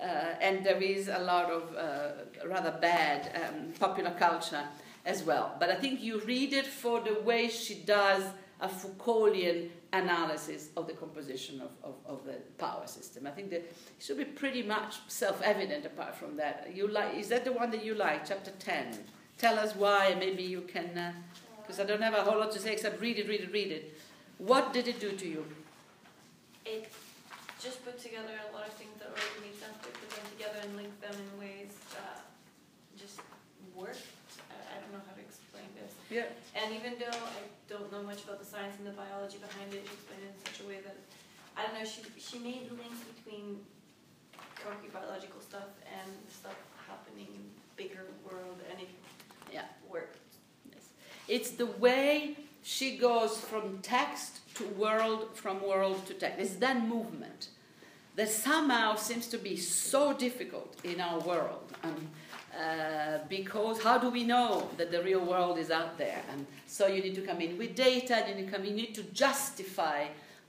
uh, 0.00 0.04
and 0.40 0.64
there 0.64 0.80
is 0.80 1.08
a 1.08 1.18
lot 1.18 1.50
of 1.50 1.74
uh, 1.74 2.46
rather 2.46 2.76
bad 2.80 3.32
um, 3.34 3.72
popular 3.80 4.12
culture 4.12 4.62
as 5.06 5.24
well. 5.24 5.56
But 5.58 5.70
I 5.70 5.76
think 5.76 6.02
you 6.02 6.20
read 6.20 6.52
it 6.52 6.66
for 6.66 7.00
the 7.00 7.14
way 7.22 7.48
she 7.48 7.74
does 7.74 8.22
a 8.60 8.68
Foucauldian 8.68 9.70
analysis 9.94 10.68
of 10.76 10.86
the 10.86 10.92
composition 10.92 11.62
of, 11.62 11.70
of, 11.82 11.94
of, 12.06 12.24
the 12.26 12.34
power 12.58 12.86
system. 12.86 13.26
I 13.26 13.30
think 13.30 13.48
that 13.50 13.60
it 13.60 13.74
should 13.98 14.18
be 14.18 14.26
pretty 14.26 14.62
much 14.62 14.98
self-evident 15.08 15.86
apart 15.86 16.14
from 16.14 16.36
that. 16.36 16.70
You 16.74 16.86
like, 16.86 17.16
is 17.16 17.28
that 17.28 17.46
the 17.46 17.52
one 17.52 17.70
that 17.70 17.82
you 17.82 17.94
like, 17.94 18.28
chapter 18.28 18.50
10? 18.58 18.98
Tell 19.38 19.58
us 19.58 19.74
why, 19.74 20.14
maybe 20.18 20.42
you 20.42 20.60
can, 20.60 21.14
because 21.62 21.80
uh, 21.80 21.84
I 21.84 21.86
don't 21.86 22.02
have 22.02 22.12
a 22.12 22.22
whole 22.22 22.38
lot 22.38 22.52
to 22.52 22.60
say 22.60 22.74
except 22.74 23.00
read 23.00 23.18
it, 23.18 23.26
read 23.26 23.40
it, 23.40 23.52
read 23.52 23.72
it. 23.72 23.98
What 24.36 24.74
did 24.74 24.86
it 24.86 25.00
do 25.00 25.12
to 25.12 25.26
you? 25.26 25.44
It 26.66 26.92
just 27.60 27.84
put 27.84 28.00
together 28.00 28.32
a 28.32 28.50
lot 28.56 28.66
of 28.66 28.74
things 28.74 28.96
that 28.98 29.12
already 29.12 29.52
made 29.52 29.56
sense, 29.60 29.76
to 29.84 29.92
put 29.92 30.08
them 30.08 30.26
together 30.32 30.58
and 30.64 30.72
link 30.80 30.92
them 31.04 31.12
in 31.12 31.28
ways 31.36 31.76
that 31.92 32.24
just 32.96 33.20
work. 33.76 34.00
I, 34.48 34.56
I 34.56 34.74
don't 34.80 34.92
know 34.96 35.04
how 35.04 35.12
to 35.12 35.20
explain 35.20 35.68
this. 35.76 35.92
Yeah. 36.08 36.32
And 36.56 36.72
even 36.72 36.96
though 36.96 37.12
I 37.12 37.44
don't 37.70 37.92
know 37.92 38.02
much 38.02 38.24
about 38.24 38.40
the 38.40 38.44
science 38.44 38.74
and 38.78 38.86
the 38.86 38.96
biology 38.98 39.38
behind 39.38 39.72
it. 39.72 39.86
She 39.86 39.94
explained 39.94 40.24
it 40.26 40.34
in 40.34 40.38
such 40.42 40.64
a 40.64 40.68
way 40.68 40.80
that 40.82 40.96
I 41.56 41.62
don't 41.62 41.78
know. 41.78 41.86
She 41.86 42.02
she 42.18 42.38
made 42.40 42.68
the 42.68 42.74
links 42.74 42.98
between 43.14 43.60
concrete 44.58 44.92
biological 44.92 45.40
stuff 45.40 45.70
and 45.86 46.10
stuff 46.28 46.56
happening 46.88 47.28
in 47.30 47.44
bigger 47.76 48.06
world, 48.26 48.58
and 48.70 48.80
it 48.80 48.88
yeah 49.52 49.70
worked. 49.88 50.18
Yes. 50.72 50.88
It's 51.28 51.50
the 51.50 51.66
way 51.66 52.36
she 52.62 52.98
goes 52.98 53.38
from 53.38 53.78
text 53.82 54.39
to 54.60 54.66
world, 54.80 55.28
from 55.34 55.62
world 55.66 56.06
to 56.06 56.14
text. 56.14 56.38
It's 56.40 56.54
that 56.56 56.86
movement 56.86 57.48
that 58.16 58.28
somehow 58.28 58.96
seems 58.96 59.26
to 59.28 59.38
be 59.38 59.56
so 59.56 60.12
difficult 60.12 60.76
in 60.84 61.00
our 61.00 61.20
world. 61.20 61.72
And, 61.82 62.08
uh, 62.52 63.18
because 63.28 63.82
how 63.82 63.96
do 63.98 64.10
we 64.10 64.24
know 64.24 64.68
that 64.76 64.90
the 64.90 65.02
real 65.02 65.24
world 65.24 65.56
is 65.58 65.70
out 65.70 65.96
there? 65.96 66.22
And 66.32 66.46
so 66.66 66.86
you 66.86 67.00
need 67.02 67.14
to 67.14 67.22
come 67.22 67.40
in 67.40 67.56
with 67.56 67.74
data, 67.74 68.24
you 68.28 68.34
need 68.34 68.46
to, 68.46 68.52
come, 68.52 68.64
you 68.64 68.74
need 68.74 68.94
to 68.94 69.02
justify 69.04 70.06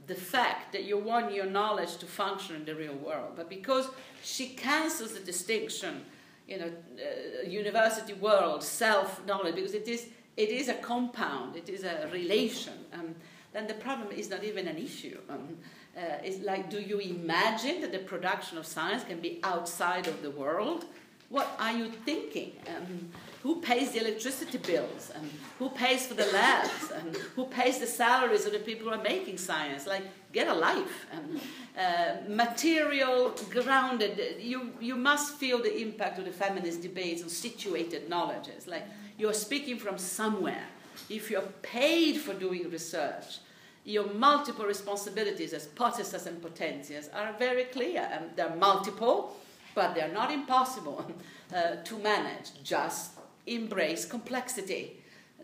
the 0.08 0.16
fact 0.16 0.72
that 0.74 0.84
you 0.84 0.98
want 0.98 1.34
your 1.34 1.46
knowledge 1.46 1.98
to 1.98 2.06
function 2.06 2.56
in 2.56 2.66
the 2.66 2.76
real 2.76 2.96
world. 2.96 3.34
But 3.36 3.50
because 3.50 3.88
she 4.24 4.50
cancels 4.50 5.14
the 5.14 5.20
distinction, 5.20 6.04
you 6.48 6.58
know, 6.60 6.72
uh, 6.98 7.48
university 7.48 8.14
world, 8.14 8.64
self 8.64 9.26
knowledge, 9.26 9.56
because 9.56 9.76
it 9.76 9.88
is, 9.88 10.08
it 10.38 10.50
is 10.50 10.68
a 10.68 10.74
compound, 10.76 11.56
it 11.56 11.70
is 11.70 11.84
a 11.84 12.10
relation, 12.12 12.74
um, 12.94 13.16
then 13.54 13.68
the 13.68 13.74
problem 13.74 14.12
is 14.12 14.30
not 14.30 14.44
even 14.44 14.68
an 14.68 14.78
issue. 14.78 15.18
Um, 15.30 15.58
uh, 15.98 16.02
it's 16.24 16.44
like, 16.46 16.70
do 16.70 16.80
you 16.80 17.00
imagine 17.00 17.82
that 17.82 17.92
the 17.92 18.00
production 18.00 18.58
of 18.58 18.66
science 18.66 19.04
can 19.04 19.20
be 19.20 19.40
outside 19.44 20.08
of 20.08 20.22
the 20.22 20.32
world? 20.32 20.86
What 21.30 21.48
are 21.60 21.72
you 21.72 21.88
thinking? 21.90 22.54
Um, 22.68 23.10
who 23.44 23.62
pays 23.62 23.92
the 23.92 24.00
electricity 24.00 24.58
bills? 24.58 25.12
And 25.16 25.30
who 25.60 25.70
pays 25.70 26.06
for 26.06 26.14
the 26.14 26.26
labs? 26.28 26.92
And 26.92 27.16
who 27.36 27.46
pays 27.46 27.80
the 27.80 27.88
salaries 27.88 28.46
of 28.46 28.52
the 28.52 28.60
people 28.60 28.88
who 28.88 28.94
are 28.94 29.04
making 29.04 29.38
science? 29.38 29.88
Like, 29.88 30.04
get 30.32 30.48
a 30.48 30.54
life. 30.54 31.08
And, 31.12 31.42
uh, 31.78 32.30
material, 32.30 33.34
grounded. 33.50 34.36
You, 34.40 34.72
you 34.80 34.96
must 34.96 35.36
feel 35.36 35.58
the 35.60 35.82
impact 35.82 36.20
of 36.20 36.26
the 36.26 36.32
feminist 36.32 36.82
debates 36.82 37.24
on 37.24 37.30
situated 37.30 38.10
knowledge. 38.10 38.48
It's 38.48 38.68
like 38.68 38.86
you're 39.18 39.34
speaking 39.34 39.78
from 39.78 39.98
somewhere. 39.98 40.68
If 41.12 41.30
you're 41.30 41.54
paid 41.62 42.18
for 42.18 42.34
doing 42.34 42.70
research, 42.70 43.40
your 43.84 44.08
multiple 44.14 44.66
responsibilities 44.66 45.54
as 45.54 45.68
potestas 45.68 46.26
and 46.28 46.42
potentias 46.42 47.10
are 47.14 47.34
very 47.38 47.66
clear. 47.66 48.08
And 48.12 48.36
they're 48.36 48.56
multiple 48.56 49.36
but 49.74 49.96
they're 49.96 50.12
not 50.12 50.32
impossible 50.32 51.06
uh, 51.56 51.76
to 51.84 51.98
manage. 52.00 52.52
Just 52.64 53.12
embrace 53.48 54.06
complexity. 54.06 54.98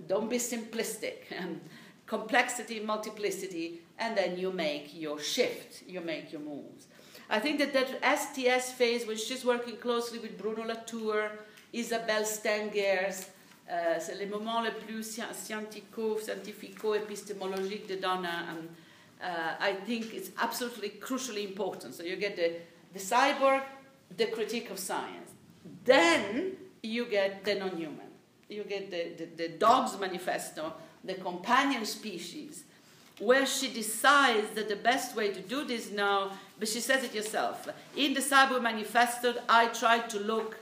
Don't 0.07 0.29
be 0.29 0.37
simplistic. 0.37 1.15
complexity, 2.05 2.79
multiplicity, 2.79 3.81
and 3.99 4.17
then 4.17 4.37
you 4.37 4.51
make 4.51 4.93
your 4.93 5.19
shift, 5.19 5.83
you 5.87 5.99
make 5.99 6.31
your 6.31 6.41
moves. 6.41 6.87
I 7.29 7.39
think 7.39 7.59
that 7.59 7.73
that 7.73 8.19
STS 8.19 8.71
phase, 8.71 9.05
when 9.05 9.17
she's 9.17 9.43
working 9.43 9.75
closely 9.75 10.19
with 10.19 10.37
Bruno 10.37 10.63
Latour, 10.65 11.31
Isabelle 11.73 12.23
Stengers, 12.23 13.29
uh, 13.69 13.99
c'est 13.99 14.15
les 14.15 14.25
moments 14.25 14.61
les 14.61 14.71
plus 14.71 15.03
scientifico, 15.33 16.17
scientifico-épistémologiques 16.19 17.87
de 17.87 17.95
Donna. 17.95 18.45
And, 18.49 18.67
uh, 19.21 19.55
I 19.59 19.73
think 19.85 20.13
it's 20.13 20.29
absolutely 20.37 20.91
crucially 21.01 21.43
important. 21.43 21.93
So 21.93 22.03
you 22.03 22.15
get 22.15 22.35
the, 22.35 22.53
the 22.93 22.99
cyborg, 22.99 23.63
the 24.15 24.27
critique 24.27 24.69
of 24.71 24.79
science. 24.79 25.31
Then 25.83 26.55
you 26.81 27.05
get 27.05 27.43
the 27.43 27.55
non 27.55 27.75
human. 27.75 28.07
You 28.49 28.63
get 28.63 28.89
the, 28.89 29.11
the, 29.17 29.25
the 29.35 29.49
dog's 29.57 29.99
manifesto, 29.99 30.73
the 31.03 31.15
companion 31.15 31.85
species, 31.85 32.63
where 33.19 33.45
she 33.45 33.73
decides 33.73 34.51
that 34.51 34.69
the 34.69 34.75
best 34.75 35.15
way 35.15 35.33
to 35.33 35.41
do 35.41 35.65
this 35.65 35.91
now, 35.91 36.31
but 36.59 36.67
she 36.69 36.79
says 36.79 37.03
it 37.03 37.13
herself. 37.13 37.67
In 37.95 38.13
the 38.13 38.21
Cyborg 38.21 38.61
Manifesto, 38.61 39.33
I 39.49 39.67
try 39.67 39.99
to 39.99 40.19
look 40.19 40.57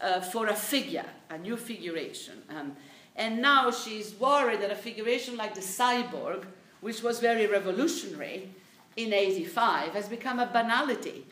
uh, 0.00 0.20
for 0.20 0.48
a 0.48 0.54
figure, 0.54 1.06
a 1.30 1.38
new 1.38 1.56
figuration. 1.56 2.34
Um, 2.50 2.76
and 3.16 3.42
now 3.42 3.70
she's 3.70 4.14
worried 4.14 4.60
that 4.60 4.70
a 4.70 4.76
figuration 4.76 5.36
like 5.36 5.54
the 5.54 5.60
cyborg, 5.60 6.44
which 6.80 7.02
was 7.02 7.18
very 7.18 7.46
revolutionary 7.46 8.50
in 8.96 9.12
85, 9.12 9.92
has 9.92 10.08
become 10.08 10.38
a 10.38 10.46
banality 10.46 11.26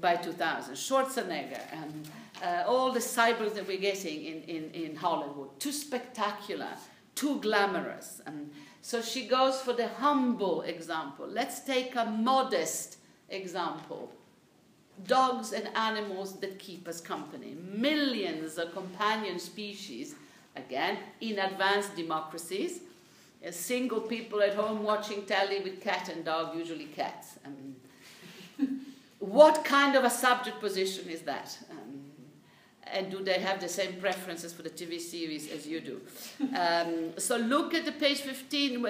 by 0.00 0.16
2000. 0.16 0.74
Schwarzenegger 0.74 1.60
and 1.72 2.08
uh, 2.42 2.64
all 2.66 2.92
the 2.92 3.00
cyborgs 3.00 3.54
that 3.54 3.66
we're 3.66 3.78
getting 3.78 4.24
in, 4.24 4.42
in, 4.42 4.70
in 4.72 4.96
Hollywood, 4.96 5.58
too 5.58 5.72
spectacular, 5.72 6.68
too 7.14 7.40
glamorous. 7.40 8.20
And 8.26 8.50
so 8.82 9.02
she 9.02 9.26
goes 9.26 9.60
for 9.60 9.72
the 9.72 9.88
humble 9.88 10.62
example. 10.62 11.26
Let's 11.26 11.60
take 11.60 11.96
a 11.96 12.04
modest 12.04 12.98
example. 13.28 14.12
Dogs 15.06 15.52
and 15.52 15.68
animals 15.76 16.38
that 16.40 16.58
keep 16.58 16.88
us 16.88 17.00
company. 17.00 17.56
Millions 17.72 18.58
of 18.58 18.72
companion 18.72 19.38
species, 19.38 20.14
again, 20.56 20.98
in 21.20 21.38
advanced 21.38 21.96
democracies. 21.96 22.80
a 23.42 23.52
single 23.52 24.00
people 24.00 24.42
at 24.42 24.54
home 24.54 24.82
watching 24.82 25.24
telly 25.24 25.60
with 25.60 25.80
cat 25.80 26.08
and 26.08 26.24
dog, 26.24 26.54
usually 26.54 26.84
cats. 26.84 27.38
Mean, 27.46 27.76
what 29.18 29.64
kind 29.64 29.96
of 29.96 30.04
a 30.04 30.10
subject 30.10 30.60
position 30.60 31.08
is 31.08 31.22
that? 31.22 31.56
Um, 31.70 32.00
and 32.92 33.10
do 33.10 33.22
they 33.22 33.38
have 33.38 33.60
the 33.60 33.68
same 33.68 33.94
preferences 34.00 34.52
for 34.52 34.62
the 34.62 34.70
TV 34.70 35.00
series 35.00 35.50
as 35.50 35.66
you 35.66 35.80
do? 35.80 36.00
Um, 36.58 37.12
so 37.18 37.36
look 37.36 37.72
at 37.74 37.84
the 37.84 37.92
page 37.92 38.20
15, 38.20 38.84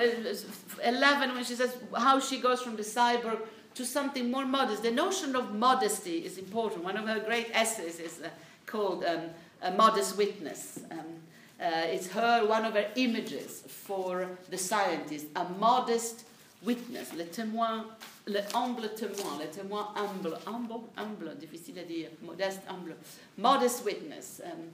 11, 0.85 1.35
when 1.35 1.45
she 1.45 1.55
says 1.55 1.77
how 1.97 2.19
she 2.19 2.41
goes 2.41 2.63
from 2.63 2.77
the 2.77 2.83
cyborg 2.83 3.41
to 3.81 3.87
something 3.87 4.31
more 4.31 4.45
modest. 4.45 4.83
The 4.83 4.91
notion 4.91 5.35
of 5.35 5.55
modesty 5.55 6.19
is 6.19 6.37
important. 6.37 6.85
One 6.85 6.99
of 6.99 7.09
her 7.09 7.19
great 7.19 7.49
essays 7.55 7.99
is 7.99 8.21
uh, 8.23 8.29
called 8.67 9.05
um, 9.05 9.23
A 9.63 9.71
Modest 9.71 10.19
Witness. 10.19 10.81
Um, 10.91 10.99
uh, 10.99 11.95
it's 11.95 12.09
her, 12.09 12.47
one 12.47 12.67
of 12.67 12.75
her 12.75 12.89
images 12.97 13.63
for 13.67 14.29
the 14.51 14.59
scientist, 14.59 15.27
a 15.35 15.45
modest 15.59 16.25
witness, 16.63 17.15
le 17.15 17.25
témoin 17.25 17.85
le 18.27 18.43
humble 18.55 18.91
témoin, 18.91 19.39
le 19.39 19.47
témoin 19.47 19.89
humble, 19.97 20.39
humble, 20.47 20.83
humble, 20.97 21.35
difficile 21.39 21.79
à 21.79 21.85
dire, 21.85 22.11
modeste, 22.23 22.61
humble, 22.69 22.95
modest 23.39 23.83
witness, 23.85 24.43
um, 24.45 24.71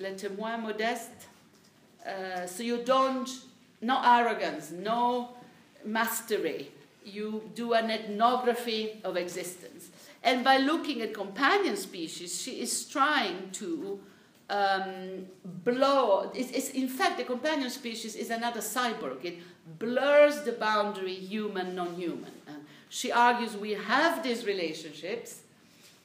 le 0.00 0.14
témoin 0.14 0.58
modeste. 0.58 1.28
Uh, 2.06 2.46
so 2.46 2.62
you 2.62 2.82
don't, 2.84 3.28
no 3.80 3.98
arrogance, 4.04 4.70
no 4.70 5.30
mastery. 5.84 6.70
You 7.04 7.50
do 7.54 7.72
an 7.72 7.90
ethnography 7.90 9.00
of 9.04 9.16
existence. 9.16 9.90
And 10.22 10.44
by 10.44 10.58
looking 10.58 11.00
at 11.00 11.14
companion 11.14 11.76
species, 11.76 12.40
she 12.40 12.60
is 12.60 12.84
trying 12.84 13.50
to 13.52 14.00
um, 14.50 15.26
blow. 15.64 16.30
It's, 16.34 16.50
it's, 16.50 16.70
in 16.70 16.88
fact, 16.88 17.18
the 17.18 17.24
companion 17.24 17.70
species 17.70 18.14
is 18.16 18.30
another 18.30 18.60
cyborg. 18.60 19.24
It 19.24 19.38
blurs 19.78 20.42
the 20.42 20.52
boundary 20.52 21.14
human 21.14 21.74
non 21.74 21.94
human. 21.94 22.32
She 22.90 23.12
argues 23.12 23.56
we 23.56 23.72
have 23.72 24.22
these 24.22 24.44
relationships, 24.44 25.42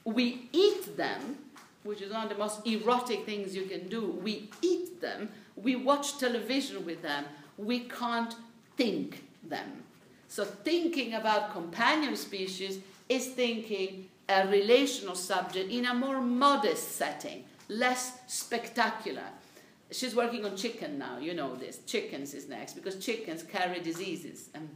we 0.06 0.48
eat 0.54 0.96
them, 0.96 1.38
which 1.84 2.00
is 2.00 2.14
one 2.14 2.24
of 2.24 2.30
the 2.30 2.38
most 2.38 2.66
erotic 2.66 3.26
things 3.26 3.56
you 3.56 3.64
can 3.64 3.88
do. 3.90 4.20
We 4.24 4.50
eat 4.62 5.02
them, 5.02 5.30
we 5.56 5.76
watch 5.76 6.20
television 6.20 6.86
with 6.86 7.02
them, 7.02 7.26
we 7.58 7.80
can't 7.80 8.36
think 8.78 9.24
them. 9.44 9.85
So 10.36 10.44
thinking 10.44 11.14
about 11.14 11.54
companion 11.54 12.18
species 12.18 12.80
is 13.08 13.28
thinking 13.28 14.10
a 14.28 14.46
relational 14.48 15.16
subject 15.16 15.72
in 15.72 15.86
a 15.86 15.94
more 15.94 16.20
modest 16.20 16.98
setting, 16.98 17.46
less 17.70 18.20
spectacular. 18.28 19.30
She's 19.92 20.14
working 20.14 20.44
on 20.44 20.58
chicken 20.58 21.00
now, 21.00 21.20
you 21.20 21.34
know 21.34 21.56
this. 21.56 21.80
Chickens 21.86 22.34
is 22.34 22.50
next 22.50 22.74
because 22.74 22.98
chickens 22.98 23.44
carry 23.44 23.80
diseases, 23.80 24.50
and 24.54 24.68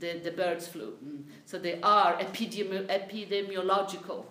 the, 0.00 0.18
the 0.18 0.32
bird's 0.32 0.66
flu. 0.66 0.94
Mm. 1.06 1.22
So 1.46 1.60
they 1.60 1.80
are 1.80 2.16
epidemi- 2.16 2.88
epidemiological 2.88 4.24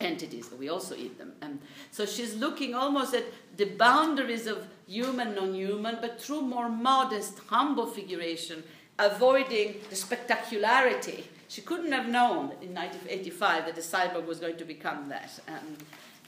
entities, 0.00 0.50
we 0.58 0.70
also 0.70 0.94
eat 0.94 1.18
them. 1.18 1.34
And 1.42 1.60
so 1.90 2.06
she's 2.06 2.34
looking 2.36 2.74
almost 2.74 3.14
at 3.14 3.24
the 3.58 3.66
boundaries 3.66 4.46
of 4.46 4.66
human, 4.86 5.34
non 5.34 5.52
human, 5.52 5.98
but 6.00 6.22
through 6.22 6.40
more 6.40 6.70
modest, 6.70 7.38
humble 7.48 7.84
figuration, 7.84 8.62
avoiding 9.00 9.76
the 9.88 9.96
spectacularity. 9.96 11.24
She 11.48 11.62
couldn't 11.62 11.92
have 11.92 12.08
known 12.08 12.52
in 12.62 12.74
1985 12.74 13.66
that 13.66 13.74
the 13.74 13.80
cyborg 13.80 14.26
was 14.26 14.38
going 14.38 14.56
to 14.58 14.64
become 14.64 15.08
that. 15.08 15.40
Um, 15.48 15.76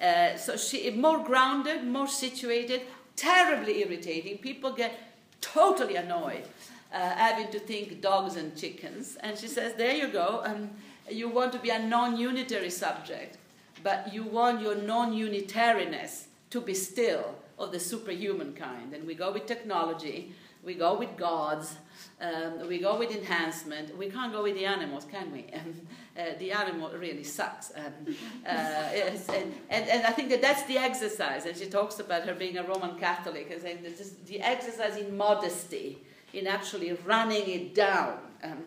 uh, 0.01 0.37
so 0.37 0.57
she 0.57 0.79
is 0.79 0.97
more 0.97 1.23
grounded, 1.23 1.85
more 1.85 2.09
situated, 2.09 2.83
terribly 3.15 3.83
irritating. 3.83 4.39
People 4.39 4.73
get 4.73 4.99
totally 5.41 5.97
annoyed 5.97 6.45
uh, 6.93 6.99
having 6.99 7.51
to 7.51 7.59
think 7.59 8.01
dogs 8.01 8.37
and 8.37 8.57
chickens. 8.57 9.17
And 9.21 9.39
she 9.39 9.49
says, 9.49 9.75
there 9.75 9.95
you 9.95 10.09
go. 10.09 10.43
Um, 10.45 10.71
you 11.11 11.29
want 11.29 11.53
to 11.53 11.59
be 11.59 11.71
a 11.71 11.79
non-unitary 11.79 12.71
subject, 12.71 13.39
but 13.83 14.13
you 14.13 14.25
want 14.25 14.61
your 14.61 14.77
non-unitariness 14.77 16.27
to 16.51 16.61
be 16.61 16.75
still 16.75 17.35
of 17.59 17.73
the 17.73 17.81
superhuman 17.81 18.55
kind. 18.55 18.93
And 18.93 19.07
we 19.07 19.15
go 19.15 19.33
with 19.33 19.47
technology, 19.47 20.35
we 20.65 20.75
go 20.75 20.99
with 20.99 21.17
gods, 21.17 21.77
um, 22.21 22.69
we 22.69 22.79
go 22.79 22.99
with 22.99 23.11
enhancement. 23.11 23.97
We 23.97 24.09
can't 24.09 24.33
go 24.33 24.43
with 24.43 24.55
the 24.55 24.67
animals, 24.67 25.05
can 25.05 25.33
we? 25.33 25.47
Um, 25.55 25.75
uh, 26.19 26.39
the 26.39 26.53
animal 26.53 26.91
really 26.91 27.25
sucks. 27.25 27.73
Um, 27.75 28.15
uh, 28.45 28.49
and, 28.49 29.55
and, 29.71 29.89
and, 29.89 30.07
I 30.07 30.11
think 30.11 30.29
that 30.29 30.43
that's 30.43 30.63
the 30.65 30.77
exercise. 30.77 31.47
And 31.47 31.57
she 31.57 31.67
talks 31.67 32.01
about 32.01 32.25
her 32.25 32.35
being 32.35 32.59
a 32.59 32.63
Roman 32.63 32.99
Catholic 32.99 33.51
and 33.51 33.63
saying 33.63 33.83
that 33.83 34.27
the 34.27 34.41
exercise 34.41 34.97
in 34.97 35.17
modesty, 35.17 35.99
in 36.35 36.47
actually 36.47 36.93
running 37.07 37.49
it 37.49 37.75
down, 37.75 38.19
um, 38.43 38.65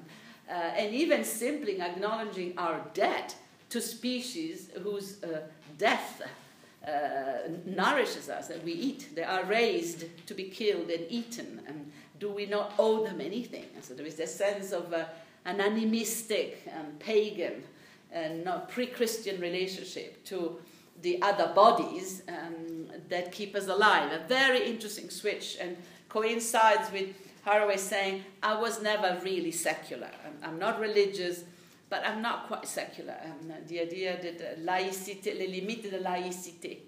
uh, 0.50 0.54
and 0.54 0.94
even 0.96 1.24
simply 1.24 1.82
acknowledging 1.82 2.58
our 2.58 2.82
debt 2.96 3.36
to 3.70 3.82
species 3.82 4.70
whose 4.82 5.24
uh, 5.24 5.42
death. 5.78 6.22
Uh, 6.86 7.50
nourishes 7.66 8.30
us 8.30 8.48
that 8.48 8.64
we 8.64 8.72
eat. 8.72 9.10
They 9.16 9.24
are 9.24 9.44
raised 9.46 10.06
to 10.28 10.36
be 10.36 10.44
killed 10.44 10.88
and 10.92 11.04
eaten. 11.10 11.60
And 11.66 11.92
do 12.20 12.32
we 12.32 12.46
not 12.46 12.74
owe 12.80 13.04
them 13.04 13.22
anything? 13.22 13.66
And 13.76 13.84
so 13.84 13.94
there 13.94 14.06
is 14.06 14.16
this 14.16 14.34
sense 14.34 14.72
of 14.72 14.94
uh, 14.94 15.06
an 15.46 15.62
animistic 15.62 16.62
and 16.68 17.00
pagan 17.00 17.64
and 18.12 18.50
pre 18.70 18.88
Christian 18.88 19.40
relationship 19.42 20.24
to 20.26 20.58
the 21.02 21.22
other 21.22 21.52
bodies 21.54 22.24
um, 22.30 22.88
that 23.10 23.32
keep 23.32 23.56
us 23.56 23.68
alive. 23.68 24.12
A 24.12 24.26
very 24.28 24.66
interesting 24.66 25.10
switch 25.10 25.58
and 25.60 25.76
coincides 26.10 26.92
with 26.92 27.10
Haraway 27.46 27.78
saying, 27.78 28.24
I 28.42 28.60
was 28.60 28.82
never 28.82 29.20
really 29.24 29.52
secular. 29.52 30.10
I'm, 30.26 30.50
I'm 30.50 30.60
not 30.60 30.80
religious, 30.80 31.44
but 31.90 32.04
I'm 32.06 32.22
not 32.22 32.48
quite 32.48 32.68
secular. 32.68 33.16
Um, 33.24 33.54
the 33.68 33.82
idea 33.82 34.18
that 34.22 34.66
laïcité, 34.66 35.38
les 35.38 35.48
limites 35.48 35.84
de 35.84 35.98
la 35.98 36.12
laïcité 36.12 36.80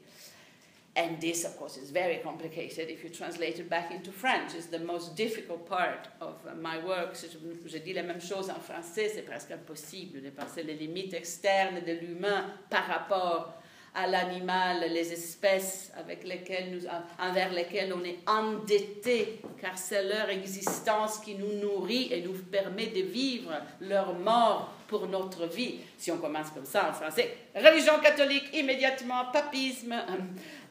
and 0.98 1.22
this, 1.22 1.46
of 1.46 1.56
course, 1.58 1.78
is 1.78 1.92
very 1.92 2.18
complicated 2.18 2.90
if 2.90 3.04
you 3.04 3.10
translate 3.10 3.60
it 3.60 3.70
back 3.70 3.92
into 3.92 4.12
French. 4.12 4.56
It's 4.56 4.66
the 4.66 4.80
most 4.80 5.16
difficult 5.16 5.70
part 5.70 6.08
of 6.20 6.36
uh, 6.50 6.56
my 6.56 6.80
work. 6.80 7.16
Je, 7.16 7.78
dis 7.78 7.94
la 7.94 8.02
même 8.02 8.20
chose 8.20 8.50
en 8.50 8.60
français, 8.60 9.12
c'est 9.14 9.22
presque 9.22 9.52
impossible 9.52 10.22
de 10.24 10.32
penser 10.32 10.64
les 10.64 10.74
limites 10.74 11.14
externes 11.14 11.82
de 11.86 11.94
l'humain 11.94 12.46
par 12.70 12.88
rapport 12.88 13.54
à 13.94 14.08
l'animal, 14.08 14.86
les 14.92 15.12
espèces 15.14 15.92
avec 15.98 16.24
lesquelles 16.24 16.88
envers 17.20 17.52
lesquelles 17.52 17.94
on 17.94 18.04
est 18.04 18.20
endetté, 18.28 19.40
car 19.60 19.78
c'est 19.78 20.04
leur 20.04 20.30
existence 20.30 21.20
qui 21.20 21.36
nous 21.36 21.54
nourrit 21.54 22.10
et 22.12 22.22
nous 22.22 22.34
permet 22.34 22.88
de 22.88 23.02
vivre 23.02 23.52
leur 23.82 24.14
mort 24.14 24.74
pour 24.88 25.08
notre 25.08 25.48
vie. 25.48 25.80
Si 25.98 26.12
on 26.12 26.18
commence 26.18 26.52
comme 26.52 26.66
ça 26.66 26.90
en 26.90 26.94
français, 26.94 27.38
religion 27.56 28.00
catholique 28.00 28.50
immédiatement, 28.54 29.26
papisme. 29.34 29.96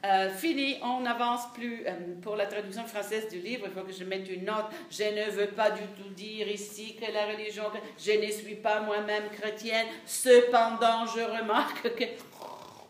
Euh, 0.04 0.28
fini, 0.30 0.76
on 0.82 1.00
n'avance 1.00 1.52
plus. 1.54 1.84
Euh, 1.86 1.92
pour 2.22 2.36
la 2.36 2.46
traduction 2.46 2.84
française 2.84 3.28
du 3.28 3.38
livre, 3.38 3.66
il 3.66 3.72
faut 3.72 3.86
que 3.86 3.92
je 3.92 4.04
mette 4.04 4.28
une 4.30 4.44
note. 4.44 4.66
Je 4.90 5.04
ne 5.04 5.30
veux 5.30 5.48
pas 5.48 5.70
du 5.70 5.82
tout 5.96 6.08
dire 6.10 6.48
ici 6.48 6.96
que 6.96 7.10
la 7.12 7.26
religion, 7.26 7.64
je 7.98 8.12
ne 8.12 8.30
suis 8.30 8.56
pas 8.56 8.80
moi-même 8.80 9.24
chrétienne. 9.32 9.86
Cependant, 10.04 11.06
je 11.06 11.20
remarque 11.20 11.94
que 11.94 12.04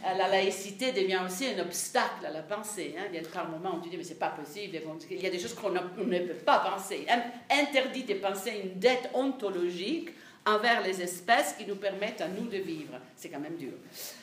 la 0.04 0.28
laïcité 0.28 0.92
devient 0.92 1.22
aussi 1.26 1.48
un 1.48 1.60
obstacle 1.60 2.26
à 2.26 2.32
la 2.32 2.42
pensée. 2.42 2.96
Hein. 2.98 3.04
Il 3.14 3.22
y 3.22 3.26
a 3.26 3.28
par 3.30 3.50
moments 3.50 3.78
où 3.78 3.82
tu 3.82 3.90
dis, 3.90 3.98
mais 3.98 4.04
c'est 4.04 4.20
pas 4.20 4.30
possible. 4.30 4.78
Il 5.10 5.22
y 5.22 5.28
a 5.28 5.30
des 5.30 5.40
choses 5.40 5.54
qu'on 5.54 5.72
ne 5.72 5.80
peut 5.80 6.34
pas 6.46 6.60
penser. 6.60 7.06
Interdit 7.50 8.04
de 8.04 8.16
penser 8.16 8.62
une 8.64 8.80
dette 8.80 9.10
ontologique 9.14 10.10
envers 10.46 10.82
les 10.84 11.02
espèces 11.02 11.54
qui 11.58 11.66
nous 11.66 11.76
permettent 11.76 12.22
à 12.22 12.28
nous 12.28 12.48
de 12.48 12.58
vivre. 12.58 13.00
C'est 13.16 13.30
quand 13.30 13.40
même 13.40 13.58
dur. 13.58 13.74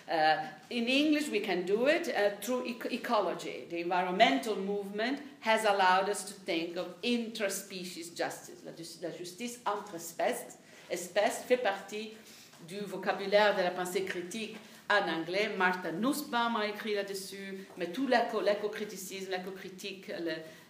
Uh, 0.08 0.38
in 0.70 0.86
English, 0.86 1.28
we 1.30 1.40
can 1.44 1.62
do 1.66 1.88
it 1.88 2.08
uh, 2.08 2.30
through 2.40 2.64
e 2.66 2.76
ecology. 2.90 3.66
The 3.68 3.82
environmental 3.84 4.56
movement 4.56 5.18
has 5.40 5.64
allowed 5.64 6.08
us 6.08 6.24
to 6.26 6.34
think 6.46 6.76
of 6.76 6.86
interspecies 7.02 8.14
justice. 8.14 8.62
La, 8.64 9.10
justice 9.10 9.60
entre 9.66 9.96
espèces, 9.96 10.58
espèces 10.88 11.42
fait 11.46 11.56
partie 11.56 12.12
du 12.68 12.78
vocabulaire 12.80 13.56
de 13.56 13.62
la 13.62 13.70
pensée 13.70 14.04
critique 14.04 14.56
en 14.88 15.08
anglais. 15.08 15.50
Martha 15.56 15.90
Nussbaum 15.90 16.54
a 16.56 16.68
écrit 16.68 16.94
là-dessus, 16.94 17.66
mais 17.76 17.90
tout 17.90 18.06
l'éco-criticisme, 18.06 19.32
l'éco-critique, 19.32 20.12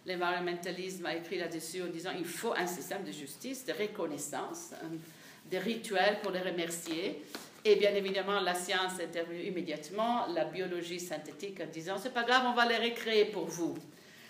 l'environnementalisme 0.07 1.05
a 1.05 1.15
écrit 1.15 1.37
là-dessus 1.37 1.83
en 1.83 1.87
disant 1.87 2.11
il 2.17 2.25
faut 2.25 2.53
un 2.55 2.65
système 2.65 3.03
de 3.03 3.11
justice, 3.11 3.63
de 3.65 3.73
reconnaissance. 3.73 4.71
Um, 4.81 4.99
des 5.53 5.59
rituels 5.59 6.17
pour 6.21 6.31
les 6.31 6.39
remercier. 6.39 7.23
Et 7.63 7.75
bien 7.75 7.93
évidemment, 7.93 8.39
la 8.41 8.55
science 8.55 8.99
est 8.99 9.05
intervenue 9.05 9.43
immédiatement, 9.43 10.25
la 10.33 10.45
biologie 10.45 10.99
synthétique 10.99 11.61
en 11.61 11.67
disant 11.71 11.95
c'est 12.01 12.13
pas 12.13 12.23
grave, 12.23 12.43
on 12.47 12.53
va 12.53 12.65
les 12.65 12.89
recréer 12.89 13.25
pour 13.25 13.45
vous. 13.45 13.77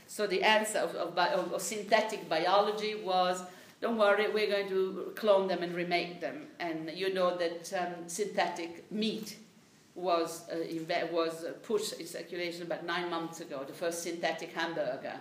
So 0.05 0.27
the 0.27 0.43
answer 0.43 0.79
of, 0.79 1.61
synthetic 1.61 2.27
biology 2.27 2.95
was 3.03 3.43
don't 3.81 3.97
worry, 3.97 4.27
we're 4.33 4.49
going 4.49 4.69
to 4.69 5.13
clone 5.15 5.47
them 5.47 5.63
and 5.63 5.73
remake 5.73 6.19
them. 6.19 6.47
And 6.59 6.91
you 6.93 7.13
know 7.13 7.37
that 7.37 7.73
um, 7.73 8.07
synthetic 8.07 8.91
meat 8.91 9.37
was, 9.95 10.43
uh, 10.49 11.07
was 11.11 11.45
pushed 11.63 11.93
in 11.99 12.05
circulation 12.05 12.63
about 12.63 12.85
nine 12.85 13.09
months 13.09 13.39
ago, 13.39 13.63
the 13.65 13.73
first 13.73 14.03
synthetic 14.03 14.51
hamburger 14.53 15.19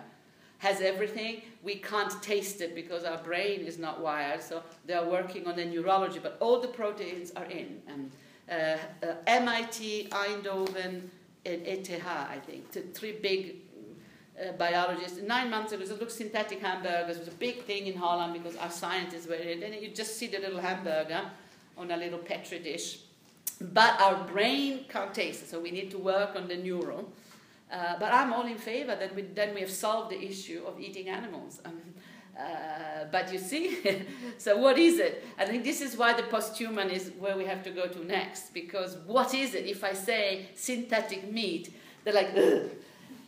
has 0.63 0.79
everything. 0.79 1.41
We 1.61 1.75
can't 1.75 2.13
taste 2.23 2.61
it 2.61 2.73
because 2.73 3.03
our 3.03 3.17
brain 3.17 3.59
is 3.61 3.77
not 3.77 3.99
wired, 3.99 4.41
so 4.41 4.63
they 4.85 4.93
are 4.93 5.05
working 5.05 5.45
on 5.45 5.57
the 5.57 5.65
neurology, 5.65 6.19
but 6.19 6.37
all 6.39 6.61
the 6.61 6.69
proteins 6.69 7.31
are 7.35 7.45
in. 7.45 7.81
And 7.87 8.11
uh, 8.49 8.77
uh, 9.05 9.15
MIT, 9.27 10.07
Eindhoven, 10.11 11.01
and 11.45 11.67
ETH, 11.67 12.05
I 12.07 12.39
think, 12.47 12.93
three 12.93 13.11
big 13.11 13.57
uh, 14.39 14.53
biologists. 14.53 15.21
Nine 15.21 15.49
months 15.49 15.73
ago, 15.73 15.83
it 15.83 15.99
looked 15.99 16.13
synthetic 16.13 16.61
hamburgers. 16.61 17.17
It 17.17 17.19
was 17.19 17.27
a 17.27 17.39
big 17.47 17.63
thing 17.63 17.87
in 17.87 17.97
Holland 17.97 18.31
because 18.31 18.55
our 18.55 18.71
scientists 18.71 19.27
were 19.27 19.35
in. 19.35 19.63
And 19.63 19.75
you 19.75 19.89
just 19.89 20.17
see 20.17 20.27
the 20.27 20.39
little 20.39 20.61
hamburger 20.61 21.23
on 21.77 21.91
a 21.91 21.97
little 21.97 22.19
petri 22.19 22.59
dish. 22.59 22.99
But 23.59 23.99
our 23.99 24.23
brain 24.23 24.85
can't 24.87 25.13
taste 25.13 25.43
it, 25.43 25.49
so 25.49 25.59
we 25.59 25.71
need 25.71 25.91
to 25.91 25.97
work 25.97 26.37
on 26.37 26.47
the 26.47 26.55
neural. 26.55 27.11
Uh, 27.73 27.95
but 27.99 28.13
I'm 28.13 28.31
all 28.31 28.45
in 28.45 28.57
favor 28.57 28.95
that 28.95 29.15
we, 29.15 29.23
then 29.23 29.55
we 29.55 29.61
have 29.61 29.71
solved 29.71 30.11
the 30.11 30.23
issue 30.23 30.61
of 30.67 30.79
eating 30.79 31.09
animals. 31.09 31.59
Um, 31.65 31.81
uh, 32.37 33.05
but 33.11 33.33
you 33.33 33.39
see, 33.39 34.05
so 34.37 34.57
what 34.57 34.77
is 34.77 34.99
it? 34.99 35.23
I 35.39 35.45
think 35.45 35.63
this 35.63 35.81
is 35.81 35.97
why 35.97 36.13
the 36.13 36.21
posthuman 36.23 36.91
is 36.91 37.11
where 37.17 37.35
we 37.35 37.45
have 37.45 37.63
to 37.63 37.71
go 37.71 37.87
to 37.87 38.05
next. 38.05 38.53
Because 38.53 38.97
what 39.07 39.33
is 39.33 39.55
it? 39.55 39.65
If 39.65 39.83
I 39.83 39.93
say 39.93 40.49
synthetic 40.53 41.31
meat, 41.31 41.73
they're 42.03 42.13
like, 42.13 42.29
Ugh. 42.37 42.69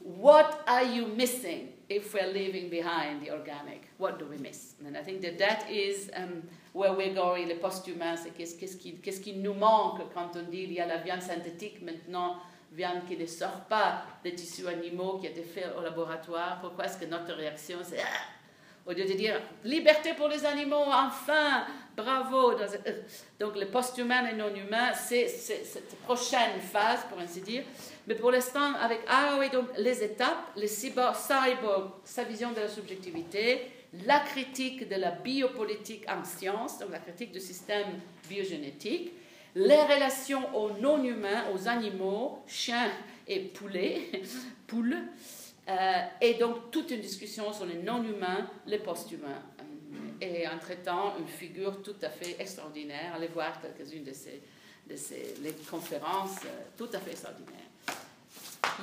what 0.04 0.64
are 0.68 0.84
you 0.84 1.08
missing 1.08 1.70
if 1.90 2.14
we're 2.14 2.32
leaving 2.32 2.70
behind 2.70 3.24
the 3.24 3.32
organic? 3.32 3.90
What 3.98 4.20
do 4.20 4.26
we 4.26 4.38
miss? 4.38 4.76
And 4.86 4.96
I 4.96 5.02
think 5.02 5.22
that 5.22 5.40
that 5.40 5.72
is 5.72 6.12
um, 6.16 6.44
where 6.74 6.94
we're 6.94 7.16
going, 7.16 7.48
le 7.48 7.56
posthuman, 7.56 8.16
c'est 8.16 8.36
qu'est-ce, 8.36 8.60
qu'est-ce, 8.60 8.78
qui, 8.78 9.00
qu'est-ce 9.02 9.22
qui 9.22 9.34
nous 9.34 9.56
manque 9.56 10.14
quand 10.14 10.36
on 10.36 10.44
dit 10.44 10.66
il 10.66 10.74
y 10.74 10.80
a 10.80 10.86
la 10.86 10.98
viande 10.98 11.24
synthétique 11.24 11.82
maintenant 11.82 12.38
viande 12.76 13.06
qui 13.08 13.18
ne 13.18 13.26
sort 13.26 13.62
pas 13.70 14.04
des 14.24 14.36
tissus 14.36 14.68
animaux 14.68 15.18
qui 15.20 15.28
été 15.28 15.44
faits 15.44 15.74
au 15.78 15.82
laboratoire, 15.82 16.60
pourquoi 16.62 16.86
est-ce 16.86 16.98
que 16.98 17.06
notre 17.06 17.34
réaction 17.34 17.80
c'est 17.84 18.02
ah! 18.02 18.36
au 18.86 18.92
lieu 18.92 19.06
de 19.06 19.14
dire 19.14 19.42
liberté 19.64 20.14
pour 20.14 20.28
les 20.28 20.46
animaux, 20.46 20.84
enfin, 20.86 21.66
bravo. 21.98 22.52
Euh, 22.52 22.68
donc 23.40 23.56
le 23.58 23.66
post-humain 23.68 24.28
et 24.28 24.36
non-humain, 24.36 24.94
c'est 24.94 25.28
cette 25.28 25.98
prochaine 26.02 26.60
phase, 26.62 27.00
pour 27.10 27.20
ainsi 27.20 27.42
dire. 27.42 27.64
Mais 28.08 28.16
pour 28.16 28.32
l'instant, 28.32 28.76
avec 28.76 29.00
Haraway, 29.08 29.50
donc 29.50 29.68
les 29.78 30.04
étapes, 30.04 30.52
le 30.56 30.68
cyborg, 30.68 31.16
cyborg, 31.16 31.90
sa 32.04 32.24
vision 32.24 32.52
de 32.52 32.60
la 32.60 32.68
subjectivité, 32.68 33.72
la 34.06 34.20
critique 34.20 34.88
de 34.88 34.96
la 34.96 35.12
biopolitique 35.12 36.06
en 36.08 36.24
sciences, 36.24 36.78
donc 36.80 36.92
la 36.92 37.00
critique 37.00 37.32
du 37.32 37.40
système 37.40 37.88
biogénétique, 38.30 39.14
les 39.56 39.82
relations 39.84 40.56
aux 40.56 40.72
non-humains, 40.80 41.46
aux 41.54 41.68
animaux, 41.68 42.40
chiens 42.46 42.92
et 43.28 43.40
poulets, 43.40 44.12
poules, 44.68 44.98
euh, 45.68 46.02
et 46.22 46.36
donc 46.36 46.70
toute 46.72 46.92
une 46.92 47.02
discussion 47.02 47.52
sur 47.54 47.66
les 47.66 47.82
non-humains, 47.82 48.50
les 48.68 48.80
post-humains. 48.80 49.42
Et 50.22 50.48
en 50.48 50.58
traitant 50.60 51.18
une 51.20 51.28
figure 51.28 51.82
tout 51.82 51.96
à 52.02 52.10
fait 52.10 52.36
extraordinaire, 52.40 53.14
allez 53.16 53.28
voir 53.28 53.60
quelques-unes 53.62 54.04
de 54.04 54.14
ces, 54.14 54.42
de 54.90 54.96
ces 54.96 55.36
conférences 55.70 56.38
euh, 56.46 56.64
tout 56.78 56.90
à 56.94 57.00
fait 57.00 57.12
extraordinaires. 57.12 57.65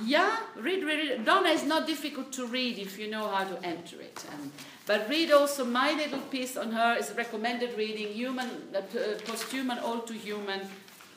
Yeah, 0.05 0.37
read, 0.57 0.85
read, 0.85 1.11
read. 1.11 1.25
Donna 1.25 1.49
is 1.51 1.65
not 1.65 1.87
difficult 1.87 2.33
to 2.33 2.47
read 2.47 2.79
if 2.79 2.99
you 2.99 3.11
know 3.11 3.29
how 3.29 3.45
to 3.45 3.65
enter 3.65 4.01
it. 4.01 4.25
Um, 4.33 4.53
but 4.87 5.09
read 5.09 5.31
also 5.31 5.65
my 5.65 5.93
little 5.93 6.21
piece 6.21 6.57
on 6.57 6.73
her 6.73 6.97
is 6.99 7.13
recommended 7.17 7.77
reading, 7.77 8.09
human, 8.09 8.49
uh, 8.75 8.81
post-human, 9.25 9.79
all 9.79 10.01
too 10.01 10.15
human, 10.15 10.61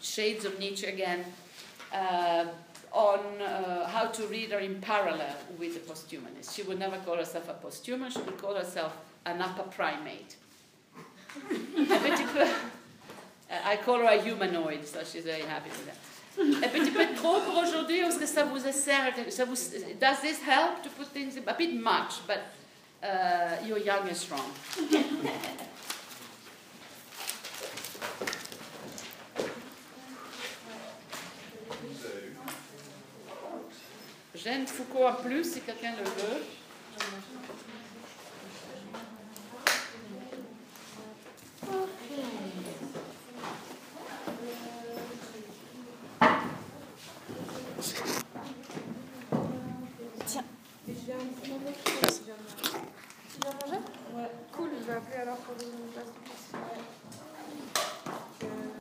shades 0.02 0.46
of 0.46 0.60
Nietzsche 0.60 0.86
again, 0.88 1.26
uh, 1.94 2.46
on 2.92 3.20
uh, 3.42 3.88
how 3.88 4.06
to 4.08 4.28
read 4.28 4.52
her 4.52 4.60
in 4.60 4.80
parallel 4.82 5.36
with 5.58 5.74
the 5.74 5.80
posthumanist. 5.92 6.56
She 6.56 6.64
would 6.64 6.80
never 6.80 6.98
call 6.98 7.18
herself 7.18 7.50
a 7.50 7.54
posthuman, 7.54 8.12
she 8.12 8.22
would 8.22 8.38
call 8.38 8.56
herself 8.56 8.96
an 9.26 9.42
upper 9.42 9.64
primate. 9.64 10.36
peu, 12.34 12.48
I 13.66 13.78
call 13.78 14.00
her 14.00 14.06
a 14.06 14.22
humanoid, 14.22 14.86
so 14.86 15.04
she's 15.04 15.24
very 15.24 15.42
happy 15.42 15.70
with 15.70 15.86
that. 15.88 16.15
Un 16.38 16.68
petit 16.68 16.92
peu 16.92 17.06
trop 17.16 17.40
pour 17.40 17.58
aujourd'hui, 17.64 18.00
est-ce 18.00 18.20
que 18.20 18.26
ça 18.26 18.44
vous 18.44 18.60
sert? 18.60 19.14
Ça 19.30 19.46
vous, 19.46 19.56
does 19.56 20.22
this 20.22 20.42
help 20.46 20.82
to 20.84 20.90
put 20.90 21.06
things 21.14 21.38
a 21.38 21.54
bit 21.54 21.74
much, 21.74 22.22
but 22.28 22.40
uh, 23.02 23.66
you're 23.66 23.80
young 23.80 24.10
and 24.10 24.16
strong. 24.16 24.42
J'aime 34.36 34.68
Foucault 34.68 35.08
en 35.08 35.14
plus, 35.14 35.54
si 35.54 35.62
quelqu'un 35.62 35.94
le 35.98 36.04
veut. 36.04 36.44
Cool, 54.52 54.70
je 54.80 54.86
vais 54.88 54.98
appeler 54.98 55.22
alors 55.22 55.38
pour 55.38 55.54
une 55.54 55.92
place 55.92 56.08
de 56.08 56.85